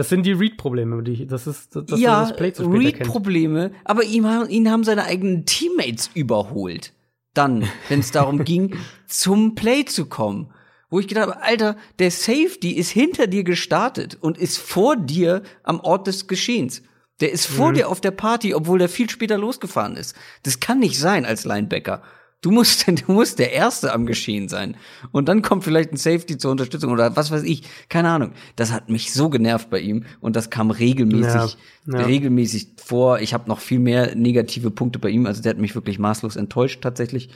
Das 0.00 0.08
sind 0.08 0.24
die 0.24 0.32
Read-Probleme, 0.32 1.02
die, 1.02 1.26
das 1.26 1.46
ist, 1.46 1.76
das, 1.76 1.84
dass 1.84 2.00
ja 2.00 2.22
das 2.22 2.34
Play 2.34 2.54
zu 2.54 2.64
spät. 2.64 3.00
Read-Probleme, 3.00 3.70
aber 3.84 4.02
ihm, 4.04 4.24
haben- 4.26 4.48
ihn 4.48 4.70
haben 4.70 4.82
seine 4.82 5.04
eigenen 5.04 5.44
Teammates 5.44 6.08
überholt. 6.14 6.94
Dann, 7.34 7.68
wenn 7.90 8.00
es 8.00 8.10
darum 8.10 8.42
ging, 8.44 8.76
zum 9.06 9.54
Play 9.54 9.84
zu 9.84 10.06
kommen. 10.06 10.50
Wo 10.88 11.00
ich 11.00 11.06
gedacht 11.06 11.28
habe, 11.28 11.42
Alter, 11.42 11.76
der 11.98 12.10
Safety 12.10 12.70
ist 12.72 12.88
hinter 12.90 13.26
dir 13.26 13.44
gestartet 13.44 14.16
und 14.18 14.38
ist 14.38 14.56
vor 14.56 14.96
dir 14.96 15.42
am 15.64 15.80
Ort 15.80 16.06
des 16.06 16.28
Geschehens. 16.28 16.82
Der 17.20 17.30
ist 17.30 17.50
Mhm. 17.50 17.54
vor 17.56 17.72
dir 17.74 17.88
auf 17.90 18.00
der 18.00 18.10
Party, 18.12 18.54
obwohl 18.54 18.78
der 18.78 18.88
viel 18.88 19.10
später 19.10 19.36
losgefahren 19.36 19.96
ist. 19.96 20.16
Das 20.44 20.60
kann 20.60 20.78
nicht 20.78 20.98
sein 20.98 21.26
als 21.26 21.44
Linebacker. 21.44 22.02
Du 22.40 22.50
musst, 22.50 22.86
du 23.06 23.12
musst 23.12 23.38
der 23.38 23.52
Erste 23.52 23.92
am 23.92 24.06
Geschehen 24.06 24.48
sein. 24.48 24.76
Und 25.12 25.28
dann 25.28 25.42
kommt 25.42 25.64
vielleicht 25.64 25.92
ein 25.92 25.96
Safety 25.96 26.38
zur 26.38 26.50
Unterstützung 26.50 26.92
oder 26.92 27.16
was 27.16 27.30
weiß 27.30 27.42
ich. 27.42 27.62
Keine 27.88 28.08
Ahnung. 28.10 28.32
Das 28.56 28.72
hat 28.72 28.88
mich 28.88 29.12
so 29.12 29.28
genervt 29.28 29.70
bei 29.70 29.80
ihm 29.80 30.04
und 30.20 30.36
das 30.36 30.50
kam 30.50 30.70
regelmäßig, 30.70 31.56
Ja, 31.86 31.98
ja. 31.98 32.04
regelmäßig 32.06 32.68
vor. 32.82 33.20
Ich 33.20 33.34
habe 33.34 33.48
noch 33.48 33.60
viel 33.60 33.78
mehr 33.78 34.14
negative 34.14 34.70
Punkte 34.70 34.98
bei 34.98 35.10
ihm. 35.10 35.26
Also 35.26 35.42
der 35.42 35.50
hat 35.50 35.58
mich 35.58 35.74
wirklich 35.74 35.98
maßlos 35.98 36.36
enttäuscht 36.36 36.80
tatsächlich. 36.82 37.28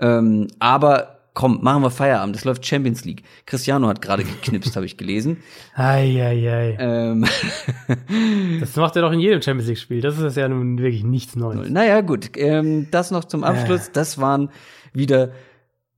Ähm, 0.00 0.48
aber 0.58 1.19
komm, 1.40 1.60
machen 1.62 1.82
wir 1.82 1.90
Feierabend. 1.90 2.36
Es 2.36 2.44
läuft 2.44 2.66
Champions 2.66 3.06
League. 3.06 3.22
Cristiano 3.46 3.88
hat 3.88 4.02
gerade 4.02 4.24
geknipst, 4.24 4.76
habe 4.76 4.84
ich 4.84 4.98
gelesen. 4.98 5.38
Eieiei. 5.74 6.76
Ähm, 6.78 7.24
Das 8.60 8.76
macht 8.76 8.94
er 8.96 9.02
doch 9.02 9.12
in 9.12 9.20
jedem 9.20 9.40
Champions 9.40 9.68
League-Spiel. 9.68 10.02
Das 10.02 10.18
ist 10.18 10.36
ja 10.36 10.46
nun 10.50 10.76
wirklich 10.76 11.02
nichts 11.02 11.36
Neues. 11.36 11.70
Naja, 11.70 12.02
gut. 12.02 12.32
Ähm, 12.36 12.88
das 12.90 13.10
noch 13.10 13.24
zum 13.24 13.42
Abschluss. 13.42 13.90
Das 13.90 14.20
waren 14.20 14.50
wieder 14.92 15.30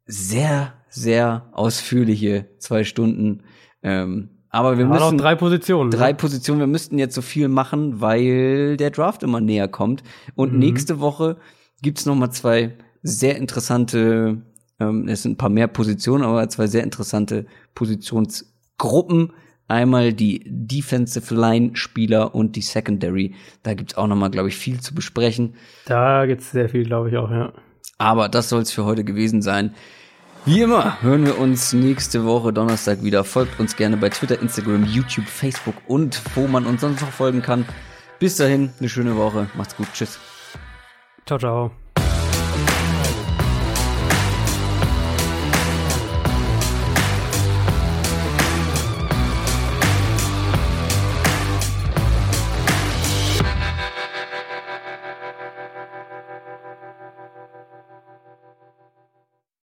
sehr, 0.06 0.74
sehr 0.88 1.48
ausführliche 1.50 2.46
zwei 2.58 2.84
Stunden. 2.84 3.42
Ähm, 3.82 4.28
aber 4.48 4.78
wir 4.78 4.84
haben 4.84 4.92
müssen 4.92 5.16
noch 5.16 5.22
drei 5.22 5.34
Positionen. 5.34 5.90
ne? 5.90 5.96
drei 5.96 6.12
Positionen. 6.12 6.60
Wir 6.60 6.68
müssten 6.68 6.98
jetzt 6.98 7.16
so 7.16 7.22
viel 7.22 7.48
machen, 7.48 8.00
weil 8.00 8.76
der 8.76 8.90
Draft 8.90 9.24
immer 9.24 9.40
näher 9.40 9.66
kommt. 9.66 10.04
Und 10.36 10.56
nächste 10.56 11.00
Woche 11.00 11.38
gibt's 11.82 12.06
noch 12.06 12.14
mal 12.14 12.30
zwei 12.30 12.76
sehr 13.02 13.36
interessante, 13.36 14.42
ähm, 14.88 15.08
es 15.08 15.22
sind 15.22 15.32
ein 15.32 15.36
paar 15.36 15.48
mehr 15.48 15.68
Positionen, 15.68 16.24
aber 16.24 16.48
zwei 16.48 16.66
sehr 16.66 16.82
interessante 16.82 17.46
Positionsgruppen. 17.74 19.32
Einmal 19.68 20.12
die 20.12 20.42
Defensive 20.46 21.34
Line 21.34 21.76
Spieler 21.76 22.34
und 22.34 22.56
die 22.56 22.62
Secondary. 22.62 23.34
Da 23.62 23.74
gibt's 23.74 23.96
auch 23.96 24.06
noch 24.06 24.16
mal, 24.16 24.30
glaube 24.30 24.48
ich, 24.48 24.56
viel 24.56 24.80
zu 24.80 24.94
besprechen. 24.94 25.54
Da 25.86 26.26
gibt's 26.26 26.50
sehr 26.50 26.68
viel, 26.68 26.84
glaube 26.84 27.08
ich 27.08 27.16
auch, 27.16 27.30
ja. 27.30 27.52
Aber 27.96 28.28
das 28.28 28.48
soll 28.48 28.62
es 28.62 28.72
für 28.72 28.84
heute 28.84 29.04
gewesen 29.04 29.40
sein. 29.40 29.74
Wie 30.44 30.60
immer 30.60 31.00
hören 31.02 31.24
wir 31.24 31.38
uns 31.38 31.72
nächste 31.72 32.24
Woche 32.24 32.52
Donnerstag 32.52 33.04
wieder. 33.04 33.22
Folgt 33.22 33.60
uns 33.60 33.76
gerne 33.76 33.96
bei 33.96 34.08
Twitter, 34.08 34.40
Instagram, 34.42 34.84
YouTube, 34.84 35.26
Facebook 35.26 35.76
und 35.86 36.20
wo 36.34 36.48
man 36.48 36.66
uns 36.66 36.80
sonst 36.80 37.00
noch 37.00 37.12
folgen 37.12 37.42
kann. 37.42 37.64
Bis 38.18 38.36
dahin, 38.36 38.70
eine 38.80 38.88
schöne 38.88 39.16
Woche. 39.16 39.48
Macht's 39.54 39.76
gut. 39.76 39.86
Tschüss. 39.92 40.18
Ciao, 41.26 41.38
ciao. 41.38 41.81